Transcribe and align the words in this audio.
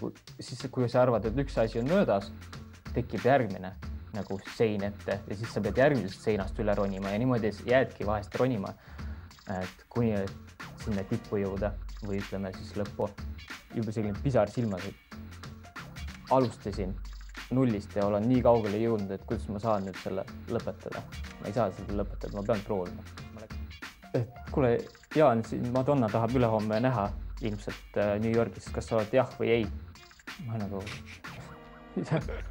nagu 0.00 0.12
siis, 0.40 0.60
kui 0.72 0.88
sa 0.88 1.04
arvad, 1.04 1.26
et 1.28 1.38
üks 1.38 1.56
asi 1.60 1.80
on 1.80 1.88
möödas, 1.90 2.30
tekib 2.94 3.24
järgmine 3.24 3.74
nagu 4.14 4.38
sein 4.56 4.82
ette 4.82 5.20
ja 5.20 5.36
siis 5.36 5.52
sa 5.54 5.60
pead 5.62 5.78
järgmisest 5.78 6.24
seinast 6.24 6.58
üle 6.58 6.74
ronima 6.74 7.12
ja 7.12 7.20
niimoodi 7.20 7.52
jäädki 7.66 8.06
vahest 8.06 8.34
ronima. 8.40 8.72
et 9.50 9.84
kuni 9.90 10.14
sinna 10.84 11.02
tippu 11.04 11.40
jõuda 11.40 11.72
või 12.06 12.20
ütleme 12.20 12.52
siis 12.54 12.76
lõppu, 12.78 13.08
juba 13.74 13.92
selline 13.92 14.18
pisar 14.22 14.50
silmas, 14.50 14.84
alustasin 16.30 16.94
nullist 17.50 17.96
ja 17.96 18.06
olen 18.06 18.28
nii 18.30 18.42
kaugele 18.42 18.78
jõudnud, 18.78 19.10
et 19.10 19.24
kuidas 19.26 19.48
ma 19.50 19.58
saan 19.58 19.84
nüüd 19.84 19.98
selle 20.02 20.24
lõpetada. 20.48 21.02
ma 21.40 21.46
ei 21.46 21.52
saa 21.52 21.70
seda 21.70 21.98
lõpetada, 21.98 22.34
ma 22.36 22.46
pean 22.46 22.62
proovima. 22.66 23.02
et 24.14 24.30
kuule, 24.50 24.78
Jaan, 25.16 25.44
siin 25.44 25.72
Madonna 25.74 26.08
tahab 26.08 26.34
ülehomme 26.38 26.80
näha 26.80 27.10
ilmselt 27.42 27.96
äh, 27.96 28.18
New 28.20 28.34
Yorgis, 28.34 28.70
kas 28.72 28.86
sa 28.86 29.00
oled 29.00 29.12
jah 29.12 29.30
või 29.38 29.50
ei? 29.50 29.66
Ma 30.46 30.58
nagu 30.58 30.82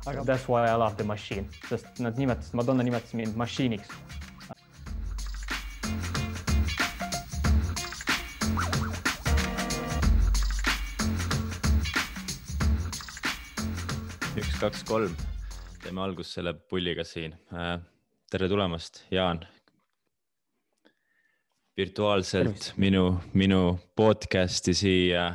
aga 0.06 0.24
that's 0.24 0.48
why 0.48 0.68
I 0.68 0.76
love 0.76 0.96
the 0.98 1.04
machine, 1.04 1.48
sest 1.70 2.00
nad 2.00 2.18
nimetasid, 2.18 2.54
Madonna 2.54 2.84
nimetas 2.84 3.14
mind 3.14 3.36
mašiiniks 3.36 3.90
üks, 14.40 14.56
kaks, 14.60 14.84
kolm. 14.88 15.16
teeme 15.84 16.02
algust 16.04 16.36
selle 16.36 16.54
pulliga 16.54 17.04
siin. 17.08 17.34
Äh, 17.54 17.80
tere 18.32 18.48
tulemast, 18.50 19.04
Jaan. 19.12 19.46
virtuaalselt 21.80 22.74
minu, 22.78 23.22
minu 23.34 23.80
podcast'i 23.96 24.74
siia. 24.76 25.30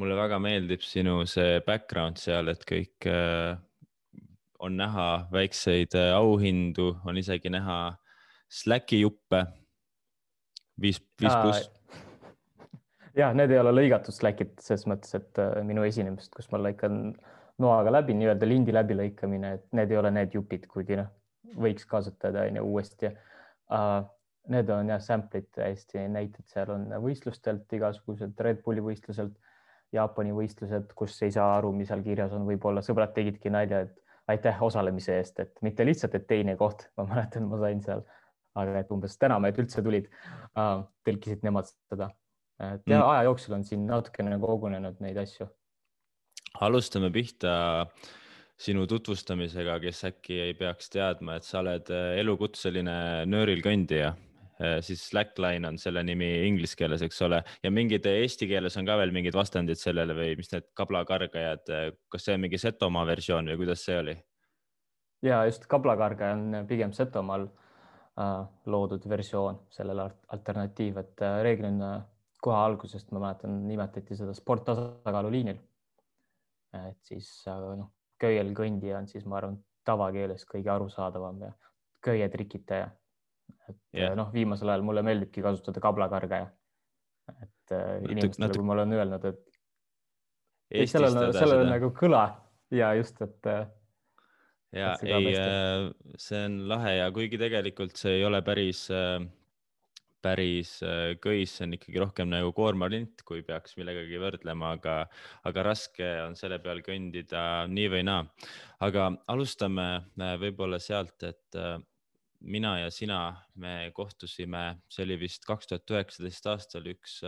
Mulle 0.00 0.16
väga 0.16 0.38
meeldib 0.42 0.84
sinu 0.84 1.20
see 1.28 1.58
background 1.66 2.20
seal, 2.20 2.48
et 2.52 2.64
kõik 2.68 3.08
äh, 3.10 3.56
on 4.60 4.78
näha 4.80 5.08
väikseid 5.32 5.96
äh, 5.98 6.12
auhindu, 6.16 6.94
on 7.04 7.20
isegi 7.20 7.52
näha 7.52 7.80
Slacki 8.50 9.04
juppe. 9.04 9.44
viis, 10.80 10.98
viis 11.20 11.36
pluss 11.42 11.68
ja 13.20 13.32
need 13.36 13.52
ei 13.52 13.60
ole 13.60 13.72
lõigatud 13.74 14.14
Slackid 14.14 14.56
selles 14.62 14.86
mõttes, 14.90 15.14
et 15.18 15.40
minu 15.66 15.84
esinemist, 15.86 16.32
kus 16.34 16.48
ma 16.52 16.60
lõikan 16.62 17.12
noaga 17.60 17.92
läbi, 17.92 18.14
nii-öelda 18.16 18.48
lindi 18.48 18.74
läbilõikamine, 18.74 19.52
et 19.58 19.66
need 19.76 19.92
ei 19.92 19.98
ole 20.00 20.12
need 20.14 20.34
jupid, 20.34 20.66
kuigi 20.70 20.98
noh, 21.00 21.10
võiks 21.60 21.86
kasutada 21.90 22.46
on 22.48 22.62
ju 22.62 22.72
uuesti 22.72 23.12
uh,. 23.12 24.00
Need 24.50 24.70
on 24.72 24.88
jah, 24.88 24.98
sample'id 25.04 25.50
täiesti 25.52 26.00
näited, 26.10 26.46
seal 26.48 26.70
on 26.72 26.86
võistlustelt 27.04 27.70
igasugused 27.76 28.38
Red 28.40 28.62
Bulli 28.64 28.80
võistluselt, 28.82 29.34
Jaapani 29.92 30.32
võistlused, 30.34 30.92
kus 30.94 31.16
ei 31.26 31.32
saa 31.34 31.56
aru, 31.56 31.72
mis 31.74 31.88
seal 31.90 32.02
kirjas 32.04 32.32
on, 32.36 32.46
võib-olla 32.46 32.82
sõbrad 32.86 33.14
tegidki 33.16 33.50
nalja, 33.50 33.84
et 33.88 33.96
aitäh 34.30 34.62
osalemise 34.62 35.16
eest, 35.18 35.40
et 35.42 35.56
mitte 35.66 35.86
lihtsalt, 35.86 36.14
et 36.14 36.26
teine 36.30 36.54
koht, 36.56 36.86
ma 36.98 37.08
mäletan, 37.10 37.48
ma 37.50 37.58
sain 37.58 37.82
seal, 37.82 38.04
aga 38.60 38.82
et 38.84 38.92
umbes 38.94 39.18
täname, 39.18 39.50
et 39.50 39.58
üldse 39.58 39.82
tulid 39.82 40.06
tõlkisid 40.54 41.42
nemad 41.46 41.66
seda. 41.70 42.10
et 42.60 42.82
ja 42.86 43.00
mm. 43.00 43.08
aja 43.08 43.26
jooksul 43.30 43.56
on 43.56 43.64
siin 43.64 43.86
natukene 43.88 44.38
kogunenud 44.38 45.00
neid 45.02 45.18
asju 45.18 45.48
alustame 46.58 47.10
pihta 47.14 47.86
sinu 48.60 48.86
tutvustamisega, 48.86 49.78
kes 49.80 50.04
äkki 50.10 50.40
ei 50.48 50.54
peaks 50.58 50.90
teadma, 50.92 51.38
et 51.38 51.46
sa 51.46 51.62
oled 51.62 51.88
äh, 51.94 52.18
elukutseline 52.20 52.96
nöörilkõndija, 53.30 54.12
siis 54.84 55.02
slackline 55.08 55.68
on 55.68 55.78
selle 55.80 56.02
nimi 56.04 56.28
inglise 56.46 56.76
keeles, 56.76 57.02
eks 57.06 57.22
ole, 57.26 57.42
ja 57.64 57.70
mingid 57.72 58.06
äh, 58.08 58.20
eesti 58.24 58.48
keeles 58.50 58.76
on 58.80 58.88
ka 58.88 58.98
veel 59.00 59.14
mingid 59.14 59.36
vastandid 59.36 59.80
sellele 59.80 60.16
või 60.16 60.34
mis 60.36 60.52
need 60.52 60.68
kablakargajad, 60.76 61.72
kas 62.12 62.26
see 62.26 62.36
on 62.36 62.44
mingi 62.44 62.60
Setomaa 62.60 63.06
versioon 63.08 63.48
või 63.52 63.62
kuidas 63.64 63.86
see 63.86 63.98
oli? 64.02 64.16
ja 65.24 65.42
just 65.48 65.66
kablakargaja 65.70 66.36
on 66.36 66.68
pigem 66.68 66.92
Setomaal 66.96 67.48
äh, 67.48 68.36
loodud 68.66 69.08
versioon 69.08 69.64
sellele 69.72 70.10
alternatiiv, 70.36 71.02
et 71.04 71.24
äh, 71.24 71.40
reeglina 71.46 71.96
kohe 72.40 72.56
algusest 72.56 73.10
ma 73.12 73.20
mäletan, 73.26 73.58
nimetati 73.68 74.16
seda 74.16 74.32
sporttasakaalu 74.36 75.32
liinil 75.32 75.58
et 76.78 77.00
siis 77.02 77.28
noh, 77.48 77.90
köiel 78.20 78.52
kõndija 78.56 79.00
on 79.00 79.08
siis, 79.10 79.26
ma 79.26 79.40
arvan, 79.40 79.58
tavakeeles 79.88 80.44
kõige 80.48 80.70
arusaadavam 80.72 81.40
ja 81.46 81.50
köie 82.04 82.28
trikitaja. 82.32 82.90
Et 83.68 83.78
yeah. 83.96 84.14
noh, 84.18 84.30
viimasel 84.34 84.72
ajal 84.72 84.84
mulle 84.86 85.04
meeldibki 85.06 85.44
kasutada 85.44 85.82
kablakargaja. 85.82 86.50
et 87.30 87.74
äh, 87.76 87.98
inimestele 88.08 88.46
natuke..., 88.46 88.60
kui 88.60 88.68
ma 88.68 88.76
olen 88.78 88.94
öelnud, 88.98 89.26
et 89.30 89.44
ei, 90.70 90.86
sellel 90.90 91.18
on, 91.18 91.34
sellel 91.34 91.64
on 91.64 91.74
nagu 91.74 91.92
kõla 91.94 92.24
ja 92.74 92.94
just, 92.98 93.20
et. 93.26 93.50
Äh, 93.50 93.66
ja 94.74 94.94
ei, 95.02 95.34
äh, 95.34 95.90
see 96.18 96.44
on 96.46 96.62
lahe 96.70 96.96
ja 97.00 97.10
kuigi 97.14 97.38
tegelikult 97.38 97.98
see 97.98 98.20
ei 98.20 98.24
ole 98.26 98.38
päris 98.46 98.84
äh, 98.94 99.18
päris 100.22 100.78
äh, 100.84 101.16
köis, 101.20 101.54
see 101.56 101.66
on 101.66 101.76
ikkagi 101.76 102.00
rohkem 102.02 102.30
nagu 102.30 102.52
koormalint, 102.56 103.24
kui 103.26 103.42
peaks 103.46 103.76
millegagi 103.80 104.20
võrdlema, 104.20 104.74
aga, 104.76 104.96
aga 105.48 105.64
raske 105.70 106.08
on 106.26 106.36
selle 106.38 106.60
peal 106.62 106.82
kõndida 106.86 107.44
nii 107.70 107.88
või 107.94 108.04
naa. 108.08 108.24
aga 108.84 109.10
alustame 109.32 109.88
äh, 109.96 110.34
võib-olla 110.40 110.80
sealt, 110.82 111.16
et 111.28 111.58
äh, 111.58 111.78
mina 112.40 112.76
ja 112.80 112.90
sina, 112.90 113.20
me 113.60 113.90
kohtusime, 113.94 114.80
see 114.88 115.04
oli 115.04 115.18
vist 115.20 115.44
kaks 115.48 115.68
tuhat 115.70 115.92
üheksateist 115.96 116.46
aastal 116.52 116.86
üks, 116.92 117.18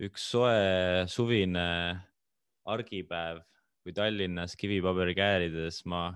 üks 0.00 0.28
soe 0.32 1.04
suvine 1.10 1.66
argipäev, 2.68 3.42
kui 3.82 3.94
Tallinnas 3.96 4.56
kivipaberikäärides 4.60 5.82
ma 5.88 6.10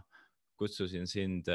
kutsusin 0.61 1.07
sind 1.09 1.49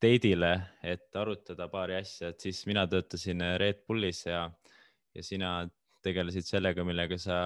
date'ile, 0.00 0.52
et 0.82 1.16
arutada 1.16 1.68
paari 1.72 1.98
asja, 2.00 2.32
et 2.32 2.40
siis 2.40 2.62
mina 2.68 2.86
töötasin 2.88 3.44
Red 3.60 3.84
Bullis 3.88 4.24
ja, 4.26 4.46
ja 5.14 5.24
sina 5.24 5.52
tegelesid 6.04 6.48
sellega, 6.48 6.84
millega 6.88 7.18
sa 7.20 7.42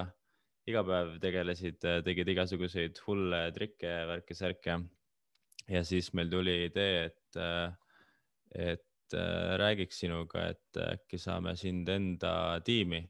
iga 0.70 0.84
päev 0.86 1.16
tegelesid, 1.22 1.82
tegid 2.06 2.30
igasuguseid 2.32 3.00
hulle 3.06 3.40
trikke 3.56 3.94
värke-särke. 4.10 4.78
ja 5.68 5.82
siis 5.84 6.12
meil 6.14 6.30
tuli 6.30 6.64
idee, 6.68 7.10
et, 7.10 7.40
et 8.54 9.14
räägiks 9.60 10.00
sinuga, 10.00 10.48
et 10.54 10.78
äkki 10.80 11.18
saame 11.20 11.52
sind 11.60 11.88
enda 11.92 12.60
tiimi 12.64 13.02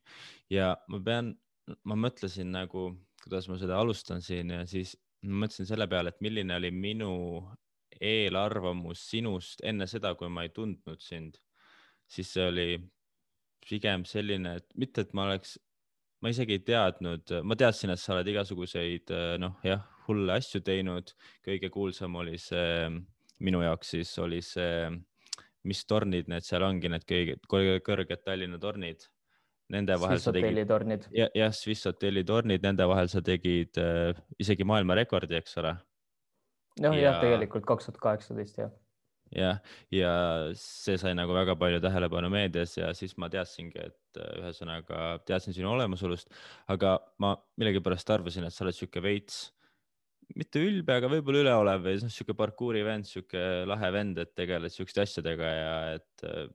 ja 0.52 0.74
ma 0.90 1.00
pean, 1.00 1.30
ma 1.88 1.96
mõtlesin 1.96 2.50
nagu, 2.52 2.88
kuidas 3.22 3.48
ma 3.48 3.56
seda 3.60 3.78
alustan 3.80 4.20
siin 4.24 4.50
ja 4.52 4.64
siis 4.68 4.96
mõtlesin 5.24 5.68
selle 5.68 5.86
peale, 5.88 6.12
et 6.12 6.24
milline 6.24 6.56
oli 6.58 6.70
minu 6.74 7.12
eelarvamus 8.00 9.04
sinust 9.10 9.62
enne 9.64 9.86
seda, 9.88 10.14
kui 10.18 10.28
ma 10.28 10.44
ei 10.44 10.52
tundnud 10.54 11.00
sind, 11.00 11.38
siis 12.10 12.34
see 12.34 12.48
oli 12.50 12.68
pigem 13.64 14.04
selline, 14.04 14.58
et 14.60 14.66
mitte, 14.76 15.06
et 15.06 15.14
ma 15.16 15.28
oleks, 15.30 15.56
ma 16.20 16.32
isegi 16.32 16.58
ei 16.58 16.64
teadnud, 16.66 17.38
ma 17.46 17.56
teadsin, 17.56 17.94
et 17.94 18.02
sa 18.02 18.16
oled 18.16 18.28
igasuguseid 18.34 19.14
noh, 19.40 19.56
jah, 19.64 19.86
hulle 20.08 20.36
asju 20.36 20.60
teinud. 20.60 21.14
kõige 21.46 21.70
kuulsam 21.72 22.16
oli 22.20 22.36
see 22.38 22.90
minu 23.44 23.62
jaoks 23.64 23.94
siis 23.94 24.12
oli 24.22 24.40
see, 24.44 24.90
mis 25.68 25.84
tornid 25.88 26.30
need 26.30 26.46
seal 26.46 26.64
ongi, 26.66 26.90
need 26.92 27.04
kõige, 27.08 27.38
kõige 27.50 27.80
kõrged 27.86 28.24
Tallinna 28.24 28.60
tornid? 28.62 29.08
Nende 29.72 29.96
vahel 29.96 30.18
Swiss 30.20 30.28
sa 30.28 30.32
tegid, 30.36 31.06
jah 31.16 31.30
ja,, 31.32 31.48
Swiss 31.56 31.88
hotelli 31.88 32.20
tornid, 32.28 32.64
nende 32.64 32.84
vahel 32.88 33.08
sa 33.08 33.22
tegid 33.24 33.78
äh, 33.80 34.12
isegi 34.40 34.66
maailmarekordi, 34.68 35.38
eks 35.40 35.56
ole? 35.62 35.72
Noh 36.84 36.96
ja, 36.98 37.08
jah, 37.08 37.20
tegelikult 37.22 37.64
kaks 37.68 37.88
tuhat 37.88 38.00
kaheksateist 38.02 38.58
jah. 38.60 38.74
jah, 39.32 39.62
ja 39.94 40.12
see 40.58 40.98
sai 41.00 41.14
nagu 41.16 41.32
väga 41.36 41.56
palju 41.56 41.80
tähelepanu 41.80 42.28
meedias 42.34 42.76
ja 42.76 42.92
siis 42.98 43.16
ma 43.16 43.30
teadsingi, 43.32 43.88
et 43.88 44.20
äh, 44.20 44.36
ühesõnaga 44.42 45.16
teadsin 45.24 45.56
sinu 45.56 45.72
olemasolust, 45.72 46.28
aga 46.68 46.98
ma 47.24 47.32
millegipärast 47.56 48.12
arvasin, 48.18 48.44
et 48.44 48.54
sa 48.54 48.66
oled 48.66 48.76
sihuke 48.76 49.00
veits, 49.04 49.46
mitte 50.38 50.62
ülbe, 50.62 50.96
aga 50.96 51.08
võib-olla 51.12 51.42
üleolev 51.44 51.86
või 51.86 51.96
noh, 52.02 52.12
sihuke 52.12 52.36
parkuuri 52.38 52.82
vend, 52.86 53.08
sihuke 53.08 53.40
lahe 53.68 53.90
vend, 53.94 54.20
et 54.22 54.34
tegeled 54.36 54.72
sihukeste 54.72 55.04
asjadega 55.04 55.50
ja 55.50 55.74
et 55.98 56.26
äh, 56.28 56.46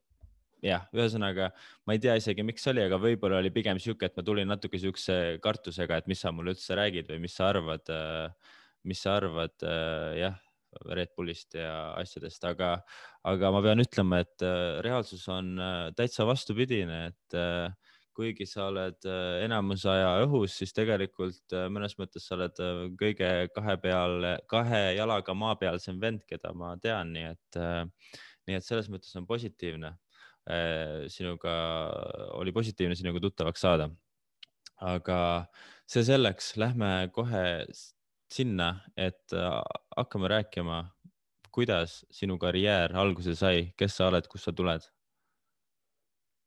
jah, 0.66 0.88
ühesõnaga 0.96 1.52
ma 1.88 1.96
ei 1.96 2.04
tea 2.04 2.18
isegi, 2.20 2.46
miks 2.48 2.68
oli, 2.72 2.84
aga 2.86 3.00
võib-olla 3.02 3.40
oli 3.44 3.54
pigem 3.56 3.80
sihuke, 3.82 4.10
et 4.10 4.20
ma 4.20 4.26
tulin 4.26 4.50
natuke 4.50 4.82
siukse 4.82 5.40
kartusega, 5.44 6.00
et 6.00 6.10
mis 6.12 6.22
sa 6.24 6.34
mulle 6.36 6.56
üldse 6.56 6.78
räägid 6.80 7.12
või 7.14 7.24
mis 7.28 7.38
sa 7.40 7.50
arvad 7.54 7.94
äh, 7.94 8.54
mis 8.90 9.04
sa 9.06 9.18
arvad 9.20 9.68
äh, 9.68 10.20
jah, 10.24 10.40
Red 10.94 11.16
Bullist 11.18 11.56
ja 11.58 11.96
asjadest, 11.98 12.44
aga, 12.46 12.76
aga 13.28 13.50
ma 13.56 13.62
pean 13.66 13.82
ütlema, 13.82 14.20
et 14.22 14.44
reaalsus 14.86 15.24
on 15.34 15.58
täitsa 15.98 16.28
vastupidine, 16.30 17.00
et 17.10 17.38
kuigi 18.20 18.48
sa 18.50 18.66
oled 18.68 19.08
enamus 19.46 19.86
aja 19.88 20.18
õhus, 20.26 20.58
siis 20.60 20.76
tegelikult 20.76 21.56
mõnes 21.72 21.96
mõttes 22.00 22.28
sa 22.28 22.36
oled 22.36 22.60
kõige 23.00 23.30
kahe 23.56 23.78
peal, 23.80 24.28
kahe 24.52 24.82
jalaga 24.98 25.36
maa 25.38 25.56
pealsem 25.62 26.02
vend, 26.02 26.26
keda 26.28 26.52
ma 26.52 26.74
tean, 26.84 27.14
nii 27.16 27.30
et, 27.32 27.60
nii 28.50 28.60
et 28.60 28.68
selles 28.68 28.92
mõttes 28.92 29.16
on 29.16 29.28
positiivne. 29.30 29.96
sinuga, 31.14 31.54
oli 32.42 32.52
positiivne 32.52 32.96
sinuga 32.96 33.20
tuttavaks 33.22 33.62
saada. 33.62 33.90
aga 34.82 35.46
see 35.90 36.04
selleks, 36.08 36.54
lähme 36.58 37.10
kohe 37.14 37.66
sinna, 38.30 38.70
et 38.98 39.34
äh, 39.34 39.62
hakkame 39.98 40.30
rääkima, 40.30 40.84
kuidas 41.52 42.04
sinu 42.14 42.38
karjäär 42.38 42.94
alguse 42.98 43.34
sai, 43.36 43.72
kes 43.78 43.98
sa 43.98 44.10
oled, 44.12 44.28
kust 44.30 44.46
sa 44.46 44.54
tuled 44.54 44.86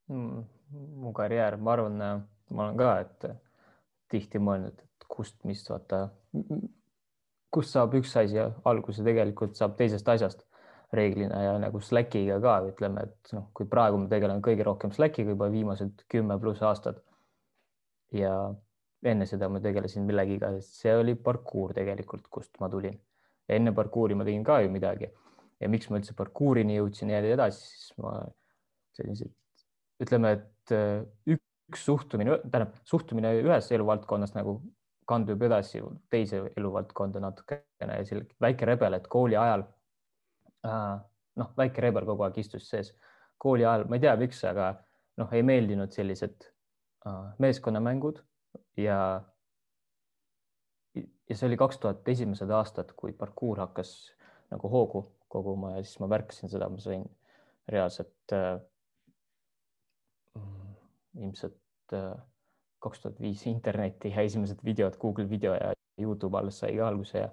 mm,? 0.09 0.45
Mu 0.73 1.13
karjäär, 1.17 1.57
ma 1.57 1.75
arvan, 1.77 1.99
ma 2.51 2.67
olen 2.67 2.79
ka, 2.81 2.93
et 3.05 3.27
tihti 4.13 4.41
mõelnud, 4.43 4.79
et 4.79 5.07
kust, 5.09 5.39
mis 5.49 5.63
vaata, 5.69 6.07
kust 7.53 7.77
saab 7.77 7.95
üks 7.99 8.15
asi 8.21 8.41
alguse, 8.41 9.05
tegelikult 9.05 9.57
saab 9.59 9.77
teisest 9.79 10.09
asjast 10.09 10.45
reeglina 10.93 11.41
ja 11.41 11.55
nagu 11.61 11.81
Slackiga 11.81 12.37
ka 12.45 12.59
ütleme, 12.69 13.07
et 13.09 13.33
noh, 13.37 13.49
kui 13.57 13.69
praegu 13.69 14.01
ma 14.01 14.11
tegelen 14.11 14.43
kõige 14.45 14.67
rohkem 14.69 14.93
Slackiga 14.93 15.33
juba 15.33 15.49
viimased 15.53 16.05
kümme 16.13 16.39
pluss 16.41 16.63
aastat. 16.69 17.01
ja 18.13 18.33
enne 19.09 19.25
seda 19.27 19.49
ma 19.49 19.61
tegelesin 19.61 20.05
millegiga, 20.05 20.51
see 20.61 20.93
oli 20.95 21.15
parkuur 21.17 21.73
tegelikult, 21.75 22.29
kust 22.31 22.61
ma 22.61 22.69
tulin. 22.69 22.99
enne 23.49 23.73
parkuuri 23.73 24.15
ma 24.15 24.25
tegin 24.25 24.45
ka 24.45 24.61
ju 24.61 24.71
midagi 24.71 25.09
ja 25.61 25.69
miks 25.69 25.89
ma 25.91 25.99
üldse 25.99 26.15
parkuurini 26.19 26.77
jõudsin 26.77 27.11
ja 27.11 27.23
edasi, 27.25 27.63
siis 27.63 27.97
ma 28.03 28.19
sellised, 28.97 29.33
ütleme, 30.03 30.33
et 30.37 30.51
äh, 30.70 31.03
üks 31.26 31.85
suhtumine, 31.88 32.38
tähendab 32.44 32.76
suhtumine 32.88 33.35
ühes 33.41 33.70
eluvaldkonnas 33.75 34.37
nagu 34.37 34.61
kandub 35.09 35.43
edasi 35.43 35.82
teise 36.12 36.44
eluvaldkonda 36.56 37.20
natukene 37.20 37.97
ja 37.99 38.05
selline 38.06 38.31
väike 38.41 38.69
rebel, 38.69 38.94
et 38.94 39.09
kooli 39.11 39.37
ajal 39.37 39.64
noh, 40.62 41.50
väike 41.59 41.82
rebel 41.82 42.06
kogu 42.06 42.26
aeg 42.26 42.38
istus 42.43 42.69
sees. 42.70 42.93
kooli 43.43 43.64
ajal, 43.67 43.88
ma 43.91 43.99
ei 43.99 44.05
tea, 44.05 44.14
miks, 44.20 44.44
aga 44.47 44.69
noh, 45.19 45.32
ei 45.35 45.43
meeldinud 45.43 45.91
sellised 45.91 46.47
uh, 47.06 47.32
meeskonnamängud 47.43 48.20
ja 48.79 48.99
ja 50.94 51.37
see 51.37 51.49
oli 51.49 51.59
kaks 51.59 51.81
tuhat 51.82 52.09
esimesed 52.09 52.50
aastad, 52.53 52.93
kui 52.97 53.14
parkuur 53.17 53.59
hakkas 53.64 54.12
nagu 54.53 54.69
hoogu 54.70 55.06
koguma 55.32 55.76
ja 55.76 55.82
siis 55.82 55.99
ma 56.03 56.11
märkasin 56.12 56.53
seda, 56.53 56.69
ma 56.69 56.79
sain 56.82 57.06
reaalselt 57.73 58.35
äh, 58.37 58.61
ilmselt 61.20 61.97
äh, 61.97 62.12
kaks 62.82 63.03
tuhat 63.03 63.20
viis 63.20 63.47
internetti 63.47 64.11
ja 64.11 64.23
esimesed 64.23 64.64
videod, 64.64 64.99
Google 65.00 65.29
video 65.31 65.55
ja 65.55 65.73
Youtube 66.00 66.38
alles 66.38 66.59
sai 66.59 66.76
ka 66.76 66.88
alguse 66.88 67.19
ja 67.19 67.31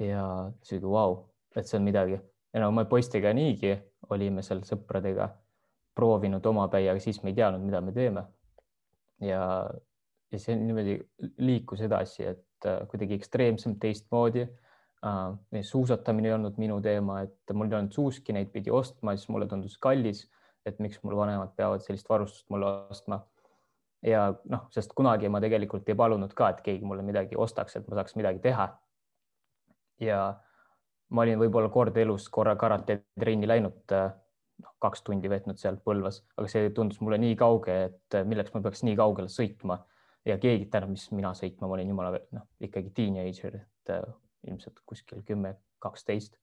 ja 0.00 0.50
sihuke 0.62 0.88
vau 0.88 0.92
wow 0.92 1.16
et 1.56 1.68
see 1.68 1.76
on 1.76 1.84
midagi 1.84 2.16
ja 2.54 2.60
no 2.60 2.70
me 2.72 2.84
poistega 2.88 3.32
niigi 3.36 3.74
olime 4.10 4.42
seal 4.42 4.62
sõpradega 4.66 5.28
proovinud 5.94 6.46
omapäi, 6.46 6.88
aga 6.88 7.00
siis 7.02 7.20
me 7.22 7.32
ei 7.32 7.38
teadnud, 7.38 7.64
mida 7.64 7.80
me 7.84 7.92
teeme. 7.92 8.24
ja, 9.22 9.42
ja 10.32 10.40
see 10.40 10.56
niimoodi 10.58 10.96
liikus 11.44 11.82
edasi, 11.84 12.24
et 12.32 12.66
äh, 12.66 12.82
kuidagi 12.90 13.18
ekstreemsem, 13.20 13.76
teistmoodi 13.80 14.46
uh,. 14.46 15.36
suusatamine 15.62 16.30
ei 16.30 16.36
olnud 16.38 16.58
minu 16.58 16.80
teema, 16.82 17.20
et 17.26 17.54
mul 17.54 17.70
ei 17.70 17.78
olnud 17.78 17.94
suuski, 17.94 18.34
neid 18.34 18.50
pidi 18.54 18.72
ostma, 18.72 19.16
siis 19.16 19.28
mulle 19.30 19.46
tundus 19.50 19.76
kallis, 19.78 20.24
et 20.66 20.78
miks 20.78 21.00
mul 21.02 21.16
vanemad 21.18 21.54
peavad 21.56 21.82
sellist 21.84 22.08
varustust 22.08 22.48
mulle 22.50 22.70
ostma. 22.90 23.22
ja 24.02 24.32
noh, 24.50 24.66
sest 24.74 24.92
kunagi 24.98 25.28
ma 25.30 25.40
tegelikult 25.40 25.88
ei 25.88 25.98
palunud 25.98 26.32
ka, 26.34 26.48
et 26.50 26.62
keegi 26.66 26.84
mulle 26.84 27.04
midagi 27.06 27.38
ostaks, 27.38 27.76
et 27.76 27.88
ma 27.88 28.00
saaks 28.00 28.16
midagi 28.18 28.42
teha. 28.42 28.68
ja 30.00 30.22
ma 31.12 31.22
olin 31.22 31.38
võib-olla 31.38 31.70
kord 31.70 31.96
elus 31.96 32.28
korra 32.32 32.56
karatetrenni 32.56 33.48
läinud, 33.48 33.84
äh, 33.92 34.10
noh, 34.64 34.74
kaks 34.82 35.04
tundi 35.06 35.30
veetnud 35.30 35.60
seal 35.60 35.78
Põlvas, 35.84 36.22
aga 36.36 36.50
see 36.50 36.70
tundus 36.74 37.00
mulle 37.04 37.20
nii 37.22 37.36
kauge, 37.38 37.78
et 37.90 38.18
äh, 38.18 38.26
milleks 38.28 38.54
ma 38.54 38.62
peaks 38.64 38.84
nii 38.88 38.96
kaugele 38.98 39.30
sõitma 39.32 39.78
ja 40.28 40.38
keegi, 40.38 40.68
tähendab, 40.70 40.94
mis 40.94 41.08
mina 41.14 41.32
sõitma, 41.38 41.66
ma 41.66 41.76
olin 41.76 41.92
jumala 41.92 42.22
noh, 42.34 42.46
ikkagi 42.62 42.92
teenager, 42.96 43.60
et 43.62 43.94
äh, 43.94 44.06
ilmselt 44.48 44.82
kuskil 44.86 45.22
kümme, 45.26 45.56
kaksteist. 45.82 46.38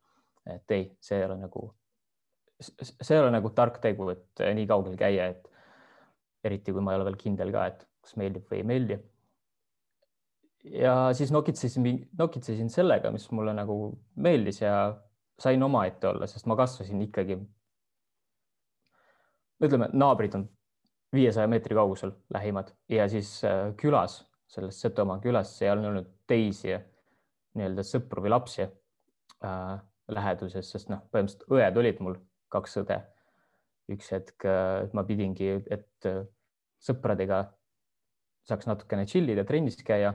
et 0.49 0.71
ei, 0.71 0.85
see 1.03 1.19
ei 1.19 1.25
ole 1.27 1.37
nagu, 1.37 1.69
see 2.59 3.15
ei 3.15 3.21
ole 3.21 3.31
nagu 3.31 3.51
tark 3.55 3.79
tegu, 3.83 4.09
et 4.13 4.43
nii 4.55 4.67
kaugel 4.67 4.97
käia, 4.99 5.29
et 5.31 5.47
eriti 6.43 6.75
kui 6.75 6.83
ma 6.83 6.93
ei 6.93 6.99
ole 6.99 7.07
veel 7.09 7.19
kindel 7.19 7.53
ka, 7.55 7.65
et 7.71 7.87
kas 8.03 8.17
meeldib 8.19 8.47
või 8.51 8.61
ei 8.61 8.67
meeldi 8.67 8.99
ja 10.63 11.13
siis 11.13 11.31
nokitsesin, 11.31 12.09
nokitsesin 12.17 12.69
sellega, 12.69 13.11
mis 13.11 13.29
mulle 13.31 13.53
nagu 13.55 13.77
meeldis 14.15 14.61
ja 14.61 14.95
sain 15.39 15.63
omaette 15.63 16.07
olla, 16.07 16.27
sest 16.27 16.45
ma 16.45 16.55
kasvasin 16.59 17.01
ikkagi. 17.01 17.39
ütleme, 19.63 19.89
naabrid 19.93 20.35
on 20.35 20.49
viiesaja 21.15 21.47
meetri 21.47 21.75
kaugusel 21.75 22.11
lähimad 22.33 22.71
ja 22.89 23.09
siis 23.09 23.43
äh, 23.43 23.73
külas, 23.77 24.21
selles 24.47 24.81
Setomaa 24.81 25.19
külas, 25.19 25.57
seal 25.57 25.77
on 25.77 25.91
olnud 25.91 26.07
teisi 26.27 26.75
nii-öelda 27.57 27.83
sõpru 27.83 28.23
või 28.23 28.31
lapsi 28.31 28.63
äh, 28.63 29.79
läheduses, 30.09 30.71
sest 30.71 30.89
noh, 30.89 31.03
põhimõtteliselt 31.11 31.51
õed 31.51 31.79
olid 31.81 31.99
mul, 32.03 32.15
kaks 32.53 32.77
õde. 32.83 32.99
üks 33.89 34.11
hetk 34.13 34.45
äh, 34.45 34.89
ma 34.93 35.03
pidingi, 35.03 35.49
et 35.65 36.05
äh, 36.05 36.21
sõpradega 36.79 37.47
saaks 38.45 38.67
natukene 38.69 39.05
chill 39.09 39.29
ida, 39.33 39.43
trennis 39.45 39.79
käia 39.85 40.13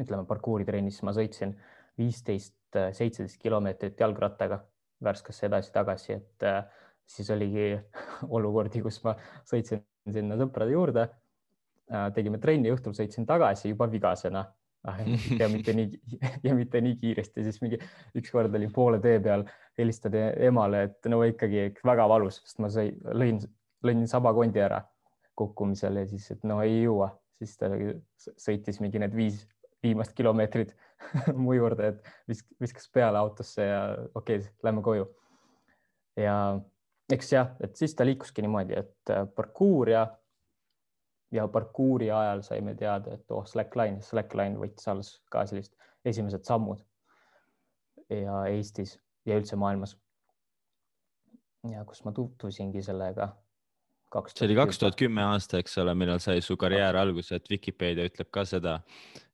ütleme 0.00 0.26
parkuuritrennis 0.28 1.00
ma 1.04 1.14
sõitsin 1.16 1.54
viisteist, 2.00 2.56
seitseteist 2.72 3.40
kilomeetrit 3.40 4.00
jalgrattaga 4.00 4.62
Värskasse 5.02 5.48
edasi-tagasi, 5.48 6.14
et 6.14 6.44
äh, 6.46 6.60
siis 7.08 7.30
oligi 7.34 7.72
olukordi, 8.36 8.82
kus 8.84 9.00
ma 9.04 9.16
sõitsin 9.48 9.82
sinna 10.12 10.36
sõprade 10.38 10.74
juurde 10.74 11.08
äh,. 11.08 12.10
tegime 12.14 12.38
trenni, 12.42 12.70
õhtul 12.72 12.94
sõitsin 12.96 13.26
tagasi 13.26 13.72
juba 13.72 13.88
vigasena 13.90 14.44
ah, 14.88 15.00
ja 15.40 15.48
mitte 15.52 15.74
nii 15.76 16.00
ja 16.46 16.54
mitte 16.58 16.80
nii 16.84 16.96
kiiresti, 17.00 17.44
siis 17.46 17.60
mingi 17.64 17.80
ükskord 18.18 18.54
olin 18.54 18.72
poole 18.74 19.00
tee 19.02 19.18
peal, 19.24 19.44
helistad 19.78 20.16
emale, 20.16 20.86
et 20.88 21.10
no 21.10 21.22
ikkagi 21.26 21.70
väga 21.86 22.08
valus, 22.10 22.42
sest 22.44 22.62
ma 22.62 22.70
sõi, 22.72 22.92
lõin, 23.14 23.40
lõin 23.86 24.06
sabakondi 24.10 24.62
ära 24.62 24.82
kukkumisel 25.38 26.02
ja 26.02 26.06
siis, 26.10 26.28
et 26.34 26.44
no 26.48 26.60
ei 26.64 26.82
jõua, 26.82 27.12
siis 27.40 27.56
ta 27.58 27.70
sõitis 28.38 28.80
mingi 28.82 29.00
need 29.02 29.14
viis 29.16 29.46
viimast 29.82 30.14
kilomeetrit 30.14 30.74
mu 31.42 31.56
juurde, 31.56 31.94
et 31.94 32.12
visk-, 32.30 32.52
viskas 32.62 32.88
peale 32.92 33.18
autosse 33.18 33.64
ja 33.66 33.80
okei 34.14 34.42
okay,, 34.42 34.52
lähme 34.62 34.84
koju. 34.84 35.08
ja 36.20 36.36
eks 37.12 37.32
jah, 37.32 37.54
et 37.60 37.76
siis 37.76 37.94
ta 37.96 38.06
liikuski 38.06 38.44
niimoodi, 38.44 38.76
et 38.78 39.12
parkuur 39.36 39.90
ja, 39.92 40.06
ja 41.32 41.48
parkuuri 41.48 42.10
ajal 42.10 42.42
saime 42.46 42.74
teada, 42.78 43.16
et 43.16 43.30
oh, 43.30 43.44
Slackline, 43.48 44.02
Slackline 44.04 44.60
võttis 44.60 44.88
alles 44.92 45.14
ka 45.32 45.46
sellist 45.48 45.74
esimesed 46.04 46.44
sammud 46.44 46.82
ja 48.12 48.42
Eestis 48.50 48.98
ja 49.26 49.38
üldse 49.40 49.56
maailmas. 49.56 49.96
ja 51.70 51.84
kus 51.86 52.02
ma 52.04 52.12
tutvusingi 52.12 52.82
sellega 52.82 53.30
see 54.12 54.44
oli 54.44 54.56
kaks 54.58 54.80
tuhat 54.80 54.96
kümme 54.98 55.22
aasta, 55.24 55.60
eks 55.62 55.78
ole, 55.80 55.94
millal 55.96 56.18
sai 56.20 56.42
su 56.44 56.56
karjäär 56.60 56.96
alguse, 57.00 57.38
et 57.38 57.48
Vikipeedia 57.48 58.04
ütleb 58.10 58.28
ka 58.34 58.44
seda, 58.44 58.74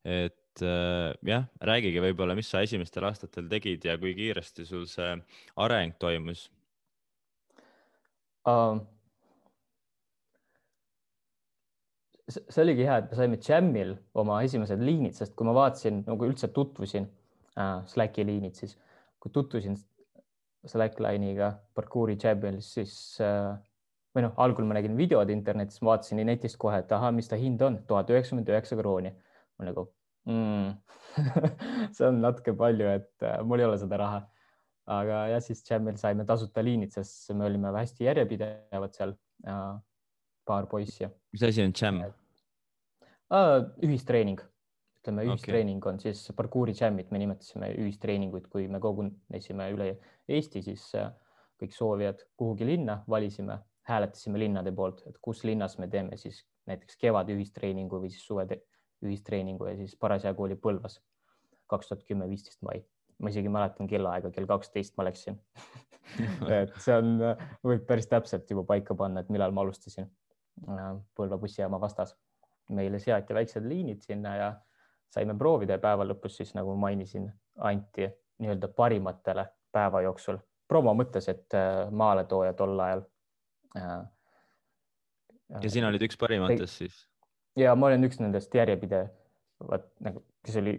et 0.05 0.63
äh, 0.63 1.17
jah, 1.27 1.49
räägige 1.65 2.03
võib-olla, 2.05 2.37
mis 2.39 2.51
sa 2.53 2.63
esimestel 2.63 3.09
aastatel 3.09 3.49
tegid 3.51 3.89
ja 3.89 3.97
kui 3.99 4.15
kiiresti 4.15 4.67
sul 4.69 4.87
see 4.91 5.17
areng 5.65 5.99
toimus 5.99 6.47
uh,? 8.47 8.79
See 12.29 12.63
oligi 12.63 12.85
hea, 12.85 12.99
et 13.01 13.11
me 13.11 13.17
saime 13.19 13.39
Jamil 13.41 13.95
oma 14.21 14.43
esimesed 14.45 14.83
liinid, 14.85 15.17
sest 15.17 15.35
kui 15.39 15.49
ma 15.49 15.55
vaatasin 15.57 16.03
nagu 16.07 16.29
üldse 16.29 16.51
tutvusin 16.55 17.09
uh, 17.57 17.81
Slacki 17.89 18.27
liinid, 18.29 18.59
siis 18.59 18.77
kui 19.19 19.33
tutvusin 19.35 19.79
Slackline'iga 20.69 21.53
parkuuri 21.75 22.19
Jamil, 22.21 22.61
siis 22.65 22.93
uh, 23.25 23.55
või 24.17 24.25
noh, 24.27 24.35
algul 24.43 24.67
ma 24.67 24.77
nägin 24.79 24.97
videod 24.99 25.31
internetis, 25.33 25.81
vaatasin 25.85 26.21
netist 26.27 26.59
kohe, 26.61 26.81
et 26.83 26.93
ahah, 26.95 27.13
mis 27.15 27.31
ta 27.31 27.39
hind 27.39 27.63
on, 27.65 27.79
tuhat 27.89 28.11
üheksakümmend 28.13 28.51
üheksa 28.51 28.79
krooni. 28.79 29.13
ma 29.59 29.67
nagu 29.67 29.89
mm. 30.29 30.73
see 31.97 32.07
on 32.07 32.21
natuke 32.23 32.55
palju, 32.59 32.91
et 32.99 33.27
äh, 33.27 33.41
mul 33.47 33.63
ei 33.63 33.69
ole 33.69 33.79
seda 33.81 34.01
raha. 34.01 34.23
aga 34.89 35.27
jah, 35.35 35.43
siis 35.45 35.63
Jamil 35.69 35.99
saime 36.01 36.25
tasuta 36.29 36.65
liinid, 36.65 36.95
sest 36.95 37.31
me 37.37 37.47
olime 37.49 37.73
hästi 37.77 38.09
järjepidevad 38.09 38.97
seal 38.97 39.15
äh,. 39.47 39.79
paar 40.49 40.67
poissi. 40.67 41.07
Mis 41.33 41.45
asi 41.49 41.65
on 41.65 41.75
Jam 41.77 42.03
äh,? 42.03 42.13
ühistreening, 43.85 44.41
ütleme 45.03 45.25
ühistreening 45.29 45.83
okay. 45.83 45.93
on 45.93 46.03
siis 46.03 46.23
parkuuri 46.37 46.75
Jamit, 46.81 47.11
me 47.11 47.21
nimetasime 47.21 47.73
ühistreeninguid, 47.77 48.49
kui 48.53 48.69
me 48.69 48.81
kogunesime 48.81 49.71
üle 49.75 49.91
Eesti, 50.29 50.63
siis 50.65 50.87
äh, 50.97 51.11
kõik 51.61 51.75
soovijad 51.77 52.25
kuhugi 52.39 52.67
linna 52.69 53.03
valisime 53.09 53.59
hääletasime 53.89 54.41
linnade 54.41 54.73
poolt, 54.77 55.03
et 55.09 55.17
kus 55.23 55.45
linnas 55.49 55.79
me 55.81 55.89
teeme 55.89 56.17
siis 56.21 56.43
näiteks 56.69 56.99
kevade 57.01 57.33
ühistreeningu 57.37 58.01
või 58.03 58.13
siis 58.13 58.27
suve 58.29 58.47
ühistreeningu 59.05 59.69
ja 59.71 59.77
siis 59.79 59.95
parasjagu 59.97 60.45
oli 60.45 60.57
Põlvas 60.61 60.99
kaks 61.69 61.91
tuhat 61.91 62.05
kümme, 62.09 62.29
viisteist 62.29 62.63
mai. 62.65 62.83
ma 63.19 63.33
isegi 63.33 63.51
mäletan 63.51 63.89
kellaaega, 63.91 64.31
kell 64.31 64.47
kaksteist 64.47 64.97
ma 64.97 65.09
läksin 65.09 65.39
et 66.61 66.77
see 66.83 66.95
on, 66.95 67.17
võib 67.67 67.85
päris 67.89 68.07
täpselt 68.11 68.51
juba 68.51 68.65
paika 68.69 68.95
panna, 68.95 69.25
et 69.25 69.33
millal 69.33 69.55
ma 69.55 69.65
alustasin 69.65 70.09
Põlva 70.67 71.39
bussijaama 71.39 71.81
vastas. 71.81 72.17
meile 72.69 72.99
seati 73.01 73.35
väiksed 73.35 73.65
liinid 73.65 74.03
sinna 74.05 74.35
ja 74.37 74.49
saime 75.09 75.33
proovida 75.39 75.79
ja 75.79 75.81
päeva 75.81 76.05
lõpus 76.05 76.35
siis 76.37 76.51
nagu 76.55 76.75
mainisin, 76.77 77.31
anti 77.65 78.09
nii-öelda 78.39 78.69
parimatele 78.77 79.47
päeva 79.73 80.03
jooksul 80.05 80.37
promo 80.69 80.93
mõttes, 80.95 81.29
et 81.33 81.57
äh, 81.57 81.89
maaletooja 81.91 82.53
tol 82.59 82.81
ajal. 82.85 83.03
Äh, 83.79 84.03
ja 85.63 85.71
sina 85.73 85.89
olid 85.89 86.05
üks 86.05 86.21
parimatest 86.21 86.83
siis? 86.83 86.99
ja 87.59 87.75
ma 87.75 87.89
olen 87.89 88.05
üks 88.07 88.21
nendest 88.21 88.53
järjepidevat 88.55 89.89
nagu, 90.05 90.23
kes 90.45 90.59
oli, 90.61 90.75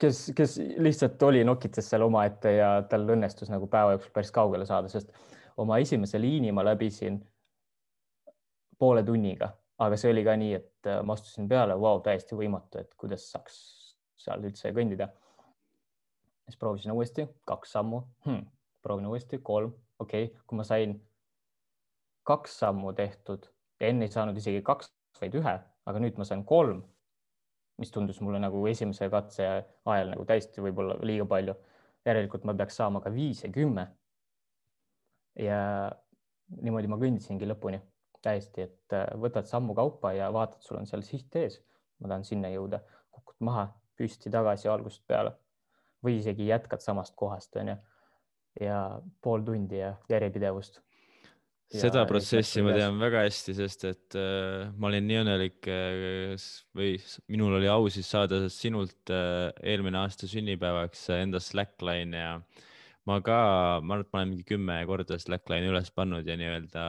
kes, 0.00 0.22
kes 0.36 0.56
lihtsalt 0.82 1.22
oli 1.28 1.44
nokitas 1.46 1.90
seal 1.90 2.06
omaette 2.06 2.56
ja 2.56 2.70
tal 2.90 3.06
õnnestus 3.12 3.52
nagu 3.52 3.68
päeva 3.70 3.94
jooksul 3.94 4.14
päris 4.16 4.32
kaugele 4.34 4.66
saada, 4.68 4.90
sest 4.92 5.12
oma 5.60 5.78
esimese 5.84 6.20
liini 6.20 6.52
ma 6.52 6.64
läbisin 6.66 7.20
poole 8.78 9.02
tunniga, 9.04 9.50
aga 9.78 9.96
see 10.00 10.12
oli 10.12 10.24
ka 10.24 10.36
nii, 10.36 10.52
et 10.58 10.90
äh, 10.90 11.02
ma 11.02 11.16
astusin 11.16 11.48
peale, 11.48 11.78
vau, 11.80 12.00
täiesti 12.04 12.38
võimatu, 12.38 12.82
et 12.82 12.94
kuidas 13.00 13.30
saaks 13.32 13.58
seal 14.26 14.44
üldse 14.44 14.72
kõndida. 14.76 15.08
siis 16.46 16.58
proovisin 16.60 16.92
uuesti 16.92 17.26
kaks 17.44 17.72
sammu 17.74 18.00
hmm,, 18.26 18.46
proovin 18.82 19.06
uuesti 19.10 19.38
kolm, 19.42 19.74
okei 19.98 20.30
okay., 20.30 20.42
kui 20.46 20.56
ma 20.56 20.64
sain 20.64 20.94
kaks 22.26 22.58
sammu 22.58 22.92
tehtud 22.92 23.48
enne 23.80 24.06
ei 24.06 24.12
saanud 24.12 24.36
isegi 24.36 24.62
kaks, 24.64 24.90
vaid 25.20 25.34
ühe, 25.36 25.54
aga 25.60 26.02
nüüd 26.02 26.18
ma 26.20 26.26
sain 26.28 26.44
kolm, 26.48 26.82
mis 27.80 27.92
tundus 27.92 28.22
mulle 28.24 28.40
nagu 28.40 28.62
esimese 28.70 29.08
katse 29.12 29.46
ajal 29.84 30.12
nagu 30.14 30.24
täiesti 30.28 30.64
võib-olla 30.64 30.98
liiga 31.04 31.26
palju. 31.28 31.56
järelikult 32.06 32.44
ma 32.46 32.54
peaks 32.54 32.76
saama 32.78 33.00
ka 33.02 33.10
viis 33.10 33.42
ja 33.42 33.50
kümme. 33.52 33.86
ja 35.36 35.58
niimoodi 36.62 36.88
ma 36.88 36.96
kõndisingi 36.96 37.48
lõpuni 37.50 37.80
täiesti, 38.26 38.68
et 38.68 38.96
äh, 38.96 39.06
võtad 39.22 39.48
sammu 39.48 39.74
kaupa 39.78 40.12
ja 40.16 40.30
vaatad, 40.34 40.60
sul 40.66 40.80
on 40.80 40.88
seal 40.90 41.04
siht 41.06 41.34
ees. 41.38 41.60
ma 42.00 42.10
tahan 42.12 42.26
sinna 42.28 42.50
jõuda, 42.52 42.82
kukud 43.14 43.38
maha, 43.48 43.70
püsti 43.96 44.30
tagasi 44.32 44.68
algusest 44.68 45.06
peale 45.08 45.32
või 46.04 46.18
isegi 46.18 46.50
jätkad 46.50 46.82
samast 46.84 47.14
kohast, 47.16 47.56
onju. 47.56 47.76
ja 48.60 48.80
pool 49.22 49.44
tundi 49.46 49.80
ja 49.80 49.94
järjepidevust 50.12 50.82
seda 51.72 52.04
protsessi 52.06 52.62
ma 52.62 52.74
tean 52.76 52.98
väga 53.00 53.24
hästi, 53.24 53.54
sest 53.58 53.84
et 53.88 54.16
äh, 54.18 54.68
ma 54.78 54.90
olin 54.90 55.06
nii 55.08 55.18
õnnelik 55.24 55.68
äh, 55.70 56.36
või 56.76 56.94
minul 57.32 57.56
oli 57.58 57.70
au 57.70 57.88
siis 57.90 58.08
saada 58.12 58.44
sinult 58.52 59.10
äh, 59.10 59.50
eelmine 59.66 59.98
aasta 60.04 60.30
sünnipäevaks 60.30 61.08
enda 61.18 61.42
Slackline 61.42 62.22
ja 62.22 62.36
ma 63.06 63.18
ka, 63.24 63.38
ma 63.82 63.98
arvan, 63.98 64.06
et 64.06 64.12
ma 64.12 64.20
olen 64.20 64.32
mingi 64.34 64.46
kümme 64.46 64.78
korda 64.86 65.18
Slackline'i 65.18 65.72
üles 65.72 65.90
pannud 65.94 66.28
ja 66.28 66.38
nii-öelda 66.38 66.86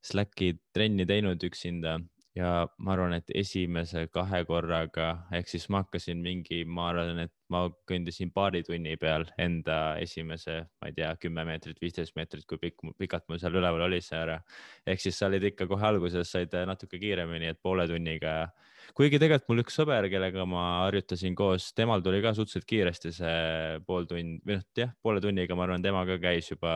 Slacki 0.00 0.54
trenni 0.72 1.04
teinud 1.06 1.42
üksinda 1.44 1.98
ja 2.36 2.50
ma 2.78 2.94
arvan, 2.94 3.14
et 3.18 3.30
esimese 3.34 4.04
kahe 4.14 4.42
korraga 4.46 5.08
ehk 5.34 5.48
siis 5.50 5.66
ma 5.72 5.82
hakkasin 5.82 6.20
mingi, 6.22 6.62
ma 6.64 6.86
arvan, 6.92 7.24
et 7.24 7.32
ma 7.50 7.64
kõndisin 7.90 8.30
paari 8.34 8.62
tunni 8.66 8.94
peal 9.00 9.26
enda 9.42 9.96
esimese, 10.02 10.60
ma 10.80 10.90
ei 10.90 10.94
tea, 10.96 11.10
kümme 11.20 11.44
meetrit, 11.48 11.80
viisteist 11.82 12.14
meetrit, 12.18 12.46
kui 12.48 12.60
pikk, 12.62 12.86
pikalt 13.02 13.26
mul 13.28 13.42
seal 13.42 13.58
üleval 13.58 13.88
oli 13.88 14.00
see 14.04 14.18
ära. 14.20 14.38
ehk 14.86 15.02
siis 15.02 15.18
sa 15.18 15.26
olid 15.26 15.48
ikka 15.50 15.66
kohe 15.70 15.86
alguses, 15.90 16.30
said 16.30 16.54
natuke 16.70 17.02
kiiremini, 17.02 17.50
et 17.50 17.62
poole 17.62 17.88
tunniga. 17.90 18.52
kuigi 18.94 19.18
tegelikult 19.18 19.50
mul 19.50 19.64
üks 19.64 19.76
sõber, 19.82 20.08
kellega 20.10 20.46
ma 20.46 20.64
harjutasin 20.86 21.34
koos, 21.34 21.72
temal 21.74 22.02
tuli 22.02 22.22
ka 22.22 22.34
suhteliselt 22.34 22.66
kiiresti 22.66 23.12
see 23.12 23.78
pool 23.86 24.06
tundi 24.06 24.40
või 24.46 24.60
noh, 24.60 24.66
jah, 24.78 24.94
poole 25.02 25.20
tunniga, 25.20 25.58
ma 25.58 25.66
arvan, 25.66 25.82
tema 25.82 26.06
ka 26.06 26.18
käis 26.22 26.54
juba 26.54 26.72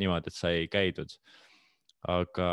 niimoodi, 0.00 0.32
et 0.32 0.40
sai 0.40 0.68
käidud 0.72 1.12
aga, 2.10 2.48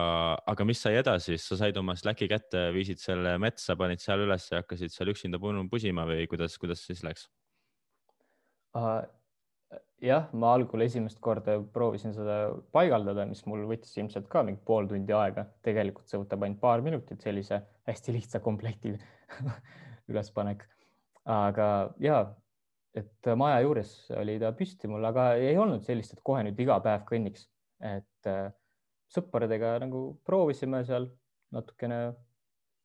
aga 0.48 0.68
mis 0.68 0.80
sai 0.84 0.98
edasi, 1.00 1.38
sa 1.42 1.58
said 1.60 1.78
oma 1.80 1.96
Slacki 2.00 2.28
kätte, 2.32 2.70
viisid 2.76 3.02
selle 3.02 3.36
metsa, 3.42 3.76
panid 3.80 4.04
seal 4.04 4.24
üles 4.26 4.48
ja 4.52 4.62
hakkasid 4.62 4.94
seal 4.94 5.12
üksinda 5.12 5.42
pusima 5.72 6.06
või 6.08 6.28
kuidas, 6.32 6.58
kuidas 6.62 6.84
siis 6.88 7.04
läks 7.08 7.28
uh,? 8.78 9.02
jah, 10.02 10.28
ma 10.34 10.54
algul 10.56 10.82
esimest 10.86 11.20
korda 11.24 11.58
proovisin 11.74 12.16
seda 12.16 12.38
paigaldada, 12.74 13.26
mis 13.30 13.44
mul 13.46 13.68
võttis 13.70 13.94
ilmselt 14.00 14.28
ka 14.32 14.44
mingi 14.48 14.62
pool 14.66 14.90
tundi 14.90 15.14
aega. 15.16 15.46
tegelikult 15.66 16.10
see 16.10 16.20
võtab 16.22 16.46
ainult 16.46 16.62
paar 16.64 16.84
minutit, 16.86 17.22
sellise 17.22 17.62
hästi 17.90 18.16
lihtsa 18.18 18.42
komplekti 18.44 18.96
ülespanek. 20.12 20.66
aga 21.30 21.68
ja, 22.02 22.24
et 22.98 23.32
maja 23.38 23.62
juures 23.66 23.94
oli 24.18 24.40
ta 24.42 24.52
püsti 24.58 24.90
mul, 24.92 25.06
aga 25.12 25.34
ei 25.40 25.58
olnud 25.58 25.86
sellist, 25.86 26.16
et 26.16 26.26
kohe 26.26 26.44
nüüd 26.48 26.60
iga 26.60 26.80
päev 26.84 27.06
kõnniks, 27.12 27.46
et 27.86 28.32
uh, 28.32 28.50
sõpradega 29.12 29.76
nagu 29.84 30.04
proovisime 30.28 30.84
seal 30.88 31.10
natukene 31.52 32.02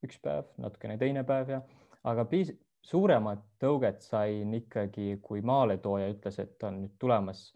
üks 0.07 0.19
päev, 0.23 0.51
natukene 0.61 0.99
teine 1.01 1.25
päev 1.27 1.53
ja, 1.55 1.61
aga 2.07 2.27
piis-, 2.31 2.55
suuremat 2.87 3.43
tõuget 3.63 4.03
sain 4.05 4.55
ikkagi, 4.59 5.17
kui 5.23 5.43
maaletooja 5.47 6.11
ütles, 6.15 6.39
et 6.43 6.67
on 6.67 6.83
nüüd 6.85 6.95
tulemas 7.03 7.49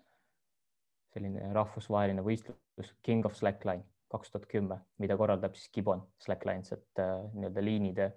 selline 1.10 1.52
rahvusvaheline 1.54 2.22
võistlus 2.22 2.94
King 3.02 3.26
of 3.26 3.34
Slackline 3.38 3.84
kaks 4.10 4.32
tuhat 4.32 4.46
kümme, 4.50 4.80
mida 4.98 5.16
korraldab 5.18 5.54
siis 5.54 5.70
Gibbon 5.74 6.02
Slacklines, 6.22 6.72
et 6.74 7.02
äh, 7.02 7.22
nii-öelda 7.34 7.64
liinide 7.64 8.08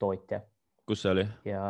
tootja. 0.00 0.40
kus 0.88 1.02
see 1.04 1.12
oli? 1.12 1.26
ja 1.44 1.64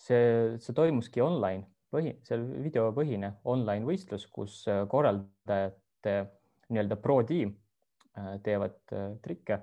see, 0.00 0.56
see 0.62 0.76
toimuski 0.76 1.20
online, 1.24 1.66
põhi, 1.92 2.16
see 2.26 2.38
videopõhine 2.64 3.34
online 3.52 3.84
võistlus, 3.88 4.26
kus 4.32 4.62
äh, 4.72 4.84
korraldajate 4.88 6.16
nii-öelda 6.72 6.98
pro 7.00 7.20
tiim 7.26 7.54
äh, 8.18 8.36
teevad 8.42 8.78
äh, 8.92 9.14
trikke. 9.22 9.60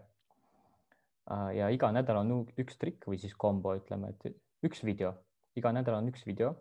Äh, 1.32 1.50
ja 1.58 1.70
iga 1.74 1.92
nädal 1.96 2.22
on 2.22 2.34
üks 2.60 2.80
trikk 2.80 3.08
või 3.10 3.20
siis 3.22 3.36
kombo, 3.40 3.76
ütleme, 3.80 4.14
et 4.14 4.38
üks 4.68 4.84
video, 4.86 5.14
iga 5.60 5.74
nädal 5.76 6.00
on 6.00 6.10
üks 6.12 6.26
video 6.28 6.54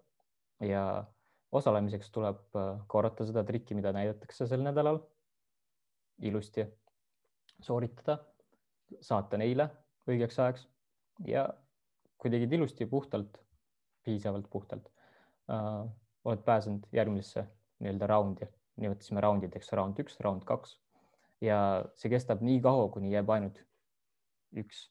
ja 0.63 1.05
osalemiseks 1.53 2.09
tuleb 2.15 2.55
korrata 2.89 3.27
seda 3.29 3.43
trikki, 3.45 3.75
mida 3.77 3.93
näidatakse 3.93 4.47
sel 4.49 4.63
nädalal. 4.65 5.03
ilusti 6.23 6.65
sooritada, 7.61 8.19
saata 9.01 9.37
neile 9.37 9.67
õigeks 10.07 10.39
ajaks 10.39 10.67
ja 11.27 11.49
kui 12.17 12.31
tegid 12.31 12.53
ilusti, 12.53 12.87
puhtalt, 12.87 13.39
piisavalt 14.05 14.49
puhtalt 14.51 14.89
oled 15.51 16.45
pääsenud 16.47 16.87
järgmisesse 16.95 17.45
nii-öelda 17.83 18.07
raundi 18.07 18.49
nimetasime 18.81 19.21
raundideks 19.21 19.73
raund 19.77 19.99
üks, 20.01 20.19
raund 20.25 20.47
kaks. 20.49 20.79
Ja 21.43 21.59
see 21.99 22.11
kestab 22.13 22.43
nii 22.45 22.61
kaua, 22.63 22.89
kuni 22.95 23.13
jääb 23.13 23.31
ainult 23.35 23.59
üks 24.59 24.87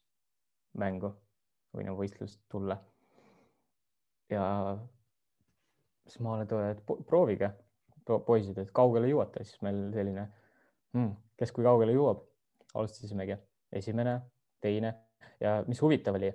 mängu 0.78 1.14
või 1.76 1.86
no 1.88 1.96
võistlust 2.00 2.42
tulla. 2.52 2.78
ja 4.32 4.44
siis 6.08 6.22
maaletoojad, 6.24 6.82
proovige 7.08 7.52
po, 8.06 8.20
poisid, 8.28 8.58
et 8.62 8.72
kaugele 8.76 9.10
jõuate, 9.12 9.44
siis 9.48 9.62
meil 9.66 9.82
selline 9.96 10.26
hmm,, 10.96 11.16
kes 11.40 11.52
kui 11.56 11.66
kaugele 11.68 11.96
jõuab, 11.96 12.24
alustasimegi. 12.74 13.38
Esimene, 13.72 14.18
teine. 14.64 14.94
Ja 15.40 15.62
mis 15.68 15.80
huvitav 15.82 16.18
oli, 16.18 16.28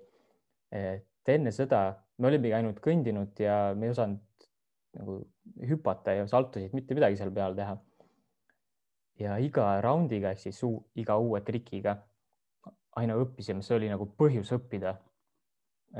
et 0.73 1.29
enne 1.29 1.53
seda 1.53 1.81
me 2.19 2.31
olimegi 2.31 2.55
ainult 2.57 2.81
kõndinud 2.85 3.37
ja 3.43 3.75
me 3.77 3.89
ei 3.89 3.93
osanud 3.93 4.36
nagu 4.97 5.21
hüpata 5.69 6.15
ja 6.17 6.27
saltosid, 6.31 6.75
mitte 6.75 6.97
midagi 6.97 7.19
seal 7.21 7.33
peal 7.35 7.57
teha. 7.57 7.77
ja 9.21 9.39
iga 9.41 9.81
raundiga 9.81 10.31
ehk 10.35 10.43
siis 10.43 10.59
uu, 10.67 10.81
iga 11.01 11.17
uue 11.17 11.41
trikiga 11.41 11.97
aina 13.01 13.17
õppisime, 13.21 13.63
see 13.65 13.77
oli 13.77 13.89
nagu 13.93 14.09
põhjus 14.19 14.53
õppida 14.57 14.95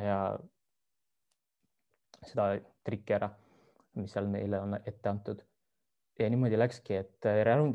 ja 0.01 0.19
seda 2.27 2.49
trikki 2.87 3.17
ära, 3.17 3.29
mis 4.01 4.13
seal 4.13 4.29
meile 4.31 4.61
on 4.65 4.79
ette 4.79 5.09
antud. 5.09 5.43
ja 6.19 6.29
niimoodi 6.33 6.57
läkski, 6.57 6.97
et 6.97 7.27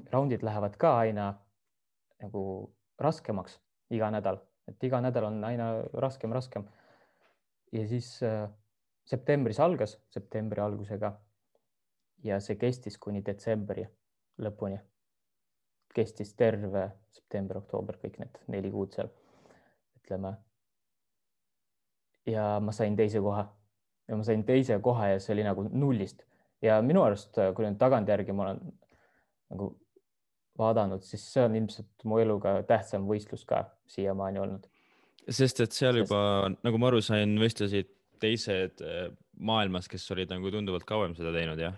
raundid 0.09 0.41
lähevad 0.41 0.77
ka 0.81 0.95
aina 1.03 1.27
nagu 2.21 2.43
raskemaks 3.01 3.59
iga 3.93 4.09
nädal, 4.13 4.39
et 4.67 4.83
iga 4.83 5.01
nädal 5.01 5.27
on 5.29 5.43
aina 5.45 5.67
raskem, 5.93 6.33
raskem. 6.33 6.65
ja 7.71 7.85
siis 7.87 8.23
äh, 8.23 8.49
septembris 9.05 9.59
algas, 9.59 9.97
septembri 10.09 10.61
algusega. 10.61 11.17
ja 12.23 12.37
see 12.39 12.55
kestis 12.55 12.97
kuni 13.01 13.23
detsembri 13.25 13.87
lõpuni. 14.41 14.79
kestis 15.95 16.35
terve 16.35 16.91
september, 17.11 17.57
oktoober, 17.57 17.97
kõik 17.97 18.19
need 18.19 18.37
neli 18.47 18.71
kuud 18.71 18.93
seal, 18.93 19.09
ütleme. 19.99 20.35
ja 22.25 22.59
ma 22.59 22.71
sain 22.71 22.95
teise 22.95 23.19
koha 23.19 23.47
ja 24.07 24.17
ma 24.17 24.23
sain 24.23 24.43
teise 24.43 24.79
koha 24.79 25.07
ja 25.13 25.19
see 25.19 25.33
oli 25.33 25.43
nagu 25.47 25.63
nullist 25.71 26.25
ja 26.61 26.81
minu 26.85 27.03
arust, 27.03 27.37
kui 27.55 27.65
nüüd 27.65 27.79
tagantjärgi 27.81 28.35
ma 28.35 28.49
olen 28.49 28.59
nagu 29.51 29.71
vaadanud, 30.59 31.03
siis 31.05 31.23
see 31.33 31.43
on 31.45 31.55
ilmselt 31.57 32.05
mu 32.07 32.19
eluga 32.21 32.59
tähtsam 32.67 33.07
võistlus 33.09 33.45
ka 33.47 33.63
siiamaani 33.89 34.41
olnud. 34.43 34.67
sest 35.29 35.61
et 35.63 35.71
seal 35.75 36.01
juba, 36.01 36.51
nagu 36.65 36.81
ma 36.81 36.91
aru 36.91 37.01
sain, 37.05 37.37
võistlesid 37.39 37.89
teised 38.21 38.83
äh, 38.85 39.07
maailmas, 39.39 39.89
kes 39.91 40.05
olid 40.13 40.31
nagu 40.33 40.51
tunduvalt 40.53 40.85
kauem 40.87 41.15
seda 41.17 41.33
teinud, 41.35 41.61
jah? 41.61 41.77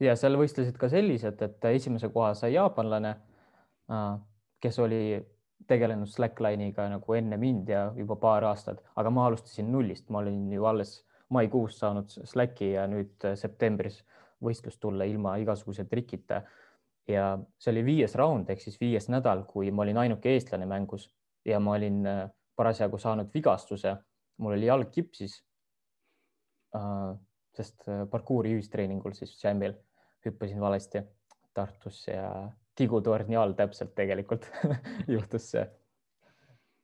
ja 0.00 0.16
seal 0.16 0.38
võistlesid 0.40 0.78
ka 0.80 0.88
sellised, 0.88 1.42
et 1.44 1.68
esimese 1.74 2.08
koha 2.12 2.32
sai 2.38 2.54
jaapanlane, 2.54 3.14
äh, 3.92 4.08
kes 4.60 4.80
oli 4.80 5.02
tegelenud 5.68 6.08
Slackline'iga 6.08 6.88
nagu 6.90 7.14
enne 7.14 7.36
mind 7.40 7.68
ja 7.68 7.90
juba 7.96 8.16
paar 8.18 8.46
aastat, 8.48 8.80
aga 8.96 9.12
ma 9.12 9.26
alustasin 9.28 9.68
nullist, 9.72 10.08
ma 10.10 10.22
olin 10.24 10.48
ju 10.52 10.64
alles 10.66 11.02
maikuus 11.30 11.78
saanud 11.78 12.10
Slacki 12.26 12.72
ja 12.72 12.86
nüüd 12.90 13.28
septembris 13.38 14.00
võistlust 14.42 14.80
tulla 14.80 15.06
ilma 15.06 15.36
igasuguse 15.40 15.84
trikita. 15.84 16.42
ja 17.08 17.38
see 17.58 17.72
oli 17.72 17.82
viies 17.84 18.14
raund 18.14 18.50
ehk 18.50 18.60
siis 18.62 18.76
viies 18.80 19.08
nädal, 19.10 19.44
kui 19.48 19.70
ma 19.70 19.82
olin 19.82 19.98
ainuke 19.98 20.30
eestlane 20.30 20.66
mängus 20.66 21.08
ja 21.44 21.58
ma 21.60 21.74
olin 21.74 22.06
äh, 22.06 22.28
parasjagu 22.56 22.98
saanud 22.98 23.30
vigastuse, 23.34 23.96
mul 24.38 24.56
oli 24.56 24.66
jalg 24.66 24.90
kipsis. 24.92 25.40
Sest 27.56 27.88
äh, 27.88 28.04
parkuuri 28.10 28.54
ühistreeningul 28.58 29.16
siis 29.18 29.34
Jamil 29.42 29.74
hüppasin 30.26 30.60
valesti 30.60 31.02
Tartus 31.54 32.04
ja 32.06 32.28
tigutorni 32.78 33.36
all 33.36 33.56
täpselt 33.58 33.94
tegelikult 33.98 34.46
juhtus 35.14 35.50
see 35.54 35.64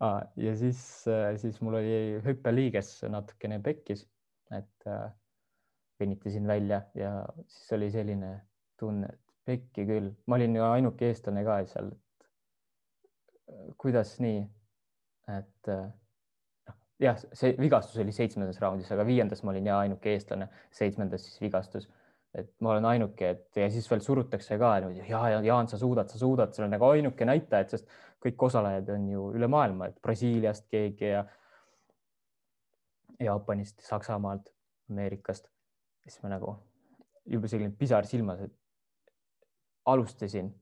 ah,. 0.01 0.23
ja 0.37 0.57
siis, 0.57 0.81
siis 1.43 1.61
mul 1.65 1.79
oli 1.81 2.19
hüppeliiges 2.25 2.99
natukene 3.13 3.61
pekkis, 3.65 4.07
et 4.53 4.91
äh, 4.91 5.07
venitasin 6.01 6.47
välja 6.47 6.83
ja 6.95 7.13
siis 7.47 7.73
oli 7.73 7.91
selline 7.91 8.33
tunne, 8.81 9.09
et 9.13 9.37
pekki 9.47 9.87
küll, 9.89 10.11
ma 10.27 10.37
olin 10.37 10.57
ju 10.59 10.65
ainuke 10.67 11.09
eestlane 11.09 11.45
ka 11.47 11.61
seal. 11.71 11.93
kuidas 13.79 14.17
nii, 14.21 14.43
et 15.37 15.71
äh, 15.71 15.87
jah, 17.01 17.21
see 17.37 17.55
vigastus 17.61 18.01
oli 18.03 18.13
seitsmendas 18.15 18.61
raundis, 18.63 18.91
aga 18.93 19.05
viiendas 19.07 19.43
ma 19.45 19.53
olin 19.53 19.67
ja 19.67 19.79
ainuke 19.85 20.15
eestlane, 20.15 20.49
seitsmendas 20.75 21.27
siis 21.27 21.41
vigastus 21.45 21.89
et 22.37 22.51
ma 22.61 22.75
olen 22.75 22.85
ainuke, 22.91 23.31
et 23.31 23.59
ja 23.61 23.69
siis 23.73 23.87
veel 23.91 24.03
surutakse 24.05 24.59
ka 24.61 24.73
ja, 24.83 25.21
ja 25.31 25.41
Jaan, 25.45 25.69
sa 25.69 25.79
suudad, 25.81 26.11
sa 26.13 26.21
suudad, 26.21 26.53
see 26.53 26.65
on 26.67 26.75
nagu 26.75 26.85
ainuke 26.91 27.29
näitaja, 27.29 27.65
et 27.65 27.73
sest 27.73 27.89
kõik 28.23 28.47
osalejad 28.49 28.91
on 28.93 29.09
ju 29.09 29.31
üle 29.39 29.49
maailma, 29.51 29.89
et 29.89 29.99
Brasiiliast 30.03 30.67
keegi 30.73 31.13
ja 31.15 31.25
Jaapanist, 33.23 33.81
Saksamaalt, 33.81 34.51
Ameerikast. 34.91 35.49
siis 36.07 36.21
ma 36.23 36.29
nagu 36.31 36.53
juba 37.27 37.49
selline 37.49 37.73
pisar 37.79 38.07
silmas, 38.07 38.41
et 38.45 38.53
alustasin 39.87 40.53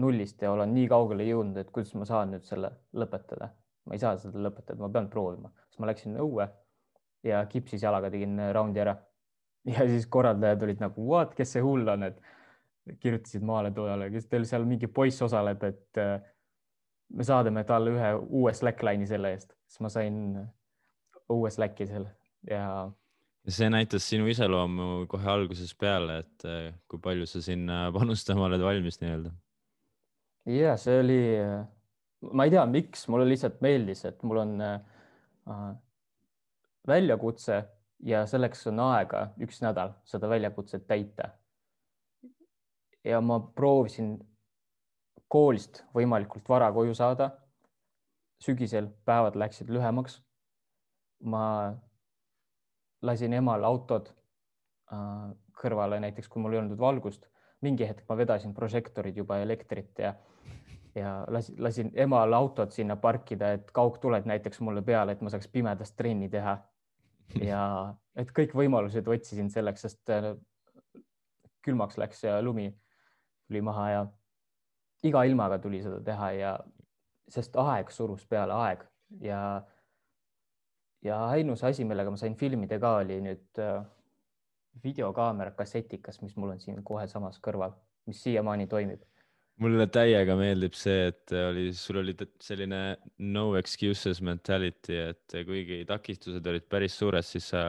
nullist 0.00 0.42
ja 0.42 0.52
olen 0.52 0.72
nii 0.74 0.86
kaugele 0.88 1.26
jõudnud, 1.26 1.58
et 1.60 1.70
kuidas 1.74 1.94
ma 1.94 2.06
saan 2.08 2.30
nüüd 2.32 2.46
selle 2.46 2.70
lõpetada. 2.94 3.50
Ma 3.86 3.96
ei 3.96 4.02
saa 4.02 4.16
seda 4.20 4.42
lõpetada, 4.42 4.80
ma 4.82 4.90
pean 4.92 5.10
proovima, 5.12 5.52
siis 5.70 5.82
ma 5.82 5.90
läksin 5.90 6.16
õue 6.22 6.46
ja 7.26 7.42
kipsis 7.50 7.82
jalaga 7.82 8.10
tegin 8.12 8.38
raundi 8.54 8.82
ära 8.82 8.96
ja 9.66 9.86
siis 9.88 10.06
korraldajad 10.10 10.62
olid 10.66 10.82
nagu, 10.82 11.06
what, 11.10 11.34
kes 11.38 11.56
see 11.56 11.64
hull 11.64 11.88
on, 11.90 12.06
et 12.10 12.98
kirjutasid 13.02 13.42
maale 13.46 13.72
toojale, 13.74 14.10
kes 14.14 14.28
teil 14.30 14.46
seal 14.46 14.66
mingi 14.68 14.86
poiss 14.86 15.22
osaleb, 15.26 15.64
et 15.66 16.02
me 17.16 17.26
saadame 17.26 17.64
talle 17.66 17.94
ühe 17.94 18.12
uue 18.26 18.52
Slackline'i 18.54 19.08
selle 19.10 19.32
eest, 19.34 19.56
siis 19.66 19.82
ma 19.82 19.90
sain 19.92 20.20
uue 21.32 21.50
Slacki 21.50 21.88
selle 21.90 22.12
ja. 22.50 22.90
see 23.48 23.68
näitas 23.70 24.06
sinu 24.10 24.28
iseloomu 24.30 25.06
kohe 25.10 25.30
algusest 25.30 25.78
peale, 25.80 26.20
et 26.24 26.46
äh, 26.48 26.68
kui 26.90 27.02
palju 27.02 27.26
sa 27.30 27.42
sinna 27.42 27.86
panustama 27.96 28.46
oled 28.48 28.62
valmis 28.62 29.00
nii-öelda. 29.02 29.32
ja 30.56 30.76
see 30.80 31.00
oli, 31.02 31.20
ma 32.32 32.44
ei 32.46 32.50
tea, 32.50 32.66
miks, 32.66 33.06
mulle 33.12 33.26
lihtsalt 33.28 33.60
meeldis, 33.64 34.04
et 34.08 34.22
mul 34.26 34.42
on 34.42 34.60
äh, 34.60 35.66
väljakutse 36.86 37.64
ja 38.04 38.26
selleks 38.26 38.66
on 38.70 38.80
aega 38.86 39.28
üks 39.42 39.60
nädal 39.64 39.94
seda 40.04 40.28
väljakutset 40.28 40.86
täita. 40.86 41.30
ja 43.04 43.20
ma 43.20 43.38
proovisin 43.40 44.16
koolist 45.28 45.84
võimalikult 45.94 46.48
vara 46.48 46.72
koju 46.72 46.94
saada. 46.94 47.30
sügisel 48.42 48.88
päevad 49.04 49.36
läksid 49.36 49.70
lühemaks. 49.70 50.22
ma 51.20 51.74
lasin 53.02 53.32
emal 53.32 53.64
autod 53.64 54.08
äh, 54.92 55.32
kõrvale, 55.56 56.00
näiteks 56.00 56.28
kui 56.28 56.42
mul 56.42 56.52
ei 56.52 56.58
olnud 56.58 56.78
valgust, 56.78 57.26
mingi 57.60 57.86
hetk 57.88 58.04
ma 58.08 58.16
vedasin 58.16 58.54
prožektorid 58.54 59.16
juba 59.16 59.38
elektrit 59.38 59.98
ja 59.98 60.14
ja 60.96 61.24
lasin, 61.28 61.56
lasin 61.58 61.90
emal 61.94 62.32
autod 62.32 62.72
sinna 62.72 62.96
parkida, 62.96 63.52
et 63.52 63.70
kaugtuled 63.72 64.24
näiteks 64.24 64.60
mulle 64.60 64.82
peale, 64.82 65.12
et 65.12 65.20
ma 65.20 65.30
saaks 65.32 65.48
pimedas 65.52 65.92
trenni 65.92 66.28
teha. 66.32 66.56
Ja 67.42 67.62
et 68.16 68.30
kõik 68.32 68.54
võimalused 68.56 69.08
otsisin 69.10 69.50
selleks, 69.50 69.82
sest 69.82 70.12
äh, 70.14 70.30
külmaks 71.66 71.98
läks 71.98 72.22
ja 72.24 72.38
lumi 72.42 72.70
tuli 73.46 73.62
maha 73.66 73.88
ja 73.90 74.04
iga 75.04 75.24
ilmaga 75.26 75.58
tuli 75.58 75.82
seda 75.82 75.98
teha 76.06 76.30
ja 76.36 76.52
sest 77.28 77.58
aeg 77.58 77.90
surus 77.90 78.24
peale, 78.26 78.54
aeg. 78.54 78.86
Ja 79.20 79.40
ja 81.04 81.18
ainus 81.28 81.64
asi, 81.64 81.84
millega 81.84 82.10
ma 82.10 82.18
sain 82.18 82.34
filmida 82.34 82.78
ka 82.82 82.96
oli 83.02 83.18
nüüd 83.22 83.60
äh, 83.62 83.82
videokaamera 84.84 85.52
kassetikas, 85.58 86.22
mis 86.22 86.36
mul 86.36 86.54
on 86.54 86.62
siin 86.62 86.80
kohe 86.84 87.06
samas 87.10 87.38
kõrval, 87.42 87.76
mis 88.06 88.22
siiamaani 88.22 88.66
toimib 88.70 89.04
mulle 89.62 89.86
täiega 89.92 90.36
meeldib 90.36 90.74
see, 90.76 91.06
et 91.10 91.32
oli, 91.36 91.70
sul 91.76 92.00
oli 92.02 92.14
selline 92.42 92.80
no 93.32 93.46
excuses 93.58 94.20
mentality, 94.24 94.98
et 95.12 95.36
kuigi 95.48 95.82
takistused 95.88 96.46
olid 96.50 96.66
päris 96.68 96.98
suured, 96.98 97.24
siis 97.24 97.48
sa 97.54 97.62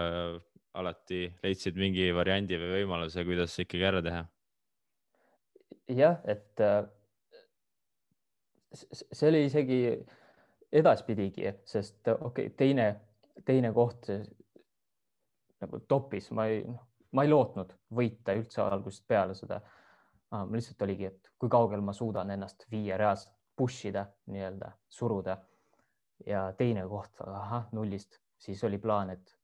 alati 0.77 1.25
leidsid 1.43 1.79
mingi 1.79 2.09
variandi 2.13 2.59
või 2.59 2.81
võimaluse, 2.81 3.23
kuidas 3.27 3.55
ikkagi 3.63 3.87
ära 3.87 4.03
teha. 4.05 4.25
jah, 5.95 6.19
et 6.27 6.61
äh, 6.61 6.83
see 8.75 9.29
oli 9.29 9.45
isegi 9.47 9.79
edaspidigi, 10.71 11.53
sest 11.65 12.11
okei 12.11 12.49
okay,, 12.49 12.55
teine, 12.59 12.89
teine 13.47 13.71
koht 13.73 14.09
nagu 15.63 15.79
topis, 15.87 16.29
ma 16.35 16.49
ei, 16.51 16.61
noh, 16.67 16.83
ma 17.15 17.23
ei 17.23 17.31
lootnud 17.31 17.71
võita 17.95 18.35
üldse 18.37 18.61
algusest 18.61 19.07
peale 19.07 19.33
seda 19.37 19.61
lihtsalt 20.31 20.81
oligi, 20.81 21.05
et 21.05 21.31
kui 21.39 21.49
kaugel 21.49 21.81
ma 21.81 21.93
suudan 21.93 22.31
ennast 22.31 22.65
viia 22.71 22.97
reaalselt 22.97 23.33
push 23.57 23.87
ida 23.89 24.05
nii-öelda, 24.31 24.71
suruda. 24.89 25.37
ja 26.25 26.47
teine 26.57 26.81
koht, 26.89 27.21
ahah, 27.21 27.67
nullist, 27.77 28.17
siis 28.41 28.63
oli 28.65 28.79
plaan, 28.81 29.11
et 29.13 29.35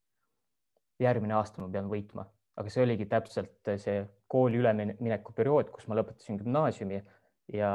järgmine 0.99 1.35
aasta 1.37 1.61
ma 1.61 1.67
pean 1.69 1.89
võitma, 1.89 2.25
aga 2.57 2.71
see 2.73 2.81
oligi 2.81 3.05
täpselt 3.09 3.69
see 3.77 3.99
kooli 4.27 4.57
ülemineku 4.57 5.35
periood, 5.37 5.69
kus 5.73 5.85
ma 5.87 5.99
lõpetasin 5.99 6.39
gümnaasiumi 6.41 6.97
ja 7.53 7.69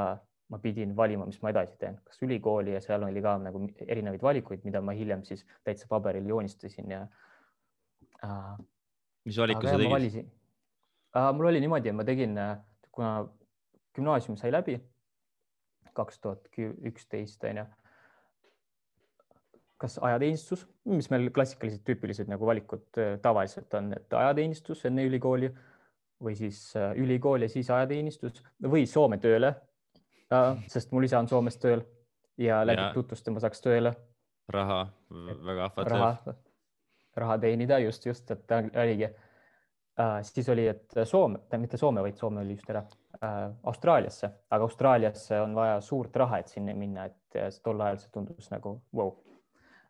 ma 0.49 0.59
pidin 0.59 0.97
valima, 0.97 1.27
mis 1.29 1.39
ma 1.45 1.53
edasi 1.55 1.79
teen, 1.79 1.99
kas 2.05 2.19
ülikooli 2.27 2.75
ja 2.75 2.81
seal 2.83 3.07
oli 3.07 3.23
ka 3.23 3.37
nagu 3.43 3.63
erinevaid 3.87 4.25
valikuid, 4.25 4.65
mida 4.67 4.83
ma 4.83 4.95
hiljem 4.99 5.23
siis 5.29 5.45
täitsa 5.67 5.87
paberil 5.91 6.27
joonistasin 6.27 6.91
ja 6.91 7.05
äh,. 8.25 8.57
mis 9.29 9.39
valiku 9.39 9.69
sa 9.69 9.77
tegid? 9.79 10.35
Mul 11.35 11.51
oli 11.51 11.61
niimoodi, 11.61 11.91
et 11.91 11.97
ma 11.97 12.05
tegin 12.07 12.35
uh, 12.39 12.57
kuna 12.99 13.29
gümnaasium 13.95 14.37
sai 14.37 14.51
läbi 14.53 14.81
kaks 15.95 16.19
tuhat 16.23 16.49
üksteist 16.91 17.45
onju. 17.45 17.65
kas 19.79 19.95
ajateenistus, 20.03 20.65
mis 20.91 21.07
meil 21.13 21.29
klassikalised 21.31 21.85
tüüpilised 21.87 22.27
nagu 22.31 22.47
valikud 22.47 22.99
äh, 22.99 23.13
tavaliselt 23.23 23.75
on, 23.79 23.93
et 23.95 24.15
ajateenistus 24.21 24.83
enne 24.91 25.05
ülikooli 25.07 25.53
või 26.25 26.35
siis 26.35 26.59
äh, 26.77 26.91
ülikool 26.99 27.47
ja 27.47 27.49
siis 27.53 27.71
ajateenistus 27.71 28.43
või 28.75 28.89
Soome 28.91 29.21
tööle. 29.23 29.55
sest 30.67 30.91
mul 30.93 31.07
isa 31.07 31.23
on 31.23 31.29
Soomes 31.31 31.57
tööl 31.63 31.85
ja 32.37 32.59
läbi 32.67 32.91
tutvuste 32.95 33.31
ma 33.31 33.41
saaks 33.41 33.63
tööle. 33.63 33.95
raha, 34.49 34.81
väga 35.47 35.71
ahvatlev. 35.71 35.95
raha, 35.95 36.35
raha 37.17 37.39
teenida 37.39 37.79
just, 37.79 38.07
just, 38.07 38.31
et 38.31 38.59
oligi 38.59 39.13
äh,. 39.13 39.28
Siis 40.23 40.49
oli, 40.49 40.67
et 40.69 40.99
Soome, 41.05 41.39
mitte 41.59 41.77
Soome, 41.77 42.03
vaid 42.03 42.17
Soome 42.17 42.41
oli 42.41 42.55
just 42.55 42.71
ära 42.71 42.83
äh,, 43.23 43.39
Austraaliasse, 43.67 44.31
aga 44.51 44.63
Austraaliasse 44.65 45.41
on 45.41 45.55
vaja 45.55 45.81
suurt 45.81 46.17
raha, 46.17 46.39
et 46.39 46.53
sinna 46.53 46.75
minna, 46.75 47.09
et 47.09 47.63
tol 47.63 47.81
ajal 47.81 47.99
see 48.03 48.13
tundus 48.15 48.51
nagu 48.53 48.77
vau 48.95 49.09
wow., 49.09 49.17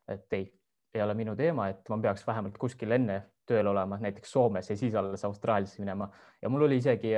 et 0.08 0.32
ei, 0.32 0.46
ei 0.94 1.02
ole 1.04 1.14
minu 1.14 1.34
teema, 1.36 1.68
et 1.68 1.88
ma 1.92 1.98
peaks 2.00 2.24
vähemalt 2.26 2.56
kuskil 2.58 2.94
enne 2.96 3.18
tööl 3.48 3.68
olema, 3.68 3.98
näiteks 4.00 4.32
Soomes 4.32 4.70
ja 4.70 4.76
siis 4.76 4.94
alles 4.96 5.24
Austraaliasse 5.24 5.82
minema. 5.82 6.08
Ja 6.42 6.48
mul 6.48 6.64
oli 6.64 6.78
isegi 6.80 7.12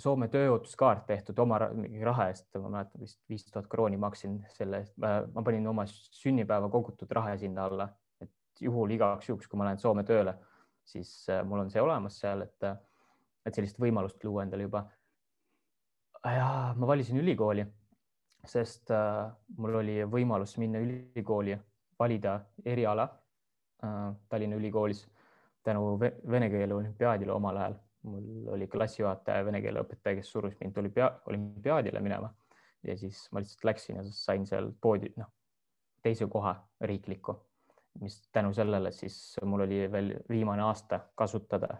Soome 0.00 0.30
tööohutuskaart 0.32 1.02
tehtud 1.10 1.38
oma 1.42 1.58
raha 1.60 2.28
eest, 2.30 2.46
ma 2.62 2.70
mäletan 2.70 3.02
vist 3.02 3.18
viis 3.28 3.42
tuhat 3.50 3.66
krooni 3.68 3.98
maksin 4.00 4.38
selle 4.54 4.84
eest, 4.84 4.94
ma 4.96 5.42
panin 5.44 5.66
oma 5.68 5.84
sünnipäeva 5.90 6.70
kogutud 6.72 7.10
raha 7.12 7.34
sinna 7.42 7.66
alla, 7.66 7.88
et 8.22 8.62
juhul 8.64 8.94
igaks 8.94 9.28
juhuks, 9.28 9.50
kui 9.50 9.58
ma 9.60 9.66
lähen 9.68 9.82
Soome 9.82 10.06
tööle 10.06 10.38
siis 10.84 11.28
äh, 11.30 11.44
mul 11.46 11.64
on 11.64 11.70
see 11.70 11.82
olemas 11.82 12.18
seal, 12.20 12.44
et, 12.46 12.62
äh, 12.66 12.76
et 13.46 13.54
sellist 13.54 13.78
võimalust 13.80 14.24
luua 14.24 14.44
endale 14.46 14.68
juba. 14.68 14.84
ja 16.24 16.74
ma 16.76 16.86
valisin 16.86 17.20
ülikooli, 17.20 17.64
sest 18.44 18.90
äh, 18.90 19.30
mul 19.56 19.80
oli 19.82 20.00
võimalus 20.04 20.56
minna 20.58 20.82
ülikooli, 20.82 21.58
valida 21.98 22.40
eriala 22.64 23.08
Tallinna 24.28 24.56
Ülikoolis 24.56 25.06
tänu 25.64 25.98
vene 26.00 26.50
keele 26.52 26.74
olümpiaadile 26.74 27.32
omal 27.32 27.56
ajal. 27.56 27.74
mul 28.02 28.48
oli 28.48 28.66
klassijuhataja, 28.66 29.44
vene 29.44 29.60
keele 29.60 29.80
õpetaja, 29.80 30.16
kes 30.16 30.30
surus 30.32 30.54
mind 30.60 30.76
olümpia, 30.80 31.10
olümpiaadile 31.28 32.00
minema 32.00 32.30
ja 32.84 32.96
siis 32.96 33.26
ma 33.32 33.42
lihtsalt 33.42 33.64
läksin 33.64 33.96
ja 33.96 34.04
sain 34.08 34.46
seal 34.48 34.70
poodi, 34.80 35.12
noh, 35.20 35.28
teise 36.02 36.26
koha 36.32 36.54
riiklikku, 36.80 37.36
mis 38.00 38.16
tänu 38.32 38.52
sellele 38.56 38.92
siis 38.92 39.36
mul 39.44 39.66
oli 39.66 39.84
veel 39.92 40.14
viimane 40.28 40.62
aasta 40.62 41.00
kasutada 41.14 41.74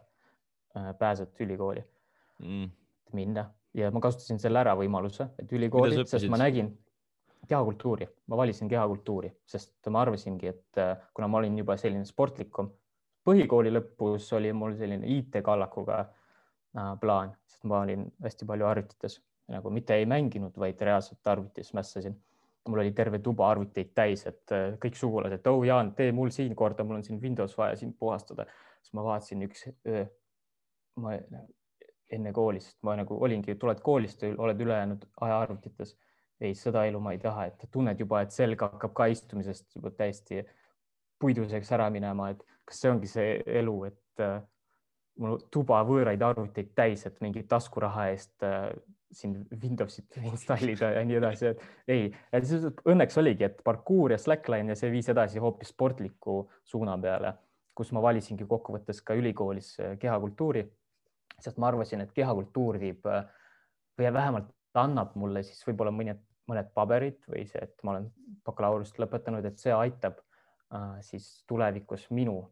äh, 0.76 0.92
pääset 0.98 1.40
ülikooli. 1.40 1.84
Mm. 2.40 2.70
minna. 3.12 3.50
Ja 3.74 3.90
ma 3.90 4.00
kasutasin 4.00 4.38
selle 4.40 4.58
ära 4.62 4.72
võimaluse, 4.78 5.26
et 5.38 5.52
ülikooli, 5.52 5.98
sest 6.08 6.28
ma 6.30 6.38
nägin 6.40 6.70
kehakultuuri, 7.48 8.06
ma 8.30 8.38
valisin 8.38 8.68
kehakultuuri, 8.70 9.30
sest 9.46 9.90
ma 9.90 10.00
arvasingi, 10.04 10.46
et 10.46 10.78
äh, 10.78 10.94
kuna 11.14 11.28
ma 11.28 11.38
olin 11.38 11.58
juba 11.58 11.76
selline 11.76 12.06
sportlikum, 12.08 12.70
põhikooli 13.26 13.72
lõpus 13.74 14.30
oli 14.38 14.52
mul 14.56 14.76
selline 14.78 15.06
IT-kallakuga 15.18 15.98
äh, 16.00 16.94
plaan, 17.02 17.34
sest 17.46 17.66
ma 17.68 17.82
olin 17.84 18.06
hästi 18.22 18.48
palju 18.48 18.70
arvutites 18.70 19.20
nagu 19.50 19.70
mitte 19.74 19.96
ei 19.98 20.06
mänginud, 20.06 20.56
vaid 20.58 20.80
reaalselt 20.80 21.26
arvutis 21.26 21.72
mässasin. 21.76 22.14
Mul 22.70 22.82
oli 22.84 22.92
terve 22.96 23.18
tuba 23.24 23.48
arvuteid 23.50 23.92
täis, 23.94 24.24
et 24.30 24.54
äh, 24.54 24.74
kõik 24.82 24.98
sugulased, 24.98 25.46
oh 25.50 25.64
Jaan, 25.66 25.92
tee 25.98 26.12
mul 26.16 26.30
siin 26.34 26.54
korda, 26.56 26.86
mul 26.86 27.00
on 27.00 27.06
siin 27.06 27.20
Windows 27.22 27.56
vaja 27.58 27.76
sind 27.76 27.96
puhastada. 27.98 28.46
siis 28.80 28.94
ma 28.96 29.04
vaatasin 29.04 29.42
üks 29.44 29.66
öö, 29.68 30.04
ma 31.02 31.16
enne 32.10 32.32
kooli, 32.32 32.60
sest 32.62 32.78
ma 32.86 32.94
nagu 32.98 33.18
olingi, 33.24 33.54
tuled 33.60 33.80
koolist, 33.84 34.22
oled 34.36 34.60
ülejäänud 34.60 35.04
aja 35.26 35.40
arvutites. 35.40 35.96
ei, 36.40 36.54
seda 36.56 36.86
elu 36.88 37.00
ma 37.04 37.12
ei 37.12 37.18
taha, 37.20 37.50
et 37.50 37.66
tunned 37.70 37.98
juba, 38.00 38.22
et 38.24 38.32
selg 38.32 38.62
hakkab 38.64 38.94
ka 38.96 39.06
istumisest 39.12 39.74
juba 39.76 39.90
täiesti 39.92 40.40
puiduseks 41.20 41.72
ära 41.76 41.90
minema, 41.92 42.30
et 42.32 42.40
kas 42.64 42.80
see 42.80 42.90
ongi 42.90 43.10
see 43.10 43.34
elu, 43.60 43.74
et 43.90 44.24
äh, 44.24 44.38
mul 45.20 45.36
tuba 45.52 45.82
võõraid 45.84 46.22
arvuteid 46.24 46.72
täis, 46.74 47.04
et 47.06 47.20
mingi 47.20 47.42
taskuraha 47.50 48.08
eest 48.14 48.46
äh, 48.46 48.70
siin 49.12 49.36
Windowsit 49.62 50.18
installida 50.32 50.92
ja 50.94 51.04
nii 51.06 51.18
edasi, 51.18 51.52
et 51.52 51.90
ei, 51.90 52.08
et 52.32 52.46
siis 52.46 52.66
õnneks 52.88 53.18
oligi, 53.22 53.46
et 53.48 53.62
parkuur 53.66 54.14
ja 54.14 54.18
slackline 54.20 54.74
ja 54.74 54.78
see 54.78 54.92
viis 54.92 55.08
edasi 55.12 55.42
hoopis 55.42 55.72
sportliku 55.74 56.42
suuna 56.64 56.96
peale, 57.00 57.34
kus 57.74 57.92
ma 57.96 58.02
valisingi 58.04 58.46
kokkuvõttes 58.48 59.02
ka 59.06 59.16
ülikoolis 59.18 59.74
äh, 59.80 59.96
kehakultuuri, 60.00 60.64
sest 61.40 61.58
ma 61.58 61.70
arvasin, 61.70 62.04
et 62.04 62.14
kehakultuur 62.14 62.78
viib 62.80 63.06
või 63.06 64.12
vähemalt 64.12 64.50
annab 64.78 65.14
mulle 65.18 65.42
siis 65.42 65.62
võib-olla 65.66 65.92
mõned, 65.94 66.20
mõned 66.50 66.70
paberid 66.74 67.20
või 67.30 67.46
see, 67.48 67.62
et 67.62 67.82
ma 67.84 67.96
olen 67.96 68.08
bakalaureust 68.46 68.98
lõpetanud, 69.00 69.46
et 69.46 69.58
see 69.58 69.72
aitab 69.74 70.20
äh, 70.74 70.98
siis 71.06 71.42
tulevikus 71.50 72.08
minu 72.14 72.42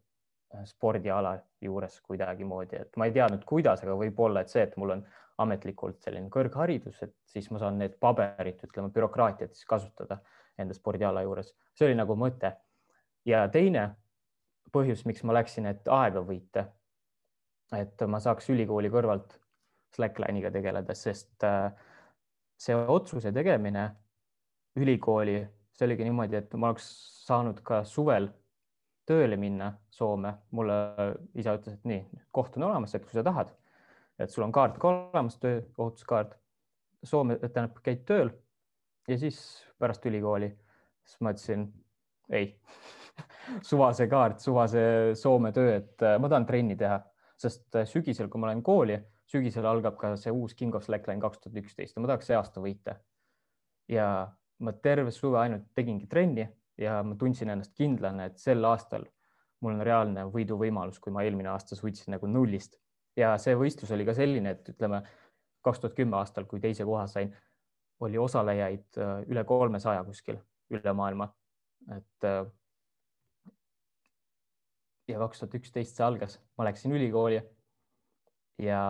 spordiala 0.65 1.37
juures 1.61 2.01
kuidagimoodi, 2.01 2.81
et 2.81 2.97
ma 2.97 3.09
ei 3.09 3.13
teadnud, 3.13 3.45
kuidas, 3.49 3.83
aga 3.85 3.97
võib-olla, 4.01 4.43
et 4.43 4.53
see, 4.53 4.63
et 4.65 4.77
mul 4.81 4.95
on 4.97 5.03
ametlikult 5.45 6.01
selline 6.03 6.31
kõrgharidus, 6.33 7.03
et 7.05 7.15
siis 7.29 7.51
ma 7.53 7.61
saan 7.63 7.79
need 7.79 7.99
paberid, 8.01 8.63
ütleme 8.65 8.91
bürokraatiat 8.95 9.55
siis 9.55 9.69
kasutada 9.69 10.19
enda 10.59 10.75
spordiala 10.75 11.23
juures, 11.23 11.53
see 11.77 11.87
oli 11.87 11.99
nagu 11.99 12.17
mõte. 12.19 12.55
ja 13.29 13.45
teine 13.53 13.91
põhjus, 14.73 15.05
miks 15.07 15.23
ma 15.25 15.37
läksin, 15.37 15.67
et 15.67 15.89
aega 15.89 16.25
võita. 16.25 16.67
et 17.77 18.01
ma 18.09 18.21
saaks 18.21 18.49
ülikooli 18.51 18.91
kõrvalt 18.91 19.39
Slackline'iga 19.95 20.51
tegeleda, 20.51 20.95
sest 20.95 21.45
äh, 21.45 21.73
see 22.59 22.75
otsuse 22.75 23.33
tegemine 23.33 23.91
ülikooli, 24.77 25.41
see 25.73 25.87
oligi 25.87 26.05
niimoodi, 26.05 26.37
et 26.37 26.55
ma 26.55 26.73
oleks 26.73 26.89
saanud 27.27 27.61
ka 27.65 27.83
suvel 27.85 28.29
tööle 29.09 29.39
minna 29.41 29.73
Soome, 29.91 30.35
mulle 30.55 30.77
isa 31.35 31.57
ütles, 31.57 31.79
et 31.79 31.89
nii, 31.89 32.05
koht 32.35 32.61
on 32.61 32.69
olemas, 32.69 32.95
et 32.95 33.07
kui 33.07 33.17
sa 33.17 33.25
tahad 33.27 33.55
et 34.19 34.31
sul 34.31 34.45
on 34.47 34.53
kaart 34.55 34.79
ka 34.83 34.91
olemas, 34.91 35.39
tööohutuskaart. 35.43 36.37
Soome, 37.07 37.37
tähendab, 37.39 37.77
käid 37.87 38.03
tööl 38.09 38.33
ja 39.07 39.19
siis 39.21 39.39
pärast 39.79 40.07
ülikooli, 40.11 40.49
siis 41.07 41.21
ma 41.23 41.31
ütlesin 41.31 41.69
ei 42.35 42.49
suvase 43.69 44.09
kaart, 44.11 44.43
suvase 44.43 44.83
Soome 45.19 45.53
töö, 45.55 45.77
et 45.79 46.03
äh, 46.03 46.17
ma 46.19 46.31
tahan 46.31 46.49
trenni 46.49 46.75
teha, 46.79 46.99
sest 47.39 47.79
äh, 47.79 47.87
sügisel, 47.87 48.27
kui 48.33 48.43
ma 48.43 48.51
lähen 48.51 48.65
kooli, 48.67 48.99
sügisel 49.31 49.69
algab 49.71 49.95
ka 50.01 50.17
see 50.19 50.35
uus 50.35 50.57
King 50.59 50.75
of 50.75 50.83
Slackline 50.89 51.23
kaks 51.23 51.45
tuhat 51.45 51.63
üksteist 51.63 51.95
ja 51.95 52.03
ma 52.03 52.11
tahaks 52.11 52.27
see 52.33 52.39
aasta 52.39 52.65
võita. 52.65 52.99
ja 53.89 54.09
ma 54.59 54.73
terve 54.83 55.15
suve 55.15 55.39
ainult 55.39 55.71
tegingi 55.79 56.09
trenni 56.11 56.49
ja 56.79 57.01
ma 57.03 57.17
tundsin 57.19 57.51
ennast 57.51 57.75
kindlana, 57.77 58.29
et 58.29 58.39
sel 58.39 58.65
aastal 58.65 59.07
mul 59.65 59.75
on 59.75 59.85
reaalne 59.87 60.27
võiduvõimalus, 60.33 61.01
kui 61.03 61.13
ma 61.15 61.25
eelmine 61.27 61.51
aasta 61.53 61.77
suutsin 61.79 62.15
nagu 62.15 62.31
nullist. 62.31 62.79
Ja 63.19 63.33
see 63.43 63.57
võistlus 63.59 63.91
oli 63.95 64.07
ka 64.07 64.15
selline, 64.15 64.55
et 64.55 64.69
ütleme 64.71 65.03
kaks 65.67 65.83
tuhat 65.83 65.97
kümme 65.99 66.19
aastal, 66.21 66.47
kui 66.47 66.63
teise 66.63 66.87
koha 66.87 67.07
sain, 67.11 67.33
oli 68.07 68.19
osalejaid 68.23 69.01
äh, 69.03 69.17
üle 69.27 69.43
kolmesaja 69.45 70.05
kuskil 70.07 70.39
üle 70.71 70.95
maailma. 70.95 71.33
et 71.97 72.25
äh, 72.29 72.47
ja 75.09 75.19
kaks 75.19 75.41
tuhat 75.41 75.55
üksteist 75.59 75.97
see 75.97 76.05
algas, 76.05 76.39
ma 76.59 76.67
läksin 76.69 76.93
ülikooli 76.95 77.41
ja 78.63 78.81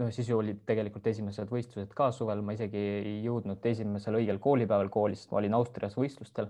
no 0.00 0.10
siis 0.14 0.28
ju 0.30 0.38
olid 0.38 0.62
tegelikult 0.68 1.06
esimesed 1.10 1.50
võistlused 1.50 1.92
ka 1.96 2.10
suvel, 2.14 2.42
ma 2.42 2.54
isegi 2.56 2.80
ei 2.80 3.16
jõudnud 3.24 3.66
esimesel 3.66 4.20
õigel 4.20 4.38
koolipäeval 4.42 4.92
kooli, 4.94 5.18
sest 5.18 5.32
ma 5.32 5.40
olin 5.42 5.56
Austrias 5.58 5.96
võistlustel, 5.98 6.48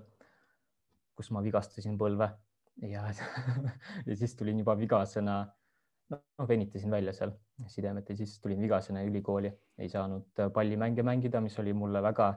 kus 1.15 1.31
ma 1.31 1.43
vigastasin 1.43 1.99
põlve 1.99 2.31
ja 2.83 3.05
ja 4.07 4.17
siis 4.17 4.35
tulin 4.37 4.59
juba 4.59 4.77
vigasena 4.79 5.43
noh, 6.11 6.49
venitasin 6.49 6.91
välja 6.91 7.13
seal 7.17 7.33
sidemed 7.71 8.09
ja 8.09 8.17
siis 8.17 8.39
tulin 8.43 8.61
vigasena 8.61 9.05
ülikooli, 9.07 9.53
ei 9.79 9.89
saanud 9.89 10.43
äh, 10.43 10.51
pallimänge 10.53 11.03
mängida, 11.07 11.41
mis 11.41 11.59
oli 11.63 11.73
mulle 11.73 12.03
väga, 12.03 12.33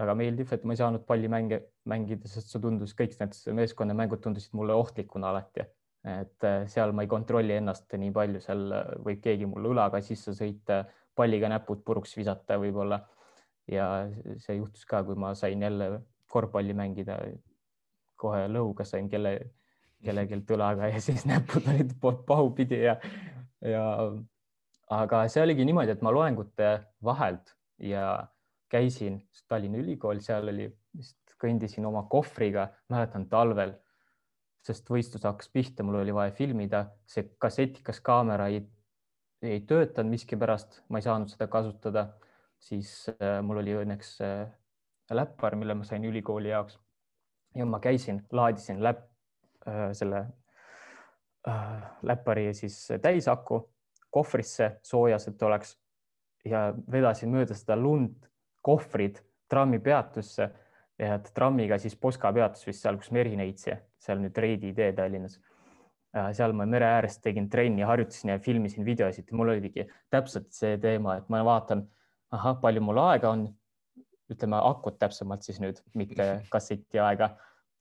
väga 0.00 0.14
meeldiv, 0.16 0.54
et 0.54 0.64
ma 0.64 0.76
ei 0.76 0.80
saanud 0.80 1.04
pallimänge 1.08 1.60
mängida, 1.90 2.30
sest 2.30 2.52
see 2.52 2.62
tundus, 2.62 2.94
kõik 2.98 3.18
need 3.20 3.36
meeskonnamängud 3.60 4.22
tundusid 4.24 4.56
mulle 4.58 4.76
ohtlikuna 4.78 5.34
alati. 5.34 5.66
et 6.00 6.44
äh, 6.48 6.62
seal 6.72 6.94
ma 6.96 7.04
ei 7.04 7.10
kontrolli 7.12 7.58
ennast 7.58 7.92
nii 7.92 8.12
palju, 8.16 8.40
seal 8.40 8.70
äh, 8.72 8.92
võib 9.04 9.20
keegi 9.24 9.48
mulle 9.50 9.74
õlaga 9.74 10.00
sisse 10.04 10.32
sõita, 10.36 10.84
palliga 11.16 11.50
näpud 11.52 11.82
puruks 11.84 12.16
visata 12.16 12.56
võib-olla. 12.62 13.02
ja 13.68 14.08
see 14.38 14.56
juhtus 14.56 14.86
ka, 14.88 15.02
kui 15.04 15.14
ma 15.14 15.34
sain 15.34 15.60
jälle 15.62 16.00
korvpalli 16.30 16.76
mängida. 16.76 17.18
kohe 18.20 18.44
lõuga 18.52 18.84
sain 18.84 19.08
kelle 19.08 19.32
kellelgi 20.04 20.40
õlaga 20.54 20.90
ja 20.90 21.00
siis 21.02 21.26
näpud 21.28 21.68
olid 21.68 21.94
pahupidi 22.00 22.82
ja, 22.84 22.96
ja 23.64 23.84
aga 24.96 25.22
see 25.30 25.42
oligi 25.44 25.66
niimoodi, 25.68 25.94
et 25.94 26.04
ma 26.04 26.12
loengute 26.14 26.70
vahelt 27.04 27.54
ja 27.84 28.26
käisin 28.70 29.20
Tallinna 29.50 29.80
Ülikool, 29.82 30.20
seal 30.24 30.48
oli 30.52 30.68
kõndisin 31.40 31.86
oma 31.88 32.04
kohvriga, 32.10 32.68
mäletan 32.92 33.26
talvel, 33.30 33.74
sest 34.66 34.88
võistlus 34.92 35.24
hakkas 35.24 35.48
pihta, 35.52 35.84
mul 35.86 36.00
oli 36.02 36.14
vaja 36.14 36.34
filmida, 36.36 36.84
see 37.08 37.24
kassetikas 37.40 38.02
kaamera 38.04 38.50
ei, 38.52 38.60
ei 39.42 39.62
töötanud 39.66 40.12
miskipärast, 40.12 40.82
ma 40.88 41.00
ei 41.00 41.06
saanud 41.06 41.32
seda 41.32 41.48
kasutada, 41.50 42.06
siis 42.60 42.92
äh, 43.16 43.40
mul 43.42 43.62
oli 43.62 43.74
õnneks 43.80 44.12
äh, 44.26 44.44
läppar, 45.10 45.56
mille 45.56 45.74
ma 45.74 45.84
sain 45.84 46.04
ülikooli 46.04 46.48
jaoks 46.52 46.78
ja 47.54 47.66
ma 47.66 47.80
käisin, 47.80 48.22
laadisin 48.32 48.82
läpp, 48.82 49.10
Äh, 49.68 49.92
selle 49.92 50.26
äh, 51.48 51.82
läppari 52.02 52.54
siis 52.54 52.88
täisaku 53.02 53.70
kohvrisse 54.10 54.78
soojas, 54.82 55.28
et 55.28 55.42
oleks 55.42 55.74
ja 56.48 56.70
vedasin 56.92 57.28
mööda 57.28 57.54
seda 57.54 57.76
lund, 57.76 58.24
kohvrid 58.64 59.20
trammipeatusse 59.52 60.46
ja 60.98 61.18
trammiga 61.34 61.76
siis 61.78 61.96
Poska 61.96 62.32
peatus 62.32 62.64
vist 62.66 62.80
seal, 62.80 62.96
kus 62.96 63.12
meri 63.12 63.36
neitsi, 63.36 63.76
seal 64.00 64.22
nüüd 64.22 64.40
Reidi 64.40 64.72
tee 64.72 64.94
Tallinnas. 64.96 65.36
Äh, 66.16 66.30
seal 66.32 66.56
ma 66.56 66.64
mere 66.64 66.88
ääres 66.96 67.20
tegin 67.20 67.50
trenni, 67.52 67.84
harjutasin 67.84 68.32
ja 68.32 68.40
filmisin 68.40 68.88
videosid, 68.88 69.28
mul 69.36 69.52
oligi 69.52 69.84
täpselt 70.10 70.48
see 70.56 70.80
teema, 70.80 71.18
et 71.20 71.28
ma 71.28 71.44
vaatan, 71.44 71.84
ahah, 72.32 72.56
palju 72.64 72.80
mul 72.80 73.04
aega 73.04 73.36
on. 73.36 73.44
Ütleme 74.30 74.58
akut 74.62 74.98
täpsemalt 74.98 75.46
siis 75.46 75.60
nüüd, 75.62 75.80
mitte 75.98 76.32
kasseti 76.54 77.00
aega 77.02 77.32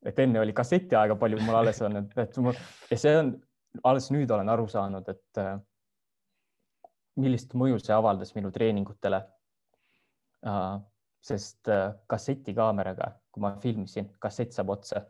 et 0.05 0.19
enne 0.23 0.39
oli 0.39 0.53
kasseti 0.55 0.95
aega, 0.95 1.17
palju 1.19 1.39
mul 1.43 1.57
alles 1.59 1.81
on, 1.83 1.99
et, 2.01 2.13
et 2.23 2.37
mul 2.43 2.55
ja 2.91 2.99
see 2.99 3.15
on, 3.19 3.33
alles 3.85 4.09
nüüd 4.13 4.31
olen 4.33 4.49
aru 4.49 4.67
saanud, 4.71 5.09
et 5.11 5.41
äh, 5.41 5.57
millist 7.19 7.53
mõju 7.59 7.79
see 7.81 7.95
avaldas 7.95 8.33
minu 8.37 8.51
treeningutele 8.55 9.19
uh,. 10.47 10.79
sest 11.19 11.67
uh, 11.67 11.97
kassetikaameraga, 12.07 13.09
kui 13.33 13.43
ma 13.43 13.51
filmisin, 13.59 14.07
kassett 14.23 14.55
saab 14.55 14.69
otsa, 14.71 15.01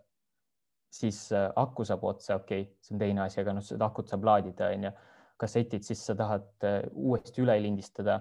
siis 0.89 1.27
aku 1.31 1.85
saab 1.85 2.03
otsa, 2.09 2.39
okei 2.41 2.63
okay,, 2.63 2.73
see 2.81 2.95
on 2.95 3.03
teine 3.03 3.21
asi, 3.27 3.37
aga 3.43 3.53
noh, 3.53 3.65
seda 3.65 3.85
akut 3.91 4.09
saab 4.09 4.25
laadida, 4.25 4.71
onju. 4.73 4.91
kassetid, 5.39 5.85
siis 5.85 6.01
sa 6.03 6.15
tahad 6.17 6.65
uuesti 6.97 7.43
üle 7.45 7.53
lindistada, 7.61 8.17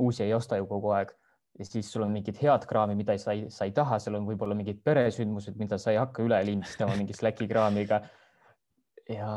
uusi 0.00 0.22
ei 0.24 0.32
osta 0.32 0.56
ju 0.56 0.70
kogu 0.70 0.94
aeg 0.96 1.10
ja 1.58 1.66
siis 1.68 1.92
sul 1.92 2.04
on 2.06 2.12
mingid 2.12 2.38
head 2.40 2.64
kraami, 2.68 2.96
mida 2.98 3.16
sa 3.20 3.34
ei, 3.36 3.46
sa 3.52 3.66
ei 3.68 3.74
taha, 3.76 3.98
seal 4.02 4.16
on 4.18 4.26
võib-olla 4.28 4.56
mingid 4.56 4.80
peresündmused, 4.84 5.56
mida 5.60 5.78
sa 5.80 5.92
ei 5.92 6.00
hakka 6.00 6.24
üle 6.24 6.38
lindistama 6.48 6.96
mingi 6.98 7.16
Slacki 7.16 7.48
kraamiga. 7.50 8.02
ja, 9.10 9.32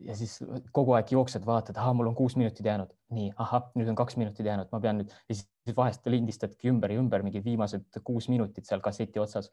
ja 0.00 0.16
siis 0.18 0.38
kogu 0.74 0.96
aeg 0.96 1.12
jooksed, 1.12 1.44
vaatad, 1.46 1.76
ahah, 1.78 1.94
mul 1.94 2.10
on 2.10 2.16
kuus 2.18 2.34
minutit 2.40 2.66
jäänud, 2.66 2.90
nii, 3.14 3.30
ahah, 3.44 3.70
nüüd 3.78 3.92
on 3.92 3.98
kaks 3.98 4.16
minutit 4.18 4.46
jäänud, 4.46 4.70
ma 4.72 4.80
pean 4.82 5.02
nüüd 5.02 5.12
ja 5.12 5.36
siis 5.36 5.76
vahest 5.76 6.06
lindistadki 6.10 6.72
ümber 6.72 6.94
ja 6.94 7.00
ümber 7.02 7.22
mingid 7.26 7.44
viimased 7.44 8.00
kuus 8.04 8.30
minutit 8.32 8.66
seal 8.66 8.82
kasseti 8.82 9.22
otsas. 9.22 9.52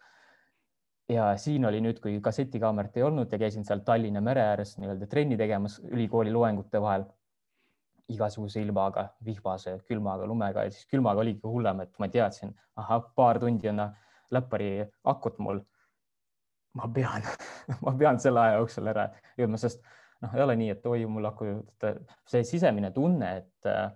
ja 1.12 1.34
siin 1.38 1.66
oli 1.68 1.82
nüüd, 1.84 2.00
kui 2.02 2.16
kassetikaamerat 2.24 2.96
ei 2.98 3.04
olnud 3.04 3.32
ja 3.32 3.38
käisin 3.38 3.66
seal 3.68 3.84
Tallinna 3.86 4.22
mere 4.24 4.42
ääres 4.54 4.78
nii-öelda 4.80 5.10
trenni 5.12 5.38
tegemas 5.38 5.82
ülikooli 5.84 6.32
loengute 6.32 6.82
vahel 6.82 7.04
igasuguse 8.12 8.62
ilmaga, 8.62 9.08
vihmase, 9.26 9.78
külmaga, 9.88 10.28
lumega 10.28 10.66
ja 10.66 10.72
siis 10.74 10.88
külmaga 10.92 11.24
oligi 11.24 11.48
hullem, 11.48 11.84
et 11.86 11.94
ma 12.00 12.10
teadsin, 12.12 12.52
ahah, 12.80 13.06
paar 13.16 13.40
tundi 13.40 13.70
on 13.72 13.86
läppari 14.34 14.84
akut 15.04 15.40
mul. 15.40 15.62
ma 16.74 16.88
pean 16.90 17.22
ma 17.86 17.92
pean 17.98 18.20
selle 18.20 18.42
aja 18.42 18.58
jooksul 18.58 18.90
ära 18.90 19.06
jõudma, 19.38 19.60
sest 19.62 19.84
noh, 20.24 20.32
ei 20.34 20.42
ole 20.42 20.56
nii, 20.58 20.72
et 20.74 20.86
oi, 20.90 21.04
mul 21.06 21.30
aku, 21.30 21.50
see 22.30 22.44
sisemine 22.48 22.90
tunne, 22.96 23.30
et 23.44 23.70
äh, 23.70 23.92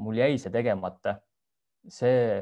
mul 0.00 0.16
jäi 0.16 0.38
see 0.40 0.52
tegemata, 0.54 1.18
see, 1.88 2.40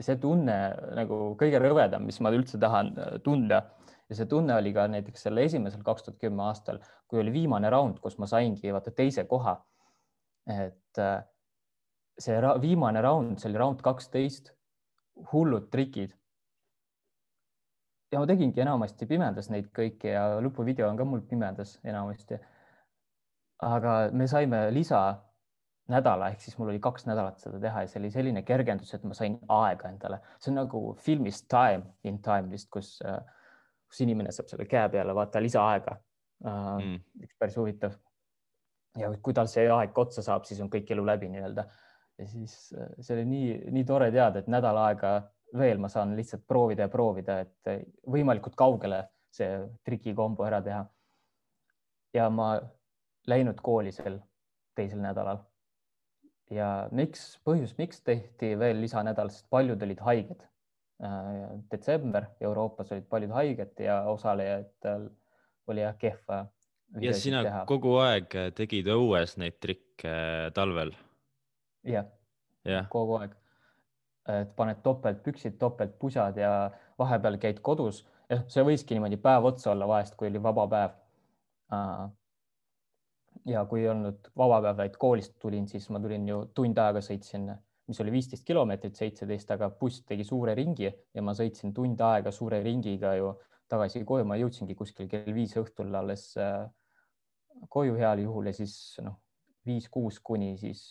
see 0.00 0.18
tunne 0.20 0.58
nagu 0.98 1.20
kõige 1.40 1.62
rõvedam, 1.62 2.04
mis 2.08 2.18
ma 2.24 2.34
üldse 2.34 2.60
tahan 2.60 2.92
äh, 2.98 3.16
tunda 3.24 3.62
ja 4.08 4.18
see 4.18 4.28
tunne 4.28 4.56
oli 4.58 4.74
ka 4.74 4.88
näiteks 4.90 5.28
selle 5.28 5.46
esimesel 5.46 5.84
kaks 5.86 6.08
tuhat 6.08 6.18
kümme 6.20 6.44
aastal, 6.48 6.82
kui 7.08 7.22
oli 7.22 7.32
viimane 7.32 7.70
raund, 7.72 8.02
kus 8.02 8.18
ma 8.18 8.28
saingi 8.28 8.74
vaata 8.74 8.92
teise 8.92 9.24
koha 9.30 9.56
et 10.46 11.00
äh, 11.00 11.22
see 12.18 12.40
ra 12.40 12.54
viimane 12.60 13.02
round, 13.02 13.38
see 13.38 13.50
oli 13.50 13.58
round 13.60 13.82
kaksteist, 13.84 14.52
hullud 15.32 15.70
trikid. 15.70 16.14
ja 18.12 18.20
ma 18.22 18.26
tegingi 18.30 18.62
enamasti 18.62 19.08
pimedas 19.10 19.48
neid 19.50 19.72
kõiki 19.74 20.12
ja 20.12 20.36
lõpuvideo 20.42 20.86
on 20.86 20.98
ka 20.98 21.06
mul 21.08 21.22
pimedas 21.26 21.78
enamasti. 21.84 22.38
aga 23.64 23.94
me 24.12 24.26
saime 24.30 24.68
lisa 24.74 25.00
nädala 25.90 26.30
ehk 26.32 26.40
siis 26.40 26.56
mul 26.58 26.70
oli 26.72 26.80
kaks 26.80 27.06
nädalat 27.06 27.40
seda 27.42 27.60
teha 27.60 27.84
ja 27.84 27.90
see 27.90 28.00
oli 28.00 28.10
selline 28.10 28.42
kergendus, 28.42 28.94
et 28.94 29.04
ma 29.04 29.16
sain 29.16 29.36
aega 29.48 29.90
endale, 29.90 30.20
see 30.38 30.52
on 30.52 30.60
nagu 30.62 30.82
filmis 31.00 31.42
Time 31.50 31.94
in 32.04 32.20
Time 32.22 32.50
vist, 32.50 32.70
kus, 32.72 32.96
äh, 33.04 33.20
kus 33.88 34.00
inimene 34.06 34.32
saab 34.32 34.48
selle 34.52 34.68
käe 34.70 34.88
peale 34.92 35.14
vaata 35.16 35.42
lisaaega 35.42 35.96
uh, 35.98 36.78
mm.. 36.78 37.00
üks 37.26 37.38
päris 37.38 37.58
huvitav 37.60 37.98
ja 38.98 39.10
kui 39.22 39.34
tal 39.34 39.48
see 39.50 39.66
aeg 39.70 39.98
otsa 39.98 40.22
saab, 40.24 40.46
siis 40.48 40.60
on 40.62 40.70
kõik 40.72 40.90
elu 40.94 41.04
läbi 41.06 41.30
nii-öelda. 41.32 41.64
ja 42.18 42.26
siis 42.30 42.72
äh, 42.78 42.90
see 43.00 43.16
oli 43.16 43.24
nii, 43.30 43.54
nii 43.74 43.86
tore 43.88 44.10
teada, 44.14 44.40
et 44.40 44.50
nädal 44.50 44.78
aega 44.84 45.16
veel 45.58 45.80
ma 45.82 45.90
saan 45.90 46.14
lihtsalt 46.18 46.46
proovida 46.46 46.86
ja 46.86 46.92
proovida, 46.92 47.40
et 47.42 47.70
äh, 47.70 47.82
võimalikult 48.10 48.56
kaugele 48.58 49.04
see 49.34 49.50
trikikombo 49.86 50.46
ära 50.46 50.62
teha. 50.62 50.84
ja 52.14 52.28
ma 52.30 52.54
läinud 53.26 53.58
kooli 53.62 53.92
sel 53.92 54.20
teisel 54.78 55.02
nädalal. 55.02 55.42
ja 56.50 56.88
miks, 56.92 57.38
põhjus, 57.44 57.74
miks 57.78 58.02
tehti 58.04 58.54
veel 58.58 58.80
lisanädal, 58.82 59.30
sest 59.32 59.48
paljud 59.50 59.82
olid 59.82 60.02
haiged. 60.06 60.42
Äh, 61.02 61.58
detsember 61.70 62.30
Euroopas 62.40 62.92
olid 62.94 63.08
paljud 63.10 63.34
haiged 63.34 63.80
ja 63.82 64.04
osalejatel 64.10 65.08
oli 65.66 65.82
jah 65.82 65.96
kehva 65.98 66.44
ja 67.00 67.14
sina 67.18 67.42
teha. 67.42 67.64
kogu 67.66 67.96
aeg 68.02 68.36
äh, 68.38 68.50
tegid 68.54 68.88
õues 68.92 69.38
neid 69.40 69.58
trikke 69.62 70.10
äh, 70.10 70.50
talvel? 70.54 70.94
jah 71.84 72.06
ja., 72.64 72.84
kogu 72.90 73.18
aeg. 73.20 73.36
et 74.30 74.52
paned 74.56 74.80
topeltpüksid, 74.84 75.58
topeltpusad 75.60 76.38
ja 76.40 76.50
vahepeal 76.98 77.38
käid 77.42 77.60
kodus. 77.64 78.04
jah, 78.30 78.44
see 78.48 78.64
võiski 78.66 78.96
niimoodi 78.96 79.20
päev 79.20 79.50
otsa 79.50 79.72
olla 79.74 79.88
vahest, 79.88 80.16
kui 80.16 80.30
oli 80.30 80.42
vaba 80.42 80.66
päev. 80.68 81.00
ja 83.50 83.64
kui 83.68 83.82
ei 83.82 83.88
olnud 83.92 84.30
vaba 84.36 84.62
päev, 84.62 84.76
vaid 84.84 84.98
koolist 85.00 85.38
tulin, 85.42 85.68
siis 85.68 85.90
ma 85.90 86.00
tulin 86.00 86.28
ju 86.28 86.44
tund 86.54 86.78
aega 86.78 87.02
sõitsin, 87.04 87.50
mis 87.88 88.00
oli 88.00 88.14
viisteist 88.14 88.46
kilomeetrit, 88.48 88.96
seitseteist, 88.96 89.50
aga 89.50 89.68
buss 89.80 90.04
tegi 90.08 90.24
suure 90.24 90.54
ringi 90.56 90.88
ja 90.88 91.22
ma 91.22 91.34
sõitsin 91.36 91.74
tund 91.76 92.00
aega 92.00 92.32
suure 92.32 92.62
ringiga 92.64 93.12
ju 93.18 93.34
tagasi 93.68 94.04
koju, 94.08 94.24
ma 94.28 94.38
jõudsingi 94.40 94.76
kuskil 94.76 95.08
kell 95.10 95.34
viis 95.36 95.52
õhtul 95.60 95.92
alles 95.98 96.30
äh, 96.40 96.64
koju 97.68 97.96
heal 97.98 98.22
juhul 98.22 98.50
ja 98.50 98.54
siis 98.56 98.76
noh, 99.02 99.18
viis-kuus 99.66 100.20
kuni 100.20 100.54
siis 100.60 100.84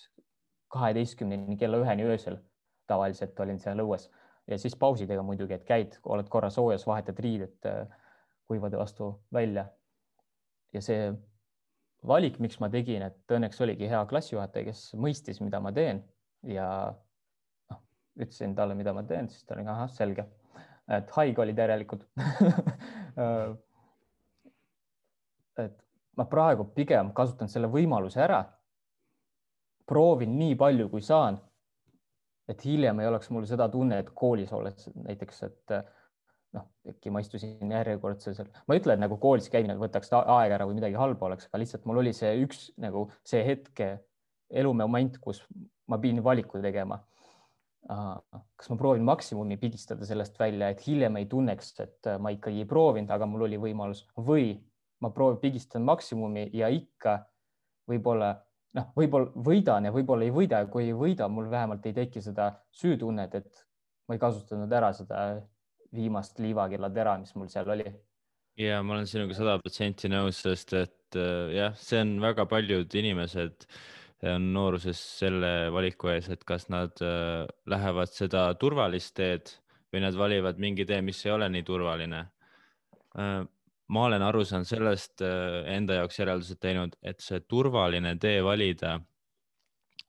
kaheteistkümneni 0.73 1.57
kella 1.57 1.79
üheni 1.83 2.05
öösel 2.09 2.39
tavaliselt 2.89 3.39
olin 3.39 3.59
seal 3.61 3.79
õues. 3.83 4.09
Ja 4.49 4.57
siis 4.59 4.75
pausidega 4.75 5.23
muidugi, 5.23 5.55
et 5.55 5.67
käid, 5.67 5.99
oled 6.03 6.27
korra 6.31 6.49
soojas, 6.51 6.83
vahetad 6.87 7.19
riided 7.23 7.69
äh, 7.69 7.85
kuivade 8.49 8.77
vastu 8.77 9.13
välja. 9.33 9.69
ja 10.73 10.81
see 10.81 11.13
valik, 12.07 12.39
miks 12.41 12.57
ma 12.59 12.69
tegin, 12.73 13.05
et 13.05 13.31
õnneks 13.31 13.61
oligi 13.63 13.87
hea 13.87 13.99
klassijuhataja, 14.09 14.65
kes 14.71 14.81
mõistis, 14.99 15.39
mida 15.43 15.59
ma 15.63 15.71
teen 15.71 16.01
ja 16.49 16.67
noh, 17.71 17.83
ütlesin 18.19 18.55
talle, 18.57 18.75
mida 18.75 18.93
ma 18.95 19.03
teen, 19.07 19.29
siis 19.29 19.45
ta 19.45 19.55
oli 19.55 19.67
ahah, 19.69 19.91
selge, 19.93 20.25
et 20.91 21.13
haige 21.17 21.45
olid 21.45 21.63
järelikult. 21.65 22.07
Äh, 23.13 23.51
et 25.61 25.82
ma 26.17 26.25
praegu 26.29 26.67
pigem 26.75 27.11
kasutan 27.15 27.49
selle 27.49 27.69
võimaluse 27.71 28.21
ära. 28.21 28.43
proovin 29.85 30.37
nii 30.39 30.55
palju, 30.55 30.87
kui 30.89 31.01
saan. 31.01 31.39
et 32.47 32.65
hiljem 32.65 32.99
ei 32.99 33.07
oleks 33.07 33.29
mul 33.31 33.45
seda 33.47 33.69
tunnet 33.71 34.09
koolis 34.15 34.51
olles 34.51 34.89
näiteks, 34.95 35.43
et 35.43 35.75
noh, 36.53 36.65
äkki 36.89 37.11
ma 37.13 37.21
istusin 37.23 37.71
järjekordse 37.71 38.33
seal, 38.35 38.49
ma 38.67 38.75
ei 38.75 38.81
ütle, 38.81 38.97
et 38.97 39.01
nagu 39.01 39.17
koolis 39.21 39.47
käimine 39.49 39.77
võtaks 39.79 40.11
aega 40.19 40.57
ära 40.57 40.67
või 40.67 40.77
midagi 40.77 40.99
halba 40.99 41.29
oleks, 41.29 41.47
aga 41.49 41.61
lihtsalt 41.61 41.87
mul 41.89 42.01
oli 42.03 42.13
see 42.15 42.33
üks 42.43 42.67
nagu 42.83 43.07
see 43.25 43.41
hetke 43.47 43.95
elumoment, 44.53 45.17
kus 45.23 45.41
ma 45.89 45.99
pidin 46.01 46.23
valiku 46.23 46.61
tegema. 46.61 47.01
kas 47.83 48.69
ma 48.71 48.77
proovin 48.79 49.03
maksimumi 49.03 49.57
pigistada 49.59 50.05
sellest 50.07 50.37
välja, 50.39 50.69
et 50.71 50.83
hiljem 50.85 51.17
ei 51.19 51.25
tunneks, 51.27 51.73
et 51.83 52.07
ma 52.19 52.31
ikkagi 52.31 52.61
ei 52.63 52.67
proovinud, 52.67 53.09
aga 53.11 53.27
mul 53.27 53.43
oli 53.49 53.59
võimalus 53.59 54.05
või 54.15 54.53
ma 55.03 55.11
proovin, 55.11 55.41
pigistan 55.41 55.83
maksimumi 55.85 56.47
ja 56.55 56.69
ikka 56.71 57.19
võib-olla 57.89 58.33
noh, 58.77 58.89
võib-olla 58.97 59.43
võidan 59.47 59.87
ja 59.87 59.93
võib-olla 59.95 60.27
ei 60.27 60.33
võida 60.33 60.63
kui 60.71 60.87
ei 60.87 60.97
võida, 60.97 61.29
mul 61.29 61.49
vähemalt 61.51 61.85
ei 61.89 61.95
teki 61.97 62.23
seda 62.23 62.49
süütunnet, 62.73 63.35
et 63.39 63.65
ma 64.07 64.17
ei 64.17 64.21
kasutanud 64.21 64.71
ära 64.73 64.91
seda 64.95 65.25
viimast 65.93 66.39
liivakillatera, 66.41 67.17
mis 67.21 67.35
mul 67.37 67.51
seal 67.53 67.69
oli. 67.75 67.89
ja 68.59 68.81
ma 68.83 68.97
olen 68.97 69.09
sinuga 69.09 69.37
sada 69.37 69.57
protsenti 69.61 70.09
nõus, 70.11 70.41
sest 70.45 70.73
et 70.77 71.17
äh, 71.19 71.53
jah, 71.57 71.75
see 71.77 72.01
on 72.01 72.15
väga 72.23 72.47
paljud 72.49 72.95
inimesed 73.03 73.67
on 74.23 74.45
nooruses 74.55 74.99
selle 75.19 75.49
valiku 75.75 76.13
ees, 76.13 76.29
et 76.31 76.45
kas 76.47 76.69
nad 76.71 77.01
äh, 77.03 77.43
lähevad 77.69 78.11
seda 78.13 78.45
turvalist 78.59 79.15
teed 79.19 79.51
või 79.93 80.03
nad 80.05 80.15
valivad 80.17 80.61
mingi 80.63 80.85
tee, 80.89 81.01
mis 81.05 81.19
ei 81.25 81.33
ole 81.35 81.49
nii 81.51 81.65
turvaline 81.67 82.21
äh, 83.19 83.43
ma 83.93 84.07
olen 84.09 84.23
aru 84.25 84.43
saanud 84.47 84.67
sellest 84.67 85.23
äh, 85.25 85.63
enda 85.75 86.01
jaoks 86.01 86.19
järeldused 86.19 86.59
teinud, 86.61 86.95
et 87.05 87.21
see 87.23 87.41
turvaline 87.49 88.15
tee 88.21 88.39
valida, 88.45 88.97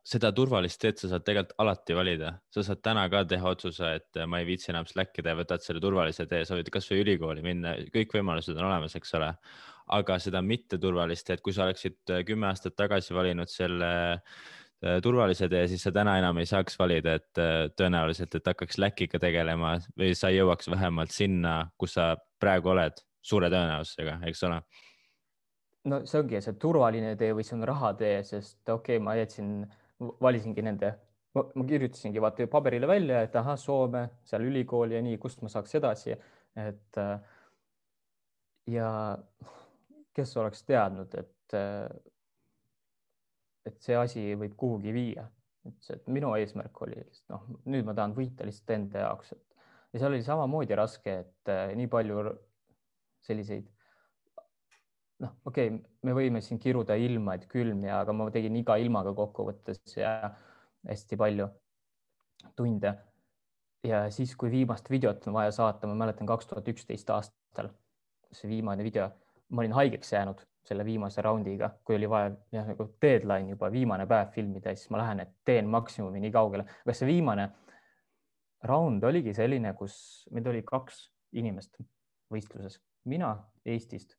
seda 0.05 0.31
turvalist 0.37 0.81
teed 0.83 1.01
sa 1.01 1.11
saad 1.15 1.25
tegelikult 1.27 1.61
alati 1.65 1.97
valida, 1.97 2.35
sa 2.53 2.65
saad 2.67 2.83
täna 2.85 3.07
ka 3.13 3.25
teha 3.29 3.53
otsuse, 3.55 3.95
et 4.01 4.21
äh, 4.21 4.29
ma 4.31 4.41
ei 4.41 4.49
viitsi 4.49 4.73
enam 4.73 4.89
slack 4.89 5.21
ida 5.21 5.35
ja 5.35 5.41
võtad 5.41 5.65
selle 5.65 5.83
turvalise 5.85 6.29
tee, 6.31 6.43
sa 6.49 6.59
võid 6.59 6.73
kasvõi 6.73 7.05
ülikooli 7.05 7.45
minna, 7.45 7.77
kõik 7.95 8.17
võimalused 8.19 8.57
on 8.57 8.69
olemas, 8.71 8.97
eks 8.99 9.17
ole. 9.21 9.33
aga 9.95 10.19
seda 10.19 10.41
mitteturvalist 10.41 11.27
teed, 11.29 11.43
kui 11.45 11.53
sa 11.53 11.67
oleksid 11.67 12.13
äh, 12.13 12.23
kümme 12.29 12.49
aastat 12.53 12.77
tagasi 12.77 13.17
valinud 13.17 13.53
selle 13.53 13.91
turvalise 15.01 15.47
tee, 15.49 15.63
siis 15.71 15.81
sa 15.87 15.91
täna 15.97 16.19
enam 16.21 16.37
ei 16.37 16.45
saaks 16.45 16.75
valida, 16.77 17.15
et 17.17 17.39
tõenäoliselt, 17.79 18.35
et 18.37 18.49
hakkaks 18.51 18.77
Slackiga 18.77 19.17
tegelema 19.23 19.79
või 19.97 20.11
sa 20.19 20.29
jõuaks 20.29 20.69
vähemalt 20.69 21.15
sinna, 21.15 21.55
kus 21.81 21.95
sa 21.97 22.11
praegu 22.43 22.75
oled 22.75 23.01
suure 23.25 23.51
tõenäosusega, 23.53 24.19
eks 24.29 24.45
ole. 24.49 24.61
no 25.91 26.01
see 26.09 26.21
ongi 26.21 26.41
see 26.45 26.57
turvaline 26.61 27.15
tee 27.21 27.33
või 27.37 27.45
see 27.47 27.57
on 27.59 27.67
rahatee, 27.69 28.19
sest 28.25 28.61
okei 28.69 28.99
okay,, 28.99 29.05
ma 29.05 29.17
jätsin, 29.19 29.57
valisingi 30.23 30.65
nende, 30.65 30.95
ma 31.35 31.67
kirjutasingi 31.69 32.23
vaata 32.23 32.47
paberile 32.51 32.89
välja, 32.89 33.23
et 33.27 33.37
ahah, 33.37 33.59
Soome, 33.61 34.07
seal 34.29 34.47
ülikooli 34.49 34.97
ja 34.97 35.05
nii, 35.05 35.19
kust 35.23 35.43
ma 35.45 35.53
saaks 35.53 35.77
edasi, 35.81 36.17
et 36.65 37.01
ja 38.71 38.91
kes 40.15 40.37
oleks 40.41 40.63
teadnud, 40.69 41.17
et, 41.21 41.57
et 43.67 43.81
see 43.83 43.97
asi 43.99 44.29
võib 44.39 44.55
kuhugi 44.61 44.95
viia, 44.95 45.27
ütles, 45.67 45.91
et 45.97 46.09
minu 46.13 46.33
eesmärk 46.39 46.81
oli, 46.87 47.03
noh, 47.33 47.49
nüüd 47.73 47.89
ma 47.89 47.97
tahan 47.97 48.15
võita 48.17 48.47
lihtsalt 48.47 48.77
enda 48.77 49.05
jaoks, 49.09 49.35
et 49.35 49.55
ja 49.95 50.03
seal 50.03 50.13
oli 50.13 50.25
samamoodi 50.27 50.77
raske, 50.79 51.21
et 51.25 51.53
äh, 51.53 51.71
nii 51.79 51.89
palju 51.91 52.25
selliseid 53.25 53.67
noh, 55.23 55.35
okei 55.47 55.71
okay,, 55.71 55.81
me 56.07 56.15
võime 56.17 56.43
siin 56.45 56.61
kiruda 56.63 56.97
ilma, 57.01 57.37
et 57.39 57.47
külm 57.51 57.85
ja, 57.87 58.01
aga 58.03 58.15
ma 58.17 58.29
tegin 58.35 58.57
iga 58.61 58.77
ilmaga 58.81 59.15
kokkuvõttes 59.17 59.99
ja 59.99 60.15
hästi 60.89 61.19
palju 61.21 61.49
tunde. 62.57 62.95
ja 63.85 64.07
siis, 64.11 64.33
kui 64.37 64.51
viimast 64.53 64.89
videot 64.91 65.27
on 65.29 65.37
vaja 65.37 65.53
saata, 65.53 65.89
ma 65.89 65.97
mäletan 66.05 66.29
kaks 66.29 66.49
tuhat 66.51 66.69
üksteist 66.73 67.11
aastal, 67.13 67.71
see 68.33 68.49
viimane 68.49 68.85
video, 68.85 69.11
ma 69.53 69.63
olin 69.63 69.77
haigeks 69.77 70.13
jäänud 70.13 70.41
selle 70.65 70.85
viimase 70.85 71.23
raundiga, 71.23 71.69
kui 71.85 71.99
oli 71.99 72.09
vaja 72.09 72.31
jah, 72.53 72.65
nagu 72.71 72.87
deadline 73.03 73.53
juba 73.53 73.69
viimane 73.73 74.07
päev 74.09 74.33
filmida, 74.33 74.73
siis 74.73 74.89
ma 74.91 75.03
lähen, 75.03 75.21
et 75.21 75.35
teen 75.45 75.69
maksimumi 75.69 76.23
nii 76.25 76.33
kaugele. 76.33 76.65
aga 76.87 76.97
see 76.97 77.09
viimane 77.11 77.51
raund 78.65 79.05
oligi 79.05 79.35
selline, 79.37 79.75
kus 79.77 79.97
meid 80.33 80.49
oli 80.49 80.65
kaks 80.65 81.05
inimest 81.37 81.77
võistluses, 82.33 82.81
mina 83.05 83.35
Eestist 83.65 84.17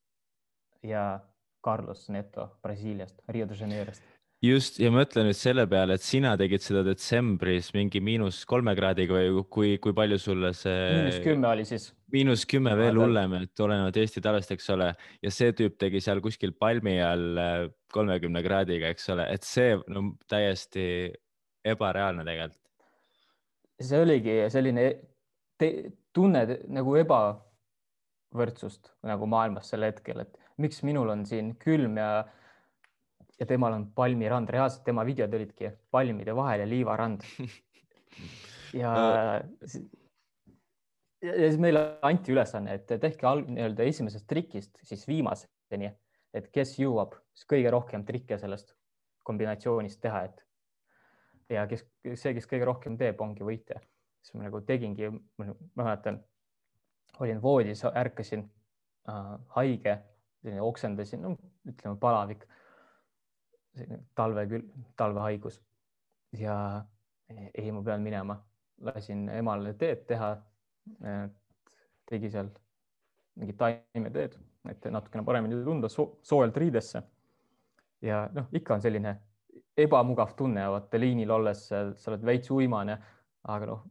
ja 0.84 1.20
Carlos 1.66 2.10
Neto 2.10 2.60
Brasiiliast, 2.62 3.22
Rio 3.28 3.48
de 3.50 3.58
Janeirost 3.60 4.04
just 4.46 4.80
ja 4.82 4.92
mõtle 4.94 5.24
nüüd 5.26 5.38
selle 5.38 5.66
peale, 5.70 5.96
et 5.98 6.04
sina 6.04 6.34
tegid 6.40 6.64
seda 6.64 6.84
detsembris 6.86 7.72
mingi 7.76 8.02
miinus 8.04 8.42
kolme 8.50 8.76
kraadiga 8.78 9.18
või 9.18 9.46
kui, 9.52 9.72
kui 9.82 9.96
palju 9.96 10.20
sulle 10.22 10.52
see. 10.58 10.76
miinus 10.98 11.20
kümme 11.24 11.50
oli 11.50 11.66
siis. 11.68 11.88
miinus 12.14 12.46
kümme 12.50 12.76
veel 12.78 13.00
hullem, 13.00 13.38
et 13.42 13.64
olenevalt 13.66 13.98
Eesti 14.02 14.24
talvest, 14.24 14.54
eks 14.56 14.70
ole, 14.76 14.92
ja 15.24 15.34
see 15.34 15.56
tüüp 15.58 15.80
tegi 15.82 16.02
seal 16.04 16.22
kuskil 16.24 16.56
palmi 16.60 16.98
all 17.04 17.42
äh, 17.42 17.56
kolmekümne 17.96 18.44
kraadiga, 18.46 18.92
eks 18.94 19.10
ole, 19.16 19.28
et 19.32 19.48
see 19.48 19.76
no 19.88 20.08
täiesti 20.30 20.86
ebareaalne 21.66 22.28
tegelikult. 22.28 22.62
see 23.82 24.00
oligi 24.00 24.40
selline 24.54 24.90
tunne 26.16 26.46
nagu 26.76 26.96
ebavõrdsust 28.36 28.92
nagu 29.08 29.28
maailmas 29.32 29.72
sel 29.72 29.88
hetkel, 29.88 30.26
et 30.26 30.36
miks 30.62 30.84
minul 30.84 31.10
on 31.14 31.24
siin 31.28 31.56
külm 31.62 31.98
ja 32.02 32.26
ja 33.36 33.46
temal 33.48 33.74
on 33.76 33.90
palmirand, 33.92 34.48
reaalselt 34.52 34.86
tema 34.88 35.04
videod 35.04 35.34
olidki 35.36 35.74
palmide 35.92 36.36
vahel 36.36 36.62
ja 36.64 36.68
liivarand. 36.70 37.26
ja 38.82 38.94
ja 41.26 41.34
siis 41.50 41.60
meile 41.60 41.98
anti 42.06 42.32
ülesanne, 42.32 42.78
et 42.78 42.88
tehke 43.02 43.34
nii-öelda 43.48 43.84
esimesest 43.84 44.28
trikist 44.30 44.80
siis 44.88 45.04
viimaseni, 45.08 45.92
et 46.36 46.48
kes 46.54 46.78
jõuab 46.80 47.18
kõige 47.50 47.72
rohkem 47.74 48.06
trikke 48.08 48.38
sellest 48.40 48.76
kombinatsioonist 49.28 50.00
teha, 50.04 50.24
et 50.30 50.46
ja 51.58 51.66
kes, 51.68 51.84
see, 52.14 52.34
kes 52.38 52.48
kõige 52.50 52.68
rohkem 52.70 52.96
teeb, 53.00 53.20
ongi 53.22 53.44
võitja. 53.44 53.82
siis 54.24 54.38
ma 54.38 54.48
nagu 54.48 54.62
tegingi, 54.66 55.12
ma 55.38 55.52
mäletan, 55.82 56.22
olin 57.20 57.42
voodis, 57.42 57.84
ärkasin 57.86 58.44
äh, 59.10 59.40
haige, 59.56 59.98
oksendasin, 60.62 61.22
no 61.22 61.38
ütleme 61.66 61.98
palavik 62.00 62.46
talve 64.16 64.46
küll, 64.48 64.68
talvehaigus 64.98 65.60
ja 66.40 66.58
ei, 67.30 67.72
ma 67.72 67.82
pean 67.84 68.04
minema, 68.04 68.38
lasin 68.86 69.30
emale 69.30 69.74
teed 69.74 70.06
teha. 70.08 70.36
tegi 72.06 72.30
seal 72.30 72.52
mingit 73.42 73.58
taimeteed, 73.58 74.36
et 74.70 74.84
natukene 74.94 75.24
paremini 75.26 75.64
tunda 75.66 75.90
so 75.90 76.20
soojalt 76.24 76.58
riidesse. 76.58 77.02
ja 78.02 78.30
noh, 78.34 78.46
ikka 78.54 78.76
on 78.76 78.82
selline 78.82 79.16
ebamugav 79.78 80.36
tunne, 80.38 80.68
vaata 80.70 81.00
liinil 81.00 81.32
olles 81.32 81.68
sa 81.68 82.12
oled 82.12 82.26
veits 82.26 82.52
uimane, 82.52 82.98
aga 83.44 83.66
noh, 83.66 83.82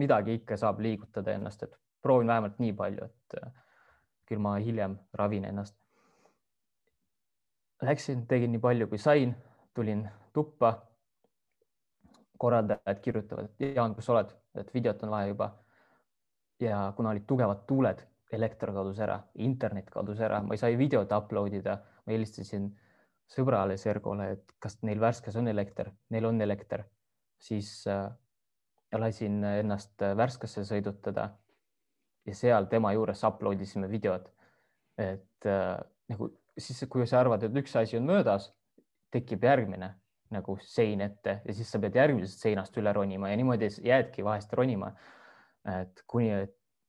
midagi 0.00 0.38
ikka 0.40 0.56
saab 0.56 0.80
liigutada 0.80 1.34
ennast, 1.36 1.62
et 1.62 1.76
proovin 2.04 2.28
vähemalt 2.28 2.58
nii 2.60 2.72
palju, 2.76 3.08
et 3.08 3.38
küll 4.28 4.42
ma 4.44 4.56
hiljem 4.60 4.96
ravin 5.16 5.44
ennast. 5.48 5.76
Läksin, 7.84 8.26
tegin 8.28 8.52
nii 8.54 8.62
palju, 8.62 8.88
kui 8.88 9.00
sain, 9.00 9.34
tulin 9.74 10.04
tuppa. 10.32 10.76
korraldajad 12.38 12.98
kirjutavad, 13.00 13.46
et 13.46 13.76
Jaan, 13.76 13.94
kus 13.94 14.04
sa 14.04 14.12
oled, 14.12 14.32
et 14.58 14.72
videot 14.74 15.02
on 15.06 15.10
vaja 15.10 15.28
juba. 15.28 15.54
ja 16.60 16.92
kuna 16.96 17.10
olid 17.10 17.24
tugevad 17.26 17.62
tuuled, 17.66 18.00
elekter 18.32 18.72
kadus 18.72 18.98
ära, 18.98 19.18
internet 19.34 19.90
kadus 19.90 20.20
ära, 20.20 20.42
ma 20.42 20.54
ei 20.54 20.58
sai 20.58 20.76
videot 20.78 21.12
upload 21.12 21.54
ida, 21.54 21.76
ma 22.06 22.12
helistasin 22.12 22.68
sõbrale 23.30 23.76
Sergole, 23.76 24.28
et 24.32 24.52
kas 24.58 24.78
neil 24.82 25.00
värskes 25.00 25.36
on 25.36 25.48
elekter, 25.48 25.90
neil 26.10 26.28
on 26.28 26.40
elekter, 26.40 26.84
siis 27.38 27.86
äh, 27.90 28.06
lasin 28.98 29.44
ennast 29.44 30.04
Värskasse 30.16 30.64
sõidutada 30.68 31.30
ja 32.26 32.34
seal 32.34 32.68
tema 32.70 32.92
juures 32.92 33.24
upload 33.24 33.60
isime 33.60 33.90
videot. 33.90 34.30
et 34.98 35.46
äh, 35.46 35.78
nagu 36.08 36.30
siis, 36.58 36.84
kui 36.90 37.06
sa 37.06 37.20
arvad, 37.20 37.42
et 37.42 37.56
üks 37.58 37.74
asi 37.76 37.98
on 37.98 38.06
möödas, 38.06 38.52
tekib 39.10 39.44
järgmine 39.44 39.94
nagu 40.34 40.56
sein 40.62 41.02
ette 41.04 41.40
ja 41.44 41.54
siis 41.54 41.70
sa 41.70 41.78
pead 41.82 41.96
järgmisest 41.98 42.42
seinast 42.42 42.76
üle 42.80 42.92
ronima 42.92 43.30
ja 43.30 43.38
niimoodi 43.38 43.68
jäädki 43.86 44.24
vahest 44.24 44.52
ronima. 44.52 44.92
et 45.64 46.02
kuni 46.06 46.30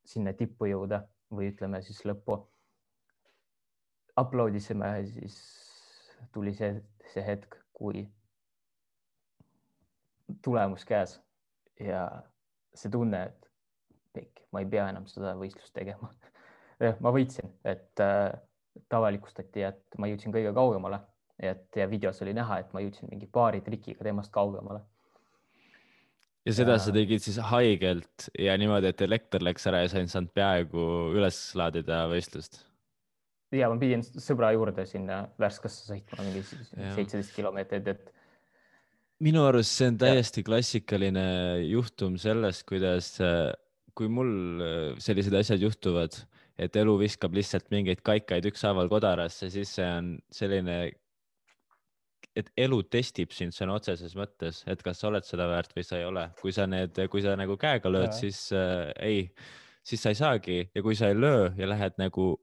sinna 0.05 0.33
tippu 0.33 0.67
jõuda 0.67 1.05
või 1.31 1.49
ütleme 1.53 1.81
siis 1.81 2.01
lõppu. 2.05 2.37
Upload 4.19 4.55
isime, 4.55 4.89
siis 5.07 5.37
tuli 6.35 6.53
see, 6.55 6.73
see 7.13 7.23
hetk, 7.23 7.55
kui 7.73 8.05
tulemus 10.43 10.85
käes 10.85 11.17
ja 11.79 12.05
see 12.75 12.91
tunne, 12.91 13.23
et 13.23 13.49
pekk, 14.15 14.45
ma 14.55 14.63
ei 14.63 14.71
pea 14.71 14.87
enam 14.93 15.05
seda 15.11 15.35
võistlust 15.39 15.75
tegema 15.75 16.11
ma 17.03 17.13
võitsin, 17.13 17.51
et 17.67 18.03
äh, 18.03 18.31
avalikustati, 18.95 19.63
et 19.67 19.99
ma 20.01 20.09
jõudsin 20.09 20.33
kõige 20.35 20.51
kaugemale, 20.55 20.99
et 21.39 21.79
ja 21.79 21.87
videos 21.91 22.21
oli 22.23 22.35
näha, 22.35 22.61
et 22.61 22.75
ma 22.75 22.83
jõudsin 22.83 23.09
mingi 23.11 23.27
paari 23.31 23.61
trikiga 23.63 24.03
temast 24.07 24.31
kaugemale. 24.35 24.81
ja 26.45 26.53
seda 26.55 26.77
ja... 26.77 26.83
sa 26.83 26.93
tegid 26.95 27.23
siis 27.23 27.39
haigelt 27.51 28.29
ja 28.39 28.55
niimoodi, 28.59 28.91
et 28.91 29.03
elekter 29.07 29.43
läks 29.43 29.67
ära 29.71 29.83
ja 29.83 29.91
sa 29.91 30.01
ei 30.01 30.11
saanud 30.11 30.33
peaaegu 30.35 30.87
üles 31.15 31.39
laadida 31.59 32.05
võistlust? 32.11 32.63
ja 33.55 33.69
ma 33.71 33.79
pidin 33.79 34.03
sõbra 34.03 34.51
juurde 34.55 34.85
sinna 34.89 35.25
Värskasse 35.39 35.87
sõitma 35.87 36.23
mingi 36.25 36.43
seitseteist 36.45 37.35
kilomeetrit, 37.35 37.87
et. 37.87 38.09
minu 39.23 39.45
arust 39.47 39.75
see 39.75 39.91
on 39.91 39.99
täiesti 40.01 40.43
ja. 40.43 40.49
klassikaline 40.49 41.27
juhtum 41.69 42.19
sellest, 42.19 42.65
kuidas, 42.67 43.13
kui 43.95 44.09
mul 44.11 44.31
sellised 44.99 45.35
asjad 45.39 45.61
juhtuvad 45.63 46.17
et 46.61 46.77
elu 46.79 46.93
viskab 46.99 47.35
lihtsalt 47.35 47.67
mingeid 47.73 48.01
kaikaid 48.05 48.47
ükshaaval 48.49 48.89
kodarasse, 48.91 49.49
siis 49.51 49.73
see 49.77 49.87
on 49.97 50.13
selline, 50.33 50.77
et 52.35 52.51
elu 52.59 52.79
testib 52.91 53.35
sind 53.35 53.55
sõna 53.55 53.75
otseses 53.79 54.15
mõttes, 54.17 54.63
et 54.71 54.81
kas 54.83 55.01
sa 55.01 55.09
oled 55.11 55.27
seda 55.27 55.47
väärt 55.51 55.75
või 55.75 55.85
sa 55.87 55.99
ei 55.99 56.07
ole. 56.07 56.25
kui 56.41 56.55
sa 56.55 56.67
need, 56.67 56.99
kui 57.11 57.23
sa 57.23 57.35
nagu 57.39 57.57
käega 57.59 57.91
lööd, 57.91 58.15
siis 58.15 58.47
äh, 58.55 58.91
ei, 59.03 59.27
siis 59.83 60.03
sa 60.03 60.11
ei 60.11 60.19
saagi. 60.19 60.59
Ja 60.75 60.83
kui 60.83 60.95
sa 60.95 61.11
ei 61.11 61.19
löö 61.19 61.51
ja 61.59 61.69
lähed 61.69 61.99
nagu 62.01 62.33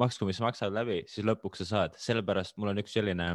maksku, 0.00 0.26
mis 0.26 0.40
maksad 0.42 0.74
läbi, 0.74 1.02
siis 1.10 1.26
lõpuks 1.26 1.64
sa 1.64 1.68
saad, 1.74 1.98
sellepärast 1.98 2.56
mul 2.58 2.72
on 2.72 2.82
üks 2.82 2.94
selline 2.96 3.32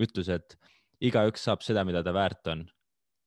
ütlus, 0.00 0.32
et 0.32 0.56
igaüks 1.04 1.44
saab 1.44 1.62
seda, 1.64 1.84
mida 1.86 2.02
ta 2.04 2.14
väärt 2.16 2.48
on 2.52 2.66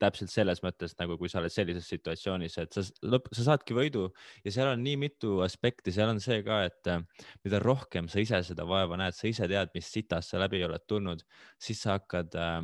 täpselt 0.01 0.31
selles 0.33 0.61
mõttes 0.65 0.95
nagu, 0.99 1.15
kui 1.19 1.29
sa 1.31 1.39
oled 1.41 1.53
sellises 1.53 1.87
situatsioonis, 1.91 2.57
et 2.63 2.75
sa 2.75 2.83
lõpp, 3.05 3.29
sa 3.35 3.45
saadki 3.51 3.75
võidu 3.77 4.07
ja 4.45 4.53
seal 4.53 4.71
on 4.73 4.83
nii 4.85 4.97
mitu 5.03 5.39
aspekti, 5.45 5.93
seal 5.93 6.11
on 6.13 6.21
see 6.23 6.41
ka, 6.45 6.61
et 6.69 6.91
äh, 6.91 7.03
mida 7.45 7.61
rohkem 7.63 8.09
sa 8.11 8.23
ise 8.23 8.41
seda 8.47 8.65
vaeva 8.69 8.99
näed, 8.99 9.17
sa 9.17 9.29
ise 9.29 9.49
tead, 9.51 9.73
mis 9.75 9.91
sitast 9.93 10.33
sa 10.33 10.41
läbi 10.41 10.63
oled 10.65 10.87
tulnud, 10.89 11.25
siis 11.61 11.83
sa 11.83 11.99
hakkad 11.99 12.37
äh,, 12.37 12.63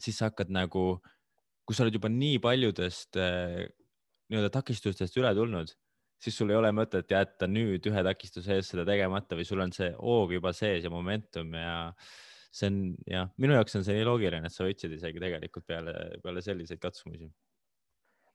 siis 0.00 0.20
sa 0.20 0.30
hakkad 0.30 0.52
nagu, 0.54 0.86
kui 1.68 1.76
sa 1.76 1.84
oled 1.84 1.98
juba 1.98 2.10
nii 2.12 2.40
paljudest 2.44 3.20
äh, 3.20 3.66
nii-öelda 4.28 4.52
takistustest 4.52 5.16
üle 5.20 5.34
tulnud, 5.36 5.74
siis 6.20 6.36
sul 6.36 6.50
ei 6.52 6.58
ole 6.58 6.72
mõtet 6.74 7.10
jätta 7.12 7.46
nüüd 7.50 7.84
ühe 7.88 8.06
takistuse 8.06 8.58
ees 8.58 8.72
seda 8.72 8.84
tegemata 8.88 9.38
või 9.38 9.46
sul 9.46 9.62
on 9.62 9.74
see 9.74 9.92
hoog 10.00 10.34
juba 10.34 10.52
sees 10.56 10.84
ja 10.84 10.90
momentum 10.92 11.54
ja 11.54 11.76
äh, 11.88 12.16
see 12.50 12.70
on 12.70 12.78
jah, 13.08 13.28
minu 13.36 13.56
jaoks 13.56 13.76
on 13.78 13.84
see 13.86 13.98
nii 13.98 14.06
loogiline, 14.08 14.48
et 14.48 14.54
sa 14.54 14.66
võitsid 14.66 14.94
isegi 14.96 15.20
tegelikult 15.22 15.66
peale, 15.68 15.94
peale 16.24 16.42
selliseid 16.44 16.80
katsumusi. 16.82 17.30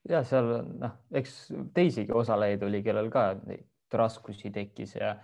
ja 0.08 0.22
seal 0.26 0.50
noh, 0.80 0.98
eks 1.20 1.38
teisigi 1.74 2.12
osalejaid 2.14 2.62
oli, 2.66 2.82
kellel 2.86 3.10
ka 3.12 3.32
raskusi 3.94 4.50
tekkis 4.54 4.96
ja 4.98 5.14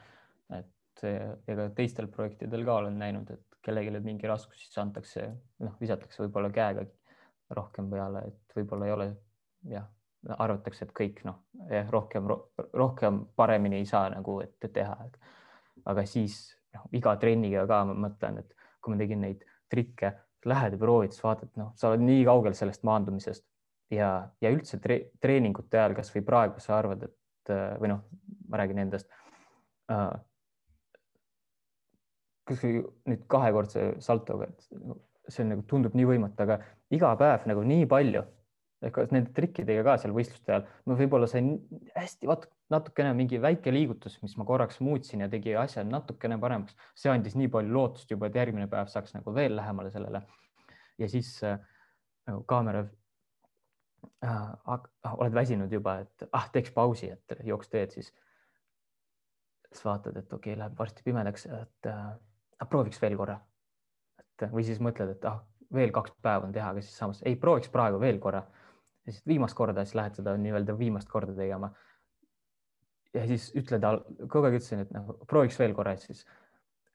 et 0.57 1.05
ega 1.49 1.69
teistel 1.77 2.11
projektidel 2.13 2.65
ka 2.67 2.81
olen 2.83 2.99
näinud, 2.99 3.31
et 3.31 3.63
kellelegi 3.65 4.03
mingi 4.05 4.29
raskus, 4.29 4.61
siis 4.65 4.79
antakse, 4.81 5.27
noh, 5.65 5.77
visatakse 5.81 6.23
võib-olla 6.25 6.51
käega 6.55 6.85
rohkem 7.57 7.91
peale, 7.91 8.25
et 8.31 8.57
võib-olla 8.57 8.87
ei 8.87 8.95
ole 8.95 9.09
jah, 9.71 9.89
arvatakse, 10.37 10.87
et 10.87 10.95
kõik 10.97 11.23
noh, 11.29 11.43
rohkem, 11.91 12.29
rohkem 12.77 13.25
paremini 13.37 13.81
ei 13.81 13.89
saa 13.89 14.09
nagu, 14.13 14.41
et 14.45 14.73
teha. 14.73 14.97
aga 15.85 16.07
siis 16.07 16.57
noh, 16.75 16.87
iga 16.93 17.17
trenniga 17.17 17.67
ka 17.67 17.85
ma 17.89 17.97
mõtlen, 18.07 18.41
et 18.43 18.57
kui 18.81 18.95
ma 18.95 19.01
tegin 19.01 19.25
neid 19.25 19.45
trikke, 19.71 20.15
lähed 20.49 20.75
ja 20.77 20.81
proovid, 20.81 21.13
siis 21.15 21.25
vaatad, 21.25 21.53
noh, 21.61 21.73
sa 21.77 21.91
oled 21.91 22.03
nii 22.05 22.25
kaugel 22.29 22.57
sellest 22.57 22.85
maandumisest 22.89 23.45
ja, 23.93 24.11
ja 24.41 24.53
üldse 24.55 24.81
tre, 24.83 25.03
treeningute 25.21 25.79
ajal, 25.79 25.95
kasvõi 25.99 26.25
praegu 26.27 26.63
sa 26.63 26.79
arvad, 26.79 27.05
et 27.09 27.55
või 27.83 27.93
noh, 27.93 28.03
ma 28.49 28.61
räägin 28.61 28.83
endast 28.87 29.11
äh,. 29.93 30.11
kasvõi 32.49 32.83
nüüd 33.11 33.25
kahekordse 33.31 33.87
saltoga, 34.03 34.49
et 34.51 35.31
see 35.31 35.45
on 35.45 35.53
nagu 35.55 35.67
tundub 35.71 35.95
nii 35.99 36.09
võimatu, 36.09 36.47
aga 36.47 36.61
iga 36.95 37.13
päev 37.21 37.47
nagu 37.51 37.63
nii 37.67 37.87
palju 37.91 38.25
ehk 38.87 39.03
nende 39.13 39.35
trikkidega 39.37 39.85
ka 39.85 39.99
seal 40.01 40.15
võistluste 40.17 40.55
ajal, 40.55 40.65
ma 40.89 40.97
võib-olla 40.97 41.29
sain 41.29 41.53
hästi, 41.95 42.29
vaata 42.31 42.49
natukene 42.71 43.13
mingi 43.19 43.41
väike 43.43 43.73
liigutus, 43.75 44.19
mis 44.23 44.37
ma 44.39 44.47
korraks 44.49 44.81
muutsin 44.85 45.25
ja 45.25 45.29
tegi 45.29 45.57
asja 45.59 45.85
natukene 45.85 46.39
paremaks, 46.41 46.77
see 46.95 47.11
andis 47.13 47.37
nii 47.39 47.51
palju 47.53 47.75
lootust 47.75 48.11
juba, 48.11 48.31
et 48.31 48.39
järgmine 48.41 48.69
päev 48.71 48.89
saaks 48.93 49.15
nagu 49.17 49.35
veel 49.35 49.57
lähemale 49.57 49.91
sellele. 49.91 50.23
ja 50.99 51.09
siis 51.09 51.33
äh, 51.45 51.59
nagu 52.29 52.43
kaamera 52.45 52.85
äh,, 54.25 54.49
oled 55.17 55.35
väsinud 55.35 55.73
juba, 55.73 55.99
et 56.05 56.27
ah, 56.33 56.49
teeks 56.53 56.73
pausi, 56.77 57.11
et 57.11 57.39
jooks 57.45 57.69
teed 57.69 57.97
siis. 57.97 58.13
siis 59.69 59.85
vaatad, 59.85 60.17
et 60.17 60.33
okei 60.33 60.53
okay,, 60.53 60.59
läheb 60.59 60.79
varsti 60.79 61.03
pimedaks, 61.05 61.47
et 61.47 61.87
äh, 61.87 62.69
prooviks 62.69 63.03
veel 63.03 63.17
korra. 63.17 63.41
et 64.21 64.51
või 64.53 64.65
siis 64.65 64.81
mõtled, 64.81 65.17
et 65.17 65.25
ah, 65.25 65.43
veel 65.75 65.93
kaks 65.95 66.15
päeva 66.23 66.47
on 66.47 66.53
teha, 66.53 66.73
aga 66.73 66.83
siis 66.83 66.97
samas 66.99 67.23
ei 67.27 67.37
prooviks 67.37 67.71
praegu 67.73 68.01
veel 68.01 68.19
korra. 68.19 68.43
ja 69.07 69.13
siis 69.13 69.27
viimast 69.27 69.57
korda, 69.57 69.85
siis 69.85 69.95
lähed 69.95 70.19
seda 70.19 70.37
nii-öelda 70.37 70.79
viimast 70.79 71.09
korda 71.09 71.35
tegema. 71.37 71.73
Ja 73.15 73.25
siis 73.27 73.49
ütled, 73.59 73.85
kogu 74.31 74.49
aeg 74.49 74.61
ütlesin, 74.61 74.85
et 74.85 74.95
noh, 74.95 75.15
prooviks 75.31 75.59
veel 75.61 75.75
korra, 75.77 75.97
siis 76.01 76.23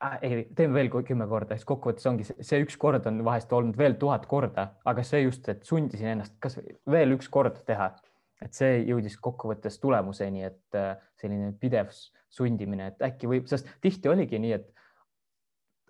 äh, 0.03 0.17
ei, 0.21 0.43
teeme 0.55 0.77
veel 0.77 0.91
kümme 0.93 1.27
korda, 1.31 1.57
siis 1.57 1.67
kokkuvõttes 1.67 2.07
ongi 2.11 2.27
see, 2.27 2.45
see 2.45 2.61
üks 2.63 2.77
kord 2.81 3.07
on 3.09 3.23
vahest 3.27 3.51
olnud 3.55 3.77
veel 3.79 3.97
tuhat 4.01 4.27
korda, 4.31 4.69
aga 4.87 5.05
see 5.07 5.25
just, 5.25 5.49
et 5.51 5.65
sundisin 5.67 6.13
ennast 6.15 6.37
kas 6.43 6.59
veel 6.91 7.17
üks 7.17 7.29
kord 7.31 7.59
teha, 7.67 7.91
et 8.43 8.55
see 8.55 8.79
jõudis 8.85 9.17
kokkuvõttes 9.23 9.79
tulemuseni, 9.83 10.45
et 10.47 10.79
äh, 10.79 10.95
selline 11.21 11.51
pidev 11.59 11.91
sundimine, 12.35 12.93
et 12.93 13.05
äkki 13.09 13.29
võib, 13.31 13.49
sest 13.51 13.69
tihti 13.83 14.11
oligi 14.11 14.39
nii, 14.41 14.55
et 14.59 14.71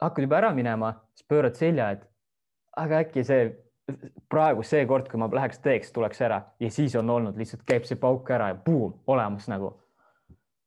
hakkad 0.01 0.27
juba 0.27 0.41
ära 0.41 0.51
minema, 0.55 0.95
siis 1.15 1.27
pöörad 1.29 1.57
selja, 1.57 1.91
et 1.95 2.09
aga 2.77 3.05
äkki 3.05 3.23
see 3.25 3.47
praegu 4.31 4.63
seekord, 4.65 5.09
kui 5.09 5.19
ma 5.21 5.29
läheks 5.31 5.61
teeks, 5.63 5.91
tuleks 5.93 6.21
ära 6.25 6.41
ja 6.59 6.69
siis 6.73 6.95
on 6.97 7.09
olnud 7.09 7.37
lihtsalt 7.37 7.65
käib 7.67 7.85
see 7.85 7.99
pauk 8.01 8.29
ära 8.33 8.51
ja 8.53 8.57
buum, 8.57 8.95
olemas 9.07 9.49
nagu. 9.51 9.75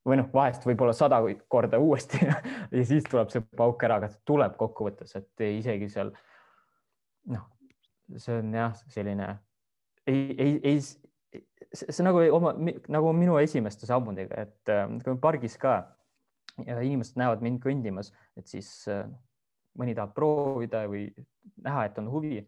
Või 0.09 0.19
noh, 0.21 0.29
vahest 0.33 0.65
võib-olla 0.67 0.95
sada 0.97 1.21
korda 1.51 1.79
uuesti 1.81 2.21
ja 2.75 2.85
siis 2.85 3.05
tuleb 3.09 3.31
see 3.33 3.43
pauk 3.57 3.83
ära, 3.87 3.99
aga 4.01 4.11
tuleb 4.27 4.57
kokkuvõttes, 4.59 5.15
et 5.19 5.45
isegi 5.49 5.89
seal 5.91 6.11
noh, 7.33 7.45
see 8.17 8.41
on 8.41 8.57
jah, 8.57 8.75
selline 8.89 9.29
ei, 10.09 10.35
ei, 10.37 10.59
ei, 10.63 10.81
see 11.73 12.05
nagu 12.05 12.21
oma 12.33 12.53
nagu 12.89 13.13
minu 13.13 13.37
esimeste 13.41 13.89
sammudega, 13.89 14.45
et 14.47 14.73
äh, 14.73 14.85
kui 15.05 15.17
pargis 15.21 15.57
ka 15.61 15.79
ja 16.65 16.79
inimesed 16.83 17.19
näevad 17.19 17.43
mind 17.45 17.61
kõndimas, 17.63 18.11
et 18.39 18.49
siis 18.49 18.69
äh, 18.91 19.05
mõni 19.79 19.95
tahab 19.97 20.15
proovida 20.17 20.83
või 20.89 21.07
näha, 21.63 21.85
et 21.87 21.99
on 22.01 22.09
huvi. 22.11 22.39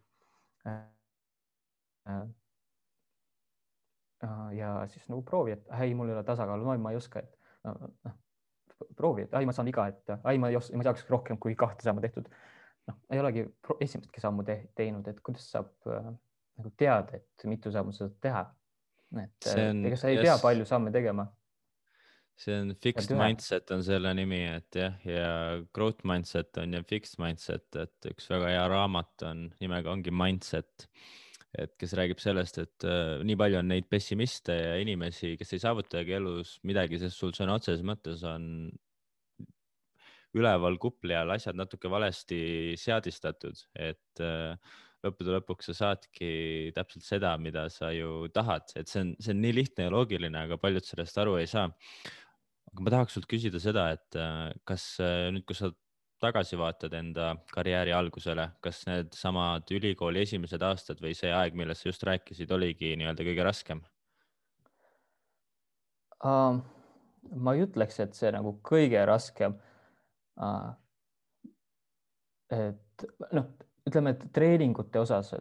ja 4.57 4.71
siis 4.91 5.07
nagu 5.09 5.21
proovi, 5.25 5.55
et 5.55 5.69
ei, 5.81 5.93
mul 5.97 6.09
ei 6.09 6.15
ole 6.17 6.23
tasakaalu, 6.25 6.75
ma 6.81 6.91
ei 6.91 6.99
oska, 6.99 7.23
et 7.23 7.40
proovi, 8.97 9.27
et 9.27 9.35
ai, 9.37 9.45
ma 9.45 9.53
saan 9.55 9.69
viga, 9.69 9.87
et 9.91 10.15
ai, 10.23 10.39
ma 10.41 10.49
ei 10.51 10.57
oska, 10.57 10.77
ma 10.77 10.85
ei 10.85 10.89
saaks 10.89 11.05
rohkem 11.09 11.39
kui 11.41 11.55
kahte 11.59 11.85
sammu 11.85 12.03
tehtud. 12.03 12.29
noh, 12.89 12.97
ei 13.13 13.21
olegi 13.21 13.45
esimestki 13.79 14.23
sammu 14.23 14.43
te 14.47 14.57
teinud, 14.75 15.07
et 15.07 15.19
kuidas 15.21 15.45
saab 15.53 15.91
äh, 15.91 16.09
nagu 16.57 16.71
teada, 16.77 17.19
et 17.19 17.45
mitu 17.49 17.73
sammu 17.73 17.93
sa 17.93 18.07
saad 18.07 18.17
teha. 18.25 18.47
et 19.21 19.51
on, 19.53 19.85
ega 19.85 19.99
sa 19.99 20.09
ei 20.09 20.17
yes. 20.17 20.25
pea 20.25 20.37
palju 20.41 20.65
samme 20.65 20.93
tegema 20.93 21.27
see 22.41 22.57
on 22.57 22.75
fixed 22.81 23.13
mindset 23.17 23.71
on 23.75 23.83
selle 23.85 24.13
nimi, 24.17 24.41
et 24.49 24.77
jah, 24.77 24.95
ja 25.05 25.31
growth 25.75 26.05
mindset 26.07 26.57
on 26.61 26.73
ja 26.77 26.83
fixed 26.87 27.19
mindset, 27.21 27.67
et 27.77 28.11
üks 28.11 28.29
väga 28.31 28.53
hea 28.55 28.63
raamat 28.71 29.25
on 29.29 29.43
nimega 29.61 29.91
ongi 29.93 30.13
mindset. 30.15 30.87
Et 31.59 31.73
kes 31.79 31.95
räägib 31.99 32.21
sellest, 32.23 32.61
et 32.63 32.85
äh, 32.87 33.19
nii 33.27 33.37
palju 33.39 33.59
on 33.59 33.67
neid 33.71 33.89
pessimiste 33.91 34.55
ja 34.55 34.77
inimesi, 34.79 35.35
kes 35.39 35.57
ei 35.57 35.63
saavutagi 35.63 36.15
elus 36.19 36.55
midagi, 36.67 36.99
sest 37.01 37.19
sul 37.19 37.35
sõna 37.35 37.57
otseses 37.59 37.83
mõttes 37.87 38.23
on 38.27 38.45
üleval 40.37 40.77
kupli 40.79 41.15
all 41.17 41.33
asjad 41.35 41.57
natuke 41.59 41.91
valesti 41.91 42.77
seadistatud, 42.79 43.59
et 43.75 44.23
äh, 44.23 44.55
lõppude 45.03 45.35
lõpuks 45.35 45.71
sa 45.71 45.77
saadki 45.77 46.71
täpselt 46.75 47.05
seda, 47.05 47.33
mida 47.41 47.65
sa 47.73 47.91
ju 47.95 48.29
tahad, 48.33 48.71
et 48.77 48.89
see 48.91 49.03
on, 49.03 49.13
see 49.19 49.33
on 49.35 49.41
nii 49.43 49.55
lihtne 49.57 49.87
ja 49.87 49.93
loogiline, 49.93 50.45
aga 50.45 50.59
paljud 50.61 50.85
sellest 50.85 51.17
aru 51.21 51.37
ei 51.41 51.49
saa. 51.49 51.67
Aga 52.71 52.85
ma 52.85 52.93
tahaks 52.93 53.17
sult 53.17 53.27
küsida 53.27 53.59
seda, 53.59 53.89
et 53.97 54.19
äh, 54.19 54.51
kas 54.67 54.93
äh, 55.03 55.27
nüüd, 55.33 55.43
kui 55.49 55.57
sa 55.57 55.73
tagasi 56.21 56.57
vaatad 56.59 56.93
enda 56.97 57.31
karjääri 57.53 57.93
algusele, 57.97 58.47
kas 58.61 58.83
needsamad 58.87 59.71
ülikooli 59.73 60.21
esimesed 60.25 60.61
aastad 60.65 61.01
või 61.01 61.15
see 61.17 61.31
aeg, 61.33 61.57
millest 61.57 61.83
sa 61.83 61.89
just 61.89 62.05
rääkisid, 62.07 62.51
oligi 62.53 62.93
nii-öelda 62.99 63.25
kõige 63.27 63.47
raskem 63.47 63.81
uh,? 66.25 66.61
ma 67.31 67.55
ei 67.55 67.65
ütleks, 67.65 67.99
et 68.03 68.17
see 68.17 68.31
nagu 68.33 68.53
kõige 68.67 69.01
raskem 69.07 69.57
uh,. 70.37 70.71
et 72.53 73.07
noh, 73.33 73.49
ütleme, 73.89 74.15
et 74.15 74.25
treeningute 74.35 75.01
osas 75.01 75.33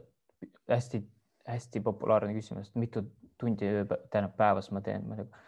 hästi-hästi 0.71 1.85
populaarne 1.85 2.33
küsimus, 2.37 2.73
mitu 2.79 3.05
tundi, 3.41 3.69
tähendab 4.13 4.37
päevas 4.39 4.71
ma 4.73 4.83
teen, 4.85 5.07
ma 5.09 5.17
ei 5.19 5.25
tea 5.25 5.47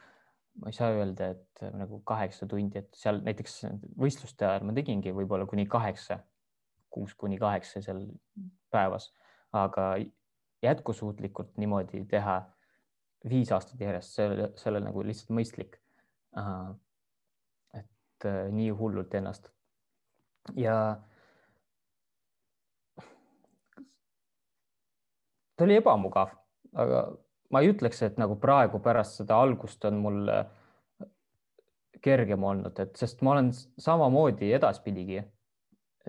ma 0.61 0.69
ei 0.69 0.77
saa 0.77 0.93
öelda, 0.93 1.33
et 1.37 1.63
äh, 1.65 1.73
nagu 1.77 2.03
kaheksa 2.09 2.47
tundi, 2.49 2.83
et 2.83 2.91
seal 2.97 3.23
näiteks 3.25 3.63
võistluste 3.99 4.47
ajal 4.49 4.67
ma 4.69 4.75
tegingi 4.77 5.15
võib-olla 5.17 5.47
kuni 5.49 5.67
kaheksa, 5.71 6.21
kuus 6.93 7.15
kuni 7.19 7.39
kaheksa 7.41 7.81
seal 7.85 8.05
päevas, 8.73 9.11
aga 9.57 9.95
jätkusuutlikult 10.63 11.57
niimoodi 11.61 12.05
teha 12.11 12.43
viis 13.29 13.53
aastat 13.55 13.81
järjest, 13.81 14.19
ei 14.19 14.71
ole 14.71 14.83
nagu 14.83 15.05
lihtsalt 15.07 15.33
mõistlik. 15.35 15.79
et 17.79 18.25
äh, 18.29 18.47
nii 18.53 18.71
hullult 18.71 19.15
ennast 19.15 19.51
ja 20.57 20.77
ta 25.57 25.65
oli 25.65 25.77
ebamugav, 25.77 26.33
aga 26.75 27.03
ma 27.53 27.61
ei 27.63 27.71
ütleks, 27.73 28.03
et 28.07 28.19
nagu 28.21 28.39
praegu 28.41 28.81
pärast 28.83 29.21
seda 29.21 29.39
algust 29.45 29.85
on 29.89 30.01
mul 30.03 30.33
äh, 30.33 30.47
kergem 32.03 32.45
olnud, 32.45 32.79
et 32.83 32.97
sest 32.99 33.23
ma 33.23 33.37
olen 33.37 33.53
samamoodi 33.55 34.51
edaspidigi 34.57 35.23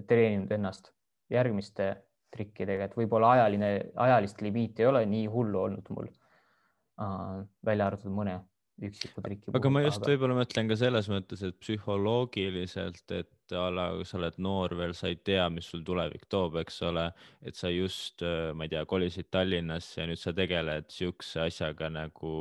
treeninud 0.07 0.51
ennast 0.55 0.89
järgmiste 1.33 1.91
trikkidega, 2.33 2.87
et 2.87 2.95
võib-olla 2.97 3.35
ajaline, 3.35 3.69
ajalist 4.01 4.41
limiiti 4.41 4.81
ei 4.81 4.89
ole 4.89 5.03
nii 5.05 5.27
hullu 5.29 5.59
olnud 5.67 5.91
mul 5.93 6.09
äh,. 6.09 7.43
välja 7.65 7.87
arvatud 7.91 8.13
mõne 8.13 8.39
üksiku 8.81 9.21
triki. 9.21 9.51
aga 9.57 9.71
ma 9.71 9.83
just 9.83 10.05
võib-olla 10.07 10.37
mõtlen 10.37 10.69
ka 10.69 10.77
selles 10.79 11.09
mõttes, 11.11 11.43
et 11.45 11.57
psühholoogiliselt, 11.61 13.03
et 13.15 13.55
a 13.57 13.67
la 13.73 13.87
sa 14.07 14.17
oled 14.17 14.39
noor 14.41 14.73
veel, 14.79 14.95
sa 14.97 15.11
ei 15.11 15.19
tea, 15.21 15.45
mis 15.53 15.67
sul 15.69 15.83
tulevik 15.85 16.25
toob, 16.31 16.57
eks 16.63 16.81
ole, 16.89 17.09
et 17.45 17.59
sa 17.59 17.69
just, 17.73 18.23
äh, 18.25 18.51
ma 18.57 18.65
ei 18.65 18.73
tea, 18.73 18.85
kolisid 18.89 19.29
Tallinnasse 19.33 20.01
ja 20.01 20.07
nüüd 20.09 20.21
sa 20.21 20.33
tegeled 20.35 20.89
siukse 20.93 21.45
asjaga 21.45 21.91
nagu 21.93 22.33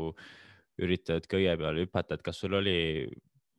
üritad 0.82 1.28
köie 1.28 1.52
peale 1.60 1.84
hüpata, 1.84 2.16
et 2.16 2.24
kas 2.24 2.40
sul 2.40 2.56
oli 2.56 3.06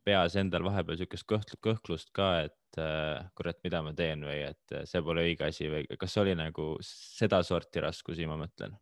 peas 0.04 0.34
endal 0.36 0.66
vahepeal 0.66 0.98
siukest 1.00 1.26
kõht, 1.30 1.54
kõhklust 1.64 2.10
ka, 2.16 2.48
et 2.48 2.80
äh, 2.80 3.22
kurat, 3.38 3.60
mida 3.64 3.80
ma 3.86 3.94
teen 3.96 4.26
või 4.26 4.42
et 4.50 4.80
see 4.90 5.04
pole 5.04 5.24
õige 5.30 5.48
asi 5.48 5.70
või 5.70 5.86
kas 6.00 6.18
oli 6.20 6.34
nagu 6.36 6.74
sedasorti 6.84 7.86
raskusi, 7.86 8.26
ma 8.28 8.40
mõtlen? 8.40 8.74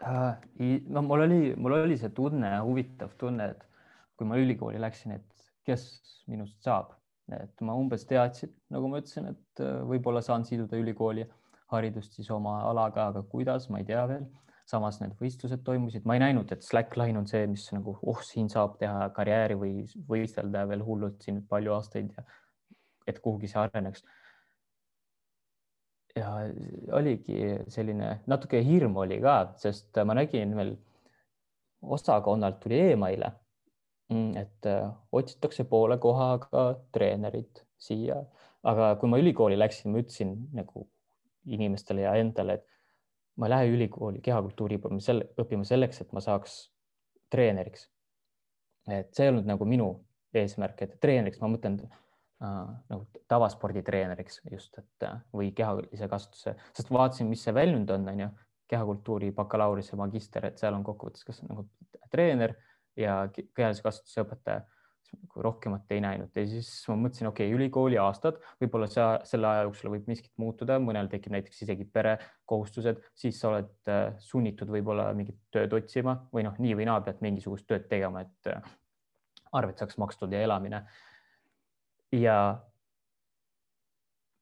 Äh, 0.00 0.78
no 0.88 1.02
mul 1.04 1.26
oli, 1.26 1.42
mul 1.56 1.76
oli 1.82 1.98
see 2.00 2.12
tunne, 2.16 2.54
huvitav 2.64 3.12
tunne, 3.20 3.50
et 3.52 3.66
kui 4.16 4.28
ma 4.28 4.38
ülikooli 4.40 4.80
läksin, 4.80 5.18
et 5.18 5.50
kes 5.68 5.84
minust 6.30 6.62
saab 6.64 6.94
et 7.38 7.62
ma 7.64 7.76
umbes 7.78 8.04
teadsin, 8.08 8.50
nagu 8.72 8.90
ma 8.90 9.00
ütlesin, 9.02 9.30
et 9.30 9.62
äh, 9.62 9.80
võib-olla 9.86 10.22
saan 10.24 10.44
siduda 10.48 10.78
ülikooli 10.80 11.26
haridust 11.70 12.16
siis 12.18 12.30
oma 12.34 12.60
alaga, 12.66 13.10
aga 13.12 13.22
kuidas, 13.30 13.68
ma 13.70 13.82
ei 13.82 13.88
tea 13.88 14.04
veel. 14.10 14.28
samas 14.70 15.00
need 15.00 15.16
võistlused 15.18 15.64
toimusid, 15.66 16.04
ma 16.06 16.14
ei 16.14 16.20
näinud, 16.22 16.52
et 16.54 16.62
slackline 16.62 17.18
on 17.18 17.24
see, 17.26 17.40
mis 17.50 17.64
nagu, 17.74 17.96
oh, 18.06 18.20
siin 18.22 18.46
saab 18.52 18.76
teha 18.78 19.08
karjääri 19.16 19.56
või 19.58 19.72
võistelda 20.06 20.62
veel 20.70 20.84
hullult 20.86 21.24
siin 21.26 21.40
palju 21.50 21.72
aastaid 21.74 22.12
ja 22.14 22.22
et 23.10 23.18
kuhugi 23.18 23.50
see 23.50 23.58
areneks. 23.58 24.04
Ja 26.16 26.30
oligi 26.96 27.54
selline 27.68 28.20
natuke 28.26 28.62
hirm 28.66 28.96
oli 28.96 29.20
ka, 29.22 29.52
sest 29.56 30.00
ma 30.04 30.16
nägin 30.18 30.56
veel 30.56 30.74
osakonnalt 31.82 32.58
tuli 32.60 32.80
emaile 32.92 33.30
Mm, 34.10 34.36
et 34.36 34.66
äh, 34.66 34.90
otsitakse 35.12 35.64
poole 35.70 35.94
kohaga 36.02 36.64
treenerit 36.92 37.62
siia, 37.78 38.16
aga 38.66 38.96
kui 38.98 39.10
ma 39.10 39.20
ülikooli 39.22 39.58
läksin, 39.58 39.92
ma 39.92 40.02
ütlesin 40.02 40.32
nagu 40.56 40.82
inimestele 41.46 42.02
ja 42.02 42.16
endale, 42.18 42.58
et 42.58 42.66
ma 43.38 43.46
ei 43.46 43.54
lähe 43.54 43.68
ülikooli 43.76 44.18
kehakultuuri 44.24 44.80
õppima 44.80 44.98
selle, 45.04 45.28
õppima 45.38 45.66
selleks, 45.68 46.02
et 46.02 46.10
ma 46.16 46.22
saaks 46.24 46.58
treeneriks. 47.30 47.86
et 48.90 49.14
see 49.14 49.28
ei 49.28 49.30
olnud 49.30 49.46
nagu 49.46 49.68
minu 49.68 49.88
eesmärk, 50.34 50.82
et 50.82 50.98
treeneriks 51.00 51.38
ma 51.38 51.52
mõtlen 51.52 51.78
nagu 52.40 53.04
tavasporditreeneriks 53.28 54.40
just, 54.50 54.78
et 54.80 55.06
äh, 55.08 55.20
või 55.36 55.50
kehalise 55.56 56.08
kasvatuse, 56.08 56.56
sest 56.76 56.92
vaatasin, 56.94 57.28
mis 57.28 57.44
see 57.44 57.54
väljund 57.54 57.90
on, 57.92 58.08
on 58.08 58.24
ju, 58.24 58.28
kehakultuuri 58.70 59.32
bakalaureuse 59.34 59.98
magister, 59.98 60.46
et 60.46 60.60
seal 60.60 60.76
on 60.76 60.84
kokkuvõttes, 60.86 61.24
kas 61.26 61.42
nagu 61.42 61.66
treener 62.10 62.54
ja 62.98 63.24
kehalise 63.34 63.82
kasvatuse 63.82 64.22
õpetaja 64.24 64.62
nagu 65.10 65.42
rohkemat 65.42 65.90
ei 65.90 66.00
näinud 66.04 66.36
ja 66.38 66.44
siis 66.46 66.68
ma 66.88 66.96
mõtlesin, 67.04 67.28
okei 67.30 67.48
okay,, 67.48 67.56
ülikooli 67.56 67.98
aastad, 67.98 68.38
võib-olla 68.62 68.86
sa 68.90 69.06
selle 69.26 69.48
aja 69.48 69.64
jooksul 69.66 69.90
võib 69.94 70.06
miskit 70.10 70.32
muutuda, 70.38 70.78
mõnel 70.82 71.10
tekib 71.10 71.34
näiteks 71.34 71.64
isegi 71.66 71.86
perekohustused, 71.92 73.00
siis 73.18 73.40
sa 73.40 73.50
oled 73.50 73.90
äh, 73.90 74.14
sunnitud 74.22 74.70
võib-olla 74.70 75.08
mingit 75.18 75.38
tööd 75.54 75.74
otsima 75.76 76.16
või 76.34 76.46
noh, 76.46 76.58
nii 76.62 76.76
või 76.78 76.88
naa 76.88 77.00
pead 77.06 77.22
mingisugust 77.26 77.66
tööd 77.70 77.88
tegema, 77.90 78.22
et 78.26 78.52
äh, 78.52 78.74
arved 79.58 79.82
saaks 79.82 79.98
makstud 79.98 80.32
ja 80.32 80.44
elamine. 80.46 80.84
Ja 82.12 82.36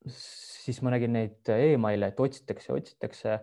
siis 0.09 0.81
ma 0.83 0.93
nägin 0.95 1.13
neid 1.17 1.51
email'e, 1.53 2.13
et 2.13 2.21
otsitakse, 2.21 2.73
otsitakse 2.73 3.39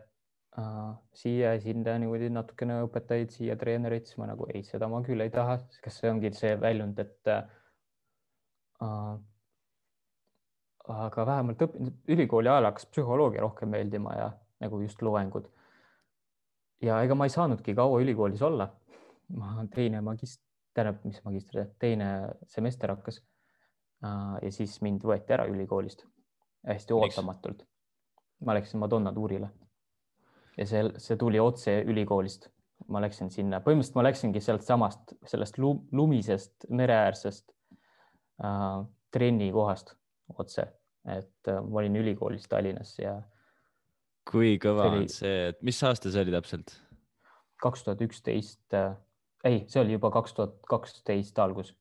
siia-sinna 1.20 1.98
niimoodi 2.00 2.30
natukene 2.32 2.80
õpetajaid, 2.86 3.34
siia 3.34 3.58
treenereid, 3.60 4.06
siis 4.08 4.20
ma 4.22 4.30
nagu 4.30 4.48
ei, 4.54 4.64
seda 4.64 4.88
ma 4.92 5.02
küll 5.04 5.24
ei 5.26 5.34
taha, 5.34 5.58
kas 5.84 6.00
see 6.00 6.12
ongi 6.12 6.32
see 6.36 6.54
väljund, 6.62 7.02
et 7.04 7.32
äh, 7.32 7.44
aga 10.96 11.28
vähemalt 11.28 11.66
õpp-, 11.68 11.92
ülikooli 12.16 12.52
ajal 12.52 12.70
hakkas 12.70 12.88
psühholoogia 12.94 13.44
rohkem 13.44 13.74
meeldima 13.76 14.16
ja 14.16 14.32
nagu 14.64 14.80
just 14.86 15.04
loengud. 15.04 15.52
ja 16.82 17.02
ega 17.04 17.16
ma 17.16 17.28
ei 17.28 17.36
saanudki 17.36 17.76
kaua 17.76 18.00
ülikoolis 18.02 18.42
olla. 18.42 18.70
ma 19.36 19.68
teine 19.76 20.02
magist-, 20.06 20.44
tähendab, 20.74 21.04
mis 21.04 21.20
magister, 21.26 21.68
teine 21.80 22.10
semester 22.48 22.96
hakkas 22.96 23.20
äh,. 23.20 23.35
Ja 24.04 24.52
siis 24.52 24.82
mind 24.82 25.04
võeti 25.08 25.34
ära 25.34 25.46
ülikoolist 25.50 26.06
hästi 26.68 26.94
ootamatult. 26.94 27.64
ma 28.46 28.54
läksin 28.54 28.80
Madonna 28.80 29.14
tuurile 29.14 29.50
ja 30.58 30.68
see, 30.68 30.84
see 31.02 31.18
tuli 31.20 31.40
otse 31.40 31.80
ülikoolist. 31.88 32.50
ma 32.92 33.00
läksin 33.02 33.30
sinna, 33.32 33.62
põhimõtteliselt 33.64 33.96
ma 33.96 34.04
läksingi 34.04 34.42
sealtsamast, 34.44 35.14
sellest 35.26 35.56
lumisest 35.58 36.66
mereäärsest 36.70 37.54
äh, 38.44 38.82
trennikohast 39.16 39.94
otse, 40.36 40.68
et 41.08 41.50
äh, 41.50 41.62
ma 41.64 41.80
olin 41.80 41.96
ülikoolis 42.02 42.50
Tallinnas 42.52 42.92
ja. 43.00 43.16
kui 44.30 44.58
kõva 44.62 44.90
see 44.90 44.92
oli... 44.92 45.08
on 45.08 45.14
see, 45.16 45.40
et 45.54 45.64
mis 45.64 45.80
aasta 45.88 46.12
see 46.12 46.26
oli 46.28 46.36
täpselt? 46.36 46.76
kaks 47.64 47.88
tuhat 47.88 48.04
üksteist 48.04 48.76
äh,, 48.76 49.00
ei, 49.48 49.64
see 49.72 49.82
oli 49.82 49.96
juba 49.96 50.12
kaks 50.14 50.36
tuhat 50.36 50.60
kaksteist 50.70 51.40
algus 51.40 51.72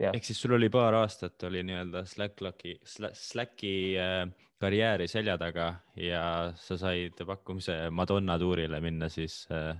ehk 0.00 0.24
siis 0.26 0.40
sul 0.42 0.56
oli 0.56 0.68
paar 0.72 0.94
aastat 0.98 1.42
oli 1.46 1.62
nii-öelda 1.62 2.04
Slacklocki, 2.08 2.78
Slacki 2.84 3.74
äh, 4.00 4.26
karjääri 4.60 5.08
selja 5.08 5.38
taga 5.38 5.74
ja 5.96 6.52
sa 6.56 6.76
said 6.80 7.24
pakkumise 7.26 7.90
Madonna 7.90 8.38
tuurile 8.38 8.80
minna 8.80 9.08
siis 9.12 9.44
äh, 9.52 9.76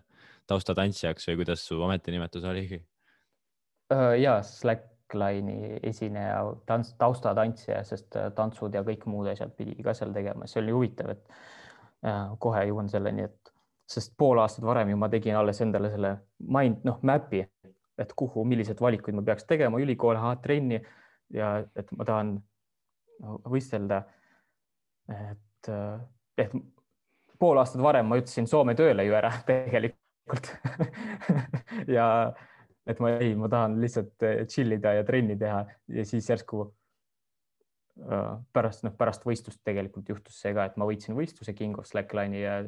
taustatantsijaks 0.47 1.29
või 1.31 1.41
kuidas 1.43 1.65
su 1.67 1.81
ametinimetus 1.83 2.45
oligi? 2.45 2.81
Äh, 3.93 4.19
ja 4.21 4.39
Slackline'i 4.43 5.81
esineja, 5.83 6.43
tants, 6.67 6.95
taustatantsija, 7.01 7.83
sest 7.85 8.17
äh, 8.21 8.31
tantsud 8.37 8.75
ja 8.75 8.85
kõik 8.87 9.07
muud 9.11 9.31
asjad 9.33 9.55
pidi 9.57 9.77
ka 9.85 9.95
seal 9.97 10.15
tegema, 10.17 10.49
see 10.51 10.63
oli 10.63 10.77
huvitav, 10.77 11.15
et 11.15 11.35
äh, 12.07 12.35
kohe 12.39 12.65
jõuan 12.69 12.91
selleni, 12.93 13.29
et 13.29 13.55
sest 13.91 14.15
pool 14.19 14.41
aastat 14.41 14.65
varem 14.65 14.93
ju 14.93 15.01
ma 15.01 15.11
tegin 15.13 15.37
alles 15.37 15.61
endale 15.61 15.91
selle 15.93 16.17
mind, 16.41 16.85
noh, 16.89 17.01
map'i 17.05 17.45
et 17.99 18.13
kuhu, 18.17 18.45
milliseid 18.49 18.81
valikuid 18.83 19.17
ma 19.17 19.23
peaks 19.27 19.47
tegema, 19.49 19.79
ülikool, 19.83 20.19
trenni 20.43 20.81
ja 21.35 21.57
et 21.77 21.91
ma 21.95 22.07
tahan 22.07 22.37
võistelda. 23.51 24.03
et, 25.09 25.69
et 26.41 26.55
pool 27.39 27.61
aastat 27.61 27.83
varem 27.83 28.09
ma 28.09 28.19
ütlesin 28.21 28.49
Soome 28.49 28.75
tööle 28.79 29.05
ju 29.07 29.15
ära 29.17 29.31
tegelikult 29.51 30.51
ja 31.97 32.07
et 32.89 33.01
ma 33.01 33.15
ei, 33.19 33.35
ma 33.39 33.51
tahan 33.53 33.79
lihtsalt 33.83 34.27
chill 34.51 34.77
ida 34.77 34.95
ja 34.99 35.05
trenni 35.05 35.37
teha 35.41 35.63
ja 35.93 36.05
siis 36.09 36.29
järsku 36.31 36.65
äh, 38.09 38.35
pärast, 38.53 38.85
noh, 38.87 38.97
pärast 38.97 39.25
võistlust 39.29 39.63
tegelikult 39.65 40.09
juhtus 40.09 40.41
see 40.41 40.55
ka, 40.57 40.67
et 40.69 40.81
ma 40.81 40.89
võitsin 40.89 41.17
võistluse 41.17 41.57
King 41.57 41.79
of 41.81 41.89
Slackline'i 41.89 42.43
ja, 42.43 42.59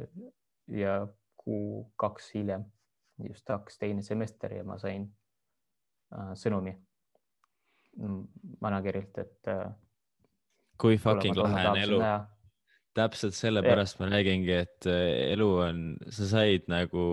ja 0.72 0.98
kuu 1.40 1.86
kaks 2.00 2.32
hiljem 2.36 2.64
just 3.24 3.48
hakkas 3.48 3.78
teine 3.80 4.02
semester 4.04 4.52
ja 4.58 4.64
ma 4.64 4.78
sain 4.80 5.06
äh, 6.12 6.32
sõnumi 6.36 6.74
managerilt, 8.60 9.18
et 9.22 9.48
äh,. 9.48 9.68
kui 10.76 10.98
fucking 11.00 11.38
lahe 11.38 11.68
on 11.70 11.78
elu. 11.80 12.00
täpselt 12.96 13.36
sellepärast 13.36 14.00
ma 14.00 14.10
räägingi, 14.12 14.52
et 14.52 14.88
äh, 14.90 15.32
elu 15.32 15.48
on, 15.68 15.86
sa 16.12 16.28
said 16.36 16.68
nagu 16.72 17.06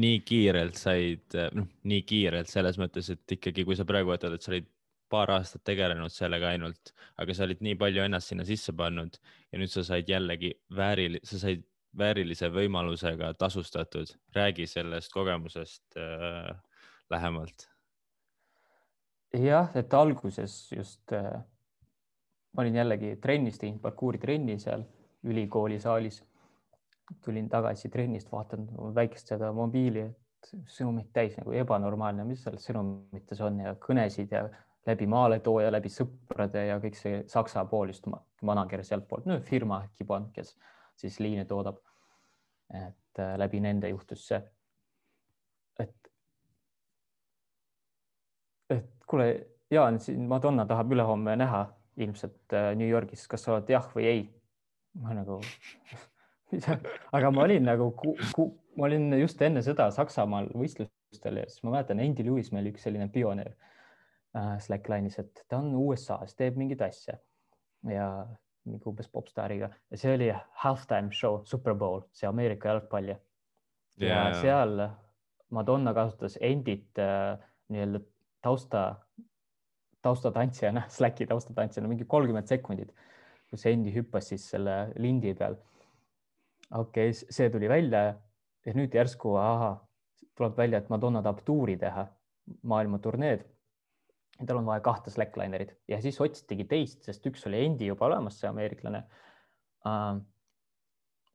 nii 0.00 0.20
kiirelt 0.22 0.78
said, 0.78 1.34
noh, 1.56 1.66
nii 1.90 2.04
kiirelt 2.06 2.50
selles 2.50 2.78
mõttes, 2.78 3.10
et 3.10 3.34
ikkagi, 3.38 3.64
kui 3.66 3.78
sa 3.78 3.86
praegu 3.88 4.14
ütled, 4.14 4.36
et 4.36 4.46
sa 4.46 4.52
olid 4.52 4.68
paar 5.10 5.32
aastat 5.34 5.64
tegelenud 5.66 6.12
sellega 6.14 6.52
ainult, 6.54 6.92
aga 7.18 7.34
sa 7.34 7.42
olid 7.46 7.62
nii 7.66 7.74
palju 7.80 8.04
ennast 8.04 8.30
sinna 8.30 8.46
sisse 8.46 8.74
pannud 8.78 9.18
ja 9.50 9.58
nüüd 9.58 9.72
sa 9.72 9.82
said 9.86 10.10
jällegi 10.10 10.52
vääril-, 10.78 11.18
sa 11.26 11.40
said 11.42 11.64
väärilise 11.98 12.50
võimalusega 12.52 13.34
tasustatud. 13.34 14.06
räägi 14.34 14.66
sellest 14.66 15.12
kogemusest 15.12 15.96
äh, 15.96 16.56
lähemalt. 17.10 17.68
jah, 19.34 19.70
et 19.74 19.94
alguses 19.94 20.72
just 20.72 21.12
äh, 21.12 21.42
ma 22.52 22.62
olin 22.62 22.74
jällegi 22.74 23.16
trennis 23.22 23.58
teinud 23.58 23.80
parkuuri 23.80 24.18
trenni 24.18 24.58
seal 24.58 24.84
ülikooli 25.24 25.80
saalis. 25.80 26.22
tulin 27.24 27.48
tagasi 27.50 27.88
trennist, 27.90 28.28
vaatan 28.32 28.68
väikest 28.94 29.32
seda 29.32 29.48
mobiili, 29.52 30.04
et 30.06 30.50
sõnumeid 30.70 31.08
täis 31.12 31.34
nagu 31.40 31.50
ebanormaalne, 31.58 32.22
mis 32.24 32.44
seal 32.44 32.58
sõnumites 32.62 33.40
on 33.42 33.58
ja 33.64 33.72
kõnesid 33.82 34.30
ja 34.30 34.44
läbi 34.86 35.08
maaletooja, 35.10 35.72
läbi 35.74 35.90
sõprade 35.90 36.62
ja 36.68 36.78
kõik 36.78 36.94
see 36.94 37.24
Saksa 37.26 37.64
pool 37.66 37.90
just 37.90 38.06
manager 38.46 38.84
sealtpoolt, 38.86 39.26
no 39.26 39.40
firma 39.42 39.82
Kibon, 39.98 40.28
kes 40.32 40.54
siis 41.00 41.20
liine 41.20 41.44
toodab. 41.48 41.80
et 42.70 43.18
äh, 43.18 43.36
läbi 43.38 43.60
nende 43.60 43.88
juhtus 43.90 44.26
see. 44.28 44.40
et, 45.80 46.10
et 48.70 48.90
kuule, 49.06 49.30
Jaan, 49.70 50.00
siin 50.00 50.26
Madonna 50.28 50.66
tahab 50.66 50.92
ülehomme 50.92 51.36
näha 51.36 51.64
ilmselt 51.96 52.54
äh, 52.54 52.74
New 52.76 52.88
Yorgis, 52.88 53.26
kas 53.28 53.44
sa 53.46 53.56
oled 53.56 53.70
jah 53.70 53.88
või 53.94 54.06
ei? 54.06 54.22
ma 55.00 55.14
nagu 55.14 55.38
aga 57.16 57.30
ma 57.30 57.44
olin 57.46 57.66
nagu, 57.68 57.90
ma 58.76 58.88
olin 58.88 59.14
just 59.20 59.42
enne 59.42 59.62
seda 59.62 59.90
Saksamaal 59.94 60.50
võistlustel 60.50 61.42
ja 61.42 61.48
siis 61.48 61.62
ma 61.66 61.76
mäletan, 61.76 62.02
Andy 62.02 62.26
Lewis, 62.26 62.50
meil 62.54 62.70
üks 62.72 62.86
selline 62.86 63.06
pioneer 63.12 63.52
äh, 63.54 64.56
Slackline'is, 64.62 65.18
et 65.22 65.44
ta 65.48 65.60
on 65.62 65.74
USA-s, 65.78 66.34
teeb 66.38 66.58
mingeid 66.58 66.82
asja 66.86 67.18
ja 67.88 68.06
mingi 68.68 68.88
umbes 68.88 69.08
popstaariga 69.08 69.70
ja 69.90 69.98
see 69.98 70.14
oli 70.14 70.30
halftime 70.64 71.12
show, 71.16 71.40
Super 71.44 71.74
Bowl, 71.74 72.02
see 72.12 72.28
Ameerika 72.28 72.68
jalgpall 72.68 73.14
ja 73.14 73.16
yeah. 74.00 74.34
seal 74.40 74.88
Madonna 75.50 75.94
kasutas 75.94 76.38
Endit 76.40 76.98
äh, 76.98 77.38
nii-öelda 77.68 78.00
tausta, 78.42 78.94
taustatantsijana, 80.02 80.84
Slacki 80.96 81.26
taustatantsijana 81.26 81.90
mingi 81.90 82.06
kolmkümmend 82.08 82.46
sekundit, 82.50 82.92
kus 83.50 83.66
Endi 83.66 83.94
hüppas 83.94 84.30
siis 84.30 84.46
selle 84.52 84.76
lindi 84.96 85.34
peal. 85.34 85.58
okei 86.70 87.10
okay,, 87.10 87.30
see 87.30 87.50
tuli 87.50 87.68
välja 87.68 88.02
ja 88.66 88.74
nüüd 88.76 88.94
järsku, 88.94 89.34
ahah, 89.40 89.80
tuleb 90.38 90.56
välja, 90.56 90.78
et 90.78 90.90
Madonna 90.92 91.22
tahab 91.22 91.42
tuuri 91.44 91.76
teha, 91.80 92.06
maailmaturneed 92.62 93.42
tal 94.46 94.60
on 94.60 94.68
vaja 94.68 94.82
kahte 94.84 95.10
Slacklinerit 95.10 95.74
ja 95.88 96.00
siis 96.02 96.20
otsitigi 96.20 96.64
teist, 96.68 97.02
sest 97.04 97.26
üks 97.28 97.46
oli 97.48 97.64
Endi 97.64 97.88
juba 97.90 98.06
olemas, 98.08 98.38
see 98.40 98.48
ameeriklane. 98.48 99.02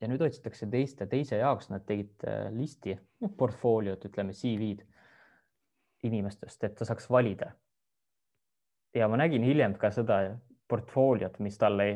ja 0.01 0.09
nüüd 0.09 0.21
otsitakse 0.21 0.67
teist 0.69 0.99
ja 1.01 1.07
teise 1.09 1.39
jaoks 1.39 1.69
nad 1.71 1.85
tegid 1.87 2.25
äh, 2.27 2.49
listi, 2.53 2.97
noh, 3.21 3.31
portfooliot, 3.37 4.05
ütleme 4.05 4.33
CV-d 4.37 4.85
inimestest, 6.05 6.63
et 6.63 6.75
ta 6.77 6.85
saaks 6.85 7.09
valida. 7.09 7.51
ja 8.95 9.07
ma 9.11 9.17
nägin 9.17 9.43
hiljem 9.43 9.73
ka 9.79 9.91
seda 9.91 10.19
portfooliot, 10.67 11.39
mis 11.39 11.57
talle, 11.57 11.87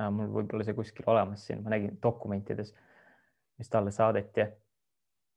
äh, 0.00 0.10
mul 0.10 0.32
võib-olla 0.32 0.66
see 0.66 0.76
kuskil 0.76 1.06
olemas 1.06 1.46
siin, 1.46 1.62
ma 1.62 1.72
nägin 1.74 1.96
dokumentides, 2.02 2.74
mis 3.58 3.70
talle 3.70 3.90
saadeti. 3.94 4.46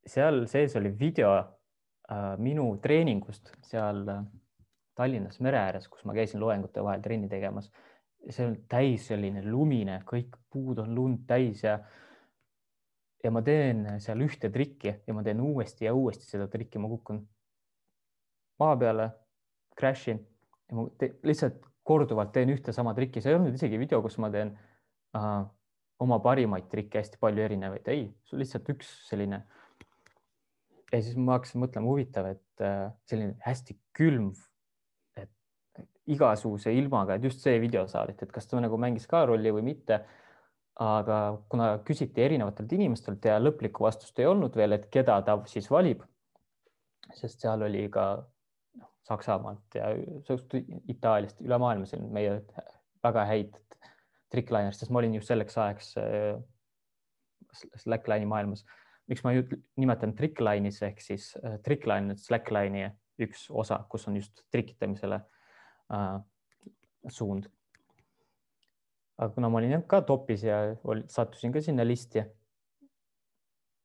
seal 0.07 0.45
sees 0.47 0.76
oli 0.76 0.93
video 0.99 1.38
äh, 1.38 2.34
minu 2.38 2.78
treeningust 2.82 3.51
seal 3.61 4.07
äh, 4.09 4.26
Tallinnas 4.98 5.39
mere 5.45 5.60
ääres, 5.62 5.88
kus 5.91 6.06
ma 6.10 6.16
käisin 6.18 6.41
loengute 6.41 6.84
vahel 6.84 7.04
trenni 7.06 7.30
tegemas. 7.30 7.72
see 8.30 8.43
on 8.43 8.56
täis 8.68 9.06
selline 9.08 9.43
lumine, 9.45 10.02
kõik 10.04 10.34
puud 10.52 10.80
on 10.84 10.95
lund 10.95 11.22
täis 11.30 11.62
ja 11.64 11.78
ja 13.24 13.32
ma 13.32 13.41
teen 13.41 13.86
seal 14.04 14.20
ühte 14.26 14.50
trikki 14.54 14.93
ja 15.08 15.14
ma 15.14 15.24
teen 15.24 15.39
uuesti 15.41 15.86
ja 15.86 15.93
uuesti 15.93 16.26
seda 16.26 16.48
trikki, 16.52 16.80
ma 16.80 16.89
kukun 16.91 17.22
maa 18.60 18.76
peale, 18.78 19.10
crash 19.80 20.10
in 20.10 20.20
ja 20.70 20.76
ma 20.76 20.88
te, 21.00 21.14
lihtsalt 21.24 21.62
korduvalt 21.88 22.34
teen 22.36 22.52
ühte 22.52 22.74
sama 22.76 22.93
trikki, 22.98 23.22
see 23.22 23.32
ei 23.32 23.39
olnud 23.39 23.56
isegi 23.56 23.80
video, 23.80 24.02
kus 24.04 24.18
ma 24.20 24.32
teen 24.34 24.52
uh, 25.16 25.45
oma 26.04 26.20
parimaid 26.20 26.68
trikke, 26.72 27.00
hästi 27.00 27.22
palju 27.22 27.45
erinevaid, 27.45 27.88
ei, 27.93 28.10
lihtsalt 28.34 28.74
üks 28.76 28.89
selline 29.08 29.43
ja 30.91 31.00
siis 31.02 31.18
ma 31.20 31.38
hakkasin 31.38 31.62
mõtlema, 31.64 31.89
huvitav, 31.89 32.30
et 32.32 32.64
äh, 32.64 32.89
selline 33.10 33.36
hästi 33.43 33.78
külm, 33.98 34.32
igasuguse 36.14 36.72
ilmaga, 36.74 37.18
et 37.18 37.26
just 37.28 37.43
see 37.43 37.60
video 37.62 37.86
saadeti, 37.89 38.26
et 38.26 38.34
kas 38.34 38.47
ta 38.47 38.62
nagu 38.64 38.80
mängis 38.80 39.08
ka 39.10 39.26
rolli 39.30 39.53
või 39.53 39.66
mitte. 39.74 40.05
aga 40.78 41.41
kuna 41.49 41.68
küsiti 41.82 42.22
erinevatelt 42.22 42.74
inimestelt 42.76 43.24
ja 43.26 43.39
lõplikku 43.41 43.82
vastust 43.82 44.20
ei 44.22 44.28
olnud 44.30 44.53
veel, 44.55 44.76
et 44.76 44.84
keda 44.93 45.16
ta 45.26 45.34
siis 45.49 45.72
valib, 45.74 46.03
sest 47.18 47.41
seal 47.41 47.64
oli 47.66 47.88
ka 47.89 48.03
noh, 48.78 48.91
Saksamaalt 49.08 49.74
ja 49.80 49.89
Itaaliast 50.93 51.41
üle 51.41 51.58
maailma 51.58 51.89
siin 51.89 52.05
meie 52.14 52.43
väga 53.03 53.26
häid 53.26 53.58
trickliner'ist, 54.30 54.84
sest 54.84 54.93
ma 54.93 55.01
olin 55.01 55.18
just 55.18 55.34
selleks 55.34 55.58
ajaks 55.58 55.95
äh, 55.97 56.38
Slackline'i 57.82 58.30
maailmas 58.30 58.62
miks 59.08 59.24
ma 59.24 59.34
nimetan 59.80 60.14
trickline'is 60.18 60.82
ehk 60.86 61.01
siis 61.03 61.32
äh, 61.41 61.58
trickline 61.64 62.14
on 62.14 62.22
Slackline'i 62.22 62.89
üks 63.24 63.47
osa, 63.49 63.80
kus 63.89 64.08
on 64.10 64.20
just 64.20 64.43
trikitamisele 64.53 65.22
äh, 65.94 66.18
suund. 67.10 67.48
aga 69.18 69.34
kuna 69.34 69.50
ma 69.50 69.58
olin 69.58 69.82
ka 69.90 70.02
topis 70.06 70.44
ja 70.46 70.60
oli, 70.84 71.04
sattusin 71.10 71.54
ka 71.54 71.62
sinna 71.62 71.86
listi. 71.88 72.24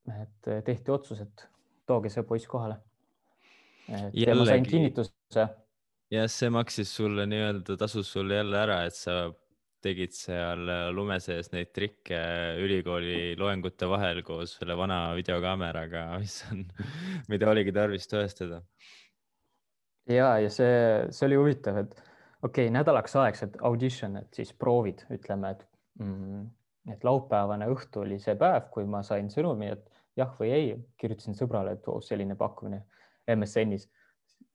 et 0.05 0.47
äh, 0.47 0.63
tehti 0.63 0.91
otsus, 0.91 1.21
et 1.21 1.47
tooge 1.87 2.09
see 2.09 2.23
poiss 2.23 2.47
kohale. 2.47 2.77
ja 4.13 4.35
ma 4.35 4.45
sain 4.45 4.65
kinnituse. 4.65 5.47
jah, 6.11 6.27
see 6.27 6.49
maksis 6.49 6.95
sulle 6.95 7.25
nii-öelda, 7.25 7.77
tasus 7.77 8.11
sulle 8.11 8.35
jälle 8.41 8.59
ära, 8.59 8.83
et 8.85 8.95
sa 8.95 9.31
tegid 9.83 10.15
seal 10.15 10.67
äh, 10.71 10.87
lume 10.95 11.19
sees 11.23 11.51
neid 11.53 11.73
trikke 11.75 12.19
ülikooli 12.63 13.35
loengute 13.39 13.89
vahel 13.91 14.21
koos 14.25 14.57
selle 14.59 14.77
vana 14.79 14.99
videokaameraga, 15.17 16.05
mis 16.21 16.39
on, 16.51 16.63
mida 17.31 17.49
oligi 17.51 17.75
tarvis 17.75 18.07
tõestada. 18.11 18.61
Ja, 20.09 20.33
ja 20.43 20.49
see, 20.51 20.73
see 21.11 21.27
oli 21.29 21.39
huvitav, 21.39 21.79
et 21.83 21.95
okei 22.43 22.67
okay,, 22.67 22.73
nädalaks 22.73 23.15
aegsed 23.21 23.57
audition, 23.61 24.17
et 24.19 24.33
siis 24.35 24.53
proovid, 24.53 25.05
ütleme, 25.13 25.53
et 25.55 25.65
mm, 25.99 26.43
et 26.91 27.03
laupäevane 27.07 27.69
õhtu 27.71 28.03
oli 28.03 28.19
see 28.19 28.35
päev, 28.39 28.67
kui 28.73 28.83
ma 28.89 29.03
sain 29.07 29.29
sõnumi, 29.31 29.71
et 29.71 29.85
jah 30.19 30.33
või 30.39 30.51
ei, 30.51 30.73
kirjutasin 30.99 31.37
sõbrale, 31.37 31.77
et 31.77 31.87
oh, 31.87 32.01
selline 32.03 32.35
pakkumine 32.39 32.83
MSN-is, 33.31 33.87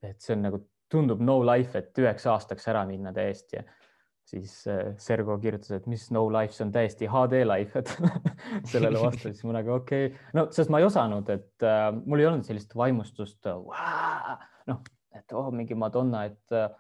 et 0.05 0.21
see 0.21 0.37
on 0.37 0.45
nagu 0.45 0.61
tundub 0.93 1.23
no 1.25 1.41
life, 1.45 1.79
et 1.79 2.01
üheks 2.01 2.27
aastaks 2.29 2.69
ära 2.69 2.85
minna 2.89 3.13
täiesti 3.17 3.65
siis 4.29 4.67
äh, 4.69 4.93
Sergo 5.01 5.39
kirjutas, 5.41 5.71
et 5.79 5.87
mis 5.89 6.03
no 6.13 6.27
life, 6.33 6.53
see 6.53 6.67
on 6.67 6.73
täiesti 6.75 7.09
HD 7.09 7.43
life, 7.49 7.81
et 7.81 7.93
sellele 8.73 9.01
vastasin 9.01 9.49
ma 9.49 9.57
nagu 9.57 9.73
okei 9.79 10.11
okay., 10.11 10.27
no 10.37 10.47
sest 10.53 10.73
ma 10.73 10.83
ei 10.83 10.89
osanud, 10.89 11.31
et 11.33 11.65
äh, 11.65 11.89
mul 12.05 12.21
ei 12.21 12.29
olnud 12.29 12.45
sellist 12.49 12.77
vaimustust, 12.77 13.49
noh, 13.49 14.83
et 15.29 15.37
oh, 15.37 15.51
mingi 15.53 15.77
Madonna, 15.77 16.25
et 16.25 16.57
äh, 16.57 16.71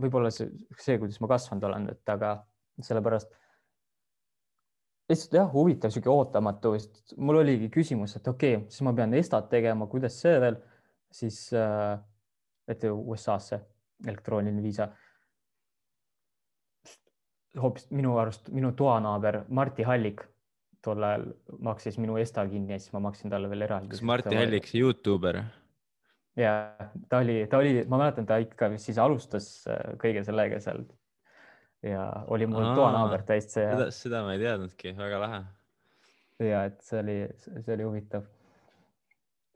võib-olla 0.00 0.32
see, 0.34 0.50
see, 0.80 0.98
kuidas 0.98 1.20
ma 1.22 1.30
kasvanud 1.30 1.66
olen, 1.68 1.88
et 1.94 2.10
aga 2.10 2.34
sellepärast 2.82 3.30
lihtsalt 5.10 5.36
jah, 5.38 5.52
huvitav, 5.52 5.92
sihuke 5.94 6.10
ootamatu, 6.10 6.74
sest 6.80 7.14
mul 7.22 7.38
oligi 7.44 7.70
küsimus, 7.70 8.16
et 8.18 8.26
okei 8.28 8.56
okay,, 8.56 8.66
siis 8.72 8.82
ma 8.86 8.94
pean 8.96 9.14
Estat 9.14 9.46
tegema, 9.52 9.86
kuidas 9.90 10.18
see 10.18 10.34
veel 10.42 10.58
siis 11.14 11.46
äh,, 11.54 11.94
et 12.66 12.82
USA-sse 12.90 13.60
elektrooniline 14.08 14.62
viisa 14.64 14.88
hoopis 17.60 17.86
minu 17.94 18.16
arust 18.18 18.48
minu 18.50 18.72
toanaaber 18.74 19.44
Marti 19.54 19.84
Hallik 19.86 20.24
tol 20.84 21.02
ajal 21.06 21.28
maksis 21.64 21.98
minu 22.02 22.16
Esta 22.20 22.44
kinni 22.48 22.74
ja 22.74 22.80
siis 22.80 22.92
ma 22.92 23.00
maksin 23.06 23.32
talle 23.32 23.48
veel 23.50 23.64
eraldi. 23.68 23.94
kas 23.94 24.02
Marti 24.02 24.36
Hallik, 24.36 24.66
see 24.68 24.82
Youtuber? 24.82 25.40
Ja 26.36 26.52
ta 27.08 27.22
oli, 27.22 27.46
ta 27.50 27.58
oli, 27.62 27.84
ma 27.88 28.00
mäletan, 28.00 28.26
ta 28.26 28.38
ikka 28.42 28.72
siis 28.82 28.98
alustas 28.98 29.48
äh, 29.70 29.94
kõige 30.00 30.24
sellega 30.26 30.60
seal 30.62 30.84
ja 31.84 32.06
oli 32.32 32.48
mul 32.48 32.64
Aa, 32.64 32.74
toanaaber 32.78 33.22
täiesti 33.28 33.58
see. 33.58 33.68
seda, 33.70 33.90
seda 33.94 34.22
ma 34.24 34.34
ei 34.34 34.42
teadnudki, 34.42 34.94
väga 34.98 35.20
lahe. 35.20 35.42
ja 36.42 36.64
et 36.70 36.80
see 36.86 37.00
oli, 37.02 37.18
see 37.44 37.76
oli 37.76 37.86
huvitav. 37.88 38.26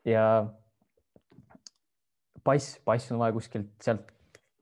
ja 0.06 0.24
pass, 2.44 2.78
pass 2.84 3.12
on 3.12 3.22
vaja 3.22 3.36
kuskilt 3.36 3.74
sealt 3.82 4.14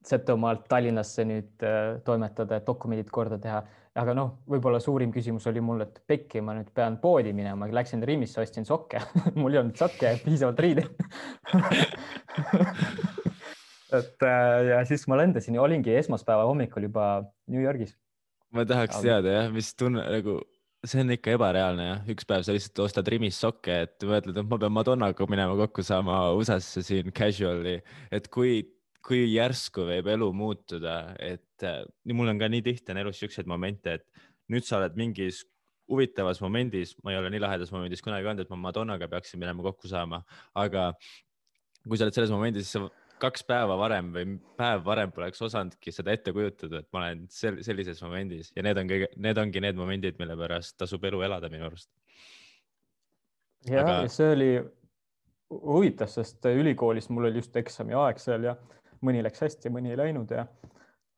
Setomaalt 0.06 0.68
Tallinnasse 0.70 1.24
nüüd 1.26 1.64
äh, 1.66 1.96
toimetada, 2.06 2.60
et 2.60 2.66
dokumendid 2.68 3.08
korda 3.10 3.40
teha. 3.42 3.64
Aga 3.96 4.14
noh, 4.16 4.32
võib-olla 4.50 4.80
suurim 4.82 5.12
küsimus 5.14 5.46
oli 5.50 5.62
mul, 5.64 5.84
et 5.86 6.00
pekki, 6.08 6.42
ma 6.44 6.56
nüüd 6.56 6.70
pean 6.76 6.98
poodi 7.02 7.32
minema, 7.36 7.68
läksin 7.72 8.04
Rimisse, 8.06 8.40
ostsin 8.42 8.66
sokke. 8.68 9.00
Mul 9.40 9.56
ei 9.56 9.62
olnud 9.62 9.80
sokke 9.80 10.16
piisavalt 10.24 10.60
riideid 10.60 10.92
et 13.94 14.26
äh, 14.26 14.66
ja 14.70 14.80
siis 14.88 15.06
ma 15.10 15.18
lendasin 15.20 15.56
ja 15.56 15.62
olingi 15.62 15.94
esmaspäeva 15.94 16.48
hommikul 16.48 16.88
juba 16.88 17.06
New 17.52 17.62
Yorgis. 17.62 17.94
ma 18.54 18.66
tahaks 18.66 18.98
aga... 18.98 19.06
teada 19.06 19.34
jah, 19.38 19.48
mis 19.54 19.70
tunne 19.78 20.02
nagu 20.02 20.40
see 20.86 21.02
on 21.02 21.12
ikka 21.14 21.34
ebareaalne 21.36 21.88
jah, 21.88 22.00
üks 22.12 22.26
päev 22.28 22.44
sa 22.46 22.54
lihtsalt 22.54 22.82
ostad 22.84 23.08
Rimis 23.10 23.38
sokke, 23.42 23.82
et 23.86 24.06
mõtled, 24.06 24.36
et 24.36 24.48
ma 24.48 24.58
pean 24.62 24.74
Madonnaga 24.74 25.28
minema 25.30 25.56
kokku 25.58 25.84
saama 25.86 26.18
USA-sse 26.38 26.84
siin 26.86 27.12
casual'i, 27.16 27.78
et 28.14 28.28
kui 28.32 28.60
kui 29.06 29.26
järsku 29.30 29.86
võib 29.86 30.08
elu 30.10 30.30
muutuda, 30.34 30.96
et 31.22 31.66
äh, 31.66 31.84
mul 32.12 32.32
on 32.32 32.40
ka 32.40 32.48
nii 32.50 32.64
tihti 32.66 32.94
on 32.94 33.04
elus 33.04 33.20
siukseid 33.22 33.46
momente, 33.50 34.00
et 34.00 34.26
nüüd 34.52 34.66
sa 34.66 34.80
oled 34.80 34.98
mingis 34.98 35.44
huvitavas 35.90 36.40
momendis, 36.42 36.96
ma 37.06 37.14
ei 37.14 37.20
ole 37.20 37.30
nii 37.30 37.42
lahedas 37.42 37.70
momendis 37.74 38.02
kunagi 38.02 38.26
olnud, 38.26 38.42
et 38.42 38.50
ma 38.50 38.58
Madonnaga 38.66 39.08
peaksin 39.10 39.38
minema 39.42 39.62
kokku 39.66 39.90
saama, 39.90 40.24
aga 40.58 40.90
kui 41.86 41.98
sa 41.98 42.08
oled 42.08 42.16
selles 42.18 42.32
momendis, 42.34 42.72
sa 42.74 42.88
kaks 43.22 43.46
päeva 43.48 43.76
varem 43.80 44.10
või 44.12 44.36
päev 44.58 44.82
varem 44.84 45.12
poleks 45.14 45.40
osanudki 45.46 45.94
seda 45.94 46.12
ette 46.16 46.34
kujutada, 46.36 46.82
et 46.82 46.88
ma 46.92 47.04
olen 47.04 47.24
sel 47.32 47.60
sellises 47.64 48.02
momendis 48.04 48.50
ja 48.56 48.64
need 48.66 48.80
on 48.80 48.90
kõige, 48.90 49.08
need 49.28 49.40
ongi 49.40 49.62
need 49.64 49.78
momendid, 49.78 50.18
mille 50.20 50.36
pärast 50.38 50.76
tasub 50.82 51.04
elu 51.08 51.22
elada 51.28 51.50
minu 51.52 51.68
arust. 51.70 51.88
ja 53.70 53.84
aga..., 53.84 54.00
see 54.12 54.32
oli 54.34 54.50
huvitav, 55.50 56.10
sest 56.10 56.44
ülikoolis 56.50 57.08
mul 57.14 57.30
oli 57.30 57.40
just 57.40 57.56
eksami 57.56 57.96
aeg 57.96 58.20
seal 58.20 58.50
ja 58.50 58.56
mõni 59.06 59.22
läks 59.24 59.42
hästi, 59.46 59.72
mõni 59.74 59.94
ei 59.94 60.00
läinud 60.00 60.34
ja 60.34 60.46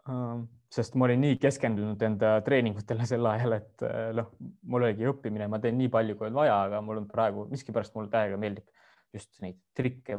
äh, 0.09 0.39
sest 0.73 0.97
ma 0.99 1.07
olin 1.09 1.23
nii 1.25 1.39
keskendunud 1.41 2.03
enda 2.05 2.35
treeningutele 2.45 3.07
sel 3.09 3.27
ajal, 3.31 3.57
et 3.59 3.87
äh, 3.87 4.11
noh, 4.17 4.33
mul 4.69 4.89
oligi 4.89 5.09
õppimine, 5.09 5.49
ma 5.51 5.61
teen 5.63 5.79
nii 5.81 5.93
palju, 5.93 6.19
kui 6.19 6.29
on 6.29 6.37
vaja, 6.41 6.59
aga 6.69 6.83
mul 6.85 7.03
on 7.03 7.09
praegu 7.11 7.47
miskipärast 7.53 7.97
mulle 7.97 8.13
täiega 8.13 8.41
meeldib 8.41 8.69
just 9.15 9.41
neid 9.45 9.57
trikke 9.77 10.19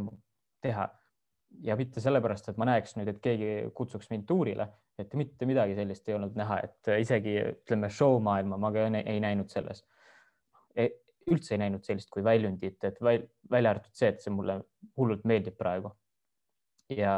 teha 0.64 0.88
ja 1.66 1.76
mitte 1.80 2.02
sellepärast, 2.02 2.50
et 2.50 2.58
ma 2.62 2.68
näeks 2.70 2.96
nüüd, 2.98 3.12
et 3.12 3.22
keegi 3.24 3.52
kutsuks 3.76 4.10
mind 4.12 4.26
tuurile, 4.30 4.68
et 5.00 5.14
mitte 5.18 5.48
midagi 5.50 5.78
sellist 5.78 6.10
ei 6.10 6.18
olnud 6.18 6.36
näha, 6.38 6.60
et 6.66 6.92
isegi 7.00 7.36
ütleme, 7.42 7.90
show 7.94 8.20
maailma 8.24 8.58
ma 8.62 8.74
ka 8.76 8.88
ei 9.00 9.22
näinud 9.24 9.50
selles 9.54 9.86
e. 10.76 10.90
üldse 11.30 11.56
ei 11.56 11.62
näinud 11.62 11.86
sellist 11.86 12.10
kui 12.10 12.24
väljundit, 12.26 12.84
et 12.84 12.98
välja 13.06 13.74
arvatud 13.74 13.94
see, 13.94 14.10
et 14.10 14.22
see 14.24 14.34
mulle 14.34 14.60
hullult 14.98 15.26
meeldib 15.30 15.58
praegu 15.60 15.92
ja 16.90 17.14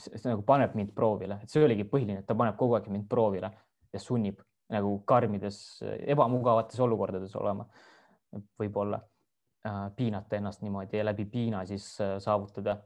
see, 0.00 0.20
nagu 0.28 0.44
paneb 0.46 0.74
mind 0.78 0.92
proovile, 0.96 1.40
et 1.42 1.52
see 1.52 1.64
oligi 1.64 1.86
põhiline, 1.88 2.22
et 2.22 2.28
ta 2.28 2.36
paneb 2.38 2.56
kogu 2.60 2.76
aeg 2.78 2.88
mind 2.92 3.08
proovile 3.10 3.50
ja 3.92 4.00
sunnib 4.02 4.40
nagu 4.70 4.92
karmides, 5.08 5.58
ebamugavates 6.06 6.78
olukordades 6.84 7.34
olema, 7.38 7.66
võib-olla 8.60 9.00
äh, 9.66 9.88
piinata 9.96 10.38
ennast 10.38 10.62
niimoodi 10.62 11.00
ja 11.00 11.06
läbi 11.08 11.26
piina 11.30 11.64
siis 11.66 11.92
äh, 12.00 12.16
saavutada. 12.22 12.78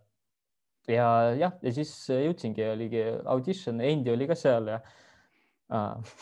ja 0.89 1.07
jah, 1.37 1.57
ja 1.62 1.73
siis 1.73 1.93
jõudsingi, 2.09 2.65
oligi 2.73 3.05
audition, 3.25 3.81
Endi 3.81 4.12
oli 4.12 4.29
ka 4.29 4.37
seal 4.39 4.73
ja 4.73 4.81
äh, 5.73 6.15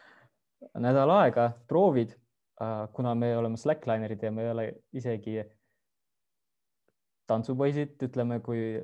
nädal 0.86 1.10
aega 1.18 1.50
proovid 1.66 2.14
äh,, 2.14 2.86
kuna 2.92 3.14
me 3.14 3.36
oleme 3.36 3.56
Slacklinerid 3.56 4.22
ja 4.22 4.30
me 4.30 4.46
ei 4.46 4.50
ole 4.50 4.68
isegi 4.92 5.40
tantsupoisid, 7.30 7.98
ütleme, 8.02 8.40
kui 8.42 8.78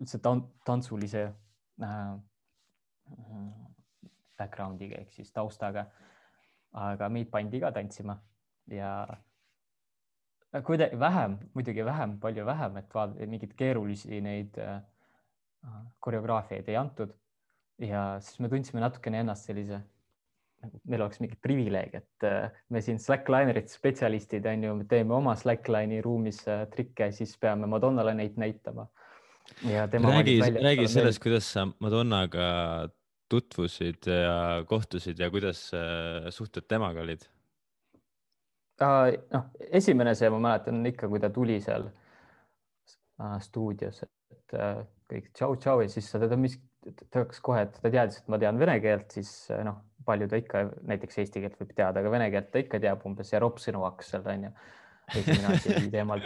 üldse 0.00 0.20
tantsulise 0.66 1.22
äh, 1.82 2.16
background'iga 4.38 5.00
ehk 5.02 5.14
siis 5.16 5.32
taustaga. 5.32 5.86
aga 6.76 7.08
meid 7.08 7.30
pandi 7.32 7.60
ka 7.60 7.70
tantsima 7.72 8.18
ja 8.68 9.06
kuidagi 10.66 10.98
vähem, 11.00 11.38
muidugi 11.54 11.84
vähem, 11.84 12.18
palju 12.20 12.44
vähem, 12.46 12.76
et 12.76 12.94
vaat 12.94 13.14
mingeid 13.16 13.54
keerulisi 13.56 14.20
neid 14.20 14.58
äh, 14.60 14.80
koreograafiaid 16.00 16.68
ei 16.68 16.76
antud. 16.76 17.14
ja 17.78 18.16
siis 18.20 18.40
me 18.40 18.48
tundsime 18.48 18.80
natukene 18.80 19.20
ennast 19.20 19.50
sellise, 19.50 19.82
nagu 20.64 20.78
meil 20.88 21.02
oleks 21.04 21.20
mingi 21.20 21.36
privileeg, 21.42 21.94
et 21.94 22.24
äh, 22.24 22.52
me 22.72 22.80
siin 22.80 22.98
Slacklinerid, 23.00 23.68
spetsialistid 23.68 24.46
on 24.48 24.64
ju, 24.64 24.76
me 24.78 24.86
teeme 24.88 25.14
oma 25.14 25.34
Slackline'i 25.36 26.00
ruumis 26.04 26.40
äh, 26.48 26.64
trikke, 26.72 27.10
siis 27.12 27.36
peame 27.40 27.68
Madonnale 27.68 28.14
neid 28.16 28.38
näitama 28.40 28.86
räägi, 29.64 30.40
räägi 30.62 30.88
sellest, 30.88 31.22
kuidas 31.22 31.52
sa 31.52 31.66
Madonnaga 31.80 32.88
tutvusid 33.28 34.06
ja 34.06 34.64
kohtusid 34.66 35.18
ja 35.18 35.30
kuidas 35.30 35.70
äh, 35.74 36.28
suhted 36.30 36.68
temaga 36.68 37.02
olid? 37.02 37.26
noh, 39.32 39.48
esimene 39.72 40.14
see, 40.14 40.28
ma 40.30 40.38
mäletan 40.50 40.84
ikka, 40.86 41.08
kui 41.08 41.20
ta 41.22 41.30
tuli 41.32 41.56
seal 41.64 41.88
äh, 41.88 43.36
stuudios, 43.42 44.02
et 44.04 44.56
äh, 44.56 44.82
kõik 45.10 45.30
tšau-tšau 45.32 45.82
ja 45.84 45.90
siis 45.90 46.10
sa 46.12 46.20
teda, 46.22 46.38
mis 46.38 46.58
ta 46.86 47.22
hakkas 47.22 47.40
kohe, 47.42 47.64
et 47.66 47.78
ta 47.80 47.90
teadis, 47.90 48.20
et 48.20 48.28
ma 48.30 48.38
tean 48.38 48.60
vene 48.60 48.76
keelt, 48.84 49.08
siis 49.16 49.30
noh, 49.66 49.80
palju 50.06 50.28
ta 50.30 50.38
ikka 50.38 50.66
näiteks 50.86 51.22
eesti 51.22 51.42
keelt 51.42 51.56
võib 51.58 51.72
teada, 51.74 52.02
aga 52.02 52.12
vene 52.12 52.28
keelt 52.34 52.52
ta 52.52 52.62
ikka 52.62 52.78
teab 52.82 53.02
umbes 53.08 53.32
ja 53.32 53.40
Rob 53.42 53.58
Sõnu 53.62 53.82
hakkas 53.88 54.12
seal 54.12 54.28
onju. 54.34 54.52
esimene 55.16 55.54
asi 55.54 55.90
teemal, 55.90 56.22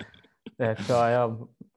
et 0.59 0.82
ja, 0.88 1.01
ja 1.14 1.22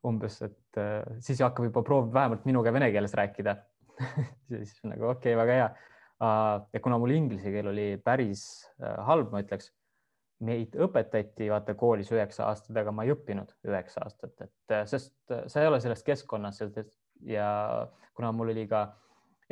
umbes, 0.08 0.40
et 0.46 0.82
äh, 0.82 1.04
siis 1.24 1.42
hakkab 1.44 1.70
juba 1.70 1.84
proovib 1.86 2.14
vähemalt 2.16 2.46
minuga 2.50 2.74
vene 2.76 2.90
keeles 2.92 3.14
rääkida 3.18 3.56
siis 4.50 4.76
nagu 4.88 5.12
okei 5.12 5.36
okay,, 5.36 5.40
väga 5.40 5.60
hea 5.60 5.70
uh,. 5.70 6.66
ja 6.74 6.84
kuna 6.84 7.00
mul 7.02 7.16
inglise 7.16 7.54
keel 7.54 7.72
oli 7.74 7.88
päris 8.04 8.46
uh, 8.80 9.04
halb, 9.08 9.32
ma 9.34 9.44
ütleks, 9.44 9.72
meid 10.44 10.76
õpetati 10.76 11.48
vaata 11.52 11.76
koolis 11.80 12.12
üheksa 12.12 12.50
aastat, 12.50 12.76
aga 12.82 12.92
ma 12.92 13.06
ei 13.06 13.14
õppinud 13.14 13.54
üheksa 13.70 14.04
aastat, 14.04 14.34
et 14.44 14.76
sest 14.90 15.16
sa 15.30 15.62
ei 15.62 15.70
ole 15.70 15.80
selles 15.84 16.04
keskkonnas 16.04 16.60
ja 17.30 17.48
kuna 18.18 18.32
mul 18.36 18.52
oli 18.52 18.66
ka 18.68 18.88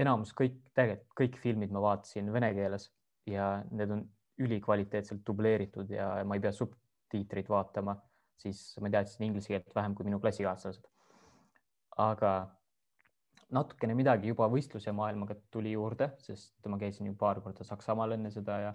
enamus 0.02 0.34
kõik, 0.36 0.58
tegelikult 0.76 1.16
kõik 1.22 1.38
filmid 1.44 1.72
ma 1.72 1.84
vaatasin 1.84 2.32
vene 2.34 2.52
keeles 2.58 2.90
ja 3.30 3.62
need 3.72 3.94
on 3.94 4.04
ülikvaliteetselt 4.42 5.22
dubleeritud 5.28 5.92
ja 5.94 6.14
ma 6.26 6.38
ei 6.38 6.44
pea 6.44 6.54
subtiitreid 6.56 7.50
vaatama, 7.52 7.96
siis 8.42 8.64
ma 8.82 8.90
teadsin 8.94 9.28
inglise 9.28 9.54
keelt 9.54 9.76
vähem 9.76 9.96
kui 9.96 10.08
minu 10.08 10.20
klassikaaslased. 10.20 10.88
aga 12.02 12.32
natukene 13.52 13.96
midagi 13.98 14.32
juba 14.32 14.48
võistluse 14.50 14.94
maailmaga 14.96 15.36
tuli 15.52 15.74
juurde, 15.76 16.12
sest 16.24 16.68
ma 16.72 16.80
käisin 16.80 17.10
ju 17.10 17.16
paar 17.20 17.42
korda 17.44 17.68
Saksamaal 17.68 18.16
enne 18.16 18.32
seda 18.32 18.60
ja 18.66 18.74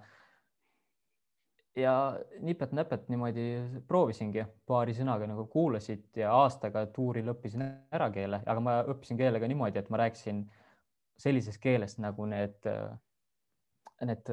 ja 1.77 1.95
nipet-näpet 2.41 3.09
niimoodi 3.13 3.47
proovisingi 3.89 4.47
paari 4.69 4.95
sõnaga 4.97 5.27
nagu 5.29 5.45
kuulasid 5.53 6.07
ja 6.17 6.31
aastaga 6.33 6.87
tuuril 6.93 7.29
õppisin 7.35 7.67
ära 7.67 8.09
keele, 8.13 8.41
aga 8.47 8.63
ma 8.65 8.79
õppisin 8.95 9.19
keele 9.21 9.41
ka 9.43 9.51
niimoodi, 9.51 9.83
et 9.83 9.91
ma 9.93 10.01
rääkisin 10.01 10.47
sellises 11.21 11.59
keeles 11.61 11.99
nagu 12.01 12.25
need, 12.29 12.69
need 14.09 14.33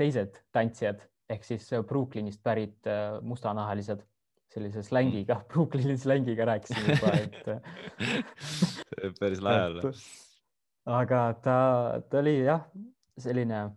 teised 0.00 0.40
tantsijad 0.52 1.04
ehk 1.32 1.44
siis 1.44 1.68
Brooklynist 1.88 2.42
pärit 2.44 2.88
mustanahalised 3.22 4.04
sellise 4.54 4.82
slängiga, 4.82 5.40
Brooklyni 5.52 5.98
slängiga 5.98 6.46
rääkisin 6.48 6.90
juba, 6.90 7.12
et 9.02 9.18
päris 9.20 9.42
lahe 9.44 9.66
olla. 9.70 9.92
aga 10.98 11.22
ta, 11.42 11.58
ta 12.10 12.22
oli 12.22 12.38
jah, 12.44 12.66
selline 13.18 13.68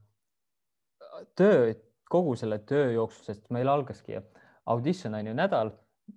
töö 1.36 1.74
kogu 2.10 2.36
selle 2.40 2.60
töö 2.66 2.92
jooksul, 2.92 3.26
sest 3.30 3.50
meil 3.54 3.70
algaski 3.70 4.18
audition 4.70 5.16
on 5.18 5.28
ju 5.28 5.34
nädal, 5.38 5.72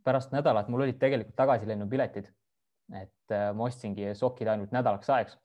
pärast 0.05 0.33
nädalat 0.33 0.69
mul 0.73 0.87
olid 0.87 0.99
tegelikult 1.01 1.37
tagasilennupiletid. 1.37 2.31
et 2.93 3.33
äh, 3.33 3.53
ma 3.57 3.65
ostsingi 3.71 4.15
sokid 4.19 4.49
ainult 4.49 4.73
nädalaks 4.75 5.11
ajaks 5.11 5.39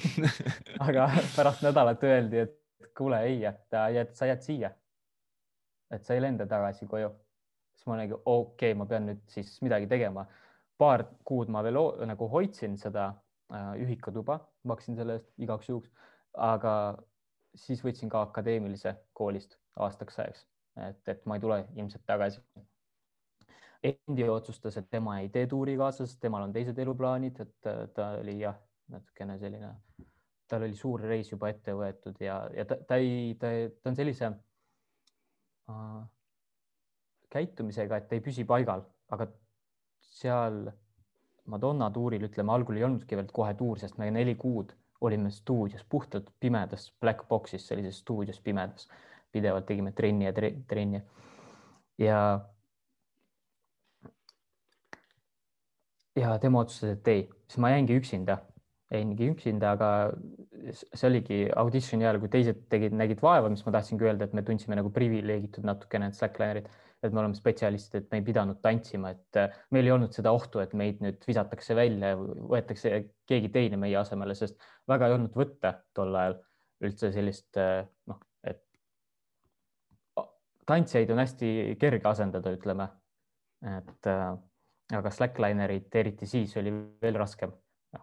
aga 0.86 1.08
pärast 1.36 1.62
nädalat 1.62 2.04
öeldi, 2.04 2.44
et 2.46 2.92
kuule, 2.96 3.20
ei, 3.28 3.44
et 3.44 3.76
jääd, 3.94 4.14
sa 4.16 4.28
jääd 4.28 4.44
siia. 4.44 4.70
et 5.92 6.04
sa 6.04 6.14
ei 6.14 6.22
lenda 6.22 6.46
tagasi 6.48 6.86
koju. 6.88 7.10
Siis 7.82 7.90
ma 7.90 7.98
olin, 7.98 8.14
okei 8.14 8.70
okay,, 8.70 8.78
ma 8.78 8.86
pean 8.86 9.08
nüüd 9.10 9.22
siis 9.30 9.56
midagi 9.62 9.88
tegema. 9.90 10.26
paar 10.78 11.04
kuud 11.24 11.50
ma 11.52 11.60
veel 11.62 11.76
nagu 12.08 12.26
hoidsin 12.28 12.76
seda 12.78 13.12
äh, 13.54 13.74
ühikatuba, 13.78 14.38
maksin 14.66 14.96
selle 14.96 15.18
eest 15.18 15.28
igaks 15.38 15.68
juhuks, 15.68 15.90
aga 16.34 16.96
siis 17.54 17.82
võtsin 17.84 18.10
ka 18.10 18.22
akadeemilise 18.22 18.94
koolist 19.12 19.58
aastaks 19.76 20.18
ajaks, 20.18 20.46
et, 20.88 21.02
et 21.08 21.26
ma 21.26 21.36
ei 21.36 21.42
tule 21.44 21.58
ilmselt 21.76 22.06
tagasi. 22.06 22.40
Endi 23.82 24.28
otsustas, 24.30 24.76
et 24.78 24.88
tema 24.90 25.18
ei 25.20 25.28
tee 25.28 25.46
tuurikaaslasest, 25.50 26.20
temal 26.22 26.46
on 26.46 26.52
teised 26.54 26.78
eluplaanid, 26.78 27.40
et 27.42 27.70
ta 27.94 28.08
oli 28.20 28.38
jah, 28.40 28.58
natukene 28.94 29.38
selline, 29.38 29.74
tal 30.48 30.66
oli 30.66 30.78
suur 30.78 31.02
reis 31.02 31.30
juba 31.30 31.50
ette 31.50 31.74
võetud 31.74 32.18
ja, 32.22 32.40
ja 32.56 32.64
ta, 32.64 32.78
ta 32.88 32.98
ei, 33.02 33.34
ta, 33.38 33.52
ta 33.82 33.90
on 33.90 33.98
sellise 33.98 34.30
äh, 35.70 36.02
käitumisega, 37.32 37.98
et 38.02 38.12
ei 38.12 38.22
püsi 38.24 38.44
paigal, 38.48 38.84
aga 39.12 39.28
seal 40.12 40.66
Madonna 41.50 41.88
tuuril, 41.90 42.22
ütleme, 42.28 42.52
algul 42.54 42.78
ei 42.78 42.84
olnudki 42.86 43.18
veel 43.18 43.30
kohe 43.34 43.54
tuur, 43.58 43.80
sest 43.80 43.98
me 43.98 44.10
neli 44.14 44.36
kuud 44.38 44.76
olime 45.02 45.30
stuudios, 45.34 45.82
puhtalt 45.90 46.28
pimedas 46.40 46.92
black 47.00 47.26
box'is, 47.28 47.66
sellises 47.66 47.98
stuudios 48.04 48.38
pimedas. 48.40 48.86
Pidevalt 49.32 49.66
tegime 49.66 49.92
trenni 49.96 50.28
ja 50.28 50.32
tre 50.36 50.52
trenni. 50.68 51.02
ja, 51.98 52.18
ja 56.16 56.38
tema 56.38 56.60
otsustas, 56.60 56.98
et 56.98 57.08
ei, 57.08 57.28
siis 57.48 57.58
ma 57.64 57.72
jäingi 57.72 57.96
üksinda, 57.96 58.38
jäingi 58.92 59.30
üksinda, 59.32 59.72
aga 59.72 59.90
see 60.76 61.08
oligi 61.08 61.38
auditioni 61.56 62.06
ajal, 62.06 62.20
kui 62.22 62.30
teised 62.32 62.66
tegid, 62.70 62.94
nägid 62.96 63.22
vaeva, 63.24 63.50
mis 63.50 63.64
ma 63.66 63.72
tahtsingi 63.74 64.06
öelda, 64.06 64.28
et 64.28 64.36
me 64.36 64.44
tundsime 64.46 64.76
nagu 64.78 64.92
privileegitud 64.94 65.64
natukene, 65.66 66.10
need 66.10 66.18
slacklinerid, 66.18 66.68
et 67.02 67.12
me 67.12 67.22
oleme 67.22 67.34
spetsialistid, 67.34 68.04
et 68.04 68.12
me 68.12 68.20
ei 68.20 68.26
pidanud 68.26 68.60
tantsima, 68.62 69.10
et 69.14 69.40
äh, 69.40 69.56
meil 69.74 69.88
ei 69.88 69.94
olnud 69.94 70.14
seda 70.14 70.32
ohtu, 70.34 70.62
et 70.62 70.74
meid 70.78 71.02
nüüd 71.02 71.24
visatakse 71.26 71.74
välja, 71.78 72.14
võetakse 72.16 72.94
keegi 73.28 73.50
teine 73.54 73.80
meie 73.80 73.96
asemele, 73.98 74.36
sest 74.38 74.60
väga 74.90 75.08
ei 75.08 75.16
olnud 75.16 75.34
võtta 75.38 75.74
tol 75.96 76.14
ajal 76.14 76.38
üldse 76.82 77.12
sellist 77.14 77.58
äh, 77.60 77.82
noh, 78.10 78.20
tantsijaid 80.66 81.10
on 81.10 81.22
hästi 81.22 81.52
kerge 81.80 82.08
asendada, 82.08 82.52
ütleme. 82.54 82.88
et 83.62 84.08
äh, 84.10 84.30
aga 84.98 85.10
slacklinerit 85.14 85.94
eriti 85.94 86.26
siis 86.26 86.56
oli 86.58 86.72
veel 87.02 87.18
raskem. 87.20 87.52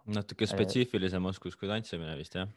natuke 0.05 0.47
spetsiifilisem 0.47 1.25
oskus 1.25 1.55
kui 1.59 1.67
tantsimine 1.67 2.15
vist 2.17 2.35
jah? 2.35 2.51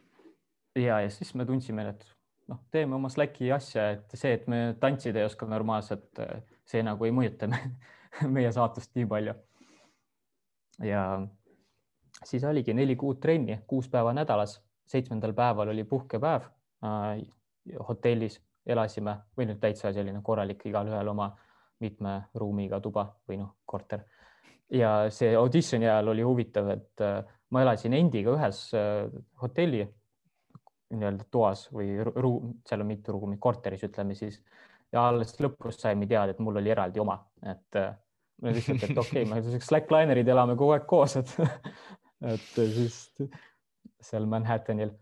ja, 0.79 0.99
ja 1.03 1.09
siis 1.09 1.33
me 1.35 1.45
tundsime, 1.45 1.87
et 1.89 2.05
noh, 2.51 2.59
teeme 2.71 2.95
oma 2.97 3.09
Slacki 3.09 3.51
asja, 3.55 3.89
et 3.97 4.15
see, 4.17 4.33
et 4.37 4.47
me 4.51 4.61
tantsida 4.79 5.21
ei 5.21 5.29
oska 5.29 5.47
normaalselt, 5.49 6.21
see 6.67 6.83
nagu 6.85 7.07
ei 7.07 7.13
mõjuta 7.15 7.49
me, 7.51 7.59
meie 8.35 8.51
saatust 8.55 8.93
nii 8.97 9.07
palju. 9.09 9.35
ja 10.83 11.03
siis 12.23 12.43
oligi 12.43 12.73
neli 12.73 12.95
kuud 12.99 13.19
trenni, 13.23 13.59
kuus 13.67 13.89
päeva 13.91 14.13
nädalas, 14.15 14.57
seitsmendal 14.87 15.33
päeval 15.33 15.71
oli 15.73 15.83
puhkepäev 15.87 16.49
äh, 16.85 17.21
hotellis 17.87 18.39
elasime 18.65 19.17
või 19.37 19.47
nüüd 19.49 19.59
täitsa 19.59 19.91
selline 19.93 20.21
korralik, 20.23 20.65
igalühel 20.67 21.07
oma 21.11 21.29
mitme 21.83 22.21
ruumiga 22.39 22.79
tuba 22.83 23.07
või 23.27 23.39
noh, 23.41 23.55
korter. 23.65 24.05
ja 24.69 25.09
see 25.11 25.35
auditioni 25.35 25.87
ajal 25.87 26.13
oli 26.13 26.23
huvitav, 26.23 26.69
et 26.75 27.03
äh, 27.03 27.23
ma 27.51 27.61
elasin 27.61 27.93
endiga 27.93 28.35
ühes 28.37 28.65
äh, 28.77 29.09
hotelli 29.41 29.85
nii-öelda 30.93 31.27
toas 31.31 31.65
või 31.73 31.97
ruum, 32.03 32.53
seal 32.67 32.83
on 32.83 32.89
mitu 32.89 33.15
ruumi, 33.15 33.39
korteris 33.41 33.83
ütleme 33.87 34.15
siis. 34.17 34.39
Ja 34.93 35.07
alles 35.09 35.33
lõpus 35.41 35.79
saime 35.81 36.05
teada, 36.09 36.35
et 36.35 36.41
mul 36.43 36.59
oli 36.61 36.69
eraldi 36.69 37.01
oma, 37.01 37.17
et 37.49 37.79
äh, 37.79 37.95
lihtsalt, 38.45 38.83
et 38.85 38.97
okei 38.97 39.23
okay,, 39.25 39.41
me 39.41 39.63
slacklinerid 39.63 40.27
elame 40.29 40.57
kogu 40.59 40.75
aeg 40.75 40.85
koos, 40.89 41.17
et 41.17 41.33
et 42.33 42.51
siis 42.53 42.99
seal 44.03 44.27
Manhattanil. 44.29 44.93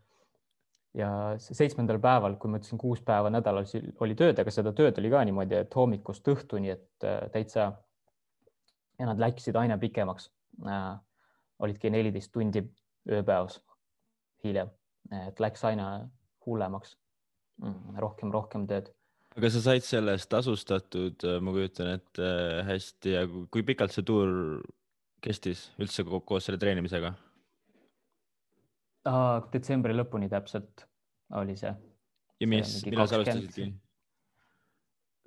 Ja 0.98 1.38
seitsmendal 1.40 2.02
päeval, 2.04 2.34
kui 2.36 2.52
ma 2.52 2.60
ütlesin 2.60 2.80
kuus 2.80 3.00
päeva 3.08 3.30
nädalas 3.32 3.72
oli 4.04 4.16
tööd, 4.20 4.40
aga 4.42 4.52
seda 4.52 4.74
tööd 4.76 4.98
oli 5.00 5.12
ka 5.14 5.22
niimoodi, 5.24 5.62
et 5.64 5.78
hommikust 5.80 6.26
õhtuni, 6.28 6.74
et 6.74 7.08
äh, 7.08 7.30
täitsa 7.32 7.70
ja 9.00 9.08
nad 9.08 9.22
läksid 9.22 9.56
aina 9.56 9.80
pikemaks. 9.80 10.30
Äh,. 10.68 11.00
olidki 11.62 11.90
neliteist 11.94 12.32
tundi 12.34 12.64
ööpäevas 13.10 13.60
hiljem, 14.44 14.70
et 15.28 15.40
läks 15.44 15.64
aina 15.68 15.88
hullemaks 16.46 16.96
mm,. 17.62 17.98
rohkem, 18.02 18.32
rohkem 18.34 18.68
tööd. 18.70 18.92
aga 19.38 19.52
sa 19.54 19.64
said 19.64 19.86
selle 19.88 20.16
eest 20.18 20.30
tasustatud, 20.32 21.26
äh, 21.28 21.40
ma 21.44 21.56
kujutan 21.56 21.94
ette 21.96 22.28
äh, 22.28 22.62
hästi 22.68 23.18
ja 23.18 23.26
kui 23.28 23.66
pikalt 23.68 23.96
see 23.96 24.06
tuur 24.08 24.62
kestis 25.22 25.70
üldse 25.82 26.06
koos 26.08 26.48
selle 26.48 26.62
treenimisega? 26.62 27.14
detsembri 29.54 29.96
lõpuni 29.96 30.28
täpselt 30.30 30.86
oli 31.38 31.56
see. 31.58 31.72
ja 32.42 32.50
mis, 32.50 32.76
millal 32.86 33.10
sa 33.10 33.18
alustasidki? 33.18 33.72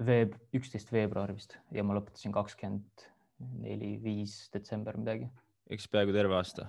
veeb-, 0.02 0.38
üksteist 0.54 0.92
veebruar 0.94 1.32
vist 1.34 1.58
ja 1.74 1.82
ma 1.86 1.96
lõpetasin 1.98 2.34
kakskümmend 2.34 3.08
neli, 3.62 3.96
viis 4.02 4.44
detsember 4.54 4.98
midagi. 4.98 5.28
eks 5.70 5.88
peaaegu 5.90 6.14
terve 6.14 6.38
aasta. 6.38 6.68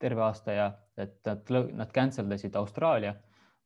Terve 0.00 0.24
aasta 0.24 0.56
ja, 0.56 0.68
et 1.00 1.18
nad, 1.26 1.50
nad 1.76 1.92
cancel 1.94 2.28
dasid 2.30 2.56
Austraalia, 2.56 3.14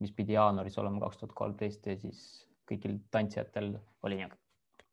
mis 0.03 0.13
pidi 0.13 0.35
jaanuaris 0.35 0.79
olema 0.83 1.01
kaks 1.05 1.21
tuhat 1.21 1.35
kolmteist 1.39 1.87
ja 1.87 1.97
siis 1.99 2.25
kõigil 2.69 2.99
tantsijatel 3.15 3.75
oli 4.07 4.19
nii, 4.21 4.31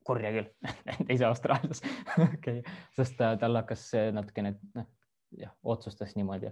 kurja 0.05 0.31
küll 0.35 0.49
teise 1.07 1.27
Austraalias 1.27 1.83
okay., 2.27 2.61
sest 2.97 3.17
tal 3.17 3.61
hakkas 3.61 3.89
natukene, 4.13 4.55
noh 4.77 4.89
jah, 5.37 5.53
otsustas 5.63 6.15
niimoodi 6.15 6.49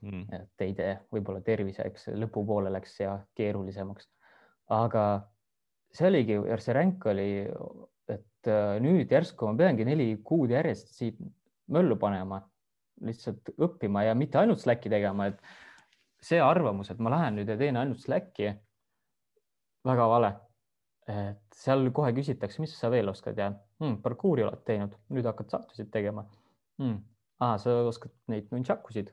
mm.. 0.00 0.24
et 0.34 0.64
ei 0.64 0.74
tee, 0.76 0.94
võib-olla 1.12 1.42
terviseks 1.44 2.08
lõpupoole 2.18 2.72
läks 2.72 2.98
ja 3.02 3.16
keerulisemaks. 3.38 4.08
aga 4.74 5.04
see 5.94 6.08
oligi, 6.10 6.38
see 6.62 6.76
ränk 6.76 7.06
oli, 7.10 7.30
et 8.10 8.50
äh, 8.50 8.76
nüüd 8.82 9.10
järsku 9.10 9.50
ma 9.50 9.58
peangi 9.58 9.86
neli 9.88 10.12
kuud 10.24 10.54
järjest 10.54 10.94
siit 10.94 11.18
möllu 11.70 11.98
panema, 12.00 12.40
lihtsalt 13.06 13.52
õppima 13.56 14.04
ja 14.06 14.14
mitte 14.18 14.40
ainult 14.40 14.60
Slacki 14.62 14.90
tegema, 14.92 15.30
et 15.30 15.40
see 16.24 16.40
arvamus, 16.42 16.90
et 16.92 17.00
ma 17.00 17.12
lähen 17.14 17.38
nüüd 17.40 17.50
ja 17.50 17.56
teen 17.60 17.78
ainult 17.80 18.02
Slacki, 18.02 18.52
väga 19.86 20.08
vale. 20.12 20.32
et 21.10 21.56
seal 21.56 21.88
kohe 21.96 22.12
küsitakse, 22.14 22.60
mis 22.62 22.74
sa 22.78 22.90
veel 22.92 23.08
oskad 23.10 23.38
ja 23.40 23.48
hmm, 23.50 23.96
parkuuri 24.04 24.44
oled 24.44 24.60
teinud, 24.66 24.92
nüüd 25.10 25.26
hakkad 25.26 25.48
saltusid 25.50 25.88
tegema 25.90 26.26
hmm.. 26.78 27.00
Ah, 27.40 27.56
sa 27.56 27.72
oskad 27.88 28.12
neid 28.28 28.50
nunchakusid 28.52 29.08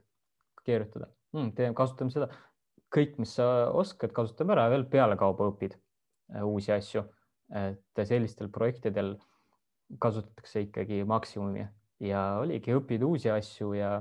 keerutada 0.68 1.08
hmm,, 1.34 1.54
teeme, 1.58 1.74
kasutame 1.74 2.14
seda. 2.14 2.28
kõik, 2.94 3.16
mis 3.24 3.34
sa 3.40 3.72
oskad, 3.74 4.12
kasutame 4.14 4.54
ära, 4.54 4.68
veel 4.70 4.86
pealekauba 4.92 5.48
õpid 5.54 5.78
äh, 5.78 6.44
uusi 6.44 6.76
asju. 6.76 7.08
et 7.56 8.04
sellistel 8.04 8.50
projektidel 8.52 9.16
kasutatakse 10.04 10.66
ikkagi 10.66 11.00
maksimumi 11.08 11.64
ja 12.04 12.22
oligi, 12.42 12.76
õpid 12.78 13.04
uusi 13.06 13.32
asju 13.34 13.74
ja 13.78 13.92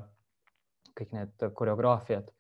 kõik 0.97 1.13
need 1.17 1.47
koreograafiad. 1.55 2.33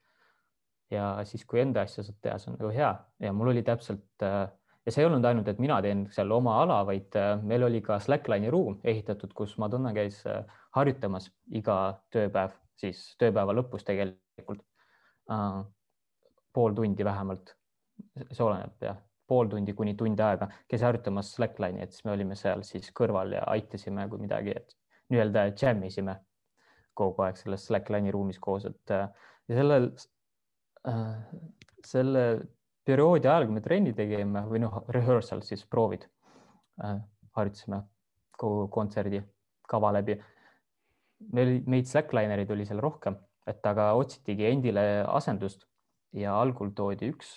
ja 0.90 1.16
siis, 1.26 1.42
kui 1.44 1.60
enda 1.60 1.82
asja 1.82 2.04
saad 2.06 2.18
teha, 2.22 2.36
see 2.38 2.52
on 2.52 2.58
nagu 2.60 2.70
hea. 2.70 2.92
Ja 3.20 3.32
mul 3.34 3.50
oli 3.50 3.62
täpselt 3.66 4.22
äh, 4.22 4.46
ja 4.86 4.92
see 4.92 5.02
ei 5.02 5.08
olnud 5.08 5.24
ainult, 5.26 5.48
et 5.50 5.58
mina 5.62 5.80
teen 5.82 6.04
seal 6.14 6.30
oma 6.36 6.60
ala, 6.62 6.78
vaid 6.86 7.16
äh, 7.18 7.34
meil 7.42 7.66
oli 7.66 7.80
ka 7.84 7.98
Slackline'i 8.02 8.52
ruum 8.54 8.78
ehitatud, 8.84 9.34
kus 9.34 9.56
Madonna 9.58 9.92
käis 9.96 10.20
äh, 10.30 10.44
harjutamas 10.78 11.30
iga 11.58 11.98
tööpäev, 12.14 12.54
siis 12.78 13.02
tööpäeva 13.20 13.56
lõpus 13.56 13.86
tegelikult. 13.86 14.62
Pool 16.54 16.74
tundi 16.76 17.04
vähemalt, 17.04 17.50
see 18.30 18.44
oleneb 18.44 18.84
jah, 18.84 19.00
pool 19.26 19.48
tundi 19.50 19.74
kuni 19.74 19.96
tund 19.98 20.20
aega 20.22 20.46
käis 20.70 20.84
harjutamas 20.86 21.32
Slackline'i, 21.34 21.82
et 21.82 21.96
siis 21.96 22.06
me 22.06 22.14
olime 22.14 22.38
seal 22.38 22.62
siis 22.68 22.92
kõrval 22.94 23.34
ja 23.34 23.42
aitasime, 23.50 24.06
kui 24.12 24.22
midagi, 24.22 24.54
et 24.54 24.76
nii-öelda 25.12 25.48
jam 25.54 25.82
isime 25.86 26.18
kogu 26.96 27.22
aeg 27.26 27.38
selles 27.38 27.66
Slackline'i 27.68 28.12
ruumis 28.14 28.38
koos, 28.42 28.64
et 28.68 28.92
ja 28.92 29.58
sellel 29.58 29.90
äh,, 30.88 31.18
selle 31.86 32.24
perioodi 32.86 33.28
ajal, 33.28 33.46
kui 33.48 33.58
me 33.58 33.62
trenni 33.64 33.92
tegime 33.96 34.44
või 34.48 34.62
noh, 34.62 34.80
rehearsal 34.94 35.42
siis 35.46 35.64
proovid 35.70 36.06
äh,, 36.82 36.98
harjutasime 37.36 37.82
kogu 38.36 38.66
kontserdi 38.72 39.22
kava 39.68 39.92
läbi. 39.96 40.16
meil, 41.32 41.62
meid 41.66 41.88
slacklinereid 41.88 42.50
oli 42.52 42.66
seal 42.68 42.80
rohkem, 42.84 43.16
et 43.48 43.64
aga 43.66 43.92
otsitigi 43.96 44.46
endile 44.50 45.04
asendust 45.08 45.66
ja 46.16 46.36
algul 46.40 46.72
toodi 46.76 47.10
üks 47.12 47.32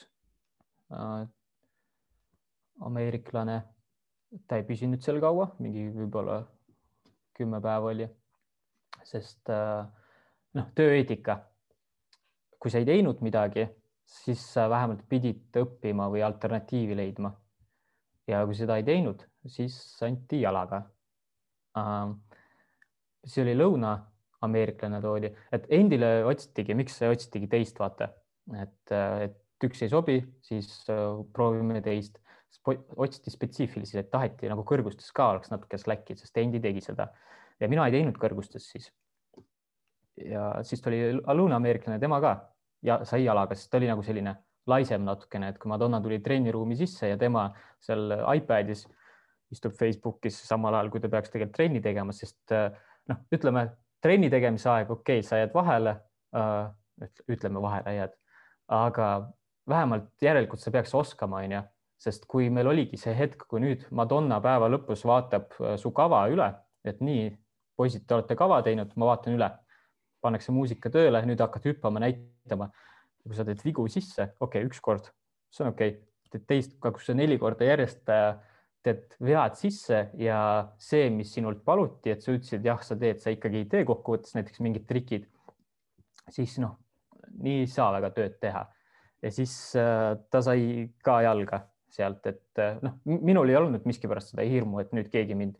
äh, 0.93 1.27
ameeriklane, 2.85 3.61
ta 4.47 4.59
ei 4.59 4.65
püsinud 4.67 5.03
seal 5.03 5.19
kaua, 5.23 5.49
mingi 5.63 5.87
võib-olla 5.95 6.41
kümme 7.39 7.61
päeva 7.63 7.93
oli, 7.93 8.07
sest 9.07 9.49
äh, 9.49 9.87
noh, 10.59 10.71
tööeetika. 10.75 11.39
kui 12.59 12.71
sa 12.71 12.81
ei 12.81 12.85
teinud 12.85 13.21
midagi 13.23 13.63
siis 14.09 14.41
sa 14.53 14.67
vähemalt 14.69 15.03
pidid 15.09 15.57
õppima 15.61 16.09
või 16.11 16.23
alternatiivi 16.25 16.97
leidma. 16.97 17.31
ja 18.29 18.43
kui 18.45 18.53
seda 18.53 18.75
ei 18.77 18.83
teinud, 18.85 19.23
siis 19.49 19.75
anti 20.05 20.41
jalaga. 20.41 20.83
see 23.25 23.43
oli 23.43 23.55
lõuna-ameeriklane 23.57 25.01
toodi, 25.01 25.31
et 25.51 25.65
endile 25.73 26.23
otsitigi, 26.25 26.75
miks 26.77 27.01
otsitigi 27.05 27.47
teist, 27.51 27.79
vaata, 27.79 28.09
et, 28.61 28.93
et 29.25 29.65
üks 29.65 29.81
ei 29.83 29.91
sobi, 29.91 30.19
siis 30.41 30.69
äh, 30.89 31.21
proovime 31.33 31.81
teist. 31.85 32.19
Otsiti 32.69 33.31
spetsiifiliselt, 33.33 34.05
et 34.05 34.11
taheti 34.11 34.49
nagu 34.49 34.63
kõrgustes 34.67 35.11
ka 35.15 35.29
oleks 35.33 35.51
natuke 35.51 35.77
slack'i, 35.77 36.17
sest 36.17 36.37
Endi 36.41 36.61
tegi 36.63 36.81
seda 36.83 37.07
ja 37.59 37.69
mina 37.69 37.85
ei 37.87 37.95
teinud 37.97 38.17
kõrgustes 38.19 38.69
siis. 38.73 38.89
ja 40.19 40.51
siis 40.67 40.81
tuli 40.83 40.99
lõuna-ameeriklane, 41.19 41.99
tema 41.99 42.19
ka 42.23 42.33
ja 42.83 42.99
sai 43.07 43.23
jalaga, 43.23 43.55
sest 43.55 43.71
ta 43.71 43.79
oli 43.79 43.89
nagu 43.89 44.03
selline 44.03 44.35
laisem 44.69 45.03
natukene, 45.05 45.49
et 45.49 45.59
kui 45.59 45.69
Madonna 45.71 46.01
tuli 46.01 46.19
trenniruumi 46.23 46.75
sisse 46.77 47.09
ja 47.09 47.17
tema 47.17 47.49
seal 47.81 48.11
iPadis 48.35 48.85
istub 49.51 49.73
Facebookis 49.73 50.37
samal 50.45 50.75
ajal, 50.77 50.91
kui 50.93 51.01
ta 51.01 51.09
peaks 51.09 51.31
tegelikult 51.33 51.55
trenni 51.57 51.81
tegema, 51.81 52.13
sest 52.13 52.53
äh, 52.53 52.69
noh, 53.09 53.23
ütleme 53.33 53.65
trenni 54.03 54.29
tegemise 54.29 54.69
aeg, 54.69 54.91
okei 54.91 55.19
okay,, 55.19 55.25
sa 55.25 55.39
jääd 55.41 55.55
vahele 55.55 55.95
äh,, 56.37 57.09
ütleme 57.31 57.61
vahele 57.63 57.95
jääd, 57.95 58.15
aga 58.75 59.09
vähemalt 59.69 60.11
järelikult 60.21 60.61
sa 60.61 60.71
peaks 60.71 60.93
oskama, 60.95 61.41
onju, 61.47 61.63
sest 61.99 62.25
kui 62.31 62.47
meil 62.53 62.69
oligi 62.71 62.97
see 62.99 63.13
hetk, 63.15 63.43
kui 63.51 63.61
nüüd 63.63 63.85
Madonna 63.95 64.39
päeva 64.43 64.69
lõpus 64.71 65.03
vaatab 65.07 65.55
äh, 65.59 65.75
su 65.79 65.91
kava 65.95 66.23
üle, 66.31 66.47
et 66.87 67.01
nii, 67.03 67.29
poisid, 67.79 68.05
te 68.07 68.15
olete 68.15 68.37
kava 68.39 68.61
teinud, 68.63 68.93
ma 68.99 69.11
vaatan 69.11 69.35
üle 69.35 69.49
pannakse 70.23 70.51
muusika 70.55 70.91
tööle, 70.91 71.21
nüüd 71.27 71.39
hakkad 71.43 71.67
hüppama, 71.69 72.01
näitama. 72.03 72.71
kui 73.23 73.35
sa 73.35 73.43
teed 73.45 73.59
vigu 73.61 73.83
sisse, 73.91 74.31
okei 74.39 74.63
okay,, 74.63 74.67
ükskord, 74.71 75.09
see 75.51 75.65
on 75.65 75.73
okei 75.73 75.91
okay., 75.91 76.05
teed 76.31 76.45
teist, 76.47 76.77
sa 77.03 77.15
neli 77.17 77.37
korda 77.41 77.67
järjest 77.67 78.09
äh, 78.13 78.37
teed 78.85 79.15
vead 79.19 79.57
sisse 79.59 80.05
ja 80.21 80.39
see, 80.79 81.09
mis 81.11 81.33
sinult 81.35 81.65
paluti, 81.65 82.13
et 82.13 82.23
sa 82.23 82.31
ütlesid, 82.31 82.63
jah, 82.65 82.79
sa 82.85 82.95
teed, 82.99 83.19
sa 83.19 83.33
ikkagi 83.33 83.63
ei 83.63 83.67
tee 83.71 83.83
kokkuvõttes 83.87 84.37
näiteks 84.37 84.63
mingid 84.63 84.85
trikid, 84.87 85.27
siis 86.31 86.55
noh, 86.63 86.77
nii 87.43 87.65
ei 87.65 87.71
saa 87.71 87.91
väga 87.97 88.13
tööd 88.15 88.39
teha. 88.39 88.63
ja 89.19 89.31
siis 89.35 89.53
äh, 89.75 90.15
ta 90.31 90.41
sai 90.41 90.87
ka 91.03 91.19
jalga 91.25 91.65
sealt, 91.95 92.25
et 92.29 92.61
äh, 92.61 92.77
noh, 92.85 92.99
minul 93.05 93.49
ei 93.49 93.57
olnud 93.59 93.87
miskipärast 93.89 94.33
seda 94.33 94.45
hirmu, 94.47 94.81
et 94.83 94.93
nüüd 94.95 95.09
keegi 95.13 95.37
mind 95.37 95.57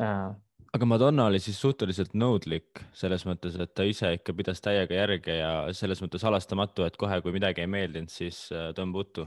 äh, 0.00 0.30
aga 0.74 0.86
Madonna 0.86 1.26
oli 1.30 1.40
siis 1.42 1.58
suhteliselt 1.60 2.14
nõudlik 2.18 2.82
selles 2.96 3.24
mõttes, 3.26 3.56
et 3.60 3.72
ta 3.74 3.86
ise 3.86 4.12
ikka 4.16 4.34
pidas 4.38 4.62
täiega 4.62 4.94
järge 4.94 5.36
ja 5.40 5.52
selles 5.76 6.02
mõttes 6.04 6.24
halastamatu, 6.26 6.86
et 6.86 6.98
kohe, 7.00 7.20
kui 7.24 7.34
midagi 7.34 7.64
ei 7.64 7.70
meeldinud, 7.70 8.12
siis 8.12 8.46
äh, 8.54 8.70
tõmba 8.76 9.04
uttu. 9.04 9.26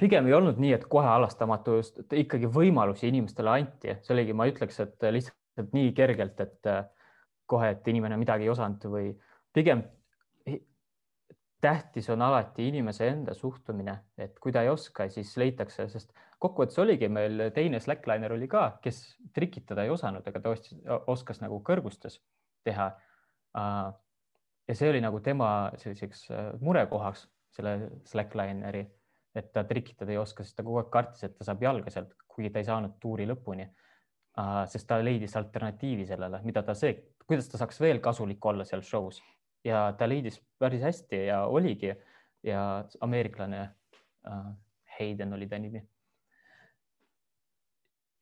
pigem 0.00 0.26
ei 0.26 0.36
olnud 0.36 0.58
nii, 0.60 0.74
et 0.76 0.84
kohe 0.92 1.06
halastamatu, 1.08 1.78
ikkagi 2.12 2.50
võimalusi 2.52 3.08
inimestele 3.08 3.50
anti, 3.50 3.96
see 4.02 4.14
oligi, 4.14 4.36
ma 4.36 4.48
ütleks, 4.50 4.80
et 4.84 5.08
lihtsalt 5.16 5.72
nii 5.72 5.92
kergelt, 5.96 6.40
et 6.44 6.72
äh, 6.72 6.84
kohe, 7.46 7.72
et 7.72 7.88
inimene 7.88 8.18
midagi 8.20 8.44
ei 8.44 8.52
osanud 8.52 8.84
või 8.92 9.14
pigem 9.56 9.84
tähtis 11.60 12.08
on 12.10 12.22
alati 12.22 12.68
inimese 12.68 13.08
enda 13.08 13.34
suhtumine, 13.34 13.96
et 14.18 14.38
kui 14.42 14.52
ta 14.52 14.62
ei 14.64 14.70
oska, 14.70 15.08
siis 15.12 15.32
leitakse, 15.40 15.88
sest 15.88 16.12
kokkuvõttes 16.42 16.78
oligi 16.82 17.08
meil 17.08 17.46
teine 17.56 17.80
slackliner 17.80 18.34
oli 18.36 18.48
ka, 18.50 18.66
kes 18.84 19.00
trikitada 19.34 19.86
ei 19.86 19.92
osanud, 19.92 20.26
aga 20.28 20.42
ta 20.42 20.52
ostis, 20.52 20.76
oskas 21.06 21.40
nagu 21.44 21.60
kõrgustes 21.64 22.20
teha. 22.66 22.90
ja 24.68 24.74
see 24.74 24.90
oli 24.90 25.00
nagu 25.00 25.20
tema 25.24 25.70
selliseks 25.80 26.26
äh, 26.30 26.52
murekohaks, 26.60 27.24
selle 27.56 27.90
slacklineri, 28.04 28.82
et 29.36 29.52
ta 29.52 29.64
trikitada 29.64 30.12
ei 30.12 30.20
oska, 30.20 30.44
sest 30.44 30.58
ta 30.58 30.64
kogu 30.66 30.82
aeg 30.82 30.90
kartis, 30.92 31.24
et 31.24 31.38
ta 31.38 31.46
saab 31.46 31.62
jalga 31.62 31.92
sealt, 31.92 32.12
kuigi 32.28 32.50
ta 32.52 32.60
ei 32.60 32.68
saanud 32.68 32.98
tuuri 33.00 33.28
lõpuni. 33.28 33.68
sest 34.68 34.84
ta 34.86 34.98
leidis 35.00 35.32
alternatiivi 35.36 36.04
sellele, 36.06 36.42
mida 36.44 36.60
ta 36.62 36.74
see, 36.76 36.92
kuidas 37.24 37.46
ta 37.48 37.56
saaks 37.56 37.80
veel 37.80 38.02
kasulik 38.04 38.44
olla 38.44 38.66
seal 38.68 38.82
show's 38.84 39.22
ja 39.66 39.90
ta 39.98 40.08
leidis 40.08 40.38
päris 40.58 40.84
hästi 40.86 41.26
ja 41.26 41.42
oligi 41.50 41.92
ja 42.46 42.62
ameeriklane 43.00 43.60
äh, 43.66 44.46
Hayden 44.98 45.34
oli 45.34 45.48
ta 45.50 45.58
nimi 45.58 45.82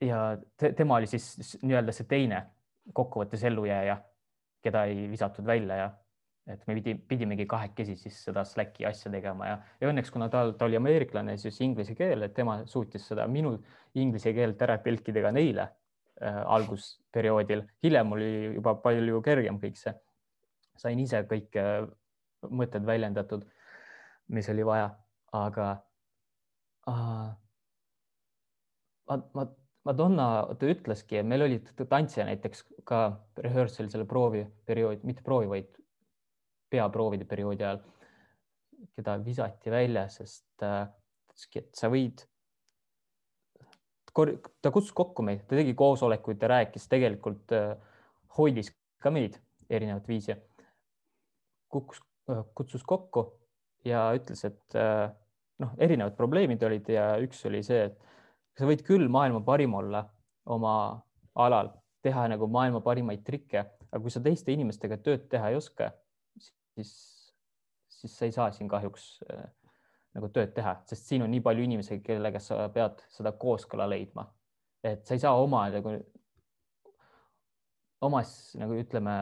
ja 0.00 0.38
te, 0.56 0.72
tema 0.72 0.96
oli 1.00 1.06
siis 1.10 1.58
nii-öelda 1.62 1.92
see 1.94 2.08
teine 2.08 2.40
kokkuvõttes 2.92 3.44
ellujääja, 3.48 3.96
keda 4.64 4.84
ei 4.90 5.06
visatud 5.10 5.46
välja 5.46 5.76
ja 5.78 5.90
et 6.52 6.66
me 6.68 6.74
pidi, 6.76 6.94
pidimegi 7.08 7.46
kahekesi 7.48 7.94
siis 7.96 8.18
seda 8.26 8.44
Slacki 8.44 8.84
asja 8.84 9.12
tegema 9.12 9.46
ja, 9.48 9.54
ja 9.80 9.88
õnneks, 9.88 10.10
kuna 10.12 10.28
ta, 10.32 10.44
ta 10.58 10.66
oli 10.68 10.76
ameeriklane, 10.76 11.38
siis 11.40 11.60
inglise 11.64 11.96
keel, 11.96 12.26
et 12.26 12.34
tema 12.36 12.58
suutis 12.68 13.06
seda 13.08 13.24
minu 13.30 13.54
inglise 14.00 14.34
keelt 14.36 14.60
ära 14.66 14.76
tõlkida 14.84 15.22
ka 15.24 15.32
neile 15.32 15.64
äh, 15.64 16.42
algusperioodil. 16.56 17.64
hiljem 17.84 18.12
oli 18.16 18.32
juba 18.58 18.76
palju 18.84 19.22
kergem 19.24 19.60
kõik 19.62 19.80
see. 19.80 19.94
Sain 20.80 21.00
ise 21.00 21.22
kõik 21.30 21.56
äh, 21.60 21.84
mõtted 22.50 22.84
väljendatud, 22.86 23.44
mis 24.34 24.48
oli 24.52 24.64
vaja, 24.66 24.90
aga 25.32 25.68
äh, 26.90 27.28
ma, 29.10 29.20
ma 29.34 29.46
Madonna, 29.84 30.26
ta 30.56 30.68
ütleski, 30.72 31.20
meil 31.28 31.44
oli 31.44 31.58
tantsija 31.76 32.24
näiteks 32.24 32.62
ka 32.88 33.00
rehearsal 33.44 33.90
selle 33.92 34.06
proovi 34.08 34.46
periood, 34.64 35.02
mitte 35.04 35.20
proovi, 35.26 35.50
vaid 35.50 35.74
peaproovide 36.72 37.26
perioodi 37.28 37.66
ajal, 37.66 37.82
keda 38.96 39.18
visati 39.26 39.72
välja, 39.74 40.06
sest 40.08 40.46
ta 40.60 40.86
ütleski, 41.28 41.66
et 41.66 41.76
sa 41.76 41.90
võid. 41.92 42.24
ta 44.14 44.70
kutsus 44.72 44.94
kokku 44.96 45.26
meid, 45.26 45.44
ta 45.44 45.58
tegi 45.58 45.74
koosolekuid 45.76 46.40
ja 46.40 46.48
rääkis 46.54 46.88
tegelikult 46.88 47.52
äh, 47.52 47.74
hoidis 48.38 48.72
ka 49.02 49.12
meid 49.12 49.36
erinevat 49.68 50.08
viisi. 50.08 50.38
Kukkus, 51.74 52.00
kutsus 52.56 52.84
kokku 52.88 53.26
ja 53.84 54.06
ütles, 54.16 54.44
et 54.48 54.78
noh, 55.60 55.74
erinevad 55.82 56.16
probleemid 56.18 56.62
olid 56.66 56.88
ja 56.94 57.14
üks 57.22 57.42
oli 57.48 57.62
see, 57.66 57.88
et 57.90 57.98
sa 58.58 58.68
võid 58.68 58.84
küll 58.86 59.10
maailma 59.12 59.42
parim 59.44 59.74
olla 59.76 60.04
oma 60.54 60.74
alal, 61.34 61.72
teha 62.04 62.28
nagu 62.30 62.48
maailma 62.50 62.82
parimaid 62.84 63.24
trikke, 63.26 63.64
aga 63.90 64.02
kui 64.02 64.12
sa 64.12 64.22
teiste 64.22 64.54
inimestega 64.54 64.98
tööd 65.02 65.28
teha 65.32 65.50
ei 65.50 65.58
oska, 65.58 65.90
siis, 66.76 66.94
siis 67.90 68.16
sa 68.16 68.28
ei 68.28 68.34
saa 68.34 68.50
siin 68.54 68.70
kahjuks 68.70 69.06
äh, 69.30 69.46
nagu 70.14 70.30
tööd 70.34 70.52
teha, 70.56 70.76
sest 70.88 71.08
siin 71.08 71.24
on 71.26 71.32
nii 71.32 71.42
palju 71.44 71.64
inimesi, 71.66 72.00
kellega 72.04 72.42
sa 72.42 72.68
pead 72.74 73.02
seda 73.12 73.34
kooskõla 73.38 73.88
leidma. 73.90 74.28
et 74.84 75.06
sa 75.06 75.16
ei 75.16 75.22
saa 75.22 75.38
oma 75.40 75.64
nagu, 75.72 75.94
omas 78.04 78.52
nagu 78.60 78.76
ütleme, 78.76 79.14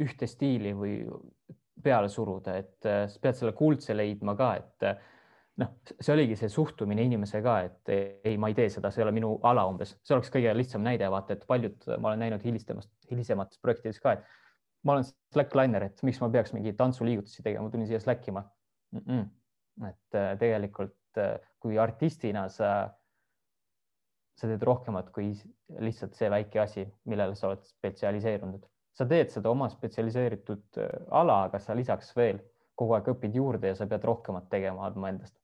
ühte 0.00 0.28
stiili 0.30 0.70
või 0.78 1.00
peale 1.82 2.08
suruda, 2.08 2.56
et 2.60 2.86
äh, 2.86 3.04
sa 3.10 3.20
pead 3.20 3.38
selle 3.38 3.52
kuldse 3.56 3.96
leidma 3.96 4.36
ka, 4.38 4.50
et 4.60 4.86
äh, 4.88 5.02
noh, 5.62 5.74
see 5.98 6.14
oligi 6.14 6.38
see 6.38 6.50
suhtumine 6.52 7.02
inimese 7.06 7.42
ka, 7.44 7.58
et 7.66 7.92
ei, 7.94 8.36
ma 8.40 8.50
ei 8.50 8.56
tee 8.58 8.70
seda, 8.72 8.90
see 8.90 9.02
ei 9.02 9.08
ole 9.08 9.14
minu 9.16 9.34
ala 9.46 9.66
umbes, 9.70 9.96
see 10.02 10.16
oleks 10.16 10.32
kõige 10.34 10.54
lihtsam 10.56 10.84
näide, 10.86 11.10
vaata, 11.10 11.36
et 11.36 11.46
paljud 11.50 11.86
ma 11.98 12.12
olen 12.12 12.26
näinud 12.26 12.46
hilistemast, 12.46 12.90
hilisemates 13.10 13.62
projektides 13.62 14.02
ka, 14.02 14.16
et 14.18 14.84
ma 14.84 14.96
olen 14.96 15.06
slackliner, 15.06 15.88
et 15.90 16.02
miks 16.06 16.20
ma 16.22 16.30
peaks 16.32 16.54
mingeid 16.56 16.78
tantsuliigutusi 16.78 17.42
tegema, 17.42 17.66
ma 17.66 17.74
tulin 17.74 17.88
siia 17.90 18.02
slack 18.02 18.28
ima 18.28 18.44
mm. 18.92 19.06
-mm 19.06 19.24
et 19.82 20.14
äh, 20.18 20.34
tegelikult 20.38 21.18
äh, 21.18 21.38
kui 21.62 21.78
artistina 21.78 22.46
sa, 22.52 22.90
sa 24.38 24.50
teed 24.50 24.62
rohkemat 24.62 25.10
kui 25.14 25.32
lihtsalt 25.82 26.14
see 26.18 26.30
väike 26.30 26.62
asi, 26.62 26.86
millele 27.10 27.34
sa 27.38 27.50
oled 27.50 27.64
spetsialiseerunud. 27.66 28.66
Sa 28.94 29.06
teed 29.10 29.32
seda 29.34 29.50
oma 29.50 29.68
spetsialiseeritud 29.72 30.82
äh, 30.82 30.90
ala, 31.10 31.44
aga 31.48 31.60
sa 31.62 31.76
lisaks 31.76 32.12
veel 32.16 32.40
kogu 32.78 32.96
aeg 32.96 33.08
õpid 33.14 33.38
juurde 33.38 33.70
ja 33.70 33.78
sa 33.78 33.88
pead 33.90 34.04
rohkemat 34.06 34.50
tegema 34.50 34.86
andma 34.88 35.10
endast. 35.12 35.36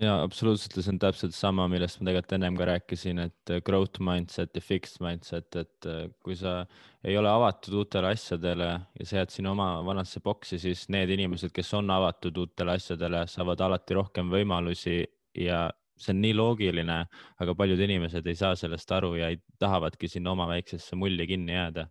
Ja 0.00 0.14
absoluutselt 0.24 0.78
ja 0.78 0.82
see 0.82 0.94
on 0.94 0.98
täpselt 1.02 1.34
sama, 1.36 1.66
millest 1.68 1.98
ma 2.00 2.06
tegelikult 2.08 2.32
ennem 2.32 2.54
ka 2.56 2.66
rääkisin, 2.70 3.18
et 3.26 3.52
äh, 3.52 3.60
growth 3.64 4.00
mindset 4.00 4.56
ja 4.56 4.62
fixed 4.64 5.02
mindset, 5.04 5.52
et 5.60 5.88
äh, 5.88 6.06
kui 6.24 6.38
sa 6.40 6.62
ei 7.04 7.18
ole 7.20 7.28
avatud 7.28 7.76
uutele 7.82 8.14
asjadele 8.14 8.70
ja 8.72 9.06
sa 9.06 9.20
jääd 9.20 9.34
sinna 9.34 9.52
oma 9.52 9.68
vanasse 9.84 10.22
boksi, 10.24 10.56
siis 10.62 10.86
need 10.92 11.12
inimesed, 11.12 11.52
kes 11.52 11.74
on 11.76 11.92
avatud 11.92 12.40
uutele 12.40 12.78
asjadele, 12.80 13.26
saavad 13.28 13.60
alati 13.66 13.98
rohkem 13.98 14.32
võimalusi 14.32 15.02
ja 15.36 15.66
see 16.00 16.14
on 16.14 16.22
nii 16.24 16.32
loogiline, 16.38 16.96
aga 17.44 17.54
paljud 17.58 17.84
inimesed 17.84 18.26
ei 18.26 18.38
saa 18.38 18.54
sellest 18.56 18.96
aru 18.96 19.14
ja 19.20 19.28
ei, 19.28 19.36
tahavadki 19.60 20.08
sinna 20.08 20.32
oma 20.32 20.48
väiksesse 20.48 20.96
mulli 20.96 21.28
kinni 21.28 21.52
jääda, 21.58 21.86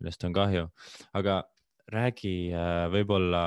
millest 0.00 0.24
on 0.26 0.34
kahju. 0.36 0.66
aga 1.14 1.42
räägi 1.92 2.34
äh, 2.54 2.86
võib-olla 2.92 3.44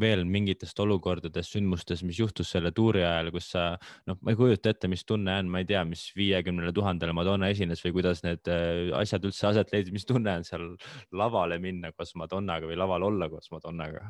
veel 0.00 0.26
mingitest 0.28 0.78
olukordadest, 0.84 1.54
sündmustest, 1.54 2.04
mis 2.04 2.18
juhtus 2.20 2.50
selle 2.52 2.72
tuuri 2.76 3.00
ajal, 3.00 3.30
kus 3.32 3.48
sa 3.54 3.62
noh, 4.08 4.18
ma 4.20 4.34
ei 4.34 4.38
kujuta 4.38 4.74
ette, 4.74 4.90
mis 4.92 5.06
tunne 5.08 5.38
on, 5.40 5.48
ma 5.52 5.62
ei 5.62 5.68
tea, 5.68 5.82
mis 5.88 6.02
viiekümnele 6.16 6.72
tuhandele 6.76 7.14
Madonna 7.16 7.48
esines 7.52 7.80
või 7.84 7.94
kuidas 7.96 8.20
need 8.26 8.50
äh, 8.52 8.92
asjad 8.98 9.24
üldse 9.28 9.48
aset 9.48 9.72
leidsid, 9.72 9.94
mis 9.96 10.04
tunne 10.08 10.36
on 10.40 10.44
seal 10.46 10.68
lavale 11.16 11.58
minna 11.62 11.92
koos 11.96 12.12
Madonnaga 12.20 12.68
või 12.68 12.76
laval 12.78 13.08
olla 13.08 13.30
koos 13.32 13.48
Madonnaga 13.54 14.04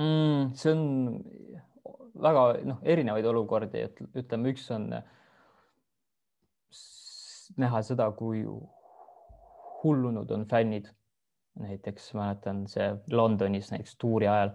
mm,? 0.00 0.56
see 0.58 0.74
on 0.74 0.82
väga 2.18 2.48
noh, 2.66 2.82
erinevaid 2.82 3.30
olukordi, 3.30 3.84
et 3.86 4.02
ütleme, 4.18 4.50
üks 4.56 4.66
on 4.74 4.90
näha 7.58 7.82
seda, 7.86 8.10
kui 8.18 8.42
hullunud 9.88 10.30
on 10.30 10.46
fännid. 10.48 10.90
Näiteks 11.58 12.12
mäletan 12.14 12.66
see 12.70 12.92
Londonis 13.10 13.72
näiteks 13.72 13.96
tuuri 13.98 14.28
ajal 14.30 14.52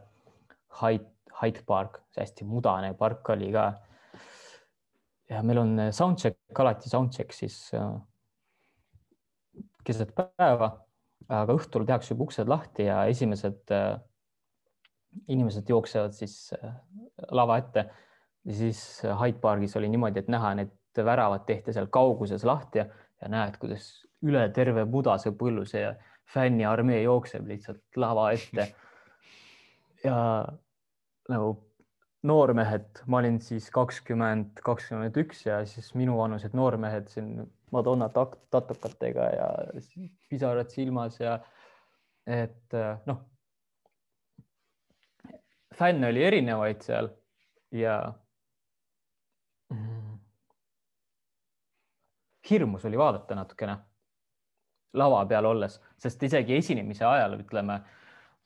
Hyde, 0.81 1.09
Hyde 1.41 1.63
Park, 1.67 1.99
see 2.13 2.23
hästi 2.23 2.47
mudane 2.47 2.93
park 2.97 3.29
oli 3.33 3.51
ka. 3.51 3.73
ja 5.29 5.41
meil 5.43 5.57
on 5.57 5.81
soundcheck, 5.91 6.37
alati 6.59 6.89
soundcheck 6.89 7.33
siis 7.33 7.57
äh, 7.75 7.91
keset 9.83 10.13
päeva, 10.15 10.69
aga 11.27 11.55
õhtul 11.57 11.85
tehakse 11.87 12.13
juba 12.13 12.29
uksed 12.29 12.47
lahti 12.47 12.87
ja 12.87 13.03
esimesed 13.11 13.73
äh, 13.75 13.97
inimesed 15.27 15.69
jooksevad 15.69 16.15
siis 16.15 16.53
lava 17.31 17.57
ette. 17.61 17.87
Siis 18.43 19.03
Hyde 19.03 19.39
Pargis 19.39 19.75
oli 19.79 19.89
niimoodi, 19.91 20.19
et 20.19 20.31
näha 20.31 20.53
need 20.59 21.03
väravad 21.05 21.45
tehti 21.47 21.73
seal 21.73 21.87
kauguses 21.91 22.43
lahti 22.47 22.81
ja, 22.81 22.87
ja 23.21 23.29
näed, 23.31 23.57
kuidas 23.61 23.87
üle 24.23 24.47
terve 24.55 24.85
Budase 24.89 25.33
põlluse 25.37 25.81
ja 25.81 25.93
fänniarmee 26.33 27.01
jookseb 27.03 27.47
lihtsalt 27.47 27.99
lava 27.99 28.29
ette. 28.35 28.69
ja 30.07 30.17
nagu 31.29 31.51
noormehed, 32.23 33.03
ma 33.11 33.19
olin 33.19 33.39
siis 33.43 33.67
kakskümmend, 33.73 34.61
kakskümmend 34.63 35.17
üks 35.19 35.43
ja 35.45 35.59
siis 35.67 35.91
minuvanused 35.99 36.55
noormehed 36.55 37.11
siin 37.11 37.35
Madonna 37.73 38.07
tatukatega 38.13 39.27
ja 39.33 39.47
pisarad 40.29 40.69
silmas 40.71 41.17
ja 41.19 41.39
et 42.29 42.75
noh, 43.09 43.23
fänne 45.75 46.11
oli 46.13 46.23
erinevaid 46.23 46.83
seal 46.85 47.09
ja 47.73 47.97
mm, 49.73 50.19
hirmus 52.49 52.85
oli 52.85 53.01
vaadata 53.01 53.35
natukene 53.35 53.77
lava 54.99 55.23
peal 55.29 55.47
olles, 55.49 55.79
sest 55.97 56.23
isegi 56.23 56.57
esinemise 56.59 57.05
ajal, 57.07 57.37
ütleme, 57.41 57.79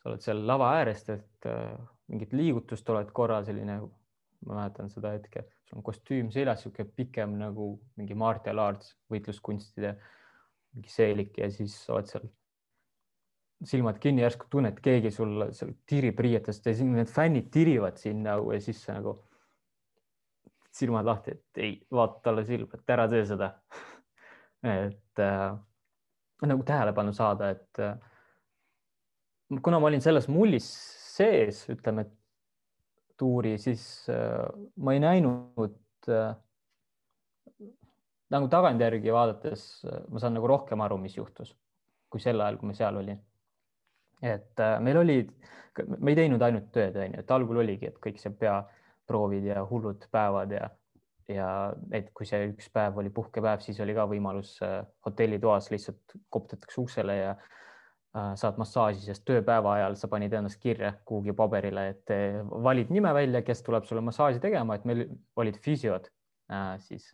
sa 0.02 0.12
oled 0.12 0.24
seal 0.24 0.44
lava 0.48 0.72
äärest, 0.80 1.12
et 1.14 1.50
äh, 1.50 1.76
mingit 2.12 2.34
liigutust 2.38 2.90
oled 2.94 3.12
korra 3.16 3.42
selline, 3.46 3.82
ma 4.48 4.60
mäletan 4.62 4.92
seda 4.94 5.12
hetke, 5.16 5.48
sul 5.68 5.82
on 5.82 5.86
kostüüm 5.86 6.32
seljas, 6.32 6.64
niisugune 6.64 6.96
pikem 6.96 7.36
nagu 7.42 7.74
mingi 8.00 8.16
martial 8.16 8.62
arts, 8.64 8.94
võitluskunstide 9.12 9.98
mingi 10.78 10.92
seelik 10.94 11.40
ja 11.42 11.50
siis 11.52 11.76
oled 11.92 12.10
seal 12.12 12.28
silmad 13.66 13.98
kinni, 14.00 14.22
järsku 14.22 14.46
tunned, 14.54 14.78
keegi 14.86 15.12
sul 15.12 15.48
seal 15.58 15.74
tirib 15.90 16.20
riietest 16.22 16.68
ja 16.70 16.76
siis 16.78 16.86
need 16.92 17.10
fännid 17.10 17.50
tirivad 17.54 17.98
sind 17.98 18.22
nagu 18.28 18.52
ja 18.54 18.60
siis 18.62 18.84
nagu 18.92 19.16
silmad 20.78 21.08
lahti, 21.08 21.34
et 21.34 21.62
ei 21.64 21.72
vaata 21.92 22.22
talle 22.28 22.44
silma, 22.46 22.78
et 22.78 22.94
ära 22.94 23.08
tee 23.10 23.24
seda. 23.26 23.54
Et 24.68 25.20
äh, 25.22 25.54
nagu 26.46 26.64
tähelepanu 26.64 27.14
saada, 27.16 27.50
et 27.56 27.80
äh, 27.82 27.96
kuna 29.64 29.80
ma 29.80 29.90
olin 29.90 30.04
selles 30.04 30.28
mullis 30.30 30.68
sees, 31.18 31.64
ütleme 31.74 32.06
tuuri, 33.18 33.56
siis 33.62 33.84
äh, 34.14 34.44
ma 34.78 34.94
ei 34.94 35.02
näinud 35.02 36.12
äh, 36.14 36.36
nagu 38.34 38.50
tagantjärgi 38.52 39.14
vaadates 39.14 39.64
ma 40.12 40.20
saan 40.22 40.36
nagu 40.38 40.50
rohkem 40.52 40.82
aru, 40.84 41.00
mis 41.02 41.16
juhtus, 41.18 41.56
kui 42.12 42.22
sel 42.22 42.42
ajal, 42.44 42.60
kui 42.60 42.70
ma 42.70 42.78
seal 42.78 43.00
olin. 43.00 43.22
et 44.22 44.60
meil 44.82 44.98
olid, 44.98 45.30
me 45.88 46.12
ei 46.12 46.18
teinud 46.18 46.42
ainult 46.42 46.72
tööd, 46.74 46.96
onju, 46.98 47.22
et 47.22 47.32
algul 47.32 47.62
oligi, 47.62 47.90
et 47.92 48.00
kõik 48.02 48.18
see 48.20 48.34
peaproovid 48.34 49.46
ja 49.46 49.62
hullud 49.70 50.08
päevad 50.12 50.52
ja 50.52 50.70
ja 51.32 51.48
et 51.96 52.10
kui 52.16 52.28
see 52.28 52.48
üks 52.54 52.70
päev 52.74 52.98
oli 53.02 53.12
puhkepäev, 53.14 53.62
siis 53.64 53.80
oli 53.84 53.96
ka 53.98 54.08
võimalus 54.10 54.56
äh, 54.66 54.80
hotellitoas 55.06 55.70
lihtsalt 55.74 56.16
koputatakse 56.34 56.80
uksele 56.82 57.18
ja 57.18 57.34
äh, 57.36 58.32
saad 58.40 58.60
massaaži, 58.62 59.04
sest 59.04 59.26
tööpäeva 59.28 59.76
ajal 59.76 59.98
sa 60.00 60.10
panid 60.12 60.34
ennast 60.38 60.62
kirja 60.64 60.94
kuhugi 61.08 61.36
paberile, 61.38 61.90
et 61.94 62.16
äh, 62.16 62.40
valid 62.64 62.94
nime 62.96 63.12
välja, 63.18 63.44
kes 63.46 63.64
tuleb 63.68 63.88
sulle 63.90 64.04
massaaži 64.08 64.42
tegema, 64.44 64.78
et 64.78 64.88
meil 64.88 65.08
olid 65.36 65.60
füsiod 65.64 66.12
siis. 66.80 67.10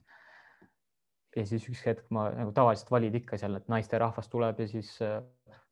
ja 1.34 1.46
siis 1.50 1.64
üks 1.66 1.80
hetk 1.88 2.10
ma 2.14 2.28
nagu 2.38 2.52
tavaliselt 2.54 2.92
valid 2.94 3.16
ikka 3.18 3.40
seal, 3.42 3.58
et 3.58 3.70
naisterahvas 3.72 4.30
tuleb 4.30 4.60
ja 4.62 4.68
siis 4.70 4.92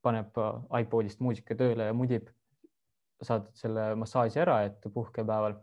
paneb 0.02 0.39
iPodist 0.80 1.22
muusika 1.22 1.54
tööle 1.56 1.92
ja 1.92 1.94
mudib. 1.94 2.32
saad 3.22 3.52
selle 3.54 3.92
massaaži 4.02 4.39
ära, 4.42 4.64
et 4.66 4.82
puhkepäeval 4.94 5.60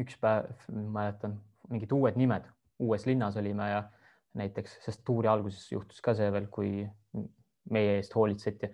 üks 0.00 0.16
päev, 0.20 0.50
mäletan, 0.72 1.36
mingid 1.70 1.92
uued 1.94 2.16
nimed, 2.18 2.46
uues 2.82 3.06
linnas 3.06 3.36
olime 3.40 3.68
ja 3.70 3.82
näiteks, 4.38 4.78
sest 4.84 5.04
tuuri 5.06 5.30
alguses 5.30 5.66
juhtus 5.72 6.00
ka 6.02 6.14
see 6.18 6.30
veel, 6.34 6.48
kui 6.50 6.72
meie 7.70 7.98
eest 7.98 8.14
hoolitseti. 8.14 8.72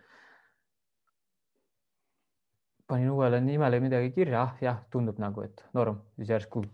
panin 2.90 3.10
uuele 3.14 3.38
nimele 3.40 3.78
midagi 3.80 4.10
kirja, 4.10 4.40
ah 4.42 4.56
jah, 4.60 4.80
tundub 4.90 5.20
nagu, 5.22 5.44
et 5.46 5.60
norm, 5.76 6.00
siis 6.18 6.32
järsku 6.32 6.64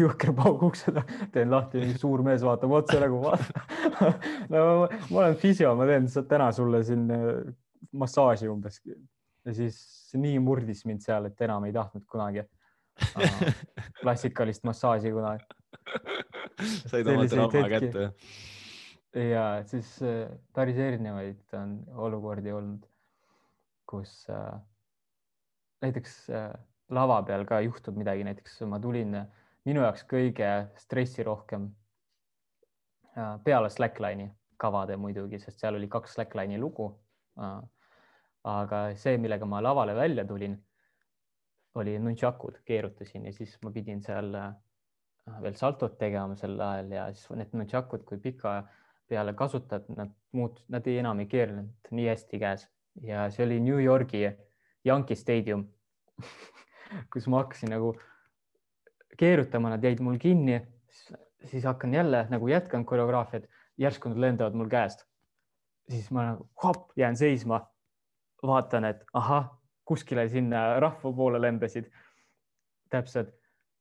jõhker 0.00 0.34
paug 0.36 0.66
ukse, 0.68 0.92
teen 1.32 1.50
lahti, 1.50 1.86
suur 1.98 2.20
mees 2.26 2.44
vaatab 2.44 2.74
otse 2.76 2.98
nagu 3.00 3.22
vaata 3.22 3.64
no 4.52 4.60
ma 4.84 5.22
olen 5.22 5.38
füsio, 5.40 5.72
ma 5.78 5.86
teen 5.88 6.10
täna 6.28 6.50
sulle 6.52 6.82
siin 6.84 7.08
äh, 7.14 7.30
massaaži 7.92 8.50
umbes. 8.52 8.82
Ja 9.46 9.54
siis 9.56 9.80
nii 10.20 10.38
murdis 10.44 10.84
mind 10.84 11.00
seal, 11.06 11.30
et 11.30 11.40
enam 11.46 11.64
ei 11.64 11.72
tahtnud 11.72 12.04
kunagi 12.10 12.44
klassikalist 14.02 14.64
massaaži 14.64 15.12
kunagi. 15.14 15.44
said 16.86 17.08
oma 17.08 17.26
draama 17.30 17.68
kätte. 17.72 18.10
ja 19.16 19.44
siis 19.66 19.96
äh, 20.02 20.30
päris 20.54 20.78
erinevaid 20.78 21.58
on 21.58 21.78
olukordi 22.08 22.52
olnud, 22.54 22.86
kus 23.90 24.12
äh, 24.30 24.58
näiteks 25.82 26.16
äh, 26.30 26.50
lava 26.94 27.20
peal 27.26 27.44
ka 27.48 27.60
juhtub 27.64 27.98
midagi, 27.98 28.24
näiteks 28.26 28.60
ma 28.70 28.78
tulin 28.82 29.16
minu 29.66 29.84
jaoks 29.84 30.04
kõige 30.10 30.50
stressirohkem 30.80 31.68
äh, 33.16 33.36
peale 33.44 33.70
Slackline'i 33.72 34.30
kavade 34.60 34.96
muidugi, 35.00 35.40
sest 35.40 35.62
seal 35.62 35.78
oli 35.78 35.88
kaks 35.88 36.18
Slackline'i 36.18 36.58
lugu. 36.60 36.92
aga 38.44 38.78
see, 38.96 39.16
millega 39.20 39.46
ma 39.48 39.60
lavale 39.62 39.94
välja 39.96 40.24
tulin, 40.28 40.56
oli 41.74 41.98
nunchakud, 41.98 42.58
keerutasin 42.64 43.26
ja 43.26 43.32
siis 43.32 43.56
ma 43.62 43.70
pidin 43.70 44.02
seal 44.02 44.34
veel 45.42 45.54
saltot 45.54 45.98
tegema 45.98 46.34
sel 46.36 46.58
ajal 46.60 46.92
ja 46.96 47.06
siis 47.14 47.30
need 47.38 47.52
nunchakud, 47.54 48.02
kui 48.04 48.18
pika 48.18 48.62
peale 49.08 49.34
kasutad, 49.34 49.86
nad 49.96 50.10
muut-, 50.36 50.62
nad 50.68 50.86
ei 50.86 50.98
enam 51.02 51.20
ei 51.22 51.26
keerlenud 51.30 51.90
nii 51.90 52.08
hästi 52.08 52.40
käes 52.42 52.66
ja 53.06 53.28
see 53.30 53.46
oli 53.46 53.60
New 53.60 53.78
Yorgi 53.82 54.24
Yankee 54.86 55.16
Stadium 55.16 55.66
kus 57.12 57.26
ma 57.26 57.42
hakkasin 57.42 57.72
nagu 57.74 57.94
keerutama, 59.20 59.74
nad 59.74 59.84
jäid 59.84 60.00
mul 60.00 60.18
kinni, 60.18 60.60
siis 61.44 61.64
hakkan 61.64 61.94
jälle 61.94 62.26
nagu 62.30 62.48
jätkan 62.48 62.84
koreograafiat, 62.84 63.46
järsku 63.78 64.08
nad 64.08 64.20
lendavad 64.20 64.56
mul 64.56 64.68
käest. 64.68 65.04
siis 65.90 66.10
ma 66.10 66.24
nagu 66.24 66.48
hopp, 66.64 66.92
jään 66.96 67.16
seisma, 67.16 67.60
vaatan, 68.46 68.84
et 68.84 69.04
ahah, 69.12 69.48
kuskile 69.90 70.28
sinna 70.30 70.78
rahva 70.82 71.12
poole 71.16 71.40
lendasid. 71.42 71.90
täpselt, 72.90 73.28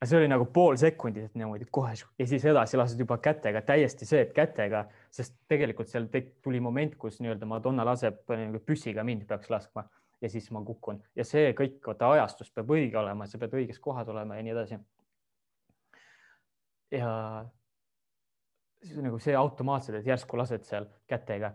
see 0.05 0.17
oli 0.19 0.27
nagu 0.29 0.45
pool 0.53 0.77
sekundit, 0.77 1.31
niimoodi 1.37 1.65
kohe 1.71 1.93
ja 1.93 2.27
siis 2.29 2.43
edasi 2.45 2.77
lased 2.77 2.99
juba 2.99 3.17
kätega, 3.17 3.61
täiesti 3.65 4.05
see, 4.05 4.21
et 4.25 4.33
kätega, 4.35 4.83
sest 5.11 5.35
tegelikult 5.49 5.89
seal 5.89 6.05
tuli 6.43 6.61
moment, 6.61 6.95
kus 7.01 7.17
nii-öelda 7.23 7.49
Madonna 7.49 7.85
laseb 7.87 8.21
püssiga 8.65 9.03
mind 9.03 9.25
peaks 9.29 9.49
laskma 9.49 9.87
ja 10.21 10.29
siis 10.29 10.49
ma 10.51 10.61
kukun 10.65 11.01
ja 11.15 11.25
see 11.25 11.53
kõik, 11.57 11.79
vaata 11.85 12.11
ajastus 12.17 12.51
peab 12.53 12.71
õige 12.75 12.99
olema, 12.99 13.27
sa 13.27 13.39
pead 13.41 13.55
õiges 13.61 13.79
kohas 13.81 14.07
olema 14.11 14.37
ja 14.37 14.45
nii 14.45 14.55
edasi. 14.55 14.79
ja 16.91 17.09
siis 18.83 19.01
nagu 19.03 19.19
see 19.19 19.35
automaatselt, 19.35 19.99
et 19.99 20.07
järsku 20.07 20.37
lased 20.39 20.63
seal 20.67 20.87
kätega. 21.09 21.53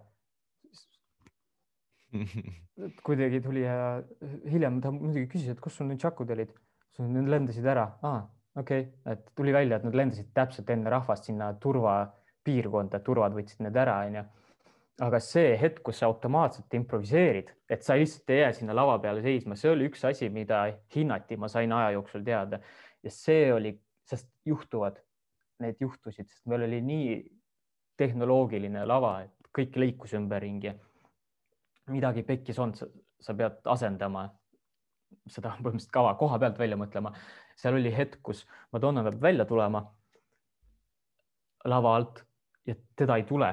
kuidagi 3.06 3.40
tuli 3.44 3.64
ja 3.64 4.02
hiljem 4.50 4.80
ta 4.82 4.92
muidugi 4.94 5.26
küsis, 5.32 5.50
et 5.54 5.60
kus 5.62 5.76
sul 5.78 5.88
nüüd 5.90 6.00
tšakud 6.02 6.30
olid, 6.34 6.54
need 7.02 7.30
lendasid 7.30 7.66
ära. 7.66 7.88
Ah,, 8.06 8.24
okei. 8.58 8.86
Okay., 8.86 9.12
et 9.12 9.26
tuli 9.36 9.54
välja, 9.54 9.78
et 9.78 9.86
nad 9.86 9.98
lendasid 9.98 10.30
täpselt 10.36 10.70
enne 10.70 10.92
rahvast 10.92 11.28
sinna 11.30 11.50
turvapiirkonda, 11.62 13.02
turvad 13.06 13.36
võtsid 13.36 13.64
need 13.66 13.78
ära, 13.84 14.00
onju. 14.08 14.24
Aga 15.04 15.18
see 15.18 15.56
hetk, 15.58 15.80
kus 15.88 15.98
sa 15.98 16.06
automaatselt 16.06 16.74
improviseerid, 16.78 17.48
et 17.66 17.82
sa 17.82 17.96
lihtsalt 17.98 18.30
ei 18.30 18.44
jää 18.44 18.52
sinna 18.60 18.76
lava 18.78 18.94
peale 19.02 19.24
seisma, 19.24 19.56
see 19.58 19.72
oli 19.72 19.88
üks 19.90 20.04
asi, 20.06 20.28
mida 20.30 20.68
hinnati, 20.94 21.38
ma 21.40 21.50
sain 21.50 21.72
aja 21.74 21.96
jooksul 21.96 22.22
teada. 22.26 22.60
Ja 23.02 23.10
see 23.10 23.48
oli, 23.52 23.74
sest 24.06 24.30
juhtuvad, 24.46 25.00
need 25.64 25.82
juhtusid, 25.82 26.28
sest 26.30 26.46
meil 26.50 26.68
oli 26.68 26.78
nii 26.86 27.16
tehnoloogiline 27.98 28.84
lava, 28.86 29.16
et 29.26 29.50
kõik 29.54 29.80
liikus 29.82 30.14
ümberringi. 30.14 30.76
Midagi 31.92 32.22
pekkis 32.22 32.58
on, 32.58 32.72
sa 33.20 33.34
pead 33.36 33.60
asendama 33.64 34.28
seda 35.30 35.54
põhimõtteliselt 35.56 35.92
kava 35.94 36.14
koha 36.20 36.38
pealt 36.38 36.58
välja 36.58 36.76
mõtlema. 36.76 37.12
seal 37.56 37.76
oli 37.78 37.92
hetk, 37.94 38.20
kus 38.22 38.44
Madonna 38.72 39.02
peab 39.06 39.20
välja 39.22 39.44
tulema 39.44 39.84
lava 41.64 41.94
alt 41.96 42.24
ja 42.66 42.74
teda 42.96 43.16
ei 43.16 43.24
tule 43.28 43.52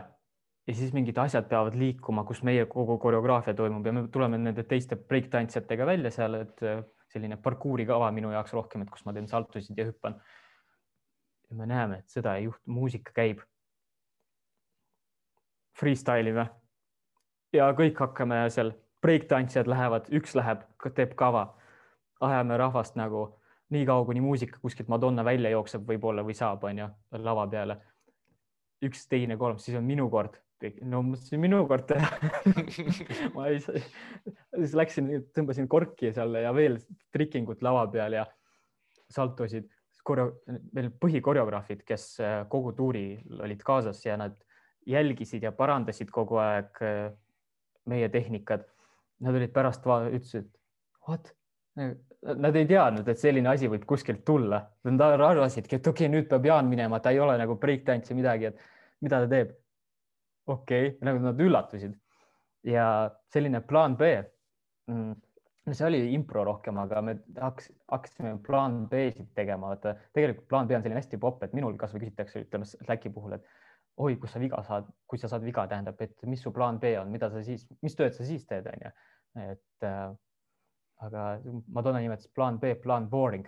ja 0.68 0.76
siis 0.76 0.94
mingid 0.94 1.18
asjad 1.18 1.48
peavad 1.50 1.76
liikuma, 1.76 2.24
kus 2.24 2.44
meie 2.44 2.66
kogu 2.70 2.98
koreograafia 3.02 3.54
toimub 3.58 3.86
ja 3.86 3.94
me 3.94 4.08
tuleme 4.14 4.38
nende 4.38 4.64
teiste 4.64 4.96
breaktantsijatega 4.96 5.86
välja 5.86 6.12
seal, 6.12 6.38
et 6.46 6.64
äh, 6.64 6.84
selline 7.12 7.38
parkuuri 7.38 7.86
kava 7.86 8.12
minu 8.16 8.32
jaoks 8.32 8.54
rohkem, 8.56 8.86
et 8.86 8.92
kus 8.92 9.06
ma 9.06 9.14
teen 9.14 9.28
saltosid 9.28 9.78
ja 9.78 9.88
hüppan. 9.90 10.20
ja 11.50 11.56
me 11.56 11.66
näeme, 11.68 12.00
et 12.00 12.10
seda 12.10 12.36
ei 12.40 12.46
juhtu, 12.46 12.72
muusika 12.72 13.12
käib. 13.16 13.42
Freestyle 15.80 16.30
ime 16.30 16.46
ja 17.54 17.72
kõik 17.78 18.00
hakkame 18.00 18.44
seal, 18.54 18.74
breaktantsijad 19.02 19.70
lähevad, 19.70 20.10
üks 20.14 20.36
läheb, 20.38 20.64
teeb 20.96 21.16
kava, 21.20 21.48
ajame 22.22 22.58
rahvast 22.62 22.96
nagu 23.00 23.28
nii 23.72 23.86
kaua, 23.88 24.06
kuni 24.06 24.22
muusika 24.22 24.60
kuskilt 24.62 24.92
Madonna 24.92 25.24
välja 25.26 25.50
jookseb 25.54 25.88
võib-olla 25.88 26.26
või 26.28 26.36
saab, 26.38 26.64
onju, 26.68 26.88
lava 27.24 27.48
peale. 27.48 27.78
üks, 28.82 29.06
teine, 29.08 29.38
kolmas, 29.38 29.66
siis 29.66 29.78
on 29.78 29.86
minu 29.86 30.10
kord 30.10 30.38
no 30.86 31.02
mõtlesin 31.06 31.42
minu 31.42 31.62
kord 31.70 31.88
teha 31.90 32.10
ma 33.36 33.48
ei, 33.50 33.60
siis 33.64 34.76
läksin, 34.78 35.10
tõmbasin 35.36 35.70
korki 35.72 36.12
seal 36.14 36.38
ja 36.38 36.52
veel 36.56 36.78
trikingut 37.14 37.64
lava 37.66 37.88
peal 37.92 38.20
ja 38.20 38.26
saltosid. 39.12 39.70
koreo-, 40.08 40.42
meil 40.74 40.90
põhikoreograafid, 41.02 41.84
kes 41.86 42.06
äh, 42.22 42.38
kogu 42.50 42.74
tuuri 42.74 43.22
olid 43.42 43.62
kaasas 43.64 44.06
ja 44.06 44.18
nad 44.18 44.38
jälgisid 44.88 45.44
ja 45.44 45.52
parandasid 45.52 46.10
kogu 46.12 46.40
aeg 46.42 46.82
äh, 46.82 47.12
meie 47.90 48.10
tehnikad. 48.14 48.66
Nad 49.22 49.38
olid 49.38 49.54
pärast, 49.54 49.86
ütlesid, 49.86 50.50
what? 51.08 51.32
Nad 51.78 52.58
ei 52.58 52.68
teadnud, 52.70 53.08
et 53.10 53.18
selline 53.18 53.50
asi 53.50 53.70
võib 53.70 53.86
kuskilt 53.90 54.26
tulla. 54.26 54.60
Nad 54.90 55.02
arvasidki, 55.02 55.78
et 55.78 55.88
okei 55.88 56.08
okay,, 56.08 56.14
nüüd 56.14 56.30
peab 56.30 56.46
Jaan 56.46 56.70
minema, 56.70 57.00
ta 57.02 57.14
ei 57.14 57.22
ole 57.22 57.38
nagu 57.42 57.58
breakdance 57.62 58.14
või 58.14 58.22
midagi, 58.22 58.52
et 58.52 59.02
mida 59.02 59.24
ta 59.24 59.30
teeb 59.32 59.56
okei 60.52 60.92
okay., 60.92 61.00
nagu 61.08 61.22
nad 61.24 61.42
üllatusid. 61.42 61.98
ja 62.64 62.86
selline 63.34 63.62
plaan 63.66 63.96
B 63.98 64.10
mm,, 64.92 65.14
see 65.70 65.86
oli 65.88 66.02
impro 66.14 66.44
rohkem, 66.46 66.78
aga 66.78 67.02
me 67.06 67.16
hakkas, 67.40 67.72
hakkasime 67.90 68.36
plaan 68.46 68.84
B-sid 68.90 69.32
tegema, 69.38 69.72
vaata 69.72 69.96
tegelikult 70.14 70.48
plaan 70.50 70.70
B 70.70 70.78
on 70.78 70.84
selline 70.84 71.00
hästi 71.00 71.20
popp, 71.22 71.44
et 71.46 71.56
minul 71.58 71.78
kasvõi 71.80 72.04
küsitakse, 72.04 72.44
ütleme 72.46 72.68
Slacki 72.70 73.10
puhul, 73.14 73.38
et 73.38 73.46
oi, 73.98 74.16
kus 74.22 74.34
sa 74.34 74.42
viga 74.42 74.62
saad, 74.66 74.88
kui 75.10 75.20
sa 75.20 75.30
saad 75.32 75.44
viga, 75.46 75.66
tähendab, 75.70 76.00
et 76.02 76.16
mis 76.30 76.42
su 76.42 76.54
plaan 76.56 76.80
B 76.80 76.96
on, 77.00 77.12
mida 77.12 77.30
sa 77.32 77.44
siis, 77.46 77.66
mis 77.84 77.96
tööd 77.98 78.16
sa 78.16 78.26
siis 78.28 78.46
teed, 78.50 78.70
onju. 78.72 78.92
et 79.42 79.88
äh, 79.88 80.08
aga 81.06 81.28
Madonna 81.68 82.02
nimetas 82.04 82.32
plaan 82.36 82.60
B, 82.62 82.76
plaan 82.82 83.10
boring, 83.10 83.48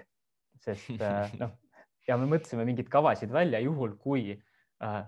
sest 0.63 1.01
äh, 1.01 1.33
noh, 1.41 1.55
ja 2.07 2.17
me 2.19 2.29
mõtlesime 2.29 2.67
mingeid 2.67 2.91
kavasid 2.91 3.33
välja 3.33 3.61
juhul, 3.63 3.95
kui 4.01 4.31
äh, 4.33 5.01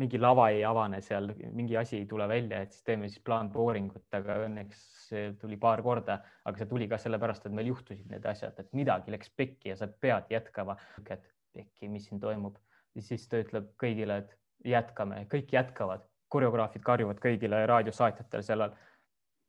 mingi 0.00 0.20
lava 0.20 0.48
ei 0.54 0.62
avane 0.64 1.02
seal, 1.04 1.28
mingi 1.52 1.76
asi 1.76 1.98
ei 1.98 2.06
tule 2.08 2.24
välja, 2.30 2.62
et 2.64 2.72
siis 2.72 2.86
teeme 2.86 3.08
siis 3.10 3.20
plaanbooringut, 3.26 4.06
aga 4.16 4.38
õnneks 4.46 5.10
tuli 5.40 5.58
paar 5.60 5.82
korda, 5.84 6.20
aga 6.46 6.60
see 6.60 6.70
tuli 6.70 6.88
ka 6.88 6.96
sellepärast, 7.00 7.44
et 7.46 7.56
meil 7.56 7.68
juhtusid 7.72 8.08
need 8.08 8.24
asjad, 8.30 8.56
et 8.62 8.70
midagi 8.76 9.12
läks 9.12 9.32
pekki 9.36 9.74
ja 9.74 9.76
sa 9.76 9.90
pead 9.90 10.30
jätkama, 10.32 10.78
et 11.04 11.26
pekki, 11.52 11.90
mis 11.92 12.06
siin 12.08 12.22
toimub. 12.22 12.56
ja 12.94 13.02
siis 13.04 13.26
ta 13.28 13.38
ütleb 13.42 13.68
kõigile, 13.78 14.22
et 14.24 14.39
jätkame, 14.64 15.24
kõik 15.30 15.52
jätkavad, 15.52 16.04
koreograafid 16.30 16.82
karjuvad 16.82 17.20
kõigile 17.22 17.64
raadiosaatjatele 17.66 18.42
sellal. 18.46 18.74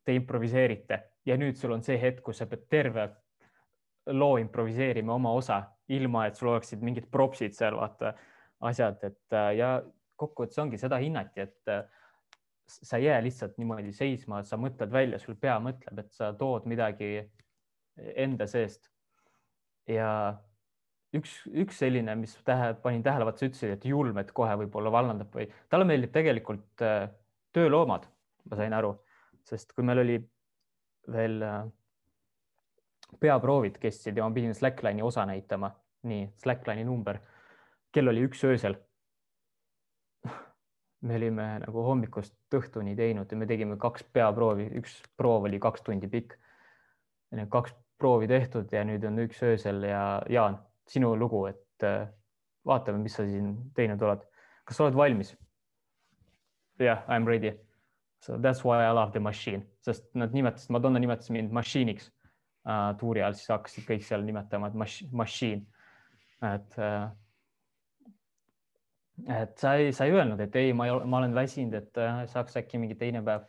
Te 0.05 0.16
improviseerite 0.18 0.97
ja 1.26 1.38
nüüd 1.38 1.57
sul 1.59 1.76
on 1.76 1.84
see 1.86 2.00
hetk, 2.01 2.24
kus 2.25 2.39
sa 2.42 2.47
pead 2.50 2.63
terve 2.70 3.09
loo 4.09 4.38
improviseerima 4.42 5.13
oma 5.13 5.33
osa, 5.38 5.62
ilma 5.93 6.25
et 6.28 6.39
sul 6.39 6.50
oleksid 6.55 6.82
mingid 6.82 7.09
propsid 7.12 7.54
seal, 7.54 7.78
vaata 7.78 8.16
asjad, 8.66 9.04
et 9.05 9.38
ja 9.58 9.75
kokkuvõttes 10.21 10.58
ongi, 10.62 10.79
seda 10.82 10.97
hinnati, 11.01 11.46
et 11.46 11.70
äh, 11.70 11.83
sa 12.71 12.97
ei 12.97 13.05
jää 13.05 13.21
lihtsalt 13.24 13.58
niimoodi 13.62 13.93
seisma, 13.93 14.42
sa 14.47 14.58
mõtled 14.58 14.92
välja, 14.93 15.20
sul 15.20 15.38
pea 15.39 15.58
mõtleb, 15.62 16.01
et 16.04 16.12
sa 16.16 16.32
tood 16.38 16.66
midagi 16.70 17.20
enda 17.97 18.47
seest. 18.47 18.89
ja 19.89 20.38
üks, 21.17 21.36
üks 21.63 21.82
selline, 21.83 22.16
mis 22.20 22.36
tähe, 22.47 22.74
panin 22.83 23.04
tähele, 23.04 23.28
vaata 23.28 23.43
sa 23.43 23.50
ütlesid, 23.50 23.75
et 23.75 23.88
julm, 23.88 24.17
et 24.21 24.32
kohe 24.36 24.54
võib-olla 24.63 24.93
vallandab 24.93 25.33
või 25.36 25.47
talle 25.71 25.88
meeldib 25.88 26.13
tegelikult 26.16 26.86
äh, 26.86 27.09
tööloomad, 27.55 28.08
ma 28.50 28.59
sain 28.59 28.75
aru, 28.78 28.93
sest 29.47 29.75
kui 29.75 29.88
meil 29.88 30.04
oli 30.04 30.20
veel 31.12 31.42
äh, 31.47 31.59
peaproovid 33.20 33.82
kestsid 33.82 34.17
ja 34.17 34.28
ma 34.28 34.36
pidin 34.36 34.55
Slackline'i 34.55 35.04
osa 35.04 35.25
näitama, 35.28 35.74
nii 36.08 36.29
Slackline'i 36.42 36.88
number, 36.88 37.20
kell 37.92 38.12
oli 38.12 38.24
üks 38.29 38.46
öösel 38.47 38.79
me 41.01 41.17
olime 41.17 41.46
nagu 41.63 41.83
hommikust 41.86 42.36
õhtuni 42.54 42.93
teinud 42.97 43.32
ja 43.32 43.38
me 43.38 43.47
tegime 43.50 43.78
kaks 43.82 44.05
peaproovi, 44.13 44.67
üks 44.78 45.00
proov 45.17 45.47
oli 45.50 45.59
kaks 45.62 45.82
tundi 45.88 46.09
pikk. 46.12 46.36
Kaks 47.50 47.74
proovi 47.97 48.28
tehtud 48.29 48.70
ja 48.74 48.83
nüüd 48.86 49.05
on 49.08 49.17
üks 49.24 49.39
öösel 49.46 49.82
ja 49.88 50.04
Jaan, 50.29 50.59
sinu 50.92 51.13
lugu, 51.16 51.46
et 51.51 51.88
äh, 51.88 52.05
vaatame, 52.68 53.01
mis 53.04 53.16
sa 53.18 53.26
siin 53.28 53.54
teinud 53.78 54.01
oled. 54.05 54.24
kas 54.68 54.78
sa 54.78 54.88
oled 54.88 54.97
valmis? 54.97 55.36
jah 56.82 56.86
yeah,, 56.86 57.04
I 57.08 57.20
m 57.20 57.28
ready. 57.28 57.51
So 58.22 58.38
that's 58.38 58.63
why 58.63 58.84
I 58.86 58.92
love 58.93 59.13
the 59.13 59.20
machine, 59.20 59.66
sest 59.86 60.05
nad 60.13 60.34
nimetasid, 60.34 60.70
Madonna 60.74 61.00
nimetas 61.01 61.30
mind 61.34 61.51
machine'iks 61.54 62.12
uh, 62.70 62.92
tuuri 63.00 63.22
ajal, 63.22 63.38
siis 63.38 63.50
hakkasid 63.54 63.88
kõik 63.88 64.05
seal 64.05 64.26
nimetama, 64.26 64.70
et 64.70 65.09
machine. 65.12 65.66
et 66.42 66.78
uh, 66.78 67.09
et 69.30 69.58
sa 69.62 69.76
ei, 69.78 69.92
sa 69.93 70.05
ei 70.05 70.16
öelnud, 70.16 70.39
et 70.42 70.55
ei, 70.58 70.74
ma 70.74 70.88
ei 70.88 70.93
ole, 70.93 71.05
ma 71.09 71.20
olen 71.22 71.36
väsinud, 71.38 71.76
et 71.78 72.01
äh, 72.01 72.24
saaks 72.30 72.58
äkki 72.62 72.82
mingi 72.82 72.97
teine 72.97 73.22
päev. 73.26 73.46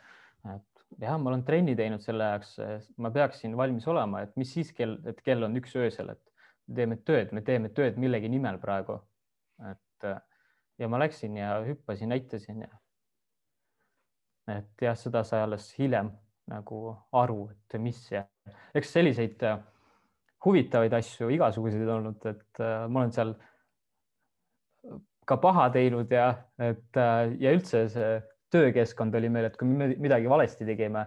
et 0.55 0.85
jah, 1.01 1.17
ma 1.21 1.31
olen 1.31 1.45
trenni 1.49 1.77
teinud 1.79 2.05
selle 2.05 2.27
jaoks, 2.33 2.57
ma 3.01 3.13
peaksin 3.13 3.57
valmis 3.57 3.87
olema, 3.89 4.25
et 4.27 4.37
mis 4.41 4.53
siis 4.53 4.73
kell, 4.77 4.99
et 5.09 5.21
kell 5.25 5.45
on 5.45 5.57
üks 5.61 5.77
öösel, 5.81 6.13
et 6.13 6.32
teeme 6.75 6.97
tööd, 7.07 7.33
me 7.33 7.43
teeme 7.43 7.73
tööd 7.75 7.99
millegi 8.01 8.29
nimel 8.29 8.59
praegu. 8.63 9.01
et 9.71 10.07
ja 10.79 10.89
ma 10.89 10.99
läksin 10.99 11.37
ja 11.37 11.61
hüppasin, 11.67 12.09
näitasin 12.09 12.65
ja. 12.65 12.71
et 14.57 14.83
jah, 14.83 14.97
seda 14.99 15.23
sai 15.25 15.43
alles 15.45 15.69
hiljem 15.79 16.11
nagu 16.51 16.97
aru, 17.13 17.47
et 17.53 17.79
mis 17.81 18.01
ja 18.11 18.25
eks 18.75 18.93
selliseid 18.97 19.43
äh, 19.47 19.61
huvitavaid 20.45 20.93
asju 20.99 21.31
igasuguseid 21.37 21.89
olnud, 21.89 22.27
et 22.27 22.63
äh, 22.63 22.85
ma 22.89 23.05
olen 23.05 23.15
seal 23.15 23.35
ka 25.29 25.39
paha 25.43 25.69
teinud 25.75 26.11
ja 26.13 26.29
et 26.59 26.99
äh, 26.99 27.35
ja 27.43 27.55
üldse 27.55 27.87
see 27.93 28.13
töökeskkond 28.53 29.15
oli 29.17 29.31
meil, 29.33 29.49
et 29.49 29.57
kui 29.57 29.69
me 29.69 29.93
midagi 30.03 30.29
valesti 30.29 30.67
tegime, 30.69 31.07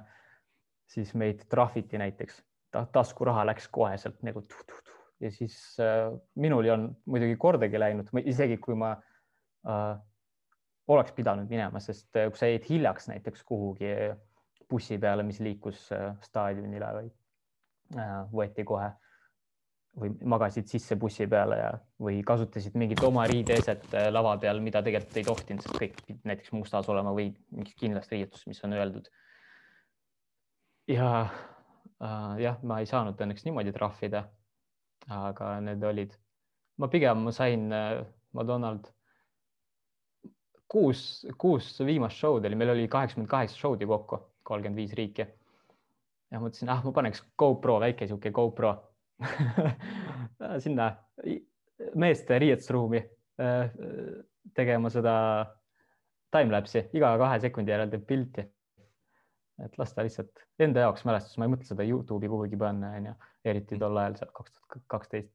siis 0.89 1.13
meid 1.17 1.45
trahviti 1.51 1.99
näiteks 2.01 2.41
Ta,, 2.73 2.81
taskuraha 2.91 3.45
läks 3.47 3.69
koheselt 3.71 4.17
nagu 4.25 4.41
tuh, 4.41 4.63
tuh, 4.67 4.79
tuh. 4.83 4.94
Ja 5.23 5.31
siis 5.31 5.55
äh, 5.79 6.11
minul 6.35 6.65
ei 6.67 6.73
olnud 6.75 6.97
muidugi 7.05 7.37
kordagi 7.39 7.79
läinud, 7.79 8.09
isegi 8.25 8.57
kui 8.61 8.75
ma 8.79 8.93
äh, 8.95 9.95
oleks 10.91 11.15
pidanud 11.15 11.49
minema, 11.49 11.79
sest 11.83 12.09
äh, 12.19 12.29
kui 12.31 12.41
sa 12.41 12.51
jäid 12.51 12.67
hiljaks 12.69 13.09
näiteks 13.11 13.43
kuhugi 13.47 13.93
bussi 14.69 14.97
peale, 14.97 15.23
mis 15.23 15.39
liikus 15.39 15.87
äh, 15.95 16.11
staadionile 16.25 16.91
või 16.99 17.09
äh, 17.95 18.21
võeti 18.33 18.67
kohe 18.67 18.91
või 19.95 20.11
magasid 20.27 20.67
sisse 20.67 20.97
bussi 20.99 21.27
peale 21.31 21.57
ja, 21.59 21.69
või 22.01 22.19
kasutasid 22.27 22.75
mingit 22.79 23.01
oma 23.07 23.25
riideeset 23.31 23.85
äh, 23.95 24.07
lava 24.11 24.35
peal, 24.41 24.59
mida 24.63 24.81
tegelikult 24.83 25.19
ei 25.19 25.27
tohtinud, 25.27 25.63
sest 25.63 25.77
kõik 25.79 25.95
pidid 26.01 26.25
näiteks 26.27 26.51
mustas 26.55 26.89
olema 26.91 27.13
või 27.15 27.29
mingis 27.55 27.77
kindlas 27.79 28.09
riietus, 28.11 28.43
mis 28.49 28.61
on 28.67 28.75
öeldud. 28.75 29.07
ja 30.91 31.11
äh, 31.21 32.33
jah, 32.43 32.59
ma 32.63 32.81
ei 32.81 32.89
saanud 32.89 33.21
õnneks 33.21 33.47
niimoodi 33.47 33.73
trahvida. 33.75 34.25
Aga 35.13 35.59
need 35.61 35.83
olid, 35.83 36.13
ma 36.81 36.89
pigem 36.91 37.25
ma 37.27 37.33
sain 37.35 37.71
äh, 37.73 38.03
Madonnalt 38.35 38.91
kuus, 40.71 41.25
kuus 41.39 41.69
viimast 41.85 42.19
show'd 42.19 42.45
oli, 42.47 42.57
meil 42.59 42.73
oli 42.73 42.87
kaheksakümmend 42.91 43.31
kaheksa 43.31 43.59
show'd 43.59 43.83
ju 43.83 43.89
kokku, 43.89 44.19
kolmkümmend 44.43 44.81
viis 44.81 44.95
riiki. 44.97 45.27
ja 46.33 46.41
mõtlesin, 46.41 46.71
ah, 46.73 46.81
ma 46.83 46.91
paneks 46.91 47.21
GoPro, 47.37 47.77
väike 47.83 48.07
sihuke 48.09 48.31
GoPro 48.35 48.73
sinna 50.63 50.89
meeste 51.95 52.39
riietusruumi 52.41 52.99
äh, 52.99 53.69
tegema 54.55 54.91
seda 54.91 55.15
timelapse'i, 56.35 56.89
iga 56.97 57.13
kahe 57.21 57.39
sekundi 57.43 57.71
järel 57.71 57.93
teeb 57.93 58.03
pilti. 58.07 58.49
et 59.63 59.77
las 59.79 59.93
ta 59.95 60.03
lihtsalt 60.03 60.41
enda 60.59 60.83
jaoks 60.83 61.05
mälestus, 61.07 61.37
ma 61.39 61.47
ei 61.47 61.53
mõtle 61.53 61.69
seda 61.69 61.85
Youtube'i 61.87 62.27
kuhugi 62.27 62.57
panna, 62.59 62.89
onju, 62.97 63.13
eriti 63.51 63.79
tol 63.81 63.97
ajal 64.01 64.17
seal 64.19 64.31
kaks 64.35 64.55
tuhat 64.55 64.85
kaksteist. 64.93 65.31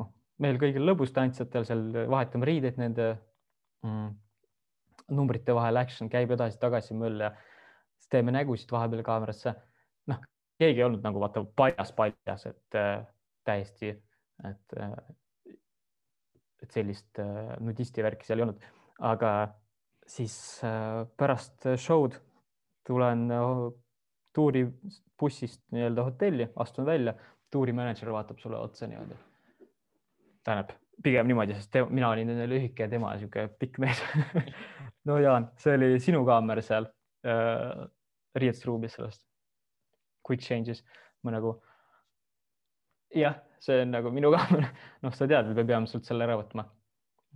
noh, 0.00 0.10
meil 0.42 0.58
kõigil 0.60 0.86
lõbus 0.88 1.12
tantsijatel 1.16 1.66
seal 1.68 1.86
vahetame 2.10 2.48
riideid 2.48 2.78
nende 2.80 3.08
mm, 3.84 4.12
numbrite 5.16 5.54
vahel, 5.56 5.80
action 5.80 6.10
käib 6.12 6.32
edasi-tagasi 6.36 6.96
möll 6.98 7.26
ja 7.26 7.32
siis 7.96 8.12
teeme 8.12 8.34
nägusid 8.34 8.72
vahepeal 8.72 9.04
kaamerasse. 9.06 9.54
noh, 10.10 10.22
keegi 10.58 10.80
ei 10.80 10.86
olnud 10.86 11.04
nagu 11.04 11.20
vaata 11.22 11.44
paljas-paljas, 11.56 12.46
et 12.50 12.78
äh, 12.78 13.02
täiesti, 13.44 13.96
et 14.48 14.78
äh,, 14.78 14.96
et 16.62 16.70
sellist 16.70 17.18
äh, 17.18 17.56
nudisti 17.60 18.04
värki 18.04 18.26
seal 18.26 18.40
ei 18.40 18.46
olnud, 18.46 18.66
aga 19.10 19.32
siis 20.08 20.34
äh, 20.66 21.02
pärast 21.18 21.66
show'd 21.80 22.18
tulen 22.86 23.26
äh, 23.34 23.54
tuuribussist 24.32 25.62
nii-öelda 25.74 26.04
hotelli, 26.06 26.48
astun 26.56 26.86
välja, 26.86 27.14
tuurimänedžer 27.52 28.12
vaatab 28.12 28.38
sulle 28.38 28.58
otsa 28.58 28.86
niimoodi. 28.86 29.18
tähendab 30.44 30.72
pigem 31.02 31.26
niimoodi, 31.26 31.54
sest 31.58 31.70
te, 31.72 31.84
mina 31.88 32.08
olin 32.10 32.30
lühike 32.48 32.86
ja 32.86 32.88
tema 32.90 33.12
niisugune 33.14 33.48
pikk 33.58 33.78
mees 33.82 34.00
no 35.08 35.18
Jaan, 35.18 35.50
see 35.58 35.74
oli 35.76 35.98
sinu 36.00 36.24
kaamera 36.28 36.62
seal 36.62 36.88
äh, 37.26 37.84
riietusruumis 38.34 38.96
sellest 38.96 39.22
quick 40.26 40.42
changes, 40.42 40.84
ma 41.22 41.34
nagu 41.34 41.56
jah, 43.14 43.36
see 43.62 43.82
on 43.82 43.92
nagu 43.94 44.12
minu 44.14 44.32
kaamera, 44.36 44.70
noh, 45.02 45.14
sa 45.16 45.28
tead, 45.30 45.50
me 45.56 45.66
peame 45.68 45.90
sult 45.90 46.08
selle 46.08 46.26
ära 46.26 46.38
võtma. 46.40 46.66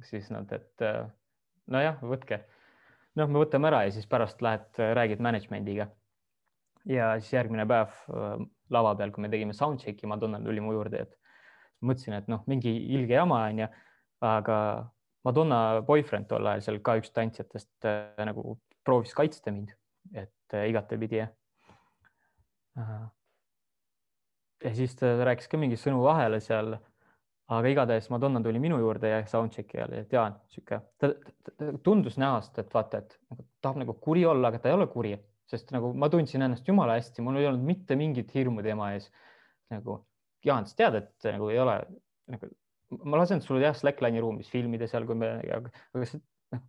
siis 0.05 0.29
nad, 0.31 0.51
et 0.53 0.85
äh, 0.85 1.07
nojah, 1.73 2.01
võtke. 2.05 2.43
noh, 3.17 3.29
me 3.29 3.41
võtame 3.41 3.71
ära 3.71 3.85
ja 3.87 3.95
siis 3.95 4.09
pärast 4.11 4.43
lähed, 4.45 4.69
äh, 4.79 4.93
räägid 4.99 5.23
management'iga. 5.25 5.89
Ja 6.87 7.15
siis 7.21 7.33
järgmine 7.35 7.67
päev 7.69 7.95
äh, 8.11 8.35
lava 8.75 8.95
peal, 8.99 9.13
kui 9.15 9.25
me 9.25 9.31
tegime 9.33 9.55
soundcheck'i, 9.57 10.09
Madonna 10.11 10.41
tuli 10.43 10.63
mu 10.63 10.75
juurde, 10.75 11.07
et 11.07 11.17
mõtlesin, 11.87 12.17
et 12.19 12.29
noh, 12.31 12.45
mingi 12.51 12.73
ilge 12.97 13.19
jama 13.19 13.43
onju, 13.51 13.69
aga 14.27 14.59
Madonna 15.27 15.83
boyfriend 15.87 16.29
tol 16.31 16.47
ajal 16.47 16.65
seal 16.65 16.81
ka 16.87 16.97
üks 17.01 17.13
tantsijatest 17.15 17.89
äh, 17.89 18.25
nagu 18.29 18.59
proovis 18.87 19.15
kaitsta 19.17 19.55
mind, 19.55 19.75
et 20.15 20.55
äh, 20.55 20.69
igatepidi 20.71 21.23
jah. 21.25 21.33
Ja 24.65 24.71
siis 24.77 24.93
ta 24.99 25.15
rääkis 25.25 25.49
ka 25.49 25.57
mingi 25.61 25.79
sõnu 25.81 26.03
vahele 26.05 26.43
seal. 26.45 26.77
aga 27.47 27.71
igatahes 27.71 28.09
Madonna 28.11 28.41
tuli 28.43 28.59
minu 28.59 28.79
juurde 28.83 29.09
ja 29.09 29.21
soundcheck'i 29.31 29.79
ajal 29.79 29.93
ja 29.95 30.05
Jaan, 30.13 30.33
sihuke, 30.51 30.81
ta 30.99 31.13
tundus 31.87 32.17
näost, 32.19 32.59
et 32.59 32.73
vaata, 32.75 32.99
et 32.99 33.15
nagu, 33.31 33.45
tahab 33.63 33.77
nagu 33.79 33.95
kuri 34.03 34.25
olla, 34.27 34.49
aga 34.49 34.59
ta 34.59 34.69
ei 34.69 34.75
ole 34.75 34.89
kuri, 34.91 35.13
sest 35.51 35.73
nagu 35.75 35.93
ma 35.95 36.11
tundsin 36.13 36.45
ennast 36.47 36.69
jumala 36.69 36.99
hästi, 36.99 37.25
mul 37.25 37.41
ei 37.41 37.49
olnud 37.49 37.67
mitte 37.67 37.99
mingit 37.99 38.33
hirmu 38.35 38.65
tema 38.67 38.93
ees. 38.97 39.11
nagu 39.73 40.03
Jaan, 40.47 40.67
sa 40.69 40.77
tead, 40.79 41.01
et 41.01 41.27
nagu 41.35 41.49
ei 41.51 41.59
ole 41.59 41.75
nagu, 42.31 42.49
ma 43.03 43.19
lasen 43.19 43.41
sulle 43.43 43.65
jah, 43.65 43.75
Slackline'i 43.75 44.23
ruumis 44.23 44.51
filmida 44.53 44.87
seal, 44.87 45.07
kui 45.09 45.19
me, 45.19 45.33
aga 45.57 46.05
see, 46.07 46.21
noh, 46.55 46.63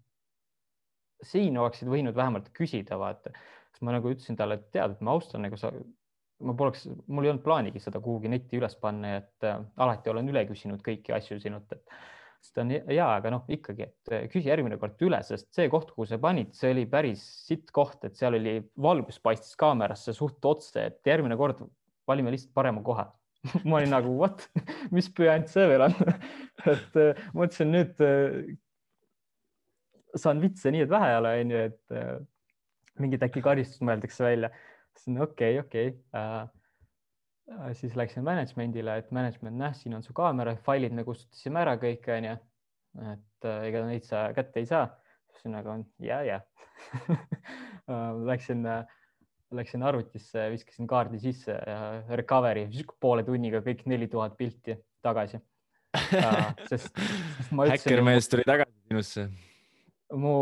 siin 1.22 1.60
oleksid 1.62 1.92
võinud 1.92 2.18
vähemalt 2.18 2.50
küsida, 2.58 2.98
vaata 2.98 3.36
siis 3.78 3.86
ma 3.86 3.94
nagu 3.94 4.10
ütlesin 4.10 4.38
talle, 4.38 4.58
et 4.58 4.70
tead, 4.74 4.96
et 4.96 5.02
ma 5.06 5.14
austan 5.14 5.44
nagu 5.46 5.58
sa, 5.60 5.70
ma 6.42 6.56
poleks, 6.58 6.88
mul 7.06 7.28
ei 7.28 7.32
olnud 7.34 7.46
plaanigi 7.46 7.82
seda 7.84 8.02
kuhugi 8.04 8.32
netti 8.32 8.58
üles 8.58 8.74
panna, 8.82 9.18
et 9.22 9.46
äh, 9.46 9.60
alati 9.84 10.10
olen 10.10 10.32
üle 10.34 10.44
küsinud 10.50 10.82
kõiki 10.86 11.14
asju 11.18 11.38
sinult, 11.44 11.78
et 11.78 11.98
ta 12.54 12.64
on 12.64 12.74
ja, 12.74 13.08
aga 13.10 13.32
noh, 13.34 13.46
ikkagi, 13.52 13.88
et 13.90 14.14
äh, 14.14 14.26
küsi 14.32 14.50
järgmine 14.50 14.80
kord 14.82 15.02
üle, 15.06 15.20
sest 15.26 15.50
see 15.56 15.70
koht, 15.74 15.92
kuhu 15.96 16.08
sa 16.10 16.20
panid, 16.22 16.54
see 16.58 16.72
oli 16.74 16.86
päris 16.90 17.24
sitt 17.48 17.72
koht, 17.76 18.00
et 18.08 18.18
seal 18.20 18.38
oli 18.38 18.60
valgus 18.82 19.20
paistis 19.24 19.58
kaamerasse 19.60 20.16
suht 20.16 20.46
otse, 20.48 20.88
et 20.92 21.12
järgmine 21.12 21.38
kord 21.40 21.66
valime 22.08 22.34
lihtsalt 22.34 22.56
parema 22.58 22.84
koha 22.86 23.10
ma 23.68 23.82
olin 23.82 23.94
nagu 23.94 24.16
what, 24.22 24.48
mis 24.96 25.10
pühand 25.14 25.50
see 25.52 25.68
veel 25.70 25.88
on 25.90 25.98
et 26.74 26.98
äh, 27.04 27.28
mõtlesin 27.34 27.74
nüüd 27.74 28.02
äh, 28.06 28.56
saan 30.18 30.42
vitse 30.42 30.72
nii, 30.74 30.88
et 30.88 30.92
vähe 30.92 31.12
ei 31.12 31.20
ole, 31.20 31.38
onju, 31.44 31.64
et 31.68 32.28
mingit 33.02 33.24
äkki 33.26 33.44
karistust 33.46 33.84
mõeldakse 33.86 34.26
välja. 34.26 34.52
siis 34.98 35.20
okei, 35.22 35.60
okei. 35.60 35.92
Äh, 36.16 36.22
äh, 36.42 36.48
siis 37.80 37.96
läksin 37.96 38.26
management'ile, 38.28 38.98
et 39.02 39.12
management, 39.16 39.58
näh, 39.60 39.76
siin 39.78 39.96
on 39.98 40.04
su 40.04 40.14
kaamera, 40.18 40.56
failid 40.66 40.96
me 40.96 41.06
kustutasime 41.08 41.62
ära 41.64 41.78
kõik, 41.82 42.08
onju. 42.18 42.36
et 43.14 43.48
äh, 43.48 43.66
ega 43.70 43.84
neid 43.88 44.08
sa 44.08 44.28
kätte 44.36 44.64
ei 44.64 44.70
saa. 44.70 44.88
siis 45.38 45.52
nagu 45.54 45.76
ja, 46.02 46.22
ja 46.26 46.40
Läksin, 48.32 48.66
läksin 49.56 49.84
arvutisse, 49.84 50.50
viskasin 50.52 50.88
kaardi 50.88 51.20
sisse 51.22 51.54
ja 51.56 52.02
recovery 52.20 52.68
poole 53.00 53.24
tunniga 53.24 53.62
kõik 53.64 53.86
neli 53.88 54.10
tuhat 54.12 54.36
pilti 54.38 54.76
tagasi 55.02 55.40
sest, 55.96 56.92
sest 56.92 57.52
ma 57.52 57.68
ütlesin. 57.68 57.88
häkkermees 57.88 58.30
tuli 58.32 58.46
tagasi 58.48 58.74
sinusse. 58.90 59.28
mu 60.14 60.34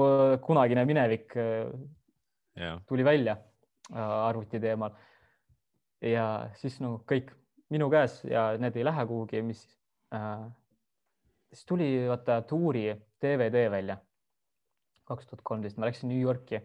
kunagine 0.46 0.86
minevik 0.86 1.36
yeah. 1.36 2.82
tuli 2.88 3.06
välja 3.06 3.38
äh, 3.94 4.00
arvuti 4.00 4.60
teemal. 4.60 4.92
Ja 6.06 6.50
siis 6.62 6.80
no 6.84 7.00
kõik 7.10 7.32
minu 7.74 7.90
käes 7.90 8.20
ja 8.30 8.52
need 8.62 8.78
ei 8.78 8.86
lähe 8.86 9.06
kuhugi, 9.10 9.42
mis 9.42 9.66
äh,. 10.14 10.46
siis 11.50 11.66
tuli 11.66 11.90
vaata 12.10 12.42
tuuri 12.42 12.90
DVD 13.22 13.70
välja 13.72 13.98
kaks 15.06 15.28
tuhat 15.30 15.44
kolmteist, 15.46 15.78
ma 15.78 15.90
läksin 15.90 16.10
New 16.10 16.22
Yorki 16.22 16.60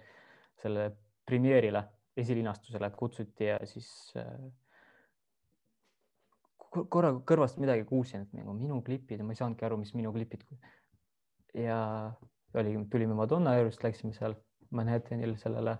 selle 0.61 0.91
premeerile, 1.29 1.83
esilinastusele 2.17 2.91
kutsuti 2.97 3.49
ja 3.51 3.59
siis 3.69 3.89
äh, 4.19 4.51
korra 6.71 7.13
kõrvast 7.27 7.61
midagi 7.63 7.85
kuulsin, 7.89 8.27
et 8.27 8.35
nagu 8.37 8.55
minu 8.57 8.81
klipid 8.87 9.21
ja 9.21 9.27
ma 9.27 9.35
ei 9.35 9.41
saanudki 9.41 9.67
aru, 9.67 9.81
mis 9.81 9.93
minu 9.97 10.13
klipid. 10.15 10.45
ja 11.55 11.79
oli, 12.55 12.77
tulime 12.91 13.15
Madonna 13.19 13.57
juurest, 13.59 13.83
läksime 13.85 14.15
seal 14.15 14.37
Manhattanil 14.71 15.35
sellele 15.39 15.77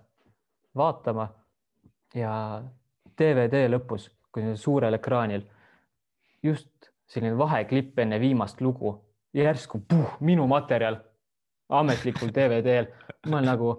vaatama 0.75 1.29
ja 2.15 2.33
DVD 3.21 3.67
lõpus, 3.69 4.09
kui 4.33 4.55
suurel 4.57 4.97
ekraanil 4.97 5.45
just 6.43 6.91
selline 7.11 7.37
vaheklipp 7.37 7.99
enne 8.01 8.19
viimast 8.21 8.61
lugu, 8.63 8.95
järsku 9.35 9.81
puh, 9.87 10.17
minu 10.25 10.47
materjal 10.49 10.97
ametlikul 11.71 12.31
DVD-l. 12.35 12.89
ma 13.29 13.39
olen 13.39 13.47
nagu, 13.47 13.69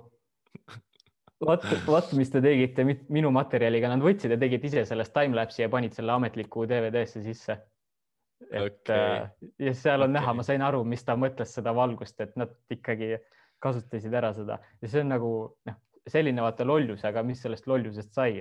vot, 1.44 1.66
vot, 1.86 2.12
mis 2.16 2.30
te 2.32 2.40
tegite 2.44 2.86
minu 2.86 3.32
materjaliga, 3.34 3.90
nad 3.92 4.04
võtsid 4.04 4.32
ja 4.32 4.40
tegid 4.40 4.64
ise 4.68 4.86
sellest 4.88 5.14
timelapse'i 5.16 5.66
ja 5.66 5.70
panid 5.72 5.96
selle 5.96 6.14
ametliku 6.16 6.66
DVD-sse 6.68 7.24
sisse. 7.24 7.58
et 8.50 8.88
okay. 8.88 8.96
Äh, 8.98 9.28
ja 9.68 9.74
seal 9.74 10.02
on 10.02 10.10
okay. 10.10 10.20
näha, 10.20 10.34
ma 10.34 10.44
sain 10.46 10.62
aru, 10.66 10.82
mis 10.84 11.04
ta 11.06 11.16
mõtles 11.16 11.52
seda 11.56 11.74
valgust, 11.76 12.20
et 12.20 12.34
nad 12.36 12.52
ikkagi 12.70 13.14
kasutasid 13.62 14.14
ära 14.18 14.32
seda 14.34 14.58
ja 14.82 14.88
see 14.90 15.04
on 15.04 15.12
nagu 15.14 15.32
noh, 15.68 15.76
selline 16.10 16.42
vaata 16.42 16.66
lollus, 16.66 17.04
aga 17.06 17.22
mis 17.22 17.42
sellest 17.44 17.68
lollusest 17.70 18.10
sai 18.16 18.40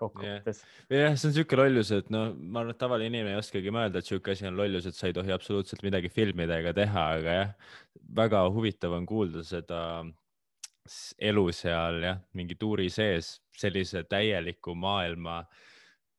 kokkuvõttes 0.00 0.62
yeah.. 0.90 1.06
jah, 1.06 1.16
see 1.16 1.28
on 1.28 1.34
niisugune 1.34 1.62
lollus, 1.62 1.92
et 1.96 2.12
noh, 2.14 2.28
ma 2.36 2.62
arvan, 2.62 2.74
et 2.74 2.80
tavaline 2.82 3.10
inimene 3.12 3.34
ei 3.34 3.40
oskagi 3.40 3.72
mõelda, 3.74 4.00
et 4.00 4.08
niisugune 4.08 4.36
asi 4.36 4.48
on 4.50 4.60
lollus, 4.60 4.88
et 4.90 4.98
sa 4.98 5.10
ei 5.10 5.16
tohi 5.16 5.34
absoluutselt 5.34 5.84
midagi 5.86 6.12
filmida 6.12 6.60
ega 6.62 6.74
teha, 6.76 7.08
aga 7.20 7.36
jah, 7.40 7.74
väga 8.20 8.44
huvitav 8.54 8.94
on 8.96 9.08
kuulda 9.08 9.44
seda 9.46 9.80
elu 11.18 11.46
seal 11.52 12.02
jah, 12.04 12.20
mingi 12.38 12.54
tuuri 12.58 12.88
sees 12.92 13.36
sellise 13.56 14.04
täieliku 14.08 14.76
maailma 14.78 15.40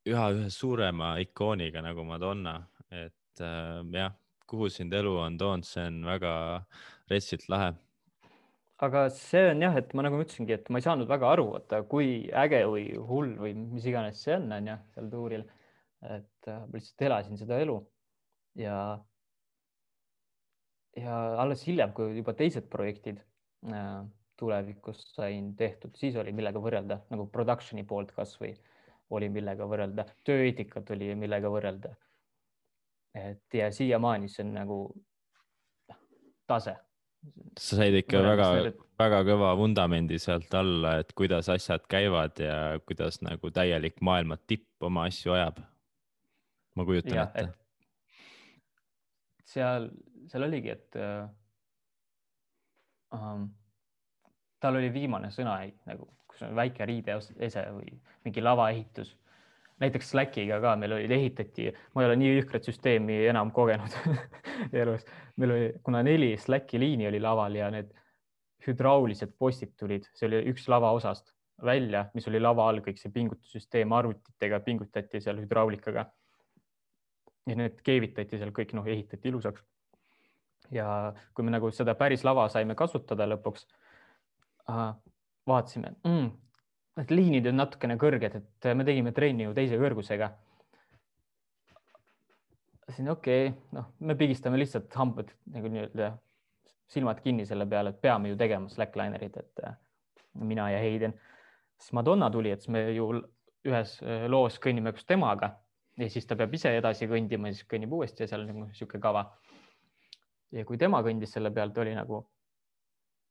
üha 0.08 0.30
ühe 0.36 0.50
suurema 0.54 1.16
ikooniga 1.24 1.84
nagu 1.84 2.04
Madonna, 2.08 2.60
et 2.92 3.44
äh, 3.44 3.82
jah, 3.96 4.16
kuhu 4.48 4.70
sind 4.72 4.94
elu 4.96 5.18
on 5.20 5.38
toonud, 5.40 5.68
see 5.68 5.86
on 5.90 6.02
väga 6.08 6.32
retsilt 7.12 7.48
lahe. 7.52 7.74
Aga 8.86 9.08
see 9.14 9.44
on 9.52 9.62
jah, 9.66 9.78
et 9.80 9.94
ma 9.98 10.06
nagu 10.06 10.20
ütlesingi, 10.22 10.54
et 10.54 10.70
ma 10.70 10.80
ei 10.82 10.86
saanud 10.86 11.10
väga 11.10 11.32
aru, 11.34 11.48
vaata 11.56 11.82
kui 11.90 12.28
äge 12.46 12.62
või 12.70 12.88
hull 13.10 13.34
või 13.42 13.54
mis 13.58 13.88
iganes 13.90 14.22
see 14.24 14.36
on, 14.38 14.52
on 14.54 14.72
ju, 14.72 14.78
seal 14.96 15.12
tuuril. 15.14 15.46
et 16.06 16.52
äh, 16.52 16.60
ma 16.62 16.78
lihtsalt 16.78 17.08
elasin 17.08 17.40
seda 17.40 17.58
elu 17.64 17.78
ja, 18.62 18.78
ja 20.96 21.16
alles 21.42 21.66
hiljem, 21.66 21.94
kui 21.98 22.20
juba 22.20 22.36
teised 22.38 22.70
projektid 22.70 23.24
äh, 23.66 24.06
tulevikus 24.38 25.02
sain 25.16 25.56
tehtud, 25.58 25.96
siis 25.98 26.16
oli 26.22 26.34
millega 26.38 26.62
võrrelda 26.62 27.02
nagu 27.10 27.26
production'i 27.34 27.86
poolt 27.88 28.14
kasvõi 28.14 28.54
oli 29.10 29.30
millega 29.32 29.66
võrrelda, 29.68 30.06
tööeetikat 30.28 30.92
oli 30.96 31.14
millega 31.16 31.50
võrrelda. 31.52 31.96
et 33.18 33.54
ja 33.54 33.72
siiamaani 33.72 34.30
see 34.30 34.44
on 34.46 34.52
nagu 34.54 34.78
tase. 36.48 36.76
Sa 37.58 37.80
said 37.80 37.96
ikka 37.98 38.22
väga-väga 38.24 39.22
kõva 39.28 39.54
vundamendi 39.60 40.20
sealt 40.22 40.54
alla, 40.58 40.98
et 41.02 41.14
kuidas 41.18 41.50
asjad 41.54 41.86
käivad 41.90 42.40
ja 42.42 42.78
kuidas 42.86 43.22
nagu 43.26 43.52
täielik 43.54 44.02
maailma 44.02 44.38
tipp 44.38 44.84
oma 44.84 45.08
asju 45.10 45.34
ajab. 45.38 45.62
ma 46.78 46.86
kujutan 46.86 47.16
ja, 47.18 47.24
ette. 47.34 47.48
seal, 49.50 49.90
seal 50.30 50.46
oligi, 50.46 50.76
et 50.76 50.98
uh, 51.02 51.26
um, 53.18 53.48
tal 54.62 54.78
oli 54.78 54.92
viimane 54.94 55.32
sõna 55.34 55.58
nagu, 55.90 56.10
kus 56.30 56.44
on 56.46 56.54
väike 56.58 56.86
riideese 56.86 57.66
või 57.74 57.98
mingi 58.26 58.44
lavaehitus. 58.44 59.16
Näiteks 59.80 60.10
Slackiga 60.12 60.60
ka 60.62 60.76
meil 60.80 60.96
oli, 60.98 61.08
ehitati, 61.14 61.70
ma 61.94 62.04
ei 62.04 62.10
ole 62.10 62.18
nii 62.22 62.34
jõhkrat 62.40 62.68
süsteemi 62.68 63.20
enam 63.30 63.52
kogenud 63.56 63.94
elus. 64.82 65.06
meil 65.38 65.54
oli, 65.54 65.72
kuna 65.86 66.04
neli 66.06 66.34
Slacki 66.42 66.80
liini 66.82 67.08
oli 67.10 67.22
laval 67.22 67.56
ja 67.60 67.70
need 67.74 67.94
hüdraulilised 68.68 69.36
postid 69.40 69.76
tulid, 69.80 70.08
see 70.18 70.28
oli 70.28 70.42
üks 70.52 70.68
lavaosast 70.72 71.32
välja, 71.64 72.06
mis 72.14 72.28
oli 72.30 72.42
lava 72.42 72.68
all, 72.70 72.82
kõik 72.86 73.00
see 73.02 73.14
pingutussüsteem 73.14 73.94
arvutitega 73.94 74.60
pingutati 74.66 75.22
seal 75.24 75.40
hüdraulikaga. 75.42 76.06
ja 77.48 77.56
need 77.56 77.80
keevitati 77.84 78.38
seal 78.38 78.52
kõik, 78.52 78.74
noh, 78.76 78.88
ehitati 78.88 79.30
ilusaks. 79.30 79.64
ja 80.72 81.14
kui 81.34 81.46
me 81.46 81.52
nagu 81.54 81.72
seda 81.72 81.96
päris 81.96 82.24
lava 82.28 82.50
saime 82.50 82.76
kasutada 82.76 83.28
lõpuks 83.30 83.68
vaatasime 85.48 85.94
mm,, 86.04 86.32
et 86.98 87.12
liinid 87.14 87.48
on 87.50 87.60
natukene 87.62 87.98
kõrged, 88.02 88.38
et 88.40 88.70
me 88.76 88.86
tegime 88.88 89.14
trenni 89.16 89.48
ju 89.48 89.56
teise 89.58 89.78
kõrgusega. 89.80 90.32
siin 92.96 93.10
okei 93.12 93.50
okay,, 93.50 93.60
noh, 93.76 93.92
me 94.00 94.16
pigistame 94.16 94.58
lihtsalt 94.58 94.94
hambad 94.96 95.34
nagu 95.52 95.70
nii-öelda 95.70 96.14
silmad 96.88 97.20
kinni 97.22 97.46
selle 97.46 97.66
peale, 97.68 97.92
et 97.92 98.02
peame 98.02 98.32
ju 98.32 98.38
tegema 98.40 98.70
slacklinerid, 98.72 99.36
et 99.38 99.64
äh, 99.68 99.76
mina 100.40 100.70
ja 100.72 100.80
Heiden. 100.80 101.14
siis 101.78 101.94
Madonna 101.94 102.30
tuli, 102.32 102.52
et 102.52 102.68
me 102.68 102.90
ju 102.96 103.10
ühes 103.68 103.98
äh, 104.04 104.26
loos 104.32 104.60
kõnnime 104.64 104.94
koos 104.96 105.06
temaga 105.06 105.52
ja 105.98 106.10
siis 106.10 106.26
ta 106.26 106.38
peab 106.40 106.54
ise 106.54 106.72
edasi 106.78 107.10
kõndima, 107.10 107.52
siis 107.52 107.68
kõnnib 107.70 107.94
uuesti 107.94 108.24
ja 108.24 108.32
seal 108.32 108.48
nagu 108.48 108.66
niisugune 108.66 109.02
kava. 109.02 109.26
ja 110.52 110.66
kui 110.66 110.78
tema 110.78 111.02
kõndis 111.04 111.34
selle 111.36 111.52
pealt, 111.52 111.78
oli 111.78 111.96
nagu 111.96 112.24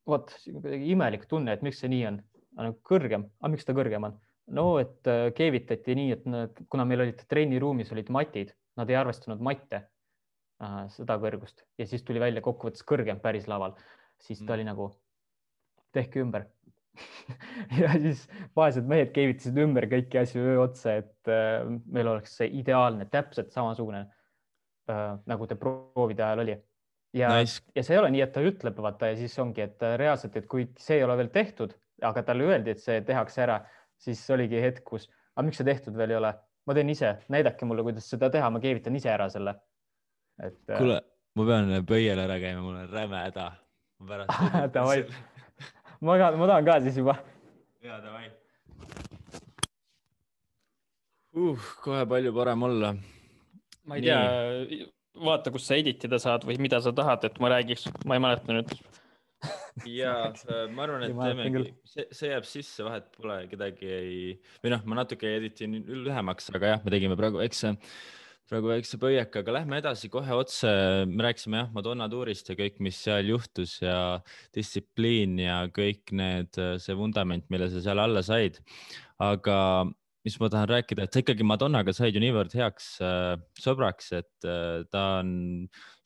vot 0.06 0.32
kuidagi 0.44 0.90
imelik 0.93 1.26
tunne, 1.26 1.52
et 1.52 1.62
miks 1.62 1.80
see 1.80 1.90
nii 1.90 2.06
on, 2.10 2.20
nagu 2.64 2.78
kõrgem, 2.86 3.26
aga 3.40 3.52
miks 3.52 3.66
ta 3.68 3.74
kõrgem 3.76 4.08
on? 4.08 4.16
no 4.56 4.66
et 4.78 5.08
äh, 5.10 5.28
keevitati 5.36 5.96
nii, 5.98 6.10
et 6.14 6.26
nad, 6.30 6.64
kuna 6.70 6.86
meil 6.88 7.04
olid 7.06 7.22
trenniruumis 7.30 7.90
olid 7.94 8.10
matid, 8.14 8.52
nad 8.78 8.90
ei 8.90 8.98
arvestanud 8.98 9.42
matte 9.42 9.80
äh,, 9.82 10.82
seda 10.94 11.18
kõrgust 11.22 11.64
ja 11.80 11.86
siis 11.88 12.04
tuli 12.06 12.22
välja 12.22 12.44
kokkuvõttes 12.44 12.86
kõrgem 12.86 13.20
päris 13.22 13.48
laval, 13.50 13.74
siis 14.22 14.42
ta 14.42 14.52
mm. 14.52 14.54
oli 14.56 14.68
nagu 14.68 14.90
tehke 15.96 16.22
ümber 16.22 16.46
ja 17.82 17.90
siis 18.00 18.22
vaesed 18.56 18.86
mehed 18.88 19.10
keevitasid 19.16 19.58
ümber 19.60 19.88
kõiki 19.90 20.22
asju 20.22 20.44
öö 20.44 20.60
otsa, 20.62 21.00
et 21.02 21.32
äh, 21.32 21.66
meil 21.92 22.14
oleks 22.14 22.38
see 22.38 22.48
ideaalne, 22.60 23.08
täpselt 23.12 23.50
samasugune 23.52 24.06
äh, 24.06 25.10
nagu 25.26 25.50
ta 25.50 25.58
proovide 25.60 26.24
ajal 26.24 26.46
oli 26.46 26.56
ja 27.16 27.32
nice., 27.34 27.64
ja 27.74 27.82
see 27.82 27.96
ei 27.96 28.00
ole 28.00 28.12
nii, 28.14 28.22
et 28.24 28.32
ta 28.32 28.44
ütleb, 28.44 28.78
vaata 28.82 29.10
ja 29.10 29.18
siis 29.18 29.34
ongi, 29.42 29.66
et 29.66 29.82
reaalselt, 29.98 30.38
et 30.38 30.46
kui 30.50 30.68
see 30.80 31.00
ei 31.00 31.04
ole 31.06 31.18
veel 31.18 31.32
tehtud, 31.34 31.74
aga 32.05 32.23
talle 32.27 32.48
öeldi, 32.51 32.74
et 32.74 32.82
see 32.82 33.01
tehakse 33.06 33.43
ära, 33.44 33.60
siis 34.01 34.20
oligi 34.35 34.60
hetk, 34.60 34.85
kus, 34.89 35.09
aga 35.35 35.47
miks 35.47 35.60
see 35.60 35.68
tehtud 35.68 35.97
veel 35.97 36.14
ei 36.14 36.18
ole, 36.20 36.32
ma 36.66 36.77
teen 36.77 36.90
ise, 36.93 37.14
näidake 37.32 37.68
mulle, 37.68 37.85
kuidas 37.86 38.09
seda 38.10 38.31
teha, 38.32 38.51
ma 38.52 38.62
keevitan 38.62 38.97
ise 38.98 39.12
ära 39.12 39.28
selle. 39.32 39.56
et. 40.43 40.59
Äh, 40.68 40.78
kuule, 40.78 41.01
ma 41.36 41.47
pean 41.48 41.73
pöial 41.89 42.20
ära 42.24 42.40
käima, 42.43 42.64
mul 42.64 42.81
on 42.82 42.90
räme 42.93 43.23
häda. 43.28 43.52
Davai, 44.74 45.06
ma 46.05 46.18
ka, 46.20 46.32
ma 46.36 46.51
tahan 46.51 46.66
ka 46.66 46.81
siis 46.85 46.98
juba. 47.01 47.16
ja 47.86 48.01
davai 48.02 48.27
uh,. 51.36 51.66
kohe 51.85 52.02
palju 52.09 52.32
parem 52.35 52.62
olla. 52.68 52.93
ma 53.86 53.97
ei 53.97 54.02
Nii. 54.02 54.10
tea 54.10 54.86
vaata, 55.24 55.52
kus 55.55 55.66
sa 55.68 55.78
edit 55.81 56.05
ida 56.05 56.18
saad 56.20 56.44
või 56.48 56.59
mida 56.60 56.81
sa 56.85 56.93
tahad, 56.93 57.24
et 57.24 57.39
ma 57.40 57.51
räägiks, 57.52 57.89
ma 58.05 58.16
ei 58.16 58.23
mäleta 58.24 58.56
nüüd 58.56 58.73
ja 59.84 60.12
äh, 60.52 60.66
ma 60.72 60.86
arvan, 60.86 61.06
et 61.06 61.16
teemegi, 61.16 61.72
see, 61.88 62.06
see 62.14 62.30
jääb 62.32 62.46
sisse, 62.48 62.84
vahet 62.86 63.08
pole, 63.16 63.40
kedagi 63.50 63.90
ei, 63.90 64.20
või 64.62 64.72
noh, 64.74 64.84
ma 64.88 65.02
natuke 65.02 65.36
editin 65.38 65.80
lühemaks, 66.06 66.48
aga 66.56 66.76
jah, 66.76 66.86
me 66.86 66.94
tegime 66.94 67.18
praegu 67.18 67.42
väikse, 67.42 67.74
praegu 68.48 68.70
väikse 68.70 69.00
pöieka, 69.02 69.42
aga 69.42 69.58
lähme 69.58 69.80
edasi 69.82 70.10
kohe 70.12 70.38
otse. 70.38 70.70
me 71.10 71.26
rääkisime 71.26 71.64
jah, 71.64 71.70
Madonna 71.74 72.08
tuurist 72.12 72.48
ja 72.52 72.56
kõik, 72.58 72.80
mis 72.86 73.02
seal 73.02 73.32
juhtus 73.34 73.80
ja 73.82 73.98
distsipliin 74.56 75.38
ja 75.42 75.60
kõik 75.74 76.14
need, 76.16 76.62
see 76.82 76.96
vundament, 76.98 77.48
mille 77.52 77.68
sa 77.72 77.84
seal 77.84 78.02
alla 78.02 78.24
said. 78.26 78.62
aga 79.18 79.58
mis 80.26 80.36
ma 80.42 80.48
tahan 80.50 80.66
rääkida, 80.66 81.04
et 81.06 81.14
sa 81.14 81.20
ikkagi 81.22 81.44
Madonnaga 81.46 81.92
said 81.94 82.16
ju 82.16 82.20
niivõrd 82.22 82.54
heaks 82.58 82.88
äh, 83.04 83.36
sõbraks, 83.62 84.08
et 84.18 84.46
äh, 84.48 84.82
ta 84.90 85.20
on 85.20 85.30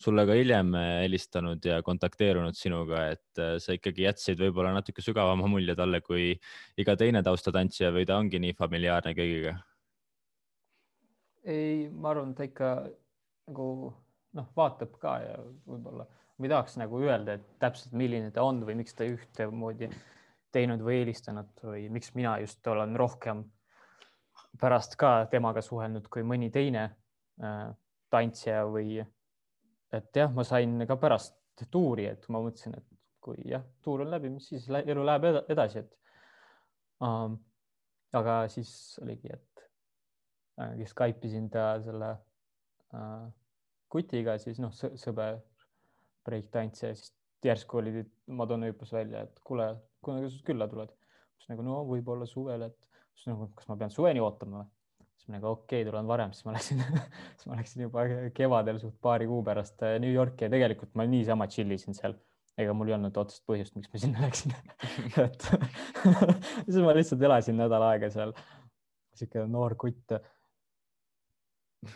sulle 0.00 0.26
ka 0.28 0.36
hiljem 0.36 0.74
äh, 0.76 0.90
helistanud 1.06 1.64
ja 1.64 1.78
kontakteerunud 1.86 2.58
sinuga, 2.58 3.06
et 3.14 3.40
äh, 3.40 3.54
sa 3.62 3.76
ikkagi 3.76 4.04
jätsid 4.04 4.42
võib-olla 4.42 4.74
natuke 4.76 5.00
sügavama 5.04 5.48
mulje 5.48 5.76
talle 5.78 6.02
kui 6.04 6.34
iga 6.80 6.96
teine 7.00 7.22
taustatantsija 7.24 7.94
või 7.96 8.04
ta 8.08 8.18
ongi 8.20 8.42
nii 8.44 8.56
familiaarne 8.58 9.16
kõigiga? 9.16 9.56
ei, 11.48 11.88
ma 11.88 12.12
arvan, 12.12 12.34
ta 12.36 12.44
ikka 12.44 12.74
nagu 13.48 13.68
noh, 14.36 14.50
vaatab 14.56 14.98
ka 15.00 15.14
ja 15.24 15.38
võib-olla 15.64 16.04
ma 16.04 16.48
ei 16.48 16.52
tahaks 16.52 16.76
nagu 16.80 17.00
öelda, 17.00 17.38
et 17.38 17.48
täpselt 17.62 17.96
milline 17.96 18.28
ta 18.36 18.44
on 18.44 18.60
või 18.68 18.76
miks 18.82 18.92
ta 18.96 19.08
ühtemoodi 19.08 19.88
teinud 20.52 20.84
või 20.84 21.00
eelistanud 21.00 21.64
või 21.64 21.88
miks 21.92 22.12
mina 22.16 22.36
just 22.44 22.68
olen 22.68 22.92
rohkem 23.00 23.46
pärast 24.58 24.96
ka 24.98 25.26
temaga 25.30 25.62
suhelnud 25.62 26.08
kui 26.10 26.24
mõni 26.26 26.50
teine 26.50 26.88
äh, 26.88 27.68
tantsija 28.10 28.64
või 28.66 28.98
et 29.92 30.16
jah, 30.16 30.32
ma 30.34 30.44
sain 30.46 30.86
ka 30.86 30.96
pärast 31.00 31.36
tuuri, 31.70 32.06
et 32.08 32.26
ma 32.32 32.40
mõtlesin, 32.42 32.74
et 32.78 32.86
kui 33.20 33.42
jah, 33.50 33.64
tuur 33.84 34.04
on 34.04 34.10
läbi, 34.10 34.30
mis 34.32 34.48
siis 34.48 34.68
elu 34.70 35.04
läheb 35.04 35.26
edasi, 35.52 35.84
et 35.84 35.96
um,. 37.04 37.38
aga 38.16 38.48
siis 38.50 38.70
oligi, 39.02 39.30
et 39.30 39.60
äh, 40.60 40.80
Skype 40.86 41.28
isin 41.28 41.50
ta 41.50 41.76
selle 41.84 42.10
äh, 42.96 43.28
kutiga, 43.92 44.38
siis 44.42 44.58
noh, 44.62 44.72
sõber 44.74 45.38
breiktantsija, 46.26 46.94
siis 46.94 47.12
järsku 47.44 47.78
oli, 47.80 48.04
Madonna 48.26 48.70
hüppas 48.70 48.92
välja, 48.92 49.22
et 49.28 49.38
kuule, 49.44 49.68
kunagi 50.04 50.32
sa 50.32 50.42
külla 50.46 50.68
tuled? 50.70 50.96
siis 51.38 51.52
nagu 51.52 51.64
no 51.64 51.78
võib-olla 51.88 52.26
suvel, 52.28 52.66
et 52.66 52.89
siis 53.14 53.30
nagu, 53.30 53.50
kas 53.56 53.68
ma 53.70 53.76
pean 53.80 53.92
suveni 53.94 54.22
ootama 54.24 54.62
või? 54.62 54.70
siis 55.20 55.28
ma 55.28 55.36
nagu 55.36 55.50
okei 55.52 55.82
okay,, 55.82 55.90
tulen 55.90 56.08
varem, 56.08 56.32
siis 56.32 56.46
ma 56.46 56.54
läksin 56.56 56.80
siis 57.36 57.46
ma 57.50 57.58
läksin 57.58 57.84
juba 57.86 58.06
kevadel 58.36 58.80
suht 58.82 58.96
paari 59.04 59.28
kuu 59.30 59.42
pärast 59.46 59.82
äh, 59.86 59.98
New 60.02 60.12
Yorki 60.12 60.46
ja 60.46 60.52
tegelikult 60.52 60.94
ma 60.98 61.06
niisama 61.08 61.48
chill 61.52 61.76
isin 61.76 61.96
seal, 61.96 62.16
ega 62.60 62.74
mul 62.76 62.90
ei 62.90 62.96
olnud 62.96 63.20
otsest 63.20 63.44
põhjust, 63.48 63.76
miks 63.76 63.92
ma 63.92 64.02
sinna 64.02 64.22
läksin. 64.26 64.56
Et 65.20 65.48
siis 66.64 66.80
ma 66.84 66.96
lihtsalt 66.96 67.28
elasin 67.28 67.60
nädal 67.60 67.84
aega 67.90 68.10
seal, 68.12 68.34
sihuke 69.18 69.44
noor 69.50 69.76
kutt. 69.80 70.16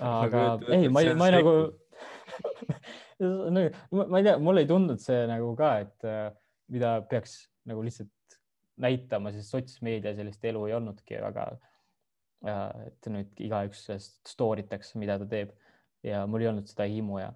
aga 0.01 0.45
ei, 0.73 0.89
ma 0.89 1.05
ei, 1.05 1.17
ma 1.17 1.29
ei 1.29 1.39
nagu 1.39 1.57
ma 3.21 4.19
ei 4.19 4.25
tea, 4.27 4.39
mulle 4.43 4.65
ei 4.65 4.69
tundunud 4.69 5.01
see 5.01 5.25
nagu 5.31 5.53
ka, 5.59 5.77
et 5.85 6.09
äh, 6.09 6.29
mida 6.73 6.97
peaks 7.09 7.45
nagu 7.69 7.85
lihtsalt 7.85 8.11
näitama, 8.81 9.33
sest 9.35 9.55
sotsmeedia 9.55 10.15
sellist 10.17 10.45
elu 10.45 10.67
ei 10.69 10.75
olnudki 10.75 11.21
väga. 11.23 11.53
et 12.45 13.07
nüüd 13.09 13.39
igaüks 13.41 13.87
story 14.29 14.67
taks, 14.69 14.91
mida 15.01 15.17
ta 15.19 15.25
teeb 15.25 15.55
ja 16.05 16.27
mul 16.29 16.43
ei 16.45 16.51
olnud 16.51 16.69
seda 16.69 16.85
himu 16.91 17.19
ja 17.23 17.31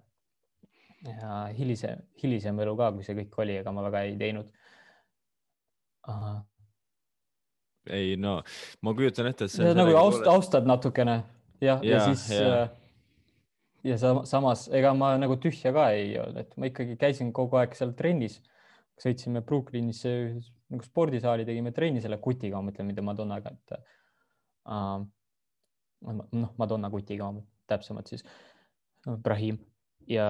ja 1.06 1.46
hilisem, 1.54 2.02
hilisem 2.22 2.58
elu 2.60 2.74
ka, 2.76 2.90
kui 2.92 3.06
see 3.06 3.16
kõik 3.20 3.38
oli, 3.44 3.56
ega 3.62 3.72
ma 3.72 3.84
väga 3.86 4.02
ei 4.08 4.16
teinud. 4.20 4.50
ei 7.94 8.16
no 8.20 8.40
ma 8.82 8.94
kujutan 8.96 9.30
ette, 9.30 9.46
et 9.48 9.54
see. 9.54 9.72
nagu 9.76 9.96
aust, 9.96 10.26
austad 10.28 10.68
natukene 10.68 11.22
jah, 11.62 11.80
ja, 11.84 11.94
ja 11.94 12.04
siis 12.08 12.26
ja. 12.34 12.62
Äh, 12.64 12.70
ja 13.92 13.98
sa, 14.00 14.14
samas 14.28 14.66
ega 14.74 14.92
ma 14.96 15.14
nagu 15.20 15.38
tühja 15.40 15.72
ka 15.76 15.90
ei 15.96 16.16
olnud, 16.20 16.40
et 16.42 16.56
ma 16.56 16.70
ikkagi 16.70 16.98
käisin 17.00 17.32
kogu 17.32 17.60
aeg 17.60 17.76
seal 17.78 17.94
trennis. 17.96 18.40
sõitsime 18.98 19.44
Brooklynis 19.46 20.02
nagu 20.72 20.84
spordisaali, 20.84 21.46
tegime 21.48 21.72
trenni 21.76 22.02
selle 22.04 22.18
kutiga, 22.22 22.58
ma 22.60 22.68
mõtlen, 22.68 22.88
mitte 22.90 23.04
Madonnaga, 23.04 23.52
et 23.54 23.74
uh, 24.68 25.00
noh, 26.04 26.52
Madonna 26.60 26.90
kutiga 26.92 27.30
täpsemalt 27.68 28.12
siis, 28.12 28.24
Brahim. 29.24 29.58
Ja 30.08 30.28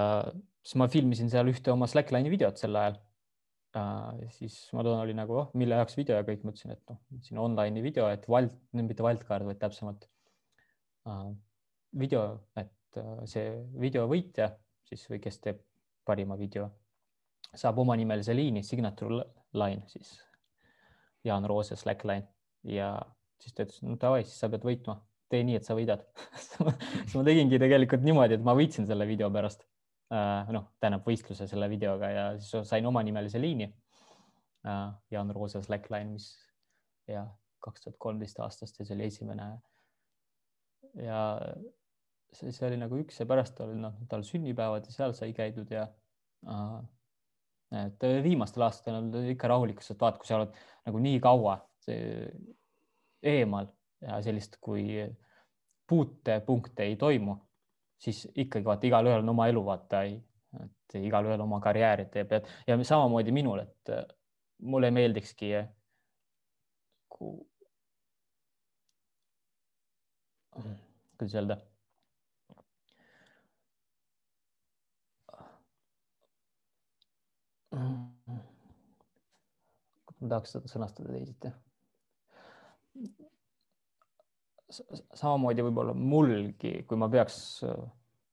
siis 0.63 0.77
ma 0.79 0.89
filmisin 0.91 1.31
seal 1.31 1.51
ühte 1.51 1.71
oma 1.73 1.87
Slackline'i 1.89 2.31
videot 2.31 2.59
sel 2.59 2.75
ajal. 2.79 2.99
Uh,. 3.77 4.23
siis 4.33 4.55
Madonna 4.73 5.03
oli 5.03 5.13
nagu, 5.13 5.35
oh, 5.43 5.51
mille 5.59 5.77
jaoks 5.77 5.93
video? 5.99 6.15
Ja 6.17 6.25
kõik, 6.25 6.41
ma 6.41 6.55
ütlesin, 6.55 6.73
et 6.73 6.81
noh, 6.89 6.97
siin 7.21 7.41
online'i 7.41 7.83
video, 7.85 8.07
et 8.09 8.25
vald, 8.31 8.55
mitte 8.73 9.05
wildcard, 9.05 9.45
vaid 9.45 9.59
täpsemalt 9.61 10.07
uh, 11.05 11.29
video, 11.99 12.23
et 12.57 12.97
uh, 12.97 13.19
see 13.29 13.51
video 13.77 14.07
võitja 14.09 14.49
siis 14.89 15.05
või 15.11 15.21
kes 15.21 15.37
teeb 15.43 15.61
parima 16.07 16.33
video, 16.39 16.65
saab 17.53 17.77
omanimelise 17.83 18.33
liini, 18.33 18.65
signature 18.65 19.21
line 19.53 19.85
siis 19.91 20.15
Jaan 21.29 21.47
Roose 21.49 21.77
Slackline 21.79 22.27
ja 22.75 22.91
siis 23.39 23.55
ta 23.55 23.63
ütles, 23.63 23.81
no 23.85 23.95
davai, 24.01 24.25
siis 24.27 24.41
sa 24.41 24.49
pead 24.51 24.65
võitma, 24.67 24.99
tee 25.31 25.45
nii, 25.47 25.61
et 25.61 25.67
sa 25.67 25.77
võidad 25.77 26.03
siis 27.05 27.15
ma 27.15 27.25
tegingi 27.27 27.61
tegelikult 27.61 28.03
niimoodi, 28.03 28.39
et 28.39 28.45
ma 28.45 28.57
võitsin 28.57 28.89
selle 28.89 29.07
video 29.07 29.31
pärast 29.33 29.63
Äh, 30.09 30.47
noh, 30.55 30.71
tähendab 30.81 31.05
võistluse 31.05 31.45
selle 31.45 31.67
videoga 31.69 32.07
ja 32.09 32.21
siis 32.41 32.65
sain 32.65 32.85
omanimelise 32.89 33.37
liini. 33.41 33.67
Äh, 34.65 34.87
Jaan 35.13 35.29
Roosa 35.35 35.61
Slackline, 35.61 36.15
mis 36.15 36.31
ja 37.09 37.27
kaks 37.61 37.83
tuhat 37.83 37.99
kolmteist 38.01 38.39
aastast 38.41 38.79
ja 38.79 38.87
see 38.87 38.97
oli 38.97 39.05
esimene. 39.09 39.49
ja 40.97 41.19
see, 42.33 42.49
see 42.55 42.65
oli 42.65 42.79
nagu 42.81 42.97
üks 42.97 43.19
ja 43.21 43.27
pärast 43.29 43.59
oli 43.61 43.75
noh, 43.77 43.99
tal 44.09 44.23
sünnipäevad 44.25 44.87
ja 44.89 44.95
seal 44.95 45.13
sai 45.17 45.35
käidud 45.37 45.69
ja 45.73 45.83
uh, 46.47 46.79
et 47.71 48.05
viimastel 48.23 48.63
aastatel 48.65 48.97
on 48.97 49.31
ikka 49.33 49.47
rahulikkus, 49.51 49.91
et 49.91 50.01
vaata, 50.01 50.17
kui 50.17 50.27
sa 50.27 50.39
oled 50.39 50.55
nagu 50.87 51.01
nii 51.03 51.19
kaua 51.23 51.57
eemal 53.23 53.67
ja 54.01 54.21
sellist, 54.25 54.57
kui 54.61 54.97
puutepunkte 55.89 56.85
ei 56.85 56.95
toimu 56.95 57.35
siis 57.99 58.27
ikkagi 58.35 58.65
vaata, 58.65 58.87
igalühel 58.87 59.23
on 59.23 59.33
oma 59.33 59.47
elu, 59.51 59.63
vaata, 59.65 60.03
et 60.63 60.95
igalühel 60.99 61.41
oma 61.43 61.59
karjääri 61.63 62.05
teeb. 62.13 62.31
Ja, 62.31 62.41
ja 62.67 62.77
samamoodi 62.83 63.33
minul, 63.35 63.59
et 63.65 63.93
äh, 63.93 64.05
mulle 64.61 64.91
meeldikski 64.91 65.51
kuidas 71.19 71.35
öelda 71.35 71.57
tahaks 80.19 80.55
seda 80.55 80.71
sõnastada 80.71 81.13
teisiti. 81.13 81.51
samamoodi 85.17 85.63
võib-olla 85.65 85.93
mulgi, 85.97 86.83
kui 86.85 86.97
ma 86.99 87.07
peaks 87.09 87.63
äh, 87.65 87.77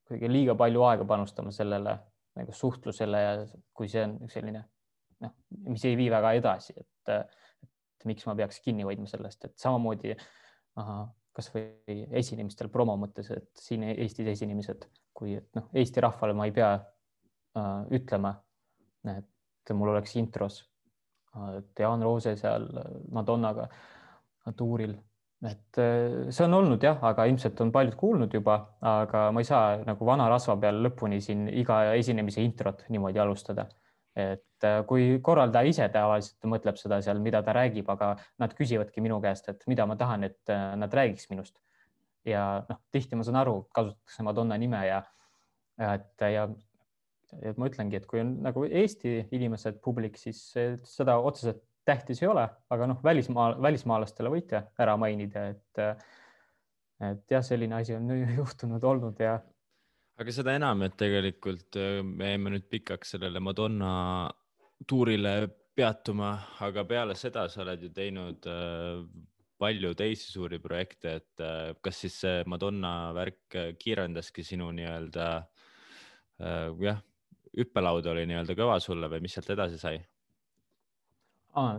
kuidagi 0.07 0.29
liiga 0.29 0.55
palju 0.59 0.83
aega 0.85 1.05
panustama 1.09 1.53
sellele 1.55 1.95
nagu 2.37 2.53
suhtlusele 2.53 3.21
ja 3.23 3.31
kui 3.73 3.89
see 3.89 4.03
on 4.05 4.19
selline 4.29 4.61
noh, 5.25 5.33
mis 5.71 5.85
ei 5.89 5.97
vii 5.97 6.11
väga 6.13 6.35
edasi, 6.37 6.75
et, 6.77 7.13
et 7.65 8.05
miks 8.09 8.27
ma 8.29 8.35
peaks 8.37 8.61
kinni 8.65 8.85
hoidma 8.85 9.09
sellest, 9.09 9.49
et 9.49 9.57
samamoodi 9.61 10.13
kasvõi 11.37 11.97
esinemistel 12.21 12.69
promo 12.73 12.97
mõttes, 13.01 13.31
et 13.33 13.49
siin 13.61 13.87
Eestis 13.89 14.29
esinemised, 14.35 14.85
kui 15.17 15.39
noh, 15.57 15.71
Eesti 15.77 16.05
rahvale 16.05 16.37
ma 16.37 16.49
ei 16.49 16.55
pea 16.57 16.75
äh, 16.77 17.81
ütlema, 17.97 18.35
et 19.13 19.75
mul 19.75 19.95
oleks 19.95 20.17
intros, 20.17 20.63
Jaan 21.79 22.03
Roose 22.03 22.33
seal 22.41 22.71
Madonnaga 23.13 23.67
tuuril 24.57 24.95
et 25.45 25.79
äh, 25.79 26.31
see 26.33 26.45
on 26.47 26.57
olnud 26.57 26.83
jah, 26.83 26.97
aga 27.05 27.27
ilmselt 27.29 27.61
on 27.61 27.73
paljud 27.73 27.97
kuulnud 28.01 28.33
juba, 28.33 28.57
aga 28.81 29.27
ma 29.35 29.43
ei 29.43 29.49
saa 29.49 29.77
nagu 29.85 30.09
vana 30.09 30.31
rasva 30.33 30.57
peal 30.61 30.81
lõpuni 30.87 31.21
siin 31.25 31.47
iga 31.53 31.83
esinemise 31.99 32.45
introt 32.45 32.87
niimoodi 32.89 33.21
alustada. 33.21 33.67
et 34.17 34.65
äh, 34.65 34.79
kui 34.89 35.19
korraldaja 35.21 35.69
ise 35.69 35.87
tavaliselt 35.93 36.47
mõtleb 36.49 36.79
seda 36.81 37.03
seal, 37.05 37.19
mida 37.21 37.43
ta 37.45 37.53
räägib, 37.53 37.91
aga 37.93 38.15
nad 38.41 38.55
küsivadki 38.57 39.03
minu 39.05 39.19
käest, 39.21 39.51
et 39.53 39.67
mida 39.69 39.85
ma 39.87 39.97
tahan, 39.97 40.25
et 40.25 40.53
äh, 40.53 40.73
nad 40.81 40.95
räägiks 40.95 41.29
minust. 41.31 41.61
ja 42.25 42.65
noh, 42.69 42.81
tihti 42.93 43.15
ma 43.15 43.27
saan 43.27 43.37
aru, 43.43 43.69
kasutatakse 43.75 44.25
Madonna 44.25 44.57
nime 44.59 44.81
ja 44.87 45.03
et 45.77 46.25
ja 46.33 46.49
et 47.43 47.57
ma 47.59 47.69
ütlengi, 47.71 47.99
et 47.99 48.07
kui 48.07 48.21
on 48.23 48.37
nagu 48.45 48.65
Eesti 48.67 49.19
inimesed 49.35 49.81
publik, 49.85 50.19
siis 50.21 50.43
seda 50.87 51.19
otseselt 51.19 51.65
tähtis 51.87 52.23
ei 52.23 52.31
ole, 52.31 52.45
aga 52.71 52.89
noh, 52.91 53.03
välismaa, 53.05 53.51
välismaalastele 53.63 54.31
võite 54.33 54.63
ära 54.83 54.97
mainida, 54.99 55.47
et, 55.53 55.83
et 57.11 57.37
jah, 57.37 57.45
selline 57.47 57.79
asi 57.79 57.95
on 57.97 58.11
juhtunud 58.41 58.85
olnud 58.91 59.23
ja. 59.23 59.37
aga 60.19 60.35
seda 60.35 60.57
enam, 60.59 60.83
et 60.87 60.97
tegelikult 60.99 61.79
äh, 61.81 62.01
me 62.03 62.35
jäime 62.35 62.57
nüüd 62.57 62.67
pikaks 62.73 63.15
sellele 63.15 63.43
Madonna 63.43 63.93
tuurile 64.89 65.39
peatuma, 65.77 66.35
aga 66.65 66.85
peale 66.89 67.17
seda 67.19 67.47
sa 67.53 67.63
oled 67.65 67.87
ju 67.87 67.93
teinud 67.95 68.49
äh, 68.51 69.03
palju 69.61 69.95
teisi 69.97 70.33
suuri 70.33 70.59
projekte, 70.61 71.19
et 71.21 71.45
äh, 71.45 71.75
kas 71.81 72.03
siis 72.03 72.19
see 72.25 72.41
Madonna 72.51 73.13
värk 73.17 73.61
kiirendaski 73.79 74.45
sinu 74.45 74.73
nii-öelda 74.75 75.29
jah, 76.37 76.99
hüppelaud 77.57 78.07
oli 78.13 78.27
nii-öelda 78.29 78.57
kõva 78.59 78.77
sulle 78.83 79.09
või 79.11 79.23
mis 79.25 79.37
sealt 79.37 79.51
edasi 79.55 79.81
sai? 79.81 80.01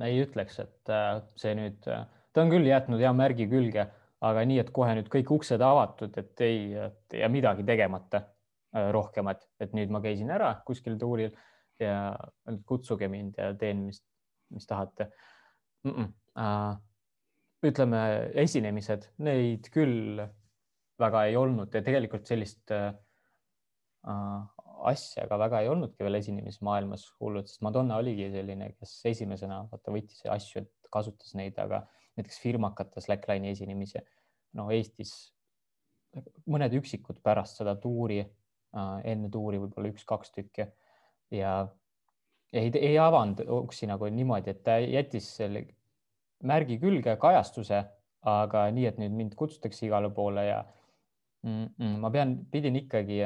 ei 0.08 0.24
ütleks, 0.24 0.58
et 0.64 0.90
äh, 0.90 1.20
see 1.38 1.54
nüüd, 1.58 1.84
äh, 1.94 2.08
ta 2.34 2.42
on 2.42 2.50
küll 2.50 2.66
jätnud 2.66 3.02
hea 3.04 3.12
märgi 3.14 3.46
külge, 3.52 3.84
aga 4.26 4.46
nii, 4.50 4.58
et 4.64 4.72
kohe 4.74 4.96
nüüd 4.98 5.12
kõik 5.14 5.30
uksed 5.36 5.62
avatud, 5.62 6.18
et 6.18 6.42
ei 6.42 6.72
et, 6.88 7.18
ja 7.20 7.30
midagi 7.30 7.66
tegemata 7.68 8.24
äh, 8.24 8.90
rohkemat, 8.96 9.46
et 9.62 9.78
nüüd 9.78 9.94
ma 9.94 10.02
käisin 10.02 10.34
ära 10.34 10.56
kuskil 10.66 10.98
tuuril 10.98 11.36
ja 11.78 12.16
kutsuge 12.66 13.06
mind 13.12 13.38
ja 13.38 13.52
teen, 13.54 13.86
mis, 13.86 14.02
mis 14.54 14.66
tahate 14.66 15.12
mm. 15.84 15.92
-mm. 15.92 16.14
Uh, 16.38 16.76
ütleme, 17.66 18.00
esinemised, 18.38 19.08
neid 19.26 19.72
küll 19.74 20.20
väga 21.02 21.24
ei 21.26 21.38
olnud 21.38 21.74
ja 21.74 21.82
tegelikult 21.82 22.30
sellist 22.30 22.70
uh, 22.70 22.94
asja 24.92 25.28
ka 25.30 25.40
väga 25.40 25.62
ei 25.64 25.70
olnudki 25.72 26.06
veel 26.06 26.20
esinemismaailmas 26.20 27.06
hullult, 27.20 27.50
sest 27.50 27.64
Madonna 27.66 27.98
oligi 28.02 28.30
selline, 28.34 28.72
kes 28.78 29.00
esimesena 29.12 29.64
vaata 29.72 29.94
võttis 29.94 30.26
asju, 30.32 30.64
et 30.66 30.92
kasutas 30.94 31.34
neid, 31.38 31.58
aga 31.60 31.84
näiteks 32.18 32.40
firmakate 32.44 33.02
Slackline'i 33.04 33.54
esinemisi, 33.54 34.02
no 34.58 34.70
Eestis 34.74 35.14
mõned 36.50 36.74
üksikud 36.80 37.20
pärast 37.24 37.60
seda 37.60 37.76
tuuri, 37.82 38.22
enne 39.08 39.30
tuuri 39.34 39.60
võib-olla 39.62 39.92
üks-kaks 39.92 40.32
tükki 40.36 40.68
ja 41.34 41.52
ei, 42.54 42.72
ei 42.72 42.98
avanud 43.02 43.42
uksi 43.60 43.90
nagu 43.90 44.10
niimoodi, 44.12 44.54
et 44.54 44.64
ta 44.64 44.78
jättis 44.82 45.28
selle 45.40 45.66
märgi 46.48 46.78
külge 46.82 47.16
kajastuse, 47.20 47.84
aga 48.28 48.68
nii, 48.74 48.88
et 48.90 49.00
nüüd 49.02 49.16
mind 49.16 49.36
kutsutakse 49.40 49.86
igale 49.88 50.10
poole 50.14 50.46
ja 50.48 50.62
mm, 51.46 51.68
mm, 51.78 51.98
ma 52.04 52.12
pean, 52.14 52.36
pidin 52.52 52.78
ikkagi 52.82 53.22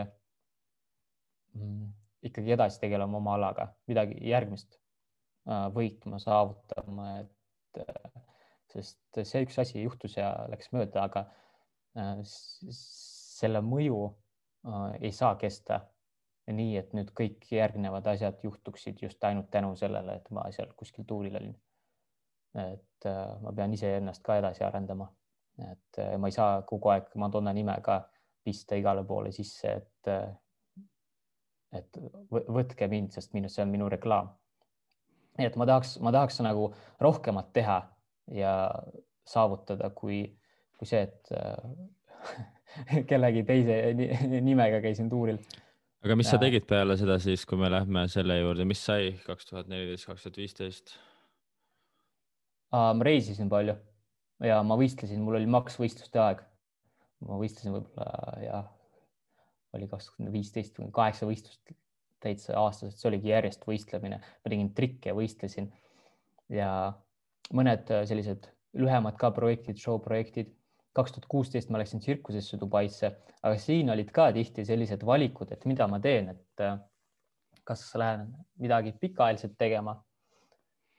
ikkagi 2.22 2.54
edasi 2.56 2.80
tegelema 2.82 3.18
oma 3.18 3.36
alaga, 3.38 3.68
midagi 3.90 4.18
järgmist 4.30 4.76
äh, 5.50 5.68
võitma, 5.74 6.20
saavutama, 6.22 7.08
et 7.24 7.82
äh, 7.82 8.26
sest 8.74 9.22
see 9.28 9.46
üks 9.46 9.58
asi 9.62 9.82
juhtus 9.84 10.18
ja 10.20 10.32
läks 10.52 10.72
mööda, 10.76 11.08
aga 11.08 11.26
äh, 11.98 12.20
selle 12.26 13.64
mõju 13.66 14.04
ei 15.02 15.10
saa 15.10 15.34
kesta 15.42 15.80
nii, 16.54 16.76
et 16.78 16.92
nüüd 16.94 17.08
kõik 17.18 17.48
järgnevad 17.50 18.06
asjad 18.12 18.44
juhtuksid 18.46 19.00
just 19.02 19.24
ainult 19.26 19.48
tänu 19.50 19.72
sellele, 19.80 20.20
et 20.20 20.28
ma 20.30 20.44
seal 20.54 20.70
kuskil 20.78 21.08
tuuril 21.10 21.40
olin. 21.40 21.56
et 22.62 23.08
ma 23.42 23.54
pean 23.56 23.74
iseennast 23.74 24.22
ka 24.22 24.36
edasi 24.38 24.62
arendama, 24.68 25.08
et 25.66 26.00
ma 26.22 26.30
ei 26.30 26.36
saa 26.36 26.62
kogu 26.70 26.92
aeg 26.94 27.10
Madonna 27.16 27.54
nime 27.58 27.74
ka 27.82 27.98
pista 28.44 28.78
igale 28.78 29.02
poole 29.08 29.32
sisse, 29.34 29.74
et 29.82 30.12
et 31.76 32.00
võtke 32.32 32.88
mind, 32.92 33.14
sest 33.16 33.34
minu, 33.38 33.50
see 33.52 33.64
on 33.64 33.72
minu 33.72 33.90
reklaam. 33.92 34.34
nii 35.40 35.48
et 35.48 35.56
ma 35.60 35.66
tahaks, 35.70 35.96
ma 36.04 36.12
tahaks 36.12 36.42
nagu 36.44 36.70
rohkemat 37.00 37.54
teha 37.56 37.80
ja 38.36 38.54
saavutada, 39.28 39.90
kui, 39.96 40.24
kui 40.78 40.90
see, 40.90 41.02
et 41.08 41.32
kellegi 43.10 43.44
teise 43.48 43.78
nimega 44.44 44.82
käisin 44.84 45.10
tuuril 45.10 45.40
aga 46.02 46.18
mis 46.18 46.30
ja. 46.30 46.36
sa 46.36 46.42
tegid 46.42 46.66
peale 46.70 46.98
seda 47.00 47.18
siis, 47.22 47.46
kui 47.46 47.60
me 47.62 47.70
lähme 47.72 48.08
selle 48.12 48.40
juurde, 48.40 48.66
mis 48.68 48.82
sai 48.84 49.14
kaks 49.26 49.50
tuhat 49.50 49.70
neliteist, 49.72 50.10
kaks 50.10 50.26
tuhat 50.26 50.42
viisteist? 50.42 50.98
ma 52.72 53.06
reisisin 53.06 53.50
palju 53.52 53.76
ja 54.48 54.62
ma 54.66 54.78
võistlesin, 54.80 55.22
mul 55.24 55.38
oli 55.42 55.50
maksvõistluste 55.52 56.22
aeg. 56.24 56.44
ma 57.28 57.38
võistlesin 57.42 57.76
võib-olla 57.76 58.38
jah, 58.42 58.70
oli 59.78 59.88
kakskümmend 59.92 60.34
viisteist 60.34 60.80
või 60.80 60.92
kaheksa 60.96 61.28
võistlust 61.30 61.74
täitsa 62.22 62.58
aastaselt, 62.60 62.98
see 63.00 63.10
oligi 63.10 63.32
järjest 63.32 63.64
võistlemine, 63.66 64.20
ma 64.22 64.50
tegin 64.50 64.74
trikke, 64.78 65.14
võistlesin 65.18 65.72
ja 66.54 66.94
mõned 67.56 67.90
sellised 68.08 68.50
lühemad 68.78 69.18
ka 69.20 69.32
projektid, 69.36 69.80
show 69.82 69.98
projektid 70.04 70.52
kaks 70.94 71.16
tuhat 71.16 71.28
kuusteist 71.32 71.72
ma 71.72 71.80
läksin 71.80 72.00
tsirkusesse 72.04 72.60
Dubaisse, 72.60 73.12
aga 73.42 73.58
siin 73.60 73.90
olid 73.94 74.12
ka 74.12 74.30
tihti 74.36 74.66
sellised 74.68 75.06
valikud, 75.08 75.52
et 75.56 75.66
mida 75.70 75.88
ma 75.88 76.00
teen, 76.04 76.34
et 76.34 76.64
äh, 76.64 76.78
kas 77.68 77.86
lähen 77.96 78.28
midagi 78.60 78.94
pikaajaliselt 79.00 79.58
tegema. 79.58 79.96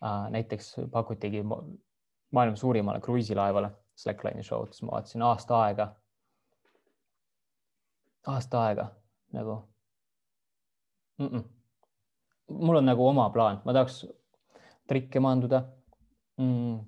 Äh, 0.02 0.30
näiteks 0.34 0.74
pakutigi 0.92 1.42
maailma 1.44 2.56
suurimale 2.56 3.00
kruiisilaevale 3.00 3.70
Slackline'i 3.96 4.44
show'd, 4.46 4.72
siis 4.72 4.86
ma 4.86 4.96
vaatasin 4.96 5.22
aasta 5.28 5.60
aega. 5.66 5.92
Aasta 8.26 8.64
aega 8.66 8.86
nagu 9.32 9.56
mm. 11.18 11.26
-mm. 11.26 11.44
mul 12.48 12.76
on 12.76 12.84
nagu 12.84 13.06
oma 13.08 13.30
plaan, 13.30 13.60
ma 13.64 13.72
tahaks 13.72 14.06
trikke 14.88 15.20
maanduda 15.20 15.62
mm,. 16.38 16.78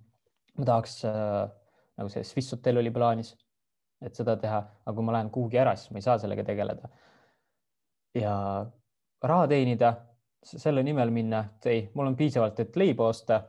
ma 0.58 0.64
tahaks 0.64 1.04
äh, 1.04 1.50
nagu 1.96 2.10
see 2.10 2.24
Swiss 2.26 2.52
hotell 2.54 2.80
oli 2.80 2.90
plaanis, 2.94 3.34
et 4.02 4.16
seda 4.18 4.36
teha, 4.40 4.60
aga 4.84 4.94
kui 4.96 5.06
ma 5.06 5.14
lähen 5.16 5.30
kuhugi 5.34 5.60
ära, 5.60 5.74
siis 5.78 5.92
ma 5.94 6.00
ei 6.00 6.06
saa 6.06 6.18
sellega 6.22 6.44
tegeleda. 6.46 6.88
ja 8.14 8.34
raha 9.22 9.46
teenida, 9.50 9.94
selle 10.44 10.82
nimel 10.82 11.10
minna, 11.10 11.44
et 11.56 11.66
ei, 11.70 11.84
mul 11.94 12.10
on 12.10 12.16
piisavalt, 12.16 12.60
et 12.60 12.76
leiba 12.76 13.08
osta. 13.08 13.40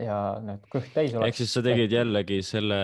Ja 0.00 0.18
need 0.42 0.64
kõht 0.72 0.90
täis 0.94 1.14
oleks. 1.14 1.28
ehk 1.28 1.38
siis 1.38 1.54
sa 1.54 1.62
tegid 1.62 1.92
jällegi 1.94 2.40
selle 2.46 2.78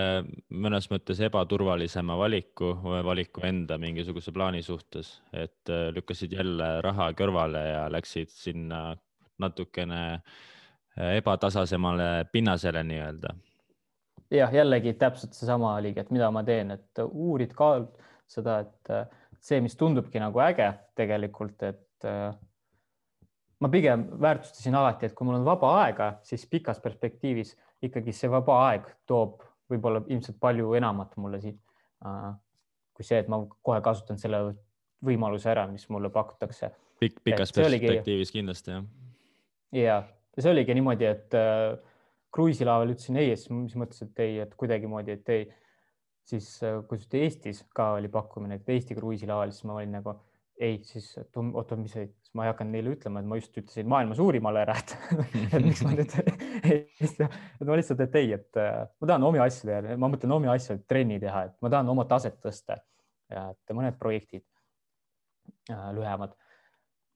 mõnes 0.51 0.87
mõttes 0.91 1.19
ebaturvalisema 1.27 2.15
valiku, 2.17 2.71
valiku 3.05 3.43
enda 3.47 3.77
mingisuguse 3.81 4.31
plaani 4.35 4.63
suhtes, 4.63 5.17
et 5.33 5.71
äh, 5.71 5.89
lükkasid 5.95 6.35
jälle 6.37 6.73
raha 6.85 7.11
kõrvale 7.17 7.65
ja 7.67 7.85
läksid 7.91 8.31
sinna 8.31 8.83
natukene 9.41 10.03
äh, 10.13 11.17
ebatasasemale 11.17 12.11
pinnasele 12.31 12.83
nii-öelda 12.87 13.35
jah, 14.31 14.53
jällegi 14.53 14.93
täpselt 14.99 15.35
seesama 15.35 15.75
oligi, 15.79 15.99
et 15.99 16.11
mida 16.15 16.31
ma 16.31 16.43
teen, 16.47 16.71
et 16.77 17.03
uurid 17.09 17.51
ka 17.57 17.73
seda, 18.31 18.61
et 18.63 18.93
see, 19.43 19.59
mis 19.63 19.75
tundubki 19.75 20.21
nagu 20.23 20.39
äge 20.43 20.69
tegelikult, 20.95 21.59
et 21.67 22.07
ma 23.61 23.69
pigem 23.69 24.07
väärtustasin 24.21 24.75
alati, 24.75 25.07
et 25.07 25.15
kui 25.17 25.27
mul 25.27 25.39
on 25.39 25.45
vaba 25.45 25.75
aega, 25.83 26.13
siis 26.25 26.47
pikas 26.49 26.81
perspektiivis 26.83 27.55
ikkagi 27.85 28.13
see 28.15 28.29
vaba 28.31 28.57
aeg 28.69 28.87
toob 29.09 29.41
võib-olla 29.71 30.01
ilmselt 30.07 30.39
palju 30.41 30.73
enamat 30.77 31.15
mulle 31.21 31.39
siit 31.41 31.59
kui 32.95 33.05
see, 33.05 33.21
et 33.21 33.29
ma 33.31 33.41
kohe 33.65 33.81
kasutan 33.85 34.19
selle 34.21 34.41
võimaluse 35.05 35.49
ära, 35.51 35.65
mis 35.69 35.87
mulle 35.89 36.11
pakutakse. 36.13 36.71
pikk, 37.01 37.21
pikas 37.25 37.53
perspektiivis 37.55 38.29
oligi... 38.29 38.37
kindlasti 38.37 38.75
jah. 38.75 38.83
ja, 39.77 39.95
ja 40.35 40.43
see 40.43 40.51
oligi 40.51 40.75
niimoodi, 40.77 41.07
et 41.09 41.37
äh, 41.37 41.79
kruiisilaeval 42.33 42.93
ütlesin 42.93 43.17
ei 43.21 43.33
siis 43.35 43.49
mõtlesin, 43.79 44.11
et 44.11 44.21
ei, 44.25 44.37
et 44.45 44.53
kuidagimoodi, 44.59 45.17
et 45.17 45.33
ei. 45.33 45.47
siis 46.29 46.51
äh, 46.67 46.81
kui 46.87 47.01
Eestis 47.21 47.63
ka 47.75 47.93
oli 47.97 48.11
pakkumine, 48.11 48.59
et 48.61 48.69
Eesti 48.69 48.97
kruiisilaeval, 48.97 49.53
siis 49.55 49.65
ma 49.69 49.79
olin 49.79 49.97
nagu 49.97 50.17
ei, 50.61 50.77
siis 50.85 51.07
oota, 51.17 51.75
mis, 51.79 51.93
siis 51.95 52.33
ma 52.37 52.45
ei 52.45 52.51
hakanud 52.51 52.75
neile 52.75 52.93
ütlema, 52.95 53.21
et 53.21 53.29
ma 53.29 53.39
just 53.39 53.57
ütlesin 53.57 53.89
maailma 53.89 54.15
suurimale 54.17 54.61
ära, 54.61 54.77
et, 54.77 54.95
et 55.57 55.65
miks 55.65 55.81
ma 55.87 55.95
nüüd 55.95 56.15
et 57.07 57.65
ma 57.67 57.79
lihtsalt, 57.79 58.05
et 58.05 58.17
ei, 58.21 58.31
et 58.37 58.61
äh, 58.61 58.79
ma 59.01 59.11
tahan 59.11 59.27
omi 59.31 59.41
asju 59.43 59.69
teha, 59.69 59.97
ma 59.97 60.11
mõtlen 60.13 60.37
omi 60.37 60.51
asju, 60.53 60.79
trenni 60.89 61.19
teha, 61.23 61.47
et 61.49 61.57
ma 61.65 61.73
tahan 61.73 61.91
oma 61.93 62.07
taset 62.09 62.39
tõsta 62.43 62.79
et 63.31 63.75
mõned 63.75 63.95
projektid 63.99 64.43
äh, 65.71 65.87
lühemad. 65.95 66.35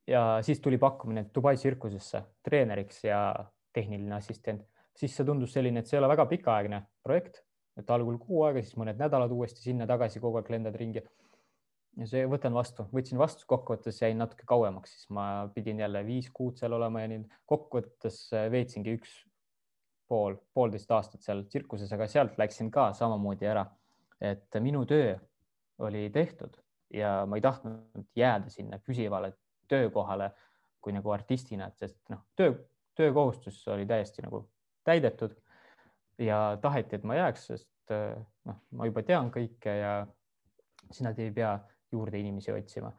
ja 0.08 0.40
siis 0.48 0.62
tuli 0.64 0.80
pakkumine 0.82 1.28
Dubai 1.36 1.58
tsirkusesse 1.60 2.24
treeneriks 2.46 3.04
ja 3.04 3.28
tehniline 3.76 4.16
assistent 4.16 4.64
siis 5.00 5.16
see 5.16 5.28
tundus 5.28 5.54
selline, 5.56 5.82
et 5.82 5.90
see 5.90 5.98
ei 5.98 6.02
ole 6.04 6.10
väga 6.12 6.26
pikaaegne 6.32 6.82
projekt, 7.04 7.42
et 7.80 7.90
algul 7.92 8.18
kuu 8.22 8.46
aega, 8.48 8.64
siis 8.64 8.78
mõned 8.80 9.00
nädalad 9.00 9.32
uuesti 9.36 9.64
sinna-tagasi, 9.66 10.22
kogu 10.24 10.40
aeg 10.40 10.52
lendad 10.54 10.78
ringi. 10.80 11.04
Ja 12.00 12.08
see 12.10 12.26
võtan 12.30 12.56
vastu, 12.56 12.88
võtsin 12.94 13.20
vastu, 13.20 13.46
kokkuvõttes 13.48 14.02
jäin 14.02 14.20
natuke 14.20 14.48
kauemaks, 14.48 14.96
siis 14.96 15.10
ma 15.16 15.48
pidin 15.56 15.80
jälle 15.80 16.04
viis 16.06 16.28
kuud 16.34 16.60
seal 16.60 16.76
olema 16.76 17.06
ja 17.06 17.12
nii 17.14 17.24
kokkuvõttes 17.48 18.20
veetsingi 18.52 18.98
üks 18.98 19.16
pool, 20.10 20.38
poolteist 20.54 20.92
aastat 20.92 21.26
seal 21.26 21.46
tsirkuses, 21.48 21.92
aga 21.96 22.08
sealt 22.12 22.38
läksin 22.42 22.72
ka 22.72 22.92
samamoodi 22.94 23.48
ära. 23.50 23.66
et 24.22 24.56
minu 24.64 24.86
töö 24.88 25.18
oli 25.84 26.10
tehtud 26.10 26.56
ja 26.94 27.26
ma 27.28 27.36
ei 27.36 27.42
tahtnud 27.42 28.06
jääda 28.16 28.50
sinna 28.50 28.80
püsivale 28.80 29.34
töökohale 29.68 30.32
kui 30.82 30.94
nagu 30.94 31.12
artistina, 31.12 31.68
et 31.68 31.82
sest 31.82 31.98
noh, 32.14 32.22
töö, 32.38 32.54
töökohustus 32.96 33.64
oli 33.74 33.86
täiesti 33.90 34.22
nagu 34.22 34.46
täidetud 34.86 35.34
ja 36.22 36.58
taheti, 36.62 37.00
et 37.00 37.08
ma 37.08 37.18
jääks, 37.18 37.48
sest 37.50 37.94
äh, 37.94 38.14
noh, 38.46 38.62
ma 38.72 38.88
juba 38.88 39.04
tean 39.04 39.32
kõike 39.34 39.74
ja 39.80 39.96
siis 40.92 41.02
nad 41.08 41.20
ei 41.20 41.34
pea 41.34 41.58
juurde 41.92 42.20
inimesi 42.20 42.54
otsima. 42.54 42.92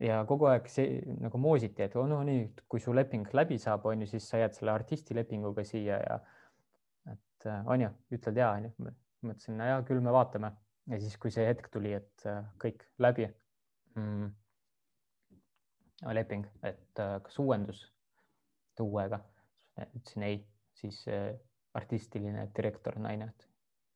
ja 0.00 0.22
kogu 0.24 0.46
aeg 0.48 0.68
see 0.72 1.00
nagu 1.20 1.38
moositi, 1.38 1.84
et 1.84 1.94
no 1.94 2.22
nii, 2.24 2.46
kui 2.68 2.80
su 2.80 2.94
leping 2.96 3.28
läbi 3.36 3.58
saab, 3.60 3.84
on 3.90 4.00
ju, 4.00 4.08
siis 4.14 4.28
sa 4.30 4.40
jääd 4.40 4.56
selle 4.56 4.72
artisti 4.72 5.14
lepinguga 5.14 5.64
siia 5.64 5.98
ja 6.00 6.16
et 7.12 7.46
äh, 7.46 7.66
on 7.68 7.84
ju, 7.84 7.90
ütled 8.16 8.40
ja 8.40 8.50
on 8.56 8.68
ju, 8.68 8.72
mõtlesin, 9.28 9.58
no 9.60 9.68
ja 9.68 9.82
küll 9.84 10.00
me 10.04 10.14
vaatame 10.14 10.54
ja 10.88 11.00
siis, 11.02 11.18
kui 11.20 11.32
see 11.34 11.44
hetk 11.46 11.68
tuli, 11.72 11.92
et 11.98 12.26
äh, 12.26 12.40
kõik 12.62 12.86
läbi 12.98 13.28
mm,. 13.94 14.30
leping, 16.16 16.48
et 16.64 17.04
kas 17.26 17.36
uuendus 17.42 17.84
tuuega, 18.78 19.20
ütlesin 19.84 20.24
ei 20.24 20.38
siis 20.80 21.02
artistiline 21.76 22.46
direktor, 22.56 22.96
naine, 23.02 23.28
et 23.28 23.48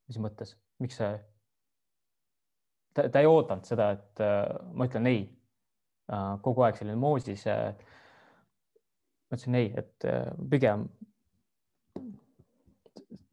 mis 0.08 0.18
mõttes, 0.20 0.54
miks 0.82 0.98
sa, 1.00 1.14
ta, 2.94 3.08
ta 3.08 3.22
ei 3.22 3.28
oodanud 3.30 3.66
seda, 3.68 3.90
et 3.96 4.22
äh, 4.24 4.44
ma 4.72 4.88
ütlen 4.88 5.08
ei 5.10 5.22
äh,. 6.12 6.34
kogu 6.44 6.66
aeg 6.66 6.78
selline 6.78 6.98
moosis 7.00 7.46
äh,. 7.50 7.72
ma 9.28 9.38
ütlesin 9.38 9.58
ei, 9.60 9.72
et 9.80 10.08
pigem. 10.50 10.88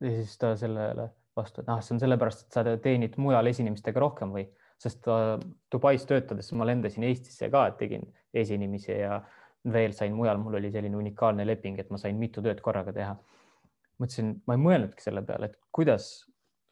ja 0.01 0.15
siis 0.15 0.37
ta 0.41 0.55
sellele 0.59 1.09
vastu, 1.37 1.61
et 1.61 1.69
ah, 1.71 1.81
see 1.83 1.95
on 1.95 2.01
sellepärast, 2.01 2.47
et 2.47 2.57
sa 2.57 2.77
teenid 2.83 3.19
mujal 3.21 3.47
esinemistega 3.47 4.01
rohkem 4.01 4.33
või, 4.35 4.47
sest 4.81 5.05
Dubais 5.71 6.03
töötades 6.09 6.49
ma 6.57 6.65
lendasin 6.67 7.05
Eestisse 7.07 7.47
ka, 7.53 7.67
tegin 7.77 8.07
esinemisi 8.33 8.97
ja 8.97 9.21
veel 9.71 9.93
sain 9.93 10.15
mujal, 10.17 10.41
mul 10.41 10.57
oli 10.57 10.71
selline 10.73 10.97
unikaalne 10.97 11.45
leping, 11.45 11.77
et 11.79 11.91
ma 11.93 11.99
sain 12.01 12.17
mitu 12.17 12.41
tööd 12.41 12.63
korraga 12.65 12.93
teha 12.95 13.13
mõtlesin, 14.01 14.35
ma 14.47 14.57
ei 14.57 14.61
mõelnudki 14.61 15.03
selle 15.03 15.23
peale, 15.25 15.51
et 15.51 15.57
kuidas 15.75 16.09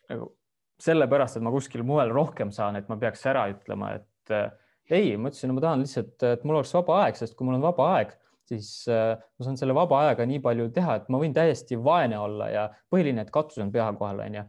nagu 0.09 0.31
sellepärast, 0.79 1.37
et 1.37 1.45
ma 1.45 1.51
kuskil 1.53 1.83
mujal 1.87 2.13
rohkem 2.15 2.53
saan, 2.55 2.79
et 2.79 2.87
ma 2.91 2.97
peaks 2.99 3.25
ära 3.29 3.45
ütlema, 3.51 3.93
et 3.99 4.33
äh, 4.35 4.49
ei, 4.89 5.13
ma 5.17 5.31
ütlesin, 5.31 5.53
ma 5.55 5.63
tahan 5.63 5.83
lihtsalt, 5.83 6.15
et 6.27 6.45
mul 6.47 6.59
oleks 6.59 6.73
vaba 6.77 7.01
aeg, 7.03 7.19
sest 7.19 7.35
kui 7.37 7.47
mul 7.47 7.59
on 7.59 7.65
vaba 7.65 7.89
aeg, 7.97 8.15
siis 8.49 8.69
äh, 8.91 9.11
ma 9.19 9.47
saan 9.47 9.59
selle 9.59 9.75
vaba 9.77 10.05
ajaga 10.05 10.25
nii 10.29 10.39
palju 10.45 10.69
teha, 10.75 10.95
et 11.01 11.11
ma 11.13 11.19
võin 11.21 11.35
täiesti 11.35 11.77
vaene 11.83 12.17
olla 12.19 12.49
ja 12.53 12.63
põhiline, 12.91 13.25
et 13.25 13.33
katus 13.33 13.61
on 13.63 13.73
pea 13.73 13.89
kohal, 13.99 14.23
onju. 14.25 14.45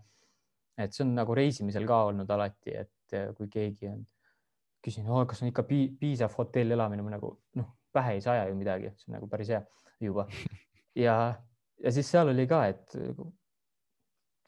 et 0.81 0.97
see 0.97 1.05
on 1.05 1.13
nagu 1.19 1.37
reisimisel 1.37 1.85
ka 1.89 2.05
olnud 2.13 2.31
alati, 2.31 2.79
et 2.85 3.19
äh, 3.19 3.29
kui 3.37 3.51
keegi 3.53 3.91
on, 3.91 4.01
küsin 4.85 5.11
oh,, 5.11 5.27
kas 5.29 5.43
on 5.43 5.51
ikka 5.51 5.67
piisav 5.69 6.33
hotelli 6.39 6.79
elamine, 6.79 7.05
ma 7.05 7.19
nagu 7.19 7.35
noh, 7.59 7.75
pähe 7.93 8.17
ei 8.17 8.25
saja 8.25 8.47
ju 8.49 8.55
midagi, 8.57 8.95
see 8.97 9.11
on 9.11 9.19
nagu 9.19 9.29
päris 9.29 9.51
hea 9.53 9.61
juba 10.01 10.29
ja 10.97 11.17
ja 11.83 11.93
siis 11.93 12.09
seal 12.13 12.31
oli 12.33 12.47
ka, 12.49 12.63
et 12.71 12.97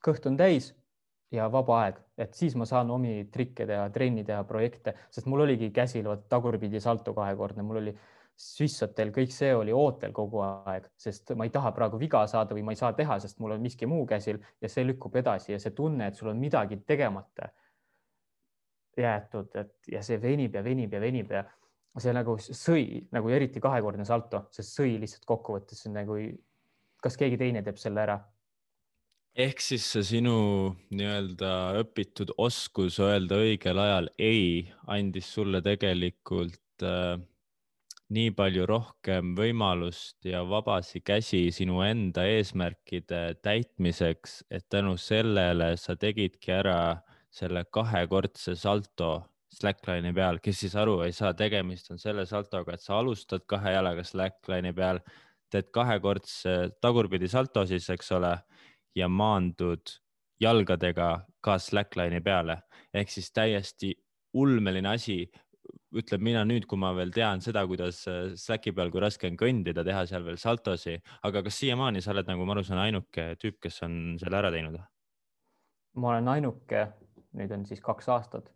kõht 0.05 0.27
on 0.31 0.39
täis 0.39 0.71
ja 1.33 1.49
vaba 1.53 1.79
aeg, 1.85 2.01
et 2.21 2.35
siis 2.37 2.55
ma 2.61 2.67
saan 2.69 2.91
omi 2.93 3.29
trikke 3.33 3.67
teha, 3.69 3.87
trenni 3.95 4.25
teha, 4.29 4.43
projekte, 4.49 4.95
sest 5.11 5.29
mul 5.31 5.47
oligi 5.47 5.71
käsil 5.75 6.05
vot 6.09 6.27
tagurpidi 6.29 6.81
salto 6.81 7.15
kahekordne, 7.17 7.65
mul 7.67 7.81
oli 7.83 7.95
Swissotel, 8.43 9.11
kõik 9.13 9.31
see 9.33 9.53
oli 9.55 9.75
ootel 9.77 10.13
kogu 10.17 10.41
aeg, 10.43 10.89
sest 10.99 11.35
ma 11.37 11.45
ei 11.47 11.53
taha 11.53 11.71
praegu 11.77 11.99
viga 12.01 12.23
saada 12.27 12.57
või 12.57 12.65
ma 12.67 12.73
ei 12.73 12.81
saa 12.81 12.95
teha, 12.97 13.19
sest 13.21 13.39
mul 13.45 13.55
on 13.57 13.63
miski 13.63 13.87
muu 13.87 14.07
käsil 14.09 14.41
ja 14.61 14.71
see 14.73 14.87
lükkub 14.89 15.17
edasi 15.21 15.53
ja 15.53 15.61
see 15.63 15.75
tunne, 15.77 16.09
et 16.09 16.19
sul 16.19 16.33
on 16.33 16.41
midagi 16.41 16.81
tegemata 16.89 17.51
jäetud, 18.97 19.53
et 19.61 19.93
ja 19.93 20.03
see 20.05 20.19
venib 20.21 20.57
ja 20.57 20.65
venib 20.65 20.93
ja 20.93 21.01
venib 21.01 21.33
ja 21.33 21.45
see 22.01 22.13
nagu 22.17 22.39
sõi 22.41 23.05
nagu 23.13 23.33
eriti 23.33 23.61
kahekordne 23.61 24.05
salto, 24.09 24.47
see 24.53 24.65
sõi 24.67 24.97
lihtsalt 25.01 25.29
kokkuvõttes 25.29 25.85
nagu, 25.93 26.19
kas 27.05 27.21
keegi 27.21 27.41
teine 27.41 27.63
teeb 27.65 27.81
selle 27.81 28.05
ära 28.05 28.19
ehk 29.33 29.61
siis 29.65 29.85
see 29.95 30.05
sinu 30.05 30.37
nii-öelda 30.93 31.53
õpitud 31.81 32.35
oskus 32.43 32.99
öelda 33.01 33.39
õigel 33.41 33.81
ajal 33.81 34.11
ei 34.21 34.69
andis 34.93 35.31
sulle 35.33 35.63
tegelikult 35.65 36.85
äh, 36.85 37.17
nii 38.13 38.35
palju 38.37 38.67
rohkem 38.69 39.33
võimalust 39.39 40.29
ja 40.29 40.43
vabasi 40.45 41.01
käsi 41.01 41.47
sinu 41.55 41.81
enda 41.87 42.27
eesmärkide 42.29 43.39
täitmiseks, 43.41 44.43
et 44.53 44.69
tänu 44.69 44.99
sellele 45.01 45.73
sa 45.81 45.97
tegidki 45.97 46.53
ära 46.53 47.01
selle 47.33 47.65
kahekordse 47.73 48.53
salto 48.61 49.15
slackline'i 49.53 50.13
peal, 50.17 50.43
kes 50.45 50.61
siis 50.65 50.77
aru 50.77 50.99
ei 51.07 51.17
saa, 51.17 51.33
tegemist 51.37 51.89
on 51.93 52.01
selle 52.01 52.27
saltoga, 52.29 52.77
et 52.77 52.85
sa 52.85 52.99
alustad 53.01 53.45
kahe 53.49 53.73
jalaga 53.73 54.05
slackline'i 54.05 54.77
peal, 54.77 55.01
teed 55.53 55.73
kahekordse 55.73 56.75
tagurpidi 56.85 57.29
salto 57.33 57.65
siis, 57.69 57.89
eks 57.93 58.13
ole, 58.17 58.37
ja 58.97 59.09
maandud 59.09 59.95
jalgadega 60.43 61.09
ka 61.41 61.59
slackline'i 61.59 62.21
peale 62.25 62.59
ehk 62.95 63.11
siis 63.11 63.31
täiesti 63.33 63.93
ulmeline 64.39 64.89
asi 64.93 65.25
ütleb 65.93 66.25
mina 66.25 66.43
nüüd, 66.49 66.65
kui 66.69 66.81
ma 66.81 66.93
veel 66.97 67.13
tean 67.13 67.43
seda, 67.45 67.63
kuidas 67.69 68.01
Slacki 68.41 68.73
peal, 68.77 68.91
kui 68.93 69.03
raske 69.03 69.29
on 69.29 69.37
kõndida, 69.41 69.85
teha 69.85 70.07
seal 70.09 70.25
veel 70.25 70.39
saltosi, 70.41 70.97
aga 71.29 71.43
kas 71.45 71.59
siiamaani 71.61 72.01
sa 72.01 72.15
oled, 72.15 72.29
nagu 72.31 72.47
ma 72.49 72.57
aru 72.57 72.65
saan, 72.65 72.81
ainuke 72.87 73.27
tüüp, 73.41 73.59
kes 73.67 73.83
on 73.87 74.17
selle 74.21 74.41
ära 74.41 74.53
teinud? 74.55 74.81
ma 76.01 76.15
olen 76.15 76.29
ainuke, 76.33 76.87
nüüd 77.37 77.53
on 77.53 77.67
siis 77.69 77.83
kaks 77.85 78.09
aastat 78.09 78.49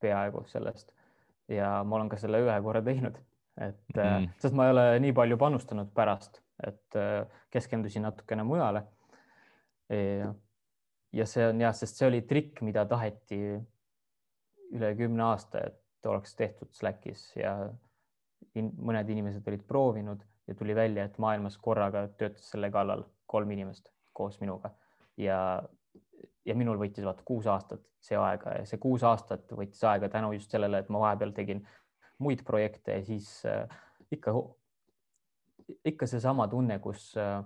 peaaegu 0.00 0.46
sellest 0.48 0.94
ja 1.52 1.82
ma 1.84 1.98
olen 1.98 2.08
ka 2.08 2.16
selle 2.20 2.40
ühe 2.40 2.56
korra 2.64 2.80
teinud, 2.84 3.18
et 3.60 3.98
mm., 3.98 4.30
sest 4.40 4.56
ma 4.56 4.68
ei 4.68 4.72
ole 4.72 4.86
nii 5.04 5.12
palju 5.16 5.36
panustanud 5.40 5.92
pärast, 5.96 6.40
et 6.64 6.96
äh, 6.96 7.26
keskendusin 7.52 8.06
natukene 8.08 8.46
mujale. 8.48 8.86
Ja 9.90 11.26
see 11.28 11.46
on 11.48 11.60
jah, 11.60 11.74
sest 11.76 12.00
see 12.00 12.08
oli 12.08 12.22
trikk, 12.28 12.62
mida 12.66 12.86
taheti 12.88 13.40
üle 14.74 14.92
kümne 14.98 15.26
aasta, 15.28 15.66
et 15.68 16.08
oleks 16.08 16.34
tehtud 16.36 16.72
Slackis 16.74 17.26
ja 17.36 17.54
in, 18.58 18.72
mõned 18.78 19.10
inimesed 19.12 19.46
olid 19.48 19.64
proovinud 19.68 20.24
ja 20.48 20.56
tuli 20.58 20.74
välja, 20.76 21.06
et 21.06 21.18
maailmas 21.22 21.56
korraga 21.60 22.06
töötas 22.18 22.50
selle 22.52 22.70
kallal 22.72 23.04
kolm 23.30 23.50
inimest 23.54 23.88
koos 24.12 24.40
minuga. 24.40 24.72
Ja 25.16 25.38
ja 26.44 26.54
minul 26.56 26.76
võttis 26.80 27.04
vaata 27.06 27.24
kuus 27.24 27.46
aastat 27.48 27.82
see 28.04 28.18
aega 28.20 28.58
ja 28.58 28.66
see 28.68 28.80
kuus 28.80 29.04
aastat 29.06 29.48
võttis 29.56 29.80
aega 29.88 30.10
tänu 30.12 30.34
just 30.36 30.52
sellele, 30.52 30.82
et 30.82 30.90
ma 30.92 31.00
vahepeal 31.06 31.32
tegin 31.36 31.62
muid 32.22 32.44
projekte 32.44 32.98
ja 32.98 33.04
siis 33.06 33.30
äh, 33.48 33.64
ikka, 34.12 34.34
ikka 35.88 36.08
seesama 36.10 36.46
tunne, 36.52 36.78
kus 36.84 37.12
äh, 37.16 37.40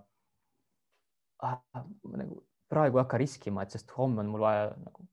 äh, 1.45 1.85
nagu 2.15 2.43
praegu 2.69 2.99
ei 2.99 3.05
hakka 3.05 3.21
riskima, 3.21 3.65
et 3.65 3.75
sest 3.75 3.93
homme 3.97 4.23
on 4.23 4.33
mul 4.33 4.45
vaja 4.45 4.69
nagu 4.83 5.07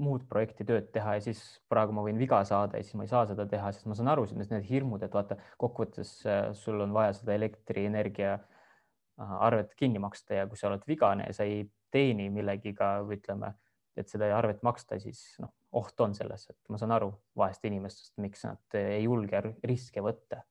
muud 0.00 0.24
projekti 0.28 0.64
tööd 0.66 0.88
teha 0.94 1.18
ja 1.18 1.22
siis 1.26 1.40
praegu 1.68 1.92
ma 1.96 2.04
võin 2.06 2.18
viga 2.20 2.40
saada 2.48 2.78
ja 2.80 2.86
siis 2.86 2.96
ma 2.98 3.04
ei 3.04 3.10
saa 3.10 3.24
seda 3.28 3.46
teha, 3.48 3.70
sest 3.72 3.88
ma 3.90 3.96
saan 3.96 4.10
aru, 4.12 4.24
need 4.40 4.68
hirmud, 4.68 5.02
et 5.04 5.14
vaata 5.14 5.36
kokkuvõttes 5.60 6.14
äh, 6.28 6.46
sul 6.56 6.80
on 6.84 6.94
vaja 6.96 7.12
seda 7.18 7.36
elektrienergia 7.36 8.32
äh, 8.38 9.34
arvet 9.44 9.74
kinni 9.78 10.00
maksta 10.02 10.40
ja 10.40 10.46
kui 10.48 10.60
sa 10.60 10.70
oled 10.70 10.86
vigane 10.88 11.28
ja 11.28 11.36
sa 11.36 11.48
ei 11.48 11.66
teeni 11.94 12.30
millegiga 12.32 12.96
ütleme, 13.04 13.52
et 13.96 14.10
seda 14.10 14.32
arvet 14.34 14.64
maksta, 14.66 14.98
siis 14.98 15.20
noh, 15.42 15.52
oht 15.78 16.00
on 16.02 16.16
selles, 16.16 16.48
et 16.50 16.72
ma 16.72 16.80
saan 16.80 16.94
aru 16.96 17.12
vahest 17.38 17.64
inimestest, 17.68 18.16
miks 18.22 18.42
nad 18.46 18.78
ei 18.78 19.04
julge 19.04 19.42
riske 19.62 20.02
võtta. 20.02 20.42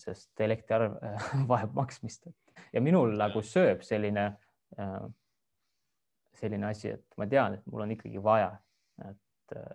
Sest 0.00 0.40
elektriarv 0.40 0.96
vajab 1.50 1.76
maksmist. 1.76 2.28
Ja 2.72 2.82
minul 2.84 3.14
nagu 3.18 3.42
sööb 3.44 3.84
selline, 3.86 4.30
äh, 4.78 4.98
selline 6.40 6.70
asi, 6.70 6.94
et 6.96 7.20
ma 7.20 7.28
tean, 7.30 7.58
et 7.58 7.70
mul 7.70 7.84
on 7.86 7.94
ikkagi 7.94 8.22
vaja, 8.22 8.52
et 9.04 9.56
äh, 9.56 9.72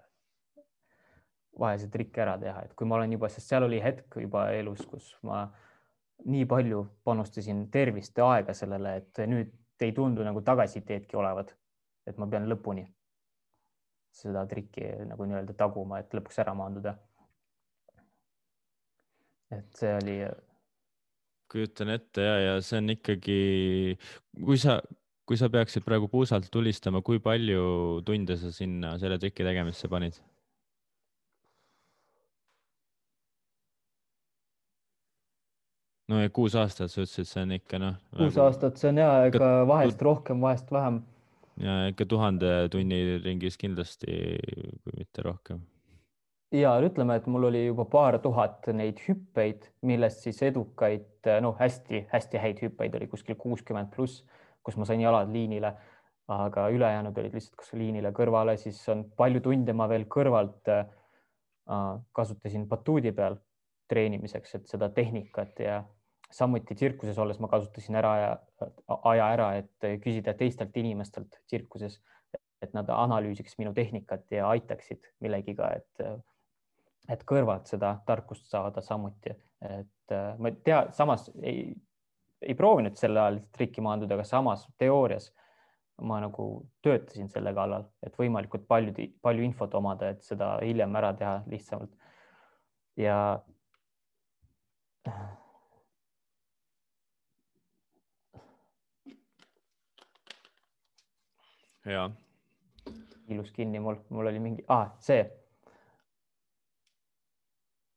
vaja 1.60 1.80
see 1.82 1.92
trikk 1.94 2.18
ära 2.24 2.38
teha, 2.42 2.66
et 2.66 2.76
kui 2.78 2.88
ma 2.88 3.00
olen 3.00 3.18
juba, 3.18 3.30
sest 3.32 3.52
seal 3.52 3.68
oli 3.68 3.82
hetk 3.84 4.20
juba 4.24 4.50
elus, 4.56 4.86
kus 4.90 5.12
ma 5.28 5.44
nii 6.30 6.46
palju 6.50 6.84
panustasin 7.08 7.68
tervist 7.72 8.18
ja 8.18 8.28
aega 8.36 8.56
sellele, 8.56 8.96
et 9.00 9.22
nüüd 9.28 9.54
ei 9.84 9.94
tundu 9.96 10.24
nagu 10.28 10.42
tagasiteedki 10.44 11.16
olevat, 11.20 11.54
et 12.08 12.18
ma 12.20 12.28
pean 12.28 12.48
lõpuni 12.52 12.84
seda 14.20 14.44
trikki 14.50 14.88
nagu 15.08 15.28
nii-öelda 15.28 15.56
taguma, 15.58 16.02
et 16.02 16.14
lõpuks 16.16 16.42
ära 16.44 16.56
maanduda. 16.58 16.96
Et 19.56 19.82
see 19.82 19.92
oli. 19.98 20.16
kujutan 21.50 21.90
ette 21.96 22.22
ja, 22.22 22.34
ja 22.46 22.58
see 22.62 22.78
on 22.78 22.94
ikkagi, 22.94 23.38
kui 24.46 24.58
sa, 24.62 24.80
kui 25.26 25.38
sa 25.40 25.50
peaksid 25.50 25.86
praegu 25.86 26.10
puusalt 26.12 26.50
tulistama, 26.54 27.02
kui 27.06 27.22
palju 27.24 28.02
tunde 28.06 28.38
sa 28.38 28.52
sinna 28.54 28.98
selle 29.02 29.18
triki 29.22 29.48
tegemisse 29.48 29.90
panid? 29.90 30.20
no 36.10 36.22
ja 36.24 36.30
kuus 36.34 36.56
aastat 36.58 36.92
sa 36.92 37.04
ütlesid, 37.04 37.30
see 37.30 37.46
on 37.46 37.56
ikka 37.58 37.80
noh. 37.82 37.98
kuus 38.16 38.34
nagu... 38.34 38.46
aastat, 38.48 38.78
see 38.82 38.92
on 38.92 39.02
ja 39.02 39.10
ega 39.30 39.50
vahest 39.70 40.02
rohkem, 40.06 40.42
vahest 40.46 40.72
vähem. 40.74 41.02
ja 41.62 41.82
ikka 41.92 42.08
tuhande 42.10 42.54
tunni 42.74 43.02
ringis 43.26 43.58
kindlasti, 43.62 44.16
kui 44.84 44.98
mitte 44.98 45.26
rohkem. 45.26 45.62
Ja 46.52 46.74
ütleme, 46.82 47.16
et 47.20 47.28
mul 47.30 47.50
oli 47.50 47.66
juba 47.66 47.86
paar 47.86 48.18
tuhat 48.24 48.68
neid 48.74 49.00
hüppeid, 49.06 49.70
millest 49.86 50.26
siis 50.26 50.42
edukaid, 50.46 51.30
noh, 51.46 51.56
hästi-hästi 51.60 52.42
häid 52.42 52.64
hüppeid 52.66 52.96
oli 52.98 53.08
kuskil 53.12 53.38
kuuskümmend 53.40 53.92
pluss, 53.96 54.24
kus 54.64 54.78
ma 54.78 54.88
sain 54.90 55.02
jalad 55.02 55.30
liinile, 55.34 55.74
aga 56.30 56.68
ülejäänud 56.74 57.18
olid 57.18 57.36
lihtsalt 57.38 57.58
kas 57.62 57.74
liinile 57.78 58.12
kõrvale, 58.16 58.58
siis 58.62 58.82
on 58.90 59.06
palju 59.18 59.42
tunde 59.46 59.74
ma 59.74 59.88
veel 59.90 60.06
kõrvalt 60.10 60.70
äh, 60.74 60.90
kasutasin 62.14 62.68
batuudi 62.70 63.14
peal 63.14 63.38
treenimiseks, 63.90 64.56
et 64.56 64.68
seda 64.70 64.90
tehnikat 64.94 65.62
ja 65.64 65.84
samuti 66.32 66.76
tsirkuses 66.78 67.18
olles 67.18 67.40
ma 67.42 67.50
kasutasin 67.50 67.98
ära 67.98 68.14
ja 68.20 68.32
aja 69.10 69.30
ära, 69.34 69.50
et 69.62 70.02
küsida 70.04 70.36
teistelt 70.38 70.76
inimestelt 70.78 71.40
tsirkuses, 71.48 72.00
et 72.62 72.74
nad 72.76 72.90
analüüsiks 72.94 73.58
minu 73.58 73.74
tehnikat 73.74 74.30
ja 74.36 74.50
aitaksid 74.50 75.10
millegiga, 75.24 75.72
et, 75.80 76.04
et 77.10 77.24
kõrvalt 77.28 77.70
seda 77.72 77.96
tarkust 78.06 78.50
saada 78.52 78.82
samuti, 78.86 79.34
et 79.66 80.16
ma 80.40 80.52
ei 80.52 80.58
tea, 80.66 80.84
samas 80.96 81.28
ei, 81.42 81.70
ei 82.42 82.56
proovinud 82.58 82.98
sel 82.98 83.18
ajal 83.18 83.42
trikki 83.56 83.82
maanduda, 83.86 84.16
aga 84.18 84.26
samas 84.28 84.68
teoorias 84.78 85.32
ma 86.02 86.20
nagu 86.24 86.46
töötasin 86.86 87.28
selle 87.32 87.52
kallal, 87.56 87.84
et 88.06 88.16
võimalikult 88.20 88.68
palju, 88.68 88.94
palju 89.22 89.44
infot 89.44 89.74
omada, 89.76 90.14
et 90.14 90.24
seda 90.24 90.54
hiljem 90.64 90.96
ära 90.96 91.14
teha 91.18 91.40
lihtsamalt. 91.50 91.92
ja 93.00 93.18
ja. 101.86 102.10
ilus 103.28 103.52
kinni 103.52 103.80
mul, 103.80 104.00
mul 104.10 104.28
oli 104.28 104.40
mingi 104.40 104.66
ah,, 104.68 104.90
see. 105.00 105.24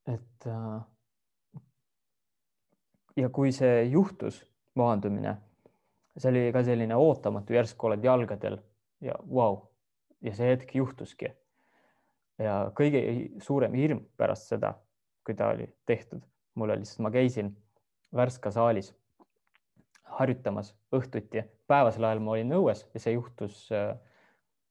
Et 0.08 0.46
äh, 0.46 0.80
ja 3.16 3.28
kui 3.28 3.52
see 3.52 3.84
juhtus, 3.90 4.42
maandumine, 4.78 5.36
see 6.16 6.30
oli 6.32 6.46
ka 6.54 6.62
selline 6.66 6.96
ootamatu, 6.96 7.54
järsku 7.56 7.90
oled 7.90 8.04
jalgadel 8.04 8.58
ja 9.04 9.16
vau 9.26 9.36
wow. 9.36 9.60
ja 10.24 10.34
see 10.36 10.52
hetk 10.52 10.74
juhtuski. 10.74 11.32
ja 12.38 12.72
kõige 12.74 13.02
suurem 13.44 13.74
hirm 13.78 14.00
pärast 14.16 14.48
seda, 14.50 14.74
kui 15.26 15.36
ta 15.38 15.52
oli 15.52 15.68
tehtud, 15.86 16.22
mul 16.58 16.74
oli, 16.74 16.88
sest 16.88 17.02
ma 17.04 17.12
käisin 17.12 17.54
Värska 18.12 18.50
saalis 18.52 18.90
harjutamas 20.18 20.74
õhtuti, 20.92 21.44
päevasel 21.66 22.04
ajal 22.04 22.20
ma 22.20 22.34
olin 22.34 22.52
õues 22.58 22.82
ja 22.92 23.00
see 23.00 23.14
juhtus 23.14 23.68
äh, 23.72 23.94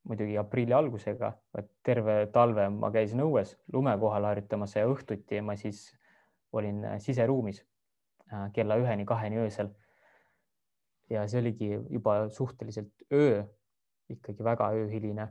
muidugi 0.07 0.37
aprilli 0.37 0.73
algusega, 0.73 1.31
et 1.57 1.69
terve 1.85 2.15
talve 2.33 2.67
ma 2.73 2.89
käisin 2.93 3.21
õues 3.21 3.53
lume 3.73 3.93
kohal 4.01 4.25
harjutamas 4.31 4.75
ja 4.75 4.87
õhtuti 4.89 5.41
ma 5.45 5.55
siis 5.59 5.91
olin 6.57 6.83
äh, 6.85 6.97
siseruumis 6.99 7.61
äh, 8.31 8.49
kella 8.53 8.79
üheni-kaheni 8.81 9.41
öösel. 9.43 9.69
ja 11.09 11.27
see 11.27 11.41
oligi 11.41 11.73
juba 11.89 12.29
suhteliselt 12.29 13.03
öö 13.11 13.43
ikkagi 14.09 14.43
väga 14.43 14.69
ööhiline, 14.75 15.27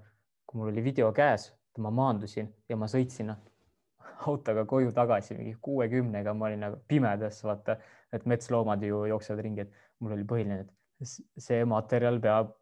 kui 0.47 0.61
mul 0.61 0.73
oli 0.73 0.85
video 0.85 1.13
käes, 1.13 1.51
ma 1.79 1.91
maandusin 1.91 2.51
ja 2.69 2.77
ma 2.77 2.89
sõitsin 2.91 3.33
autoga 4.29 4.65
koju 4.69 4.93
tagasi 4.93 5.37
mingi 5.39 5.57
kuuekümnega, 5.63 6.35
ma 6.35 6.49
olin 6.49 6.65
nagu 6.67 6.81
pimedas, 6.89 7.41
vaata, 7.45 7.77
et 8.13 8.27
metsloomad 8.29 8.83
ju 8.85 9.05
jooksevad 9.09 9.43
ringi, 9.45 9.67
et 9.67 10.01
mul 10.01 10.17
oli 10.17 10.27
põhiline, 10.29 10.65
et 10.65 11.13
see 11.41 11.65
materjal 11.69 12.21
peab 12.21 12.53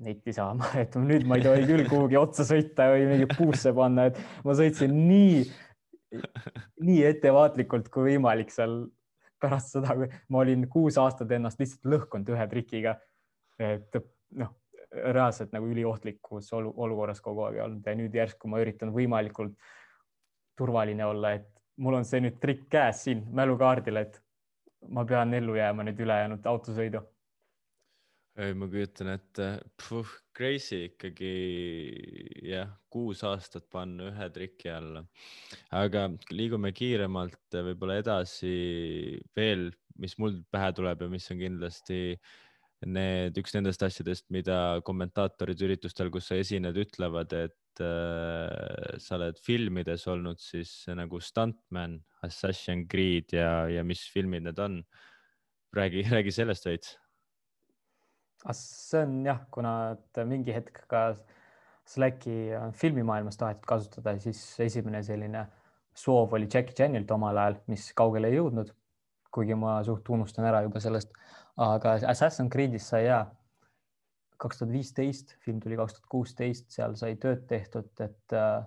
netti 0.00 0.32
saama, 0.34 0.70
et 0.82 0.96
nüüd 1.00 1.26
ma 1.28 1.38
ei 1.38 1.44
tohi 1.46 1.66
küll 1.68 1.84
kuhugi 1.90 2.18
otsa 2.20 2.46
sõita 2.48 2.88
või 2.92 3.06
mingi 3.10 3.28
puusse 3.34 3.74
panna, 3.76 4.08
et 4.10 4.18
ma 4.46 4.56
sõitsin 4.58 4.94
nii, 4.94 5.42
nii 6.86 7.04
ettevaatlikult 7.10 7.90
kui 7.92 8.12
võimalik 8.12 8.52
seal 8.54 8.82
pärast 9.42 9.76
seda, 9.76 9.96
kui 9.98 10.08
ma 10.30 10.42
olin 10.44 10.66
kuus 10.70 10.98
aastat 11.02 11.32
ennast 11.34 11.60
lihtsalt 11.62 11.88
lõhkunud 11.94 12.32
ühe 12.34 12.48
trikiga. 12.50 12.96
et 13.62 13.96
noh, 14.40 14.54
reaalselt 14.92 15.52
nagu 15.54 15.68
üliohtlikus 15.70 16.50
olu, 16.56 16.72
olukorras 16.84 17.20
kogu 17.24 17.46
aeg 17.46 17.60
olnud 17.64 17.86
ja 17.86 17.94
nüüd 17.96 18.14
järsku 18.16 18.48
ma 18.50 18.60
üritan 18.60 18.92
võimalikult 18.92 19.54
turvaline 20.58 21.04
olla, 21.06 21.34
et 21.38 21.48
mul 21.80 21.96
on 22.00 22.04
see 22.04 22.20
nüüd 22.20 22.38
trikk 22.42 22.68
käes 22.72 23.04
siin 23.06 23.22
mälukaardil, 23.32 24.02
et 24.02 24.20
ma 24.92 25.04
pean 25.08 25.32
ellu 25.34 25.56
jääma 25.56 25.86
nüüd 25.86 26.00
ülejäänud 26.04 26.46
autosõidu 26.46 27.02
ei, 28.40 28.54
ma 28.56 28.68
kujutan 28.70 29.10
ette, 29.12 29.46
crazy 30.32 30.86
ikkagi 30.88 31.32
jah, 32.48 32.70
kuus 32.92 33.20
aastat 33.28 33.66
panna 33.72 34.08
ühe 34.08 34.28
triki 34.32 34.70
alla. 34.72 35.02
aga 35.76 36.06
liigume 36.32 36.72
kiiremalt 36.76 37.58
võib-olla 37.68 37.98
edasi 38.00 38.54
veel, 39.36 39.68
mis 40.00 40.16
mul 40.18 40.40
pähe 40.52 40.70
tuleb 40.78 41.04
ja 41.04 41.10
mis 41.12 41.28
on 41.34 41.42
kindlasti 41.42 42.00
need, 42.88 43.36
üks 43.38 43.52
nendest 43.54 43.84
asjadest, 43.84 44.26
mida 44.34 44.80
kommentaatorid 44.86 45.60
üritustel, 45.68 46.10
kus 46.10 46.32
sa 46.32 46.40
esined, 46.40 46.80
ütlevad, 46.80 47.36
et 47.36 47.84
äh, 47.84 48.96
sa 48.98 49.20
oled 49.20 49.38
filmides 49.44 50.08
olnud 50.10 50.40
siis 50.42 50.72
nagu 50.96 51.20
stuntman, 51.22 52.00
Assassin's 52.26 52.88
Creed 52.90 53.36
ja, 53.36 53.68
ja 53.70 53.84
mis 53.86 54.08
filmid 54.10 54.48
need 54.48 54.58
on. 54.58 54.82
räägi, 55.72 56.02
räägi 56.10 56.32
sellest 56.32 56.66
veits 56.66 56.96
see 58.50 59.02
on 59.04 59.18
jah, 59.26 59.40
kuna 59.54 59.72
et 59.94 60.22
mingi 60.26 60.54
hetk 60.54 60.84
ka 60.90 61.12
Slacki 61.92 62.52
filmimaailmas 62.78 63.36
tahetud 63.40 63.66
kasutada, 63.66 64.14
siis 64.22 64.38
esimene 64.62 65.00
selline 65.02 65.42
soov 65.98 66.32
oli 66.36 66.46
Jackie 66.46 66.76
Chanilt 66.78 67.10
omal 67.10 67.38
ajal, 67.42 67.58
mis 67.72 67.88
kaugele 67.98 68.30
ei 68.30 68.38
jõudnud. 68.38 68.72
kuigi 69.32 69.54
ma 69.56 69.78
suht 69.80 70.08
unustan 70.12 70.44
ära 70.44 70.58
juba 70.60 70.80
sellest, 70.84 71.14
aga 71.56 71.94
Assassin's 72.10 72.52
Creed'is 72.52 72.84
sai 72.92 73.06
ja 73.06 73.22
kaks 74.42 74.58
tuhat 74.60 74.72
viisteist, 74.74 75.36
film 75.40 75.60
tuli 75.62 75.78
kaks 75.78 75.96
tuhat 75.96 76.08
kuusteist, 76.12 76.66
seal 76.74 76.96
sai 77.00 77.14
tööd 77.22 77.46
tehtud, 77.48 77.88
et 78.04 78.34
äh, 78.36 78.58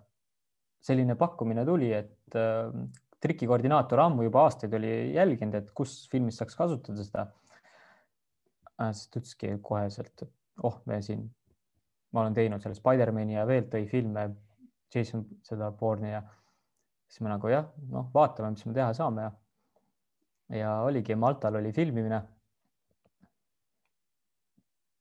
selline 0.82 1.14
pakkumine 1.20 1.66
tuli, 1.68 1.92
et 1.94 2.38
äh, 2.40 2.74
trikikoordinaator 3.22 4.02
ammu 4.08 4.26
juba 4.26 4.46
aastaid 4.48 4.74
oli 4.74 4.92
jälginud, 5.14 5.60
et 5.60 5.70
kus 5.78 6.08
filmis 6.10 6.42
saaks 6.42 6.58
kasutada 6.58 7.06
seda 7.06 7.28
siis 8.92 9.10
ta 9.10 9.22
ütleski 9.22 9.54
koheselt, 9.64 10.22
et 10.22 10.64
oh, 10.64 10.82
me 10.86 11.02
siin, 11.06 11.24
ma 12.12 12.24
olen 12.24 12.36
teinud 12.36 12.64
selle 12.64 12.78
Spider-man'i 12.78 13.38
ja 13.38 13.46
veel 13.48 13.70
tõi 13.72 13.86
filme, 13.92 14.30
Jason 14.94 15.26
seda 15.44 15.72
Bourne'i 15.76 16.12
ja 16.12 16.22
siis 17.08 17.24
me 17.26 17.32
nagu 17.32 17.50
jah, 17.52 17.68
noh, 17.92 18.10
vaatame, 18.14 18.54
mis 18.54 18.66
me 18.68 18.76
teha 18.76 18.94
saame 18.96 19.28
ja 19.28 19.34
ja 20.50 20.80
oligi, 20.86 21.16
Maltal 21.16 21.56
oli 21.56 21.72
filmimine. 21.74 22.22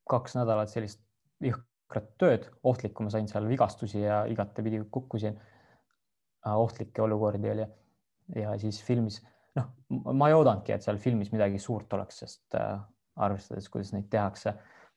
kaks 0.05 0.35
nädalat 0.37 0.69
sellist 0.69 1.01
jõhkrat 1.41 2.11
tööd, 2.21 2.49
ohtlikku, 2.63 3.07
ma 3.07 3.13
sain 3.13 3.29
seal 3.29 3.47
vigastusi 3.49 4.03
ja 4.03 4.25
igatepidi 4.29 4.83
kukkusin. 4.93 5.39
Äh, 6.45 6.57
ohtlikke 6.61 7.03
olukordi 7.03 7.51
oli 7.51 7.65
ja 8.37 8.53
siis 8.61 8.83
filmis, 8.85 9.23
noh, 9.57 9.71
ma 10.13 10.29
ei 10.29 10.37
oodanudki, 10.37 10.75
et 10.77 10.85
seal 10.85 11.01
filmis 11.01 11.33
midagi 11.33 11.59
suurt 11.59 11.93
oleks, 11.97 12.19
sest 12.21 12.57
äh, 12.61 12.83
arvestades, 13.16 13.69
kuidas 13.70 13.93
neid 13.95 14.07
tehakse, 14.11 14.55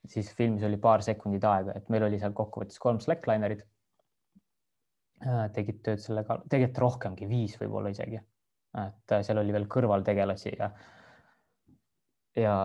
siis 0.07 0.29
filmis 0.35 0.63
oli 0.65 0.79
paar 0.81 1.03
sekundit 1.05 1.43
aega, 1.45 1.75
et 1.77 1.89
meil 1.93 2.07
oli 2.07 2.19
seal 2.21 2.35
kokkuvõttes 2.37 2.79
kolm 2.81 3.01
slacklinerit. 3.03 3.65
Äh, 5.25 5.47
tegid 5.53 5.81
tööd 5.85 6.01
sellega, 6.01 6.37
tegelikult 6.45 6.83
rohkemgi, 6.83 7.27
viis 7.29 7.55
võib-olla 7.57 7.89
isegi. 7.89 8.19
et 8.77 9.13
äh, 9.15 9.23
seal 9.25 9.41
oli 9.41 9.53
veel 9.55 9.65
kõrvaltegelasi 9.65 10.51
ja, 10.59 10.67
ja 12.37 12.55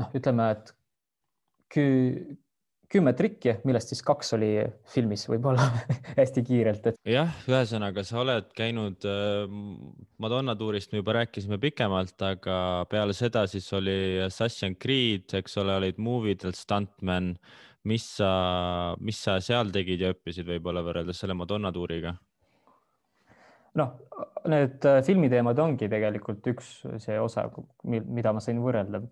noh, 0.00 0.08
ütleme, 0.18 0.48
et 0.56 0.72
kü-, 1.70 2.34
kümme 2.90 3.12
trikki, 3.16 3.54
millest 3.68 3.92
siis 3.92 4.02
kaks 4.06 4.34
oli 4.36 4.50
filmis 4.90 5.22
võib-olla 5.30 5.66
hästi 6.18 6.42
kiirelt 6.46 6.88
et.... 6.90 7.00
jah, 7.06 7.30
ühesõnaga 7.48 8.02
sa 8.06 8.20
oled 8.22 8.50
käinud 8.56 9.06
äh, 9.08 9.44
Madonna 10.22 10.56
tuurist 10.58 10.92
me 10.92 11.02
juba 11.02 11.14
rääkisime 11.20 11.60
pikemalt, 11.62 12.16
aga 12.26 12.56
peale 12.90 13.14
seda 13.16 13.46
siis 13.50 13.68
oli 13.78 14.18
Assassin's 14.24 14.78
Creed, 14.82 15.30
eks 15.38 15.58
ole, 15.62 15.76
olid 15.80 16.00
movie 16.02 16.38
del 16.40 16.56
stuntman. 16.58 17.36
mis 17.84 18.04
sa, 18.18 18.32
mis 19.00 19.22
sa 19.24 19.38
seal 19.40 19.70
tegid 19.72 20.02
ja 20.02 20.10
õppisid 20.12 20.44
võib-olla 20.48 20.82
võrreldes 20.84 21.22
selle 21.22 21.38
Madonna 21.38 21.72
tuuriga? 21.72 22.16
noh, 23.78 23.94
need 24.50 24.82
äh, 24.82 24.98
filmiteemad 25.06 25.58
ongi 25.62 25.86
tegelikult 25.88 26.46
üks 26.50 26.80
see 26.98 27.18
osa, 27.22 27.46
mida 27.86 28.34
ma 28.34 28.42
sain 28.42 28.58
võrrelda 28.58 29.04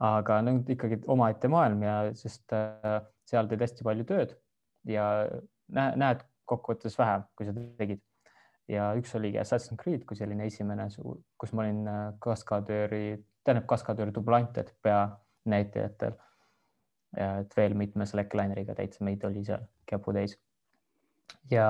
aga 0.00 0.40
no, 0.44 0.56
ikkagi 0.72 1.00
omaette 1.12 1.48
maailm 1.52 1.82
ja 1.84 1.96
sest 2.16 2.52
äh, 2.56 3.00
seal 3.28 3.48
teed 3.50 3.64
hästi 3.64 3.84
palju 3.86 4.06
tööd 4.08 4.36
ja 4.88 5.04
näed, 5.70 6.24
kokkuvõttes 6.48 6.96
vähe, 6.98 7.20
kui 7.36 7.46
sa 7.46 7.54
tegid. 7.54 8.00
ja 8.70 8.92
üks 8.98 9.12
oligi 9.18 9.38
Assassin's 9.42 9.78
Creed 9.78 10.04
kui 10.06 10.16
selline 10.18 10.46
esimene, 10.46 10.86
kus 11.38 11.52
ma 11.52 11.64
olin 11.66 11.86
äh, 11.90 12.02
kaskadööri, 12.22 13.20
tähendab 13.44 13.66
kaskadööri 13.70 14.14
dublant, 14.14 14.58
et 14.58 14.74
peanäitajatel. 14.82 16.18
et 17.18 17.56
veel 17.56 17.74
mitme 17.74 18.06
slacklineriga 18.06 18.74
täitsa 18.78 19.02
meid 19.04 19.24
oli 19.26 19.42
seal 19.44 19.64
käputäis. 19.86 20.38
ja 21.50 21.66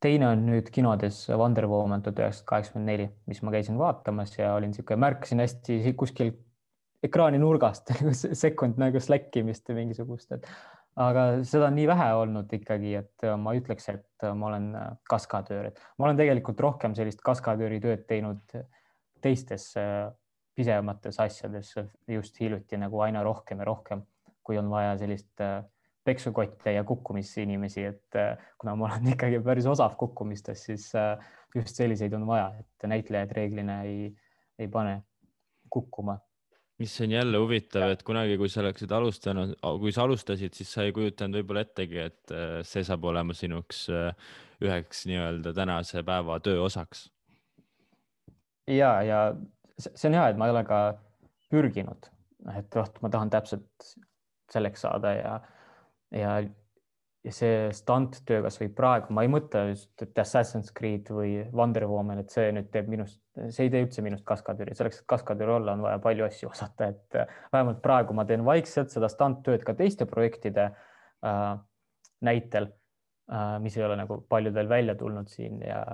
teine 0.00 0.28
on 0.28 0.44
nüüd 0.46 0.68
kinodes 0.72 1.26
Wonder 1.28 1.66
Woman 1.66 2.02
tuhat 2.02 2.20
üheksasada 2.20 2.48
kaheksakümmend 2.52 2.92
neli, 2.92 3.08
mis 3.26 3.42
ma 3.42 3.50
käisin 3.50 3.78
vaatamas 3.78 4.36
ja 4.38 4.54
olin 4.54 4.74
niisugune, 4.74 5.00
märkasin 5.00 5.40
hästi 5.40 5.94
kuskil 5.96 6.32
ekraani 7.04 7.40
nurgast 7.40 7.92
sekund 8.44 8.80
nagu 8.80 9.00
släkkimist 9.00 9.68
või 9.70 9.84
mingisugust, 9.84 10.36
et 10.36 10.46
aga 11.00 11.26
seda 11.46 11.70
on 11.70 11.76
nii 11.78 11.88
vähe 11.88 12.08
olnud 12.18 12.52
ikkagi, 12.52 12.94
et 13.00 13.26
ma 13.40 13.54
ütleks, 13.56 13.88
et 13.92 14.28
ma 14.36 14.50
olen 14.50 14.70
kaskadöör, 15.08 15.70
et 15.70 15.82
ma 15.98 16.08
olen 16.08 16.20
tegelikult 16.20 16.60
rohkem 16.60 16.96
sellist 16.98 17.22
kaskadööri 17.24 17.80
tööd 17.82 18.04
teinud 18.10 18.56
teistes 19.24 19.72
pisemates 20.56 21.20
asjades 21.22 21.72
just 22.10 22.40
hiljuti 22.40 22.80
nagu 22.80 23.00
aina 23.04 23.22
rohkem 23.24 23.62
ja 23.62 23.68
rohkem, 23.70 24.02
kui 24.44 24.58
on 24.60 24.68
vaja 24.72 24.96
sellist 25.00 25.44
peksukotte 26.04 26.72
ja 26.74 26.82
kukkumisinimesi, 26.84 27.84
et 27.84 28.18
kuna 28.60 28.74
ma 28.76 28.90
olen 28.90 29.08
ikkagi 29.14 29.40
päris 29.44 29.68
osav 29.70 29.96
kukkumistes, 30.00 30.66
siis 30.68 30.90
just 31.54 31.78
selliseid 31.80 32.12
on 32.18 32.26
vaja, 32.28 32.50
et 32.60 32.90
näitlejad 32.92 33.32
reeglina 33.36 33.82
ei, 33.88 34.10
ei 34.58 34.68
pane 34.68 34.98
kukkuma 35.70 36.18
mis 36.80 36.94
on 37.04 37.12
jälle 37.12 37.38
huvitav, 37.38 37.92
et 37.92 38.02
kunagi, 38.06 38.38
kui 38.40 38.48
sa 38.48 38.62
oleksid 38.62 38.92
alustanud, 38.96 39.52
kui 39.82 39.92
sa 39.92 40.06
alustasid, 40.06 40.54
siis 40.56 40.70
sa 40.72 40.86
ei 40.86 40.94
kujutanud 40.96 41.40
võib-olla 41.40 41.64
ettegi, 41.66 41.98
et 42.08 42.32
äh, 42.34 42.60
see 42.66 42.84
saab 42.86 43.04
olema 43.10 43.36
sinuks 43.36 43.84
äh, 43.92 44.30
üheks 44.64 45.04
nii-öelda 45.08 45.52
tänase 45.56 46.04
päeva 46.06 46.38
töö 46.44 46.62
osaks. 46.64 47.08
ja, 48.68 48.94
ja 49.04 49.20
see 49.78 50.08
on 50.08 50.18
hea, 50.18 50.28
et 50.30 50.40
ma 50.40 50.48
ei 50.48 50.54
ole 50.54 50.64
ka 50.68 50.80
pürginud, 51.52 52.08
et 52.56 52.76
vot 52.76 53.00
ma 53.04 53.12
tahan 53.12 53.32
täpselt 53.32 53.92
selleks 54.50 54.86
saada 54.86 55.12
ja, 55.14 55.34
ja 56.16 56.34
ja 57.24 57.32
see 57.36 57.56
stunt-töö 57.76 58.40
kasvõi 58.46 58.70
praegu, 58.72 59.12
ma 59.12 59.24
ei 59.26 59.30
mõtle 59.32 59.66
just, 59.74 59.92
et 60.00 60.18
Assassin's 60.22 60.70
Creed 60.76 61.10
või 61.12 61.34
Wonder 61.52 61.84
Woman, 61.90 62.22
et 62.22 62.32
see 62.32 62.48
nüüd 62.56 62.70
teeb 62.72 62.88
minust, 62.88 63.20
see 63.52 63.66
ei 63.66 63.72
tee 63.72 63.82
üldse 63.84 64.04
minust 64.04 64.24
kaskadööri, 64.28 64.76
selleks, 64.78 65.02
et 65.02 65.08
kaskadöör 65.10 65.58
olla, 65.58 65.74
on 65.76 65.84
vaja 65.84 66.00
palju 66.02 66.24
asju 66.26 66.52
osata, 66.52 66.88
et 66.94 67.18
äh, 67.20 67.34
vähemalt 67.52 67.82
praegu 67.84 68.16
ma 68.16 68.24
teen 68.28 68.44
vaikselt 68.46 68.92
seda 68.94 69.10
stunt-tööd 69.12 69.66
ka 69.68 69.76
teiste 69.76 70.08
projektide 70.08 70.70
äh, 70.70 71.50
näitel 72.24 72.70
äh,, 72.70 73.58
mis 73.60 73.76
ei 73.76 73.84
ole 73.84 74.00
nagu 74.00 74.22
paljudel 74.28 74.72
välja 74.72 74.96
tulnud 74.96 75.28
siin 75.28 75.60
ja 75.66 75.84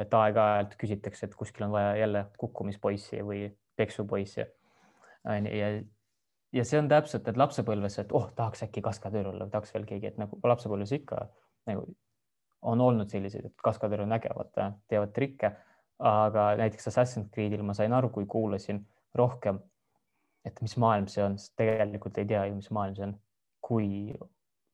et 0.00 0.14
aeg-ajalt 0.16 0.78
küsitakse, 0.80 1.28
et 1.28 1.36
kuskil 1.36 1.66
on 1.66 1.74
vaja 1.74 1.92
jälle 2.00 2.24
kukkumispoissi 2.40 3.20
või 3.26 3.50
peksupoissi. 3.76 4.46
ja 5.26 5.68
ja 6.52 6.64
see 6.66 6.78
on 6.80 6.88
täpselt, 6.90 7.28
et 7.30 7.38
lapsepõlves, 7.38 7.98
et 8.02 8.12
oh, 8.16 8.28
tahaks 8.36 8.64
äkki 8.66 8.82
kaskadöör 8.82 9.30
olla, 9.32 9.48
tahaks 9.50 9.74
veel 9.74 9.86
keegi, 9.88 10.10
et 10.10 10.20
nagu 10.20 10.38
lapsepõlves 10.44 10.92
ikka 10.98 11.24
nagu 11.70 11.86
on 12.62 12.80
olnud 12.80 13.08
selliseid, 13.08 13.46
et 13.46 13.64
kaskadöör 13.64 14.04
on 14.04 14.12
äge, 14.12 14.30
vaata, 14.36 14.72
teevad 14.88 15.12
trikke. 15.16 15.56
aga 16.00 16.54
näiteks 16.56 16.88
Assassin's 16.88 17.28
Creed'il 17.28 17.60
ma 17.62 17.74
sain 17.76 17.92
aru, 17.92 18.08
kui 18.08 18.24
kuulasin 18.26 18.78
rohkem, 19.14 19.58
et 20.48 20.60
mis 20.64 20.76
maailm 20.80 21.06
see 21.12 21.24
on, 21.24 21.36
sest 21.38 21.52
tegelikult 21.60 22.18
ei 22.18 22.28
tea 22.28 22.46
ju, 22.48 22.54
mis 22.56 22.70
maailm 22.72 22.94
see 22.96 23.04
on, 23.04 23.12
kui, 23.60 23.88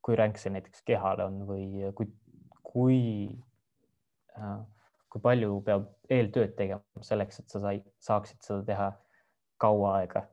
kui 0.07 0.19
ränk 0.19 0.39
see 0.39 0.53
näiteks 0.55 0.85
kehale 0.87 1.27
on 1.27 1.41
või 1.49 1.91
kui, 1.99 2.07
kui, 2.63 3.01
kui 5.11 5.25
palju 5.25 5.59
peab 5.67 5.91
eeltööd 6.15 6.55
tegema 6.59 7.07
selleks, 7.09 7.43
et 7.43 7.51
sa 7.51 7.65
sai, 7.65 7.83
saaksid 8.07 8.47
seda 8.47 8.63
teha 8.71 8.89
kaua 9.59 9.97
aega. 9.99 10.27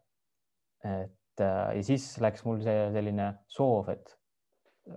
et 0.84 1.18
ja 1.41 1.84
siis 1.85 2.05
läks 2.22 2.43
mul 2.45 2.61
see 2.64 2.89
selline 2.93 3.30
soov, 3.51 3.89
et 3.93 4.18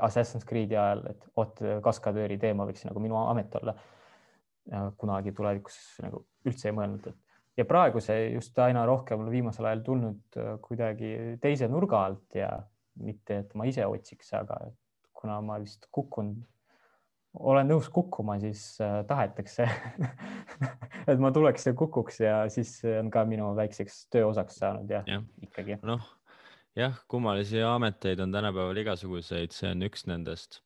Assassin's 0.03 0.45
Creed'i 0.47 0.75
ajal, 0.75 1.05
et 1.13 1.29
vot 1.37 1.61
kaskadööri 1.85 2.37
teema 2.43 2.67
võiks 2.67 2.83
nagu 2.89 3.01
minu 3.01 3.17
amet 3.23 3.55
olla. 3.61 3.77
kunagi 4.99 5.31
tulevikus 5.31 5.77
nagu 6.03 6.25
üldse 6.45 6.67
ei 6.69 6.75
mõelnud, 6.75 7.05
et 7.07 7.61
ja 7.61 7.65
praegu 7.65 8.01
see 8.03 8.33
just 8.35 8.59
aina 8.59 8.83
rohkem 8.87 9.29
viimasel 9.31 9.69
ajal 9.71 9.85
tulnud 9.87 10.39
kuidagi 10.65 11.39
teise 11.43 11.69
nurga 11.71 12.03
alt 12.09 12.35
ja 12.35 12.51
mitte, 12.99 13.43
et 13.45 13.55
ma 13.55 13.67
ise 13.69 13.87
otsiks, 13.87 14.33
aga 14.37 14.59
kuna 15.17 15.39
ma 15.45 15.59
vist 15.61 15.87
kukun, 15.93 16.35
olen 17.37 17.69
nõus 17.69 17.89
kukkuma, 17.93 18.39
siis 18.41 18.63
äh, 18.85 19.01
tahetakse 19.09 19.67
et 21.11 21.21
ma 21.21 21.33
tuleks 21.33 21.69
ja 21.69 21.75
kukuks 21.77 22.21
ja 22.25 22.37
siis 22.53 22.79
on 22.89 23.11
ka 23.13 23.25
minu 23.29 23.53
väikseks 23.57 24.07
tööosaks 24.13 24.61
saanud 24.63 24.93
ja, 24.93 25.03
ja. 25.09 25.21
ikkagi. 25.45 25.79
noh, 25.85 26.05
jah, 26.77 26.99
kummalisi 27.09 27.63
ameteid 27.65 28.21
on 28.21 28.35
tänapäeval 28.35 28.77
igasuguseid, 28.83 29.55
see 29.55 29.71
on 29.73 29.85
üks 29.87 30.07
nendest. 30.11 30.61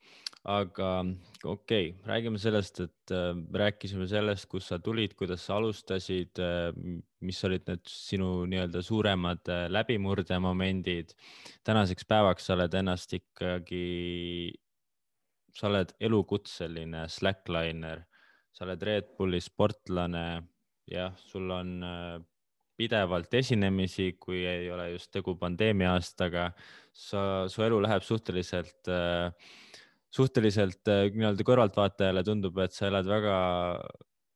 Aga 0.48 0.88
okei 1.44 1.90
okay,, 1.90 2.06
räägime 2.08 2.40
sellest, 2.40 2.80
et 2.80 3.12
äh, 3.12 3.34
rääkisime 3.60 4.06
sellest, 4.08 4.46
kust 4.48 4.70
sa 4.72 4.78
tulid, 4.80 5.12
kuidas 5.18 5.44
sa 5.44 5.58
alustasid 5.58 6.40
äh,, 6.40 6.70
mis 7.20 7.40
olid 7.44 7.66
need 7.68 7.84
sinu 7.92 8.46
nii-öelda 8.48 8.80
suuremad 8.82 9.52
äh, 9.52 9.66
läbimurdemomendid. 9.68 11.12
tänaseks 11.64 12.08
päevaks 12.08 12.48
sa 12.48 12.56
oled 12.56 12.78
ennast 12.80 13.12
ikkagi, 13.20 13.84
sa 15.52 15.68
oled 15.68 15.92
elukutseline 16.00 17.04
slackliner, 17.12 18.06
sa 18.50 18.64
oled 18.64 18.88
Red 18.88 19.12
Bulli 19.18 19.42
sportlane, 19.44 20.26
jah, 20.88 21.12
sul 21.20 21.52
on 21.52 21.76
äh, 21.84 22.16
pidevalt 22.80 23.34
esinemisi, 23.36 24.14
kui 24.20 24.40
ei 24.48 24.70
ole 24.72 24.90
just 24.94 25.12
tegu 25.12 25.36
pandeemia 25.36 25.92
aastaga. 25.98 26.50
sa, 26.90 27.46
su 27.48 27.62
elu 27.62 27.76
läheb 27.84 28.02
suhteliselt 28.02 28.88
äh, 28.90 29.30
suhteliselt 30.14 30.90
äh, 30.90 31.06
nii-öelda 31.14 31.46
kõrvaltvaatajale 31.46 32.24
tundub, 32.26 32.58
et 32.64 32.74
sa 32.74 32.88
elad 32.90 33.08
väga 33.08 33.36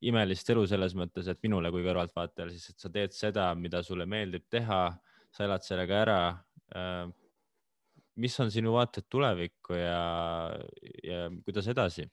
imelist 0.05 0.49
elu 0.53 0.65
selles 0.69 0.95
mõttes, 0.97 1.27
et 1.31 1.41
minule 1.43 1.71
kui 1.73 1.83
kõrvaltvaatajale 1.85 2.55
siis, 2.55 2.71
et 2.71 2.85
sa 2.85 2.91
teed 2.93 3.15
seda, 3.15 3.49
mida 3.59 3.81
sulle 3.83 4.07
meeldib 4.09 4.45
teha, 4.51 4.81
sa 5.35 5.47
elad 5.47 5.65
sellega 5.65 6.01
ära. 6.05 6.19
Äh, 6.75 7.05
mis 8.23 8.37
on 8.39 8.51
sinu 8.51 8.77
vaated 8.77 9.09
tulevikku 9.11 9.75
ja, 9.75 10.03
ja 11.03 11.25
kuidas 11.43 11.67
edasi? 11.71 12.07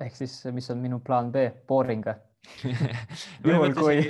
ehk 0.00 0.16
siis, 0.16 0.32
mis 0.50 0.66
on 0.72 0.80
minu 0.82 0.96
plaan 1.04 1.28
B, 1.30 1.44
boring 1.68 2.02
või? 2.08 2.16
juhul 3.44 3.74
kui 3.76 4.00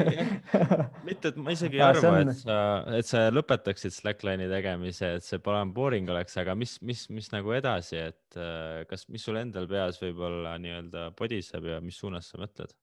mitte, 1.09 1.31
et 1.31 1.39
ma 1.40 1.55
isegi 1.55 1.78
ei 1.78 1.85
arva 1.86 2.12
on..., 2.19 2.32
et 2.32 2.40
sa, 2.40 2.59
et 2.98 3.09
sa 3.09 3.23
lõpetaksid 3.32 3.94
Slackline'i 3.94 4.48
tegemise, 4.51 5.15
et 5.19 5.27
see 5.27 5.40
pole 5.44 5.62
boring 5.77 6.11
oleks, 6.12 6.36
aga 6.43 6.56
mis, 6.59 6.77
mis, 6.86 7.06
mis 7.15 7.31
nagu 7.35 7.55
edasi, 7.56 8.01
et 8.11 8.39
äh, 8.40 8.82
kas, 8.90 9.06
mis 9.12 9.24
sul 9.24 9.40
endal 9.40 9.69
peas 9.70 10.01
võib-olla 10.02 10.56
nii-öelda 10.62 11.09
podiseb 11.19 11.70
ja 11.70 11.81
mis 11.85 11.98
suunas 12.01 12.32
sa 12.32 12.43
mõtled? 12.43 12.74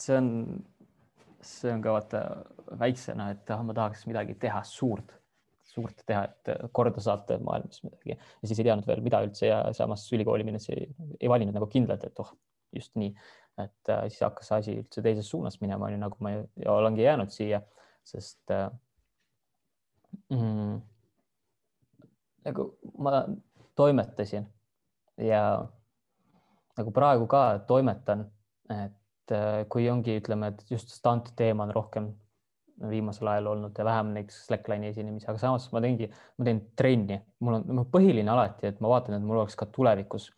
see 0.00 0.16
on, 0.16 0.28
see 1.44 1.72
on 1.74 1.82
ka 1.84 1.92
vaata 1.92 2.20
väiksena, 2.80 3.32
et 3.34 3.50
ah, 3.52 3.64
ma 3.66 3.76
tahaks 3.76 4.06
midagi 4.08 4.38
teha 4.40 4.62
suurt 4.64 5.18
suurt 5.70 6.02
teha, 6.08 6.24
et 6.26 6.70
korda 6.74 7.02
saata 7.02 7.36
maailmas 7.44 7.82
midagi 7.84 8.16
ja 8.16 8.48
siis 8.48 8.58
ei 8.58 8.66
teadnud 8.66 8.88
veel, 8.88 9.02
mida 9.06 9.20
üldse 9.26 9.50
ja 9.50 9.60
samas 9.76 10.06
ülikooli 10.14 10.46
minnes 10.46 10.66
ei, 10.72 10.88
ei 11.20 11.30
valinud 11.30 11.54
nagu 11.56 11.68
kindlalt, 11.70 12.06
et 12.08 12.22
oh, 12.22 12.32
just 12.76 12.94
nii, 12.98 13.10
et 13.58 13.92
äh, 13.92 14.06
siis 14.08 14.22
hakkas 14.24 14.52
asi 14.58 14.76
üldse 14.82 15.02
teises 15.04 15.28
suunas 15.30 15.60
minema, 15.62 15.88
onju, 15.88 15.98
nagu 16.00 16.20
ma 16.24 16.34
olengi 16.72 17.04
jäänud 17.04 17.32
siia, 17.34 17.60
sest 18.06 18.54
äh, 18.54 18.68
mm, 20.32 20.78
nagu 22.46 22.70
ma 22.98 23.24
toimetasin 23.78 24.46
ja 25.20 25.42
nagu 26.78 26.94
praegu 26.94 27.28
ka 27.30 27.44
toimetan, 27.68 28.24
et 28.70 29.34
äh, 29.34 29.62
kui 29.68 29.88
ongi, 29.90 30.18
ütleme, 30.22 30.54
et 30.54 30.64
just 30.70 30.94
stunt 30.94 31.34
teema 31.36 31.66
on 31.66 31.74
rohkem 31.74 32.10
viimasel 32.88 33.28
ajal 33.28 33.50
olnud 33.52 33.76
ja 33.76 33.84
vähem 33.84 34.14
näiteks 34.14 34.46
Slackline'i 34.46 34.88
esinemisi, 34.94 35.26
aga 35.28 35.38
samas 35.38 35.66
ma 35.72 35.82
teengi, 35.84 36.08
ma 36.38 36.46
teen 36.46 36.62
trenni, 36.76 37.18
mul 37.44 37.58
on 37.60 37.82
põhiline 37.92 38.32
alati, 38.32 38.70
et 38.70 38.80
ma 38.80 38.88
vaatan, 38.94 39.18
et 39.18 39.26
mul 39.26 39.42
oleks 39.42 39.58
ka 39.58 39.68
tulevikus 39.68 40.30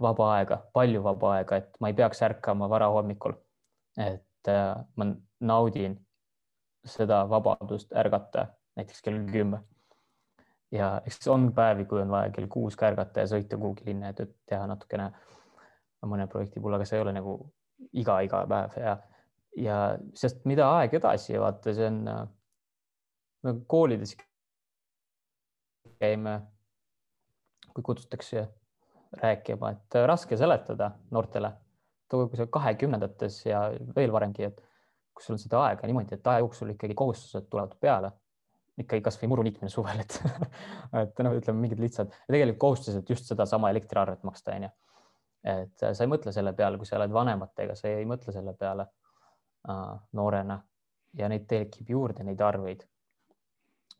vaba 0.00 0.30
aega, 0.36 0.58
palju 0.72 1.02
vaba 1.02 1.36
aega, 1.36 1.56
et 1.56 1.76
ma 1.80 1.90
ei 1.90 1.94
peaks 1.94 2.22
ärkama 2.22 2.68
varahommikul. 2.70 3.34
et 3.98 4.48
äh, 4.48 4.74
ma 4.96 5.06
naudin 5.40 5.94
seda 6.84 7.28
vabadust 7.30 7.92
ärgata 7.92 8.46
näiteks 8.76 9.02
kell 9.02 9.20
kümme. 9.32 9.62
ja 10.72 11.00
eks 11.06 11.28
on 11.28 11.52
päevi, 11.54 11.84
kui 11.84 12.00
on 12.02 12.10
vaja 12.10 12.30
kell 12.30 12.46
kuus 12.50 12.76
ka 12.76 12.86
ärgata 12.86 13.20
ja 13.20 13.30
sõita 13.30 13.58
kuhugi 13.58 13.86
linna 13.86 14.10
ja 14.10 14.18
tööd 14.18 14.34
teha 14.46 14.66
natukene 14.66 15.12
mõne 16.04 16.26
projekti 16.28 16.60
puhul, 16.60 16.74
aga 16.74 16.84
see 16.84 16.98
ei 16.98 17.02
ole 17.02 17.12
nagu 17.14 17.36
iga, 17.92 18.20
iga 18.26 18.42
päev 18.50 18.78
ja 18.80 18.96
ja 19.56 19.76
sest 20.18 20.42
mida 20.50 20.66
aeg 20.80 20.96
edasi, 20.98 21.38
vaata, 21.38 21.74
see 21.74 21.86
on 21.86 22.08
äh, 22.10 23.60
koolides 23.70 24.16
käime, 26.00 26.40
kui 27.74 27.82
kutsutakse 27.86 28.48
rääkima, 29.20 29.70
et 29.76 29.98
äh, 29.98 30.06
raske 30.08 30.38
seletada 30.40 30.90
noortele, 31.14 31.52
kui 32.10 32.38
sa 32.38 32.46
kahekümnendates 32.46 33.40
ja 33.46 33.66
veel 33.96 34.12
varemgi, 34.14 34.50
et 34.50 34.60
kus 35.14 35.28
sul 35.28 35.36
on 35.36 35.42
seda 35.42 35.62
aega 35.68 35.88
niimoodi, 35.88 36.18
et 36.18 36.30
aja 36.30 36.42
jooksul 36.44 36.74
ikkagi 36.74 36.94
kohustused 36.98 37.48
tulevad 37.50 37.74
peale, 37.80 38.10
ikkagi 38.78 39.02
kasvõi 39.06 39.30
muru 39.30 39.44
niitmine 39.46 39.70
suvel, 39.70 40.02
et 40.02 40.18
et 41.04 41.22
noh, 41.26 41.36
ütleme 41.38 41.66
mingid 41.66 41.82
lihtsad 41.82 42.10
ja 42.10 42.32
tegelikult 42.34 42.60
kohustused 42.66 43.10
just 43.10 43.30
sedasama 43.30 43.70
elektriarvet 43.74 44.26
maksta, 44.26 44.58
onju. 44.58 44.70
et 45.54 45.86
sa 45.86 45.94
ei 45.94 46.10
mõtle 46.10 46.32
selle 46.34 46.52
peale, 46.58 46.78
kui 46.78 46.86
sa 46.88 46.98
oled 46.98 47.14
vanematega, 47.14 47.76
sa 47.78 47.90
ei 47.90 48.06
mõtle 48.08 48.34
selle 48.34 48.54
peale 48.58 48.88
Äh, 49.64 50.00
noorena 50.12 50.58
ja 51.16 51.28
neid 51.32 51.46
tekib 51.48 51.88
juurde, 51.88 52.20
neid 52.26 52.40
arveid. 52.44 52.82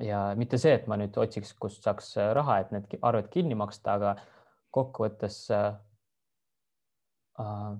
ja 0.02 0.18
mitte 0.36 0.58
see, 0.60 0.74
et 0.76 0.88
ma 0.90 0.98
nüüd 1.00 1.14
otsiks, 1.16 1.54
kust 1.56 1.86
saaks 1.86 2.10
raha, 2.36 2.58
et 2.60 2.72
need 2.74 2.96
arved 3.00 3.30
kinni 3.32 3.56
maksta, 3.56 3.94
aga 3.94 4.10
kokkuvõttes 4.74 5.38
äh, 5.54 5.74
äh, 7.40 7.72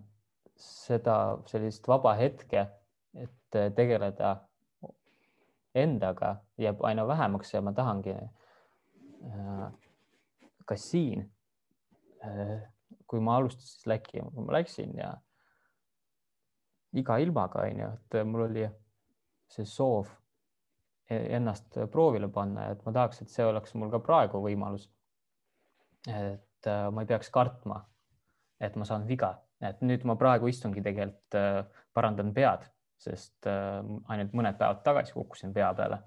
seda 0.61 1.19
sellist 1.51 1.89
vaba 1.91 2.15
hetke, 2.19 2.67
et 3.15 3.59
tegeleda 3.75 4.37
endaga 5.75 6.37
jääb 6.59 6.83
aina 6.87 7.07
vähemaks 7.07 7.55
ja 7.55 7.63
ma 7.63 7.73
tahangi 7.75 8.15
äh, 8.15 9.67
ka 10.67 10.77
siin 10.79 11.27
äh,, 12.25 12.63
kui 13.07 13.21
ma 13.21 13.37
alustasin 13.37 13.83
Slacki, 13.83 14.23
ma 14.23 14.53
läksin 14.59 14.95
ja 14.99 15.13
iga 16.95 17.19
ilmaga, 17.19 17.67
onju, 17.67 17.91
et 17.91 18.19
mul 18.27 18.47
oli 18.47 18.69
see 19.51 19.67
soov 19.67 20.09
e-, 21.11 21.37
ennast 21.37 21.79
proovile 21.91 22.31
panna 22.33 22.71
et 22.71 22.85
ma 22.87 22.95
tahaks, 22.95 23.23
et 23.23 23.35
see 23.35 23.47
oleks 23.47 23.75
mul 23.75 23.91
ka 23.91 24.01
praegu 24.03 24.43
võimalus. 24.47 24.89
et 26.07 26.43
äh, 26.71 26.89
ma 26.93 27.05
ei 27.05 27.09
peaks 27.11 27.31
kartma, 27.35 27.81
et 28.61 28.77
ma 28.77 28.87
saan 28.89 29.07
viga, 29.09 29.35
et 29.65 29.83
nüüd 29.85 30.05
ma 30.09 30.17
praegu 30.21 30.49
istungi 30.51 30.83
tegelikult 30.85 31.39
äh, 31.39 31.61
parandan 31.95 32.33
pead, 32.37 32.67
sest 33.01 33.49
äh, 33.51 33.83
ainult 34.13 34.35
mõned 34.37 34.59
päevad 34.61 34.83
tagasi 34.87 35.17
kukkusin 35.17 35.55
pea 35.55 35.73
peale. 35.75 36.01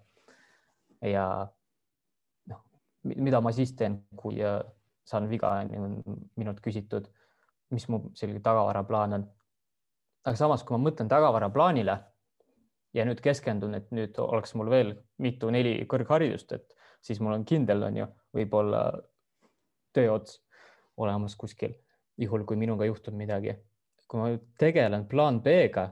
ja 1.05 1.27
noh, 2.49 2.63
mida 3.03 3.41
ma 3.41 3.53
siis 3.53 3.75
teen, 3.77 4.01
kui 4.17 4.41
saan 5.07 5.29
viga, 5.29 5.53
on 5.77 6.01
minult 6.35 6.61
küsitud, 6.63 7.07
mis 7.71 7.85
mu 7.91 8.07
selline 8.17 8.41
tagavaraplaan 8.43 9.13
on. 9.19 9.25
Aga 10.27 10.35
samas, 10.39 10.63
kui 10.63 10.75
ma 10.75 10.89
mõtlen 10.89 11.07
tagavaraplaanile 11.11 11.95
ja 12.97 13.05
nüüd 13.07 13.21
keskendun, 13.23 13.77
et 13.77 13.91
nüüd 13.95 14.17
oleks 14.19 14.55
mul 14.59 14.71
veel 14.71 14.95
mitu-neli 15.23 15.77
kõrgharidust, 15.87 16.51
et 16.57 16.73
siis 17.03 17.21
mul 17.23 17.37
on 17.37 17.45
kindel, 17.47 17.85
on 17.87 18.01
ju, 18.01 18.07
võib-olla 18.35 18.81
tööots 19.95 20.41
olemas 20.97 21.35
kuskil, 21.39 21.75
juhul 22.17 22.45
kui 22.47 22.59
minuga 22.59 22.85
juhtub 22.85 23.15
midagi. 23.17 23.55
kui 24.07 24.21
ma 24.21 24.29
tegelen 24.59 25.03
plaan 25.07 25.41
B-ga, 25.43 25.89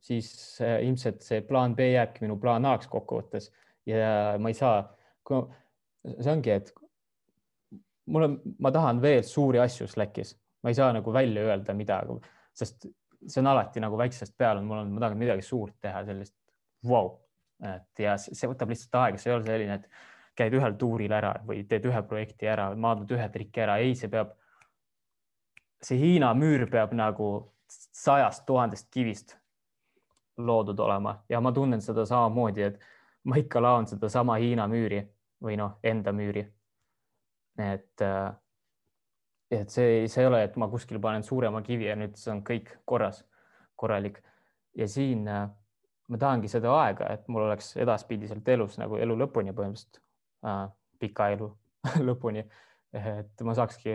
siis 0.00 0.30
äh, 0.64 0.78
ilmselt 0.86 1.20
see 1.22 1.42
plaan 1.44 1.74
B 1.76 1.90
jääbki 1.92 2.24
minu 2.24 2.38
plaan 2.40 2.64
A-ks 2.64 2.88
kokkuvõttes. 2.88 3.50
ja 3.86 4.36
ma 4.38 4.50
ei 4.50 4.56
saa, 4.56 4.80
see 5.28 6.32
ongi, 6.32 6.50
et 6.50 6.72
mul 8.06 8.28
on, 8.28 8.38
ma 8.62 8.72
tahan 8.72 9.02
veel 9.02 9.22
suuri 9.26 9.60
asju 9.62 9.88
Slackis, 9.90 10.34
ma 10.62 10.72
ei 10.72 10.78
saa 10.78 10.92
nagu 10.96 11.12
välja 11.12 11.44
öelda 11.46 11.74
midagi, 11.76 12.16
sest 12.56 12.88
see 13.26 13.42
on 13.42 13.50
alati 13.50 13.82
nagu 13.82 13.98
väiksest 13.98 14.36
peale, 14.38 14.62
mul 14.64 14.82
on, 14.84 14.92
ma 14.94 15.02
tahan 15.04 15.18
midagi 15.18 15.44
suurt 15.44 15.76
teha, 15.82 16.04
sellist 16.08 16.34
vau. 16.86 16.92
wow,, 16.92 17.14
et 17.74 18.04
ja 18.04 18.16
see 18.20 18.48
võtab 18.48 18.72
lihtsalt 18.72 18.98
aega, 19.02 19.20
see 19.20 19.32
ei 19.32 19.36
ole 19.36 19.46
selline, 19.46 19.80
et 19.80 20.15
käid 20.36 20.54
ühel 20.54 20.76
tuuril 20.78 21.12
ära 21.12 21.32
või 21.46 21.64
teed 21.68 21.86
ühe 21.88 22.02
projekti 22.08 22.48
ära, 22.50 22.68
maadled 22.76 23.10
ühe 23.16 23.28
triki 23.32 23.62
ära, 23.64 23.78
ei, 23.82 23.94
see 23.98 24.10
peab, 24.12 24.34
see 25.82 25.98
Hiina 26.00 26.32
müür 26.36 26.66
peab 26.70 26.92
nagu 26.96 27.30
sajast 27.68 28.46
tuhandest 28.46 28.90
kivist 28.92 29.36
loodud 30.36 30.78
olema. 30.78 31.16
Ja 31.28 31.40
ma 31.40 31.52
tunnen 31.52 31.80
seda 31.80 32.04
samamoodi, 32.06 32.62
et 32.62 32.80
ma 33.24 33.38
ikka 33.40 33.62
laon 33.62 33.88
sedasama 33.88 34.36
Hiina 34.42 34.68
müüri 34.68 35.00
või 35.42 35.56
noh, 35.56 35.78
enda 35.82 36.12
müüri. 36.12 36.44
et, 37.58 38.02
et 39.50 39.70
see, 39.70 40.08
see 40.08 40.22
ei 40.22 40.28
ole, 40.28 40.42
et 40.44 40.56
ma 40.60 40.68
kuskil 40.68 41.00
panen 41.00 41.22
suurema 41.24 41.62
kivi 41.62 41.88
ja 41.88 41.96
nüüd 41.96 42.18
see 42.20 42.32
on 42.34 42.42
kõik 42.44 42.74
korras, 42.84 43.24
korralik. 43.76 44.20
Ja 44.76 44.88
siin 44.88 45.24
ma 45.24 46.18
tahangi 46.20 46.48
seda 46.52 46.74
aega, 46.82 47.08
et 47.14 47.28
mul 47.32 47.46
oleks 47.48 47.72
edaspidiselt 47.80 48.48
elus 48.48 48.76
nagu 48.78 49.00
elu 49.00 49.16
lõpuni 49.24 49.54
põhimõtteliselt. 49.56 50.00
äh, 50.00 50.05
pika 50.98 51.30
elu 51.34 51.50
lõpuni. 52.08 52.44
et 52.96 53.42
ma 53.44 53.54
saakski 53.54 53.94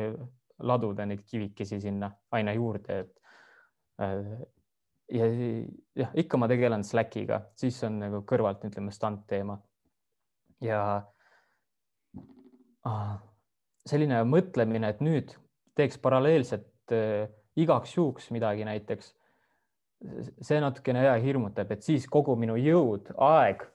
laduda 0.62 1.06
neid 1.10 1.24
kivikesi 1.26 1.80
sinna 1.82 2.12
aina 2.36 2.54
juurde, 2.54 3.00
et 3.00 4.04
äh, 4.04 4.44
ja 5.12 5.30
jah, 5.98 6.12
ikka 6.14 6.40
ma 6.40 6.50
tegelen 6.52 6.86
Slackiga, 6.86 7.42
siis 7.58 7.80
on 7.88 8.00
nagu 8.04 8.22
kõrvalt 8.28 8.64
ütleme 8.68 8.94
stand 8.96 9.26
teema. 9.30 9.58
ja 10.62 10.82
äh, 12.86 13.16
selline 13.86 14.22
mõtlemine, 14.30 14.92
et 14.94 15.02
nüüd 15.02 15.34
teeks 15.76 15.98
paralleelselt 15.98 16.94
äh, 16.94 17.32
igaks 17.58 17.98
juhuks 17.98 18.30
midagi 18.32 18.66
näiteks 18.68 19.16
see 20.42 20.58
natukene 20.62 21.04
ja 21.06 21.18
hirmutab, 21.22 21.72
et 21.74 21.84
siis 21.86 22.08
kogu 22.10 22.36
minu 22.40 22.56
jõud, 22.58 23.12
aeg 23.22 23.66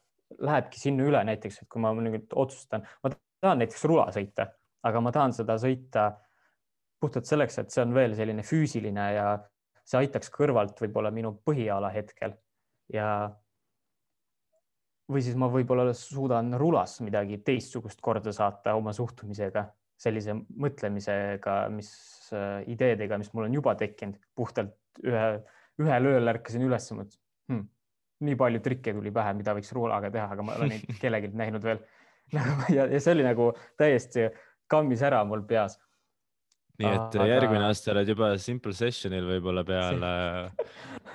lähebki 0.42 0.80
sinna 0.80 1.06
üle, 1.06 1.22
näiteks, 1.28 1.62
et 1.62 1.68
kui 1.70 1.82
ma 1.82 1.92
nüüd 1.96 2.32
otsustan, 2.34 2.86
ma 3.02 3.12
tahan 3.12 3.62
näiteks 3.62 3.84
rula 3.88 4.08
sõita, 4.14 4.48
aga 4.86 5.02
ma 5.02 5.12
tahan 5.14 5.34
seda 5.36 5.58
sõita 5.62 6.08
puhtalt 7.00 7.28
selleks, 7.28 7.60
et 7.60 7.72
see 7.72 7.84
on 7.84 7.94
veel 7.94 8.16
selline 8.18 8.44
füüsiline 8.46 9.06
ja 9.16 9.26
see 9.86 10.00
aitaks 10.02 10.32
kõrvalt 10.34 10.78
võib-olla 10.82 11.12
minu 11.14 11.34
põhiala 11.46 11.92
hetkel. 11.94 12.34
Ja 12.92 13.08
või 15.10 15.22
siis 15.22 15.36
ma 15.38 15.48
võib-olla 15.50 15.92
suudan 15.94 16.54
rulas 16.58 16.98
midagi 17.04 17.38
teistsugust 17.46 18.00
korda 18.02 18.32
saata 18.34 18.74
oma 18.78 18.94
suhtumisega, 18.96 19.66
sellise 19.96 20.34
mõtlemisega, 20.34 21.58
mis 21.72 21.92
ideedega, 22.66 23.18
mis 23.20 23.30
mul 23.34 23.46
on 23.46 23.54
juba 23.54 23.76
tekkinud 23.78 24.18
puhtalt 24.34 24.74
ühe 25.04 25.28
ühel 25.82 26.08
ööl 26.08 26.32
ärkasin 26.32 26.64
üles, 26.64 26.88
mõtlesin 26.96 27.20
hm,, 27.52 27.64
nii 28.24 28.36
palju 28.40 28.62
trikke 28.64 28.94
tuli 28.96 29.12
pähe, 29.12 29.34
mida 29.36 29.54
võiks 29.56 29.72
ruulaga 29.76 30.10
teha, 30.12 30.28
aga 30.32 30.44
ma 30.46 30.56
olen 30.56 30.72
neid 30.74 30.86
kellelgi 31.02 31.32
näinud 31.36 31.64
veel 31.64 31.82
ja, 32.32 32.86
ja 32.86 33.00
see 33.00 33.16
oli 33.16 33.26
nagu 33.26 33.50
täiesti 33.78 34.30
kammis 34.70 35.04
ära 35.06 35.22
mul 35.28 35.44
peas. 35.48 35.76
nii 36.80 36.88
et 36.92 37.18
aga... 37.18 37.28
järgmine 37.30 37.68
aasta 37.68 37.92
oled 37.94 38.10
juba 38.12 38.32
Simple 38.40 38.74
Sessionil 38.76 39.28
võib-olla 39.28 39.64
peale 39.68 40.10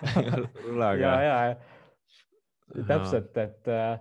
ruulaga. 0.67 1.17
ja, 1.25 1.35
ja 1.51 2.85
täpselt, 2.87 3.35
et 3.37 3.67
äh, 3.67 3.99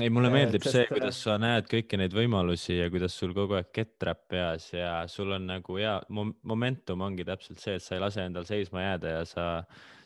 ei, 0.00 0.10
mulle 0.12 0.28
meeldib 0.32 0.64
sest... 0.66 0.74
see, 0.74 0.88
kuidas 0.90 1.20
sa 1.24 1.36
näed 1.40 1.68
kõiki 1.70 2.00
neid 2.00 2.14
võimalusi 2.16 2.76
ja 2.76 2.90
kuidas 2.92 3.14
sul 3.16 3.32
kogu 3.36 3.56
aeg 3.56 3.70
ketrab 3.74 4.26
peas 4.28 4.68
ja 4.74 5.06
sul 5.08 5.32
on 5.36 5.46
nagu 5.48 5.78
hea 5.78 5.94
momentum 6.10 7.06
ongi 7.06 7.24
täpselt 7.28 7.62
see, 7.62 7.78
et 7.78 7.84
sa 7.84 7.96
ei 7.96 8.02
lase 8.02 8.26
endal 8.26 8.48
seisma 8.48 8.84
jääda 8.84 9.14
ja 9.14 9.22
sa, 9.28 9.46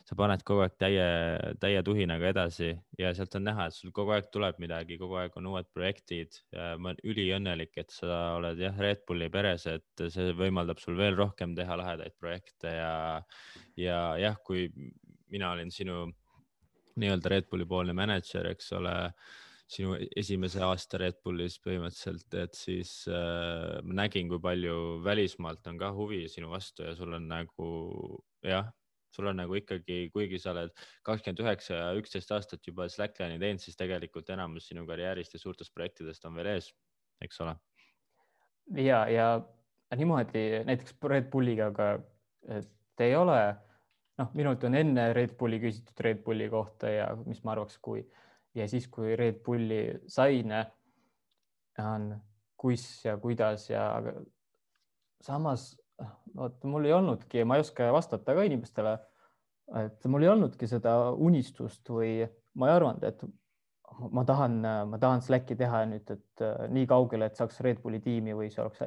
sa 0.05 0.17
paned 0.19 0.43
kogu 0.45 0.65
aeg 0.65 0.75
täie, 0.81 1.05
täie 1.61 1.81
tuhinaga 1.85 2.29
edasi 2.29 2.71
ja 3.01 3.13
sealt 3.17 3.37
on 3.39 3.47
näha, 3.49 3.69
et 3.69 3.77
sul 3.77 3.93
kogu 3.97 4.13
aeg 4.13 4.29
tuleb 4.33 4.59
midagi, 4.61 4.99
kogu 5.01 5.17
aeg 5.21 5.39
on 5.41 5.49
uued 5.53 5.71
projektid. 5.73 6.37
ma 6.53 6.91
olen 6.93 7.01
üliõnnelik, 7.05 7.73
et 7.81 7.95
sa 7.95 8.35
oled 8.37 8.61
jah, 8.61 8.77
Red 8.85 9.05
Bulli 9.09 9.31
peres, 9.33 9.67
et 9.71 10.05
see 10.13 10.35
võimaldab 10.37 10.83
sul 10.83 10.99
veel 11.01 11.17
rohkem 11.17 11.57
teha 11.57 11.79
lahedaid 11.81 12.19
projekte 12.21 12.75
ja, 12.77 12.93
ja 13.81 14.03
jah, 14.21 14.37
kui 14.45 14.69
mina 15.33 15.55
olin 15.55 15.73
sinu 15.73 16.05
nii-öelda 17.01 17.33
Red 17.33 17.49
Bulli 17.51 17.67
poolne 17.67 17.97
mänedžer, 17.97 18.53
eks 18.53 18.71
ole 18.77 18.95
sinu 19.75 19.97
esimese 20.17 20.61
aasta 20.63 21.01
Red 21.01 21.23
Bullis 21.25 21.57
põhimõtteliselt, 21.65 22.29
et 22.45 22.57
siis 22.59 22.93
äh, 23.09 23.81
ma 23.89 24.03
nägin, 24.05 24.29
kui 24.29 24.41
palju 24.43 25.01
välismaalt 25.05 25.67
on 25.73 25.81
ka 25.81 25.91
huvi 25.97 26.27
sinu 26.29 26.53
vastu 26.53 26.85
ja 26.85 26.93
sul 26.99 27.17
on 27.17 27.29
nagu 27.31 27.69
jah, 28.45 28.69
sul 29.15 29.31
on 29.31 29.39
nagu 29.43 29.57
ikkagi, 29.59 30.09
kuigi 30.15 30.41
sa 30.43 30.53
oled 30.55 30.73
kakskümmend 31.07 31.43
üheksa 31.45 31.79
ja 31.79 31.91
üksteist 31.99 32.33
aastat 32.35 32.67
juba 32.67 32.89
Slackline'i 32.91 33.41
teinud, 33.43 33.63
siis 33.63 33.79
tegelikult 33.81 34.31
enamus 34.35 34.69
sinu 34.71 34.87
karjäärist 34.89 35.37
ja 35.37 35.43
suurtest 35.43 35.75
projektidest 35.75 36.27
on 36.29 36.39
veel 36.39 36.55
ees, 36.55 36.71
eks 37.25 37.41
ole. 37.45 37.57
ja, 38.81 39.05
ja 39.11 39.29
niimoodi 39.97 40.65
näiteks 40.67 40.99
Red 41.11 41.31
Bulliga, 41.31 41.71
aga 41.73 41.93
et 42.59 43.05
ei 43.05 43.15
ole, 43.17 43.39
noh, 44.19 44.35
minult 44.35 44.65
on 44.67 44.75
enne 44.79 45.09
Red 45.17 45.39
Bulli 45.39 45.61
küsitud 45.63 46.05
Red 46.07 46.23
Bulli 46.27 46.49
kohta 46.51 46.91
ja 46.91 47.09
mis 47.25 47.43
ma 47.45 47.55
arvaks, 47.55 47.79
kui 47.83 48.05
ja 48.55 48.69
siis, 48.71 48.89
kui 48.89 49.17
Red 49.17 49.43
Bulli 49.47 49.83
sain, 50.11 50.53
on 51.83 52.13
kus 52.57 53.05
ja 53.05 53.17
kuidas 53.21 53.69
ja 53.71 53.87
samas 55.21 55.75
vot 56.37 56.65
mul 56.69 56.89
ei 56.89 56.95
olnudki, 56.97 57.45
ma 57.47 57.59
ei 57.59 57.65
oska 57.65 57.91
vastata 57.95 58.35
ka 58.35 58.45
inimestele, 58.47 58.97
et 59.81 60.07
mul 60.11 60.27
ei 60.27 60.33
olnudki 60.33 60.69
seda 60.71 60.95
unistust 61.13 61.89
või 61.91 62.25
ma 62.59 62.71
ei 62.71 62.77
arvanud, 62.79 63.05
et 63.07 63.23
ma 64.15 64.25
tahan, 64.27 64.59
ma 64.91 64.99
tahan 65.01 65.23
Slacki 65.23 65.57
teha 65.59 65.85
nüüd, 65.91 66.11
et 66.11 66.45
äh, 66.45 66.67
nii 66.75 66.89
kaugele, 66.91 67.29
et 67.29 67.39
saaks 67.39 67.61
Red 67.65 67.81
Bulli 67.83 68.01
tiimi 68.03 68.35
või 68.37 68.51
see 68.53 68.63
oleks 68.65 68.83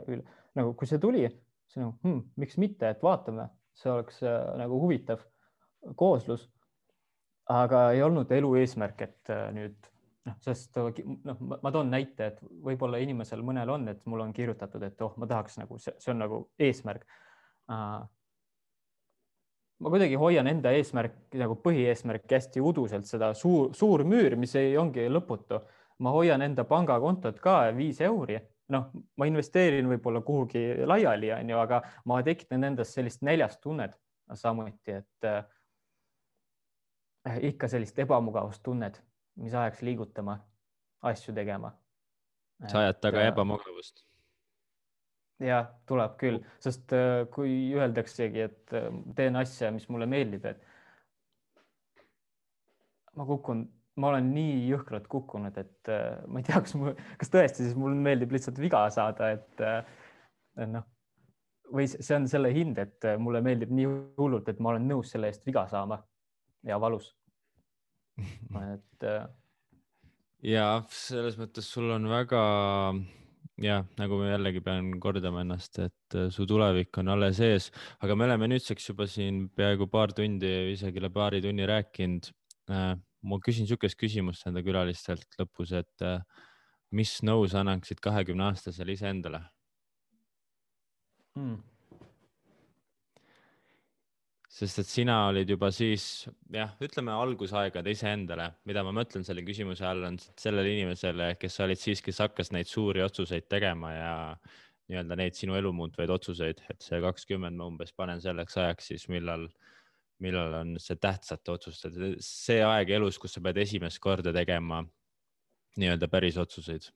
nagu, 0.58 0.74
kui 0.78 0.90
see 0.90 1.00
tuli, 1.02 1.24
siis 1.68 1.82
nagu 1.82 1.96
hmm, 2.04 2.24
miks 2.44 2.60
mitte, 2.62 2.92
et 2.92 3.04
vaatame, 3.04 3.48
see 3.78 3.92
oleks 3.94 4.22
äh, 4.26 4.38
nagu 4.60 4.80
huvitav 4.84 5.24
kooslus. 5.96 6.48
Aga 7.48 7.92
ei 7.96 8.02
olnud 8.04 8.32
elu 8.36 8.50
eesmärk, 8.60 9.06
et 9.06 9.32
äh, 9.32 9.48
nüüd 9.56 9.92
noh, 10.28 10.36
sest 10.44 10.78
noh, 10.78 11.40
ma 11.64 11.72
toon 11.74 11.90
näite, 11.92 12.32
et 12.32 12.44
võib-olla 12.64 13.00
inimesel 13.04 13.42
mõnel 13.46 13.72
on, 13.74 13.88
et 13.92 14.04
mul 14.10 14.24
on 14.26 14.34
kirjutatud, 14.36 14.84
et 14.88 15.02
oh, 15.06 15.16
ma 15.20 15.30
tahaks 15.30 15.58
nagu 15.62 15.80
see, 15.82 15.96
see 16.02 16.12
on 16.14 16.22
nagu 16.24 16.44
eesmärk. 16.60 17.08
ma 19.78 19.92
kuidagi 19.94 20.16
hoian 20.18 20.48
enda 20.50 20.72
eesmärki 20.74 21.38
nagu 21.42 21.58
põhieesmärki 21.64 22.36
hästi 22.36 22.62
uduselt, 22.64 23.06
seda 23.10 23.34
suur, 23.38 23.74
suur 23.78 24.04
müür, 24.04 24.36
mis 24.40 24.56
ei, 24.56 24.78
ongi 24.78 25.08
lõputu. 25.10 25.62
ma 26.00 26.14
hoian 26.14 26.42
enda 26.42 26.64
pangakontot 26.64 27.40
ka 27.42 27.72
viis 27.76 28.02
euri, 28.06 28.38
noh, 28.70 28.92
ma 29.18 29.26
investeerin 29.26 29.88
võib-olla 29.90 30.22
kuhugi 30.22 30.86
laiali, 30.86 31.32
onju, 31.34 31.58
aga 31.58 31.82
ma 32.06 32.22
tekitan 32.24 32.64
endas 32.64 32.94
sellist 32.94 33.22
näljast 33.22 33.62
tunnet 33.62 33.96
samuti, 34.34 34.92
et 34.92 35.26
äh, 35.26 35.46
Äh, 37.28 37.40
ikka 37.50 37.68
sellist 37.68 37.98
ebamugavustunnet, 38.00 39.02
mis 39.38 39.54
ajaks 39.54 39.84
liigutama, 39.86 40.38
asju 41.06 41.34
tegema. 41.36 41.72
sa 42.68 42.80
ajad 42.82 43.02
taga 43.02 43.22
et, 43.22 43.34
ebamugavust? 43.34 44.04
jah, 45.44 45.68
tuleb 45.90 46.16
küll, 46.18 46.40
sest 46.64 46.94
äh, 46.98 47.28
kui 47.34 47.74
öeldaksegi, 47.78 48.48
et 48.48 48.74
äh, 48.78 48.90
teen 49.16 49.38
asja, 49.38 49.72
mis 49.72 49.86
mulle 49.94 50.08
meeldib, 50.10 50.46
et 50.50 50.64
ma 53.18 53.26
kukun, 53.30 53.64
ma 54.02 54.12
olen 54.12 54.32
nii 54.34 54.68
jõhkralt 54.72 55.08
kukkunud, 55.10 55.56
et 55.58 55.90
ma 56.30 56.42
ei 56.42 56.46
tea, 56.46 56.60
kas 56.62 56.76
mul, 56.78 56.94
kas 57.18 57.34
tõesti 57.34 57.66
siis 57.66 57.78
mul 57.78 57.96
meeldib 57.98 58.34
lihtsalt 58.34 58.60
viga 58.62 58.84
saada, 58.94 59.32
et 59.34 60.68
noh, 60.70 60.86
või 61.74 61.88
see 61.90 62.16
on 62.16 62.28
selle 62.30 62.52
hind, 62.54 62.78
et 62.82 63.08
mulle 63.22 63.42
meeldib 63.46 63.74
nii 63.74 63.88
hullult, 64.20 64.50
et 64.50 64.62
ma 64.62 64.74
olen 64.74 64.86
nõus 64.90 65.12
selle 65.14 65.32
eest 65.32 65.46
viga 65.50 65.66
saama 65.72 65.98
ja 66.68 66.78
valus. 66.82 67.17
et. 68.74 69.06
Äh, 69.06 69.28
ja 70.48 70.68
selles 70.94 71.38
mõttes 71.40 71.70
sul 71.74 71.90
on 71.96 72.08
väga 72.12 72.42
jah, 73.62 73.86
nagu 73.98 74.20
ma 74.22 74.32
jällegi 74.32 74.62
pean 74.66 74.92
kordama 75.02 75.42
ennast, 75.46 75.80
et 75.82 76.18
äh, 76.18 76.30
su 76.34 76.46
tulevik 76.50 76.98
on 77.02 77.14
alles 77.16 77.42
ees, 77.44 77.72
aga 78.06 78.18
me 78.18 78.28
oleme 78.28 78.50
nüüdseks 78.54 78.92
juba 78.92 79.10
siin 79.10 79.48
peaaegu 79.58 79.90
paar 79.92 80.14
tundi, 80.18 80.54
isegi 80.74 81.02
üle 81.02 81.12
paari 81.14 81.42
tunni 81.46 81.68
rääkinud. 81.70 82.32
Äh, 82.74 82.94
ma 83.28 83.40
küsin 83.44 83.66
niisugust 83.66 83.98
küsimust 84.00 84.46
enda 84.48 84.62
külalistelt 84.64 85.40
lõpus, 85.40 85.74
et 85.76 86.06
mis 86.96 87.18
nõu 87.26 87.48
sa 87.50 87.64
annaksid 87.64 88.00
kahekümne 88.04 88.46
aastasele 88.52 88.94
iseendale 88.94 89.42
hmm.? 91.36 91.58
Sest 94.58 94.82
et 94.82 94.90
sina 94.90 95.16
olid 95.30 95.52
juba 95.54 95.70
siis 95.74 96.26
jah, 96.54 96.72
ütleme 96.82 97.14
algusaegade 97.14 97.94
iseendale, 97.94 98.48
mida 98.66 98.82
ma 98.86 98.94
mõtlen 98.96 99.26
selle 99.28 99.44
küsimuse 99.46 99.86
all 99.86 100.08
on 100.08 100.18
sellele 100.40 100.72
inimesele, 100.74 101.36
kes 101.38 101.60
sa 101.60 101.68
olid 101.68 101.82
siis, 101.82 102.02
kes 102.02 102.24
hakkas 102.24 102.50
neid 102.56 102.70
suuri 102.70 103.04
otsuseid 103.06 103.46
tegema 103.52 103.92
ja 103.94 104.14
nii-öelda 104.90 105.18
neid 105.20 105.38
sinu 105.38 105.58
elu 105.60 105.74
muutvaid 105.76 106.10
otsuseid, 106.16 106.64
et 106.72 106.82
see 106.82 107.00
kakskümmend 107.04 107.60
ma 107.60 107.68
umbes 107.70 107.94
panen 107.94 108.24
selleks 108.24 108.58
ajaks 108.64 108.90
siis, 108.94 109.06
millal, 109.14 109.46
millal 110.24 110.56
on 110.64 110.78
see 110.82 110.98
tähtsate 111.06 111.54
otsuste, 111.54 111.92
see 112.24 112.64
aeg 112.66 112.96
elus, 112.98 113.20
kus 113.22 113.38
sa 113.38 113.44
pead 113.44 113.60
esimest 113.62 114.02
korda 114.02 114.34
tegema 114.34 114.82
nii-öelda 115.78 116.10
päris 116.10 116.40
otsuseid? 116.42 116.90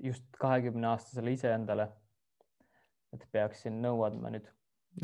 just 0.00 0.24
kahekümne 0.40 0.86
aastasele 0.88 1.34
iseendale, 1.36 1.84
et 3.14 3.26
peaksin 3.32 3.80
nõu 3.82 4.04
andma 4.06 4.32
nüüd. 4.34 4.48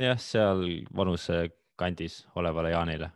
jah, 0.00 0.18
seal 0.18 0.64
vanusekandis 0.96 2.24
olevale 2.34 2.74
Jaanile 2.74 3.10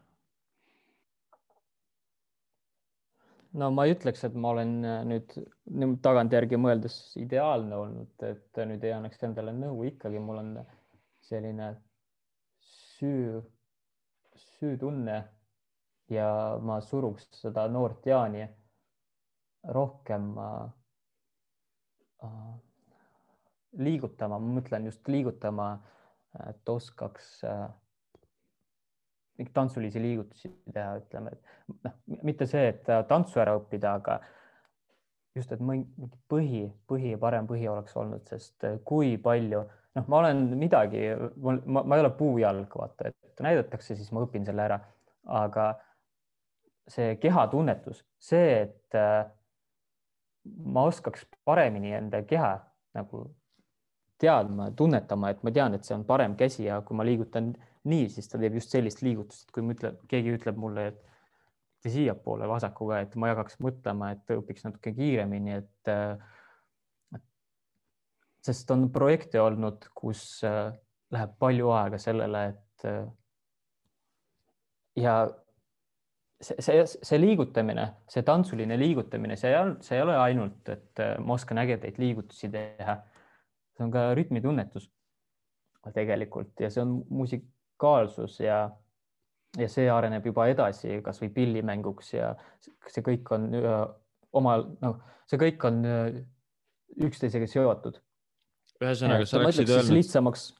no 3.53 3.71
ma 3.75 3.87
ei 3.87 3.95
ütleks, 3.97 4.23
et 4.27 4.37
ma 4.39 4.53
olen 4.55 4.75
äh, 4.87 5.01
nüüd, 5.09 5.35
nüüd 5.75 5.99
tagantjärgi 6.05 6.59
mõeldes 6.61 6.97
ideaalne 7.21 7.79
olnud, 7.79 8.27
et 8.27 8.63
nüüd 8.71 8.85
ei 8.87 8.95
annaks 8.95 9.23
endale 9.27 9.55
nõu, 9.57 9.83
ikkagi 9.91 10.23
mul 10.23 10.43
on 10.43 10.53
selline 11.27 11.73
süü, 12.63 13.41
süütunne 14.37 15.19
ja 16.11 16.31
ma 16.63 16.81
suruks 16.85 17.29
seda 17.41 17.67
noort 17.71 18.07
Jaani 18.07 18.47
rohkem 19.75 20.33
äh, 20.39 20.67
äh, 22.25 22.53
liigutama, 23.79 24.39
ma 24.39 24.59
mõtlen 24.59 24.89
just 24.89 25.07
liigutama, 25.09 25.73
et 26.49 26.69
oskaks 26.69 27.41
äh, 27.47 27.69
mingeid 29.41 29.55
tantsulisi 29.57 30.03
liigutusi 30.03 30.51
teha, 30.73 30.99
ütleme, 31.01 31.33
et 31.33 31.75
noh, 31.87 31.97
mitte 32.27 32.47
see, 32.51 32.69
et 32.75 32.85
tantsu 33.09 33.41
ära 33.41 33.57
õppida, 33.57 33.95
aga 34.01 34.19
just, 35.37 35.53
et 35.55 35.63
mingi 35.65 36.11
põhi, 36.31 36.65
põhi, 36.91 37.15
parem 37.21 37.49
põhi 37.49 37.69
oleks 37.71 37.97
olnud, 37.97 38.27
sest 38.29 38.67
eh, 38.69 38.79
kui 38.85 39.17
palju, 39.23 39.63
noh, 39.97 40.09
ma 40.13 40.23
olen 40.23 40.45
midagi, 40.61 41.07
ma, 41.41 41.57
ma 41.81 41.97
ei 41.97 42.05
ole 42.05 42.13
puujalg, 42.19 42.77
vaata, 42.83 43.11
et 43.11 43.45
näidatakse, 43.45 43.97
siis 43.97 44.13
ma 44.13 44.27
õpin 44.27 44.45
selle 44.49 44.67
ära, 44.69 44.81
aga 45.41 45.73
see 46.91 47.15
kehatunnetus, 47.23 48.05
see, 48.21 48.65
et 48.67 48.99
äh, 48.99 49.23
ma 50.45 50.85
oskaks 50.91 51.25
paremini 51.47 51.95
enda 51.97 52.23
keha 52.27 52.57
nagu 52.97 53.29
teadma, 54.21 54.71
tunnetama, 54.77 55.31
et 55.33 55.45
ma 55.47 55.53
tean, 55.55 55.75
et 55.77 55.87
see 55.87 55.97
on 55.97 56.05
parem 56.09 56.37
käsi 56.39 56.67
ja 56.67 56.81
kui 56.87 56.99
ma 56.99 57.07
liigutan 57.07 57.55
nii, 57.91 58.09
siis 58.13 58.29
ta 58.29 58.41
teeb 58.41 58.59
just 58.59 58.75
sellist 58.75 59.01
liigutust, 59.05 59.47
et 59.47 59.55
kui 59.55 59.65
ma 59.65 59.77
ütlen, 59.77 59.97
keegi 60.11 60.37
ütleb 60.37 60.59
mulle, 60.61 60.91
et 60.93 61.89
siiapoole 61.89 62.49
vasakuga, 62.49 63.01
et 63.01 63.15
ma 63.17 63.31
ei 63.31 63.35
hakkaks 63.35 63.57
mõtlema, 63.65 64.11
et 64.13 64.35
õpiks 64.35 64.67
natuke 64.67 64.93
kiiremini, 64.93 65.63
et 65.63 65.93
sest 68.45 68.71
on 68.73 68.89
projekte 68.93 69.41
olnud, 69.41 69.87
kus 69.97 70.43
äh, 70.49 70.73
läheb 71.13 71.37
palju 71.41 71.71
aega 71.77 72.01
sellele, 72.01 72.45
et 72.55 72.87
äh, 72.89 73.05
ja 75.01 75.15
see, 76.41 76.57
see, 76.59 76.85
see 76.87 77.21
liigutamine, 77.21 77.87
see 78.11 78.25
tantsuline 78.27 78.79
liigutamine, 78.81 79.37
see 79.41 79.53
ei, 79.53 79.75
see 79.85 79.99
ei 79.99 80.05
ole 80.07 80.17
ainult, 80.21 80.63
et 80.73 81.05
äh, 81.05 81.17
ma 81.21 81.37
oskan 81.37 81.61
ägedaid 81.65 82.01
liigutusi 82.01 82.53
teha. 82.53 83.01
See 83.77 83.87
on 83.87 83.93
ka 83.95 84.11
rütmitunnetus 84.19 84.91
tegelikult 85.95 86.61
ja 86.61 86.69
see 86.71 86.83
on 86.83 86.99
muusik, 87.09 87.47
unikaalsus 87.81 88.41
ja, 88.41 88.71
ja 89.59 89.69
see 89.69 89.89
areneb 89.91 90.27
juba 90.27 90.47
edasi 90.51 91.01
kasvõi 91.05 91.31
pillimänguks 91.35 92.15
ja 92.15 92.35
see 92.61 93.03
kõik 93.03 93.31
on 93.33 93.49
omal, 94.33 94.67
noh, 94.83 95.01
see 95.27 95.41
kõik 95.41 95.65
on 95.65 95.83
üksteisega 97.01 97.47
seotud. 97.47 98.01
ühesõnaga, 98.81 99.25
sa 99.27 99.39
oleksid 99.39 99.71
öelnud. 99.71 99.97
lihtsamaks. 99.97 100.55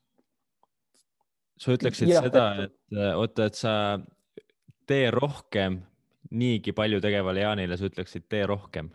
sa 1.59 1.73
ütleksid 1.77 2.09
ja, 2.09 2.23
seda, 2.23 2.47
et 2.65 2.99
oota, 3.17 3.47
et 3.47 3.55
sa 3.55 4.01
tee 4.87 5.11
rohkem 5.11 5.83
niigi 6.31 6.73
palju 6.73 7.01
tegevale 7.01 7.41
Jaanile, 7.41 7.77
sa 7.77 7.89
ütleksid 7.91 8.29
tee 8.29 8.47
rohkem. 8.47 8.91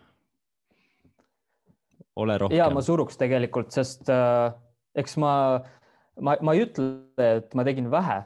Ole 2.15 2.37
rohkem. 2.37 2.57
ja 2.57 2.69
ma 2.73 2.81
suruks 2.85 3.17
tegelikult, 3.17 3.71
sest 3.75 4.09
äh, 4.09 4.51
eks 4.95 5.17
ma 5.21 5.33
äh, 5.55 5.73
ma, 6.21 6.35
ma 6.41 6.55
ei 6.55 6.63
ütle, 6.65 6.87
et 7.21 7.55
ma 7.57 7.65
tegin 7.67 7.89
vähe, 7.91 8.19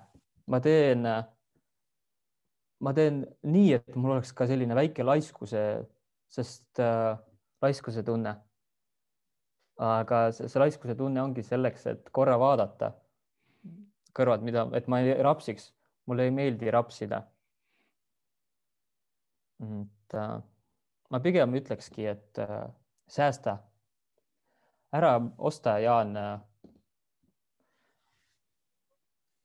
ma 0.52 0.60
teen, 0.64 1.08
ma 2.86 2.94
teen 2.98 3.24
nii, 3.50 3.74
et 3.80 3.98
mul 3.98 4.18
oleks 4.18 4.34
ka 4.36 4.48
selline 4.50 4.78
väike 4.78 5.06
laiskuse, 5.06 5.64
sest 6.30 6.82
äh, 6.84 7.16
laiskuse 7.64 8.06
tunne. 8.06 8.38
aga 9.80 10.26
see, 10.36 10.50
see 10.52 10.60
laiskuse 10.60 10.92
tunne 11.00 11.22
ongi 11.24 11.44
selleks, 11.46 11.86
et 11.88 12.10
korra 12.12 12.34
vaadata 12.40 12.92
kõrvad, 14.18 14.44
mida, 14.44 14.66
et 14.76 14.90
ma 14.92 15.00
ei 15.00 15.14
rapsiks, 15.24 15.70
mulle 16.10 16.26
ei 16.28 16.34
meeldi 16.36 16.72
rapsida. 16.74 17.24
et 19.64 20.16
äh, 20.20 20.36
ma 21.10 21.24
pigem 21.24 21.56
ütlekski, 21.56 22.06
et 22.12 22.44
äh, 22.44 22.68
säästa, 23.10 23.58
ära 24.96 25.14
osta, 25.38 25.78
Jaan 25.80 26.18
äh, 26.18 26.40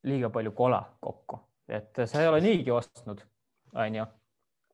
liiga 0.04 0.30
palju 0.30 0.52
kola 0.56 0.82
kokku, 1.00 1.40
et 1.68 2.04
sa 2.06 2.22
ei 2.22 2.28
ole 2.28 2.40
niigi 2.44 2.72
ostnud, 2.72 3.22
onju, 3.74 4.06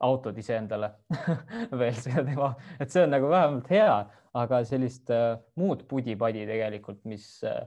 autod 0.06 0.38
iseendale 0.40 0.92
veel 1.82 1.98
see 1.98 2.24
teema, 2.26 2.55
et 2.80 2.92
see 2.92 3.05
on 3.05 3.14
nagu 3.14 3.30
vähemalt 3.30 3.68
hea, 3.70 3.98
aga 4.40 4.62
sellist 4.66 5.10
äh, 5.14 5.34
muud 5.59 5.84
pudi-padi 5.90 6.47
tegelikult, 6.48 7.02
mis 7.10 7.28
äh,, 7.47 7.62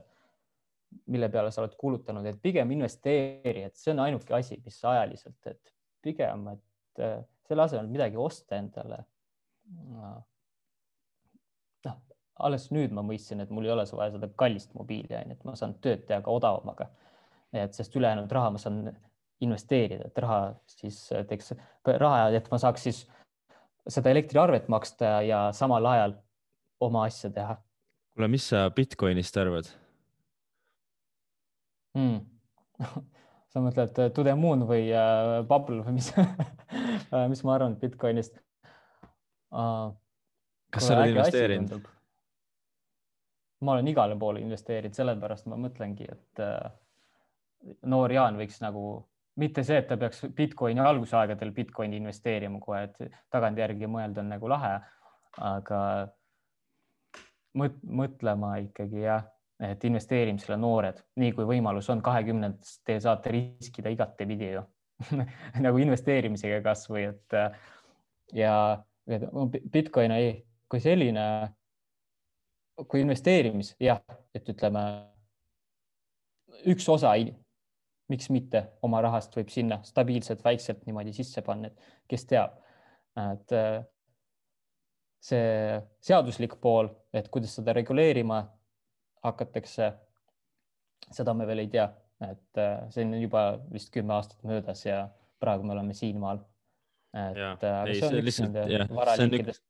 mille 1.10 1.28
peale 1.28 1.50
sa 1.52 1.62
oled 1.62 1.74
kulutanud, 1.78 2.26
et 2.30 2.40
pigem 2.42 2.70
investeeri, 2.76 3.66
et 3.68 3.76
see 3.76 3.92
on 3.92 4.04
ainuke 4.06 4.36
asi, 4.36 4.60
mis 4.64 4.78
ajaliselt, 4.88 5.40
et 5.50 5.74
pigem, 6.04 6.48
et 6.54 7.04
äh, 7.04 7.18
selle 7.48 7.66
asemel 7.66 7.90
midagi 7.92 8.20
osta 8.20 8.56
endale 8.60 9.02
noh, 9.92 10.22
alles 12.40 12.70
nüüd 12.74 12.92
ma 12.94 13.02
mõistsin, 13.06 13.40
et 13.40 13.50
mul 13.54 13.68
ei 13.68 13.72
ole 13.74 13.84
vaja 13.92 14.14
seda 14.16 14.28
kallist 14.36 14.74
mobiili, 14.74 15.14
onju, 15.14 15.36
et 15.36 15.44
ma 15.46 15.54
saan 15.58 15.76
tööd 15.84 16.06
teha 16.08 16.20
ka 16.24 16.32
odavamaga 16.34 16.88
et 17.62 17.76
sest 17.76 17.96
ülejäänud 17.96 18.32
raha 18.32 18.50
ma 18.50 18.58
saan 18.58 18.88
investeerida, 19.44 20.08
et 20.08 20.18
raha 20.18 20.54
siis 20.70 20.98
teeks 21.28 21.52
raha, 21.86 22.28
et 22.34 22.50
ma 22.50 22.58
saaks 22.60 22.86
siis 22.88 23.00
seda 23.90 24.12
elektriarvet 24.14 24.68
maksta 24.72 25.18
ja 25.26 25.46
samal 25.52 25.86
ajal 25.86 26.16
oma 26.80 27.04
asja 27.08 27.30
teha. 27.30 27.56
kuule, 28.14 28.28
mis 28.28 28.48
sa 28.48 28.68
Bitcoinist 28.74 29.36
arvad 29.36 29.70
hmm. 31.98 32.22
sa 33.52 33.62
mõtled 33.62 33.98
äh, 34.02 34.12
To 34.14 34.24
the 34.26 34.34
moon 34.38 34.64
või 34.68 34.88
uh, 34.90 35.42
bubble 35.46 35.82
või 35.86 35.98
mis 36.00 36.10
äh, 36.18 37.26
mis 37.32 37.44
ma 37.46 37.58
arvan 37.58 37.76
Bitcoinist 37.80 38.38
uh,? 39.52 39.92
kas 40.74 40.88
sa 40.88 40.98
oled 40.98 41.14
investeerinud? 41.14 41.93
Ma 43.64 43.74
olen 43.74 43.88
igale 43.90 44.16
poole 44.20 44.42
investeerinud, 44.44 44.96
sellepärast 44.96 45.48
ma 45.50 45.58
mõtlengi, 45.60 46.06
et 46.10 46.42
uh, 46.44 46.68
noor 47.88 48.12
Jaan 48.12 48.38
võiks 48.40 48.60
nagu 48.62 48.84
mitte 49.40 49.64
see, 49.66 49.80
et 49.80 49.88
ta 49.90 49.96
peaks 49.98 50.24
Bitcoini 50.36 50.82
algusaegadel 50.82 51.52
Bitcoini 51.54 51.98
investeerima 51.98 52.60
kohe, 52.62 52.84
et 52.88 53.16
tagantjärgi 53.34 53.88
mõelda 53.90 54.22
on 54.22 54.30
nagu 54.30 54.50
lahe, 54.50 54.74
aga 55.42 55.80
mõt, 57.58 57.80
mõtlema 57.82 58.56
ikkagi 58.62 59.02
jah, 59.06 59.26
et 59.64 59.84
investeerimisele 59.86 60.58
noored, 60.60 61.00
nii 61.20 61.34
kui 61.34 61.46
võimalus 61.48 61.88
on, 61.90 62.02
kahekümnendast 62.04 62.82
te 62.86 62.98
saate 63.02 63.32
riskida 63.34 63.92
igatepidi 63.94 64.52
ju 64.54 64.64
nagu 65.66 65.82
investeerimisega 65.82 66.60
kasvõi, 66.62 67.08
et 67.10 67.38
ja 68.34 68.54
Bitcoin 69.72 70.14
kui 70.70 70.80
selline, 70.82 71.26
kui 72.88 73.02
investeerimis, 73.04 73.74
jah, 73.82 74.00
et 74.34 74.48
ütleme 74.50 74.82
üks 76.70 76.86
osa 76.90 77.14
miks 78.10 78.28
mitte 78.32 78.64
oma 78.84 79.00
rahast 79.04 79.34
võib 79.36 79.50
sinna 79.52 79.80
stabiilselt, 79.86 80.42
väikselt 80.44 80.84
niimoodi 80.86 81.14
sisse 81.16 81.42
panna, 81.44 81.70
et 81.70 82.08
kes 82.10 82.26
teab, 82.28 82.56
et 83.20 83.54
äh, 83.56 83.78
see 85.24 85.80
seaduslik 86.04 86.58
pool, 86.60 86.90
et 87.16 87.30
kuidas 87.32 87.54
seda 87.56 87.72
reguleerima 87.76 88.42
hakatakse, 89.24 89.92
seda 91.14 91.34
me 91.36 91.46
veel 91.48 91.64
ei 91.64 91.70
tea, 91.72 91.86
et 92.28 92.60
äh, 92.60 92.82
see 92.92 93.06
on 93.06 93.14
juba 93.22 93.46
vist 93.72 93.92
kümme 93.94 94.18
aastat 94.18 94.44
möödas 94.44 94.84
ja 94.84 95.06
praegu 95.40 95.64
me 95.64 95.72
oleme 95.76 95.96
siinmaal. 95.96 96.42
et 97.14 97.38
ja, 97.38 97.54
äh, 97.54 97.84
ei, 97.86 98.00
see 98.00 98.08
on 98.10 98.18
see 98.18 98.26
üks 98.26 98.42
nende 98.44 98.88
varaliikidest 98.90 99.64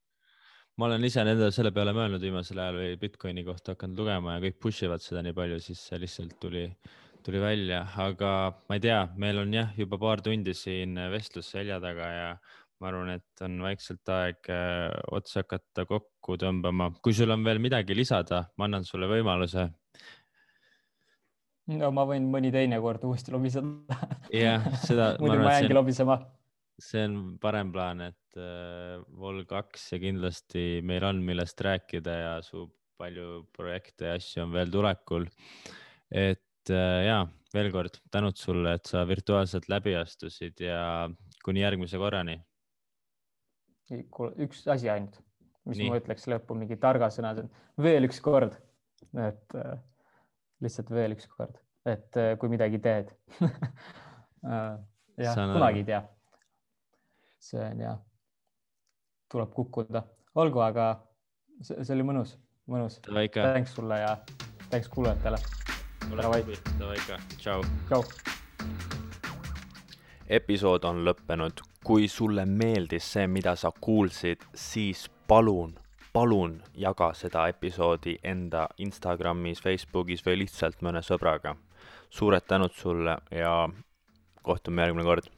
ma 0.78 0.88
olen 0.88 1.06
ise 1.06 1.22
nende 1.26 1.50
selle 1.54 1.70
peale 1.74 1.94
mõelnud 1.96 2.22
viimasel 2.22 2.58
ajal 2.58 2.80
või 2.80 2.98
Bitcoini 3.00 3.44
kohta 3.46 3.76
hakanud 3.76 4.02
lugema 4.02 4.36
ja 4.36 4.44
kõik 4.46 4.60
push 4.62 4.86
ivad 4.88 5.02
seda 5.04 5.22
nii 5.22 5.36
palju, 5.36 5.60
siis 5.62 5.82
see 5.88 6.00
lihtsalt 6.02 6.38
tuli 6.42 6.66
tuli 7.24 7.40
välja, 7.40 7.80
aga 7.96 8.30
ma 8.68 8.76
ei 8.76 8.82
tea, 8.84 8.98
meil 9.16 9.38
on 9.40 9.54
jah, 9.54 9.70
juba 9.80 9.96
paar 10.00 10.20
tundi 10.20 10.52
siin 10.56 10.98
vestlus 11.08 11.48
selja 11.54 11.78
taga 11.80 12.08
ja 12.12 12.26
ma 12.82 12.90
arvan, 12.90 13.14
et 13.16 13.44
on 13.46 13.56
vaikselt 13.64 14.12
aeg 14.12 14.50
äh, 14.52 14.90
otsa 15.16 15.40
hakata 15.40 15.86
kokku 15.88 16.36
tõmbama. 16.40 16.90
kui 17.02 17.16
sul 17.16 17.32
on 17.32 17.44
veel 17.46 17.62
midagi 17.62 17.96
lisada, 17.96 18.44
ma 18.58 18.68
annan 18.68 18.84
sulle 18.84 19.08
võimaluse. 19.08 19.70
no 21.72 21.90
ma 21.96 22.04
võin 22.10 22.28
mõni 22.28 22.52
teine 22.52 22.80
kord 22.84 23.04
uuesti 23.08 23.32
lobiseda. 23.32 24.00
jah, 24.34 24.68
seda 24.84 25.14
muidu 25.22 25.40
ma 25.40 25.56
jäängi 25.56 25.78
lobisema. 25.80 26.18
See 26.80 27.04
on 27.06 27.18
parem 27.42 27.70
plaan, 27.74 28.00
et 28.10 28.38
äh, 28.40 28.98
Vol 29.20 29.44
kaks 29.48 29.92
ja 29.92 30.00
kindlasti 30.02 30.80
meil 30.86 31.06
on, 31.06 31.22
millest 31.26 31.60
rääkida 31.62 32.16
ja 32.18 32.34
su 32.42 32.66
palju 32.98 33.44
projekte 33.54 34.10
ja 34.10 34.18
asju 34.18 34.44
on 34.44 34.52
veel 34.54 34.70
tulekul. 34.72 35.26
et 36.10 36.70
äh, 36.70 37.00
ja 37.06 37.22
veel 37.54 37.70
kord 37.74 38.00
tänud 38.12 38.38
sulle, 38.38 38.74
et 38.78 38.90
sa 38.90 39.04
virtuaalselt 39.08 39.68
läbi 39.70 39.94
astusid 39.98 40.60
ja 40.64 41.08
kuni 41.44 41.62
järgmise 41.62 42.00
korrani. 42.00 42.38
üks 43.92 44.64
asi 44.72 44.88
ainult, 44.90 45.20
mis 45.68 45.78
Nii. 45.78 45.90
ma 45.90 46.00
ütleks 46.00 46.26
lõppu, 46.30 46.56
mingi 46.58 46.78
targa 46.80 47.10
sõna, 47.14 47.34
veel 47.80 48.08
üks 48.08 48.20
kord, 48.24 48.56
et 49.12 49.58
äh, 49.60 49.76
lihtsalt 50.64 50.90
veel 50.94 51.14
üks 51.18 51.28
kord, 51.30 51.60
et 51.86 52.18
äh, 52.20 52.34
kui 52.40 52.50
midagi 52.52 52.80
teed 52.82 53.12
äh, 53.44 54.74
jah, 55.20 55.36
kunagi 55.36 55.84
ei 55.84 55.88
tea. 55.92 56.02
See 57.44 57.60
on 57.60 57.80
jah, 57.80 57.98
tuleb 59.32 59.52
kukkuda, 59.52 60.02
olgu, 60.40 60.62
aga 60.64 60.88
see, 61.60 61.82
see 61.84 61.94
oli 61.96 62.06
mõnus, 62.08 62.36
mõnus. 62.70 63.00
tänks 63.34 63.74
sulle 63.76 63.98
ja 64.00 64.16
tänks 64.70 64.88
kuulajatele. 64.88 65.38
davai 66.16 66.40
ikka, 66.40 67.20
tšau. 67.36 67.64
tšau. 67.88 68.02
episood 70.28 70.84
on 70.84 71.04
lõppenud. 71.04 71.64
kui 71.84 72.08
sulle 72.08 72.46
meeldis 72.48 73.12
see, 73.12 73.26
mida 73.26 73.56
sa 73.56 73.72
kuulsid, 73.80 74.40
siis 74.54 75.10
palun 75.28 75.74
palun 76.14 76.62
jaga 76.78 77.10
seda 77.18 77.48
episoodi 77.50 78.18
enda 78.22 78.68
Instagramis, 78.78 79.60
Facebookis 79.62 80.22
või 80.26 80.38
lihtsalt 80.44 80.82
mõne 80.86 81.02
sõbraga. 81.02 81.56
suured 82.10 82.44
tänud 82.46 82.72
sulle 82.72 83.16
ja 83.30 83.68
kohtume 84.42 84.82
järgmine 84.82 85.04
kord 85.04 85.33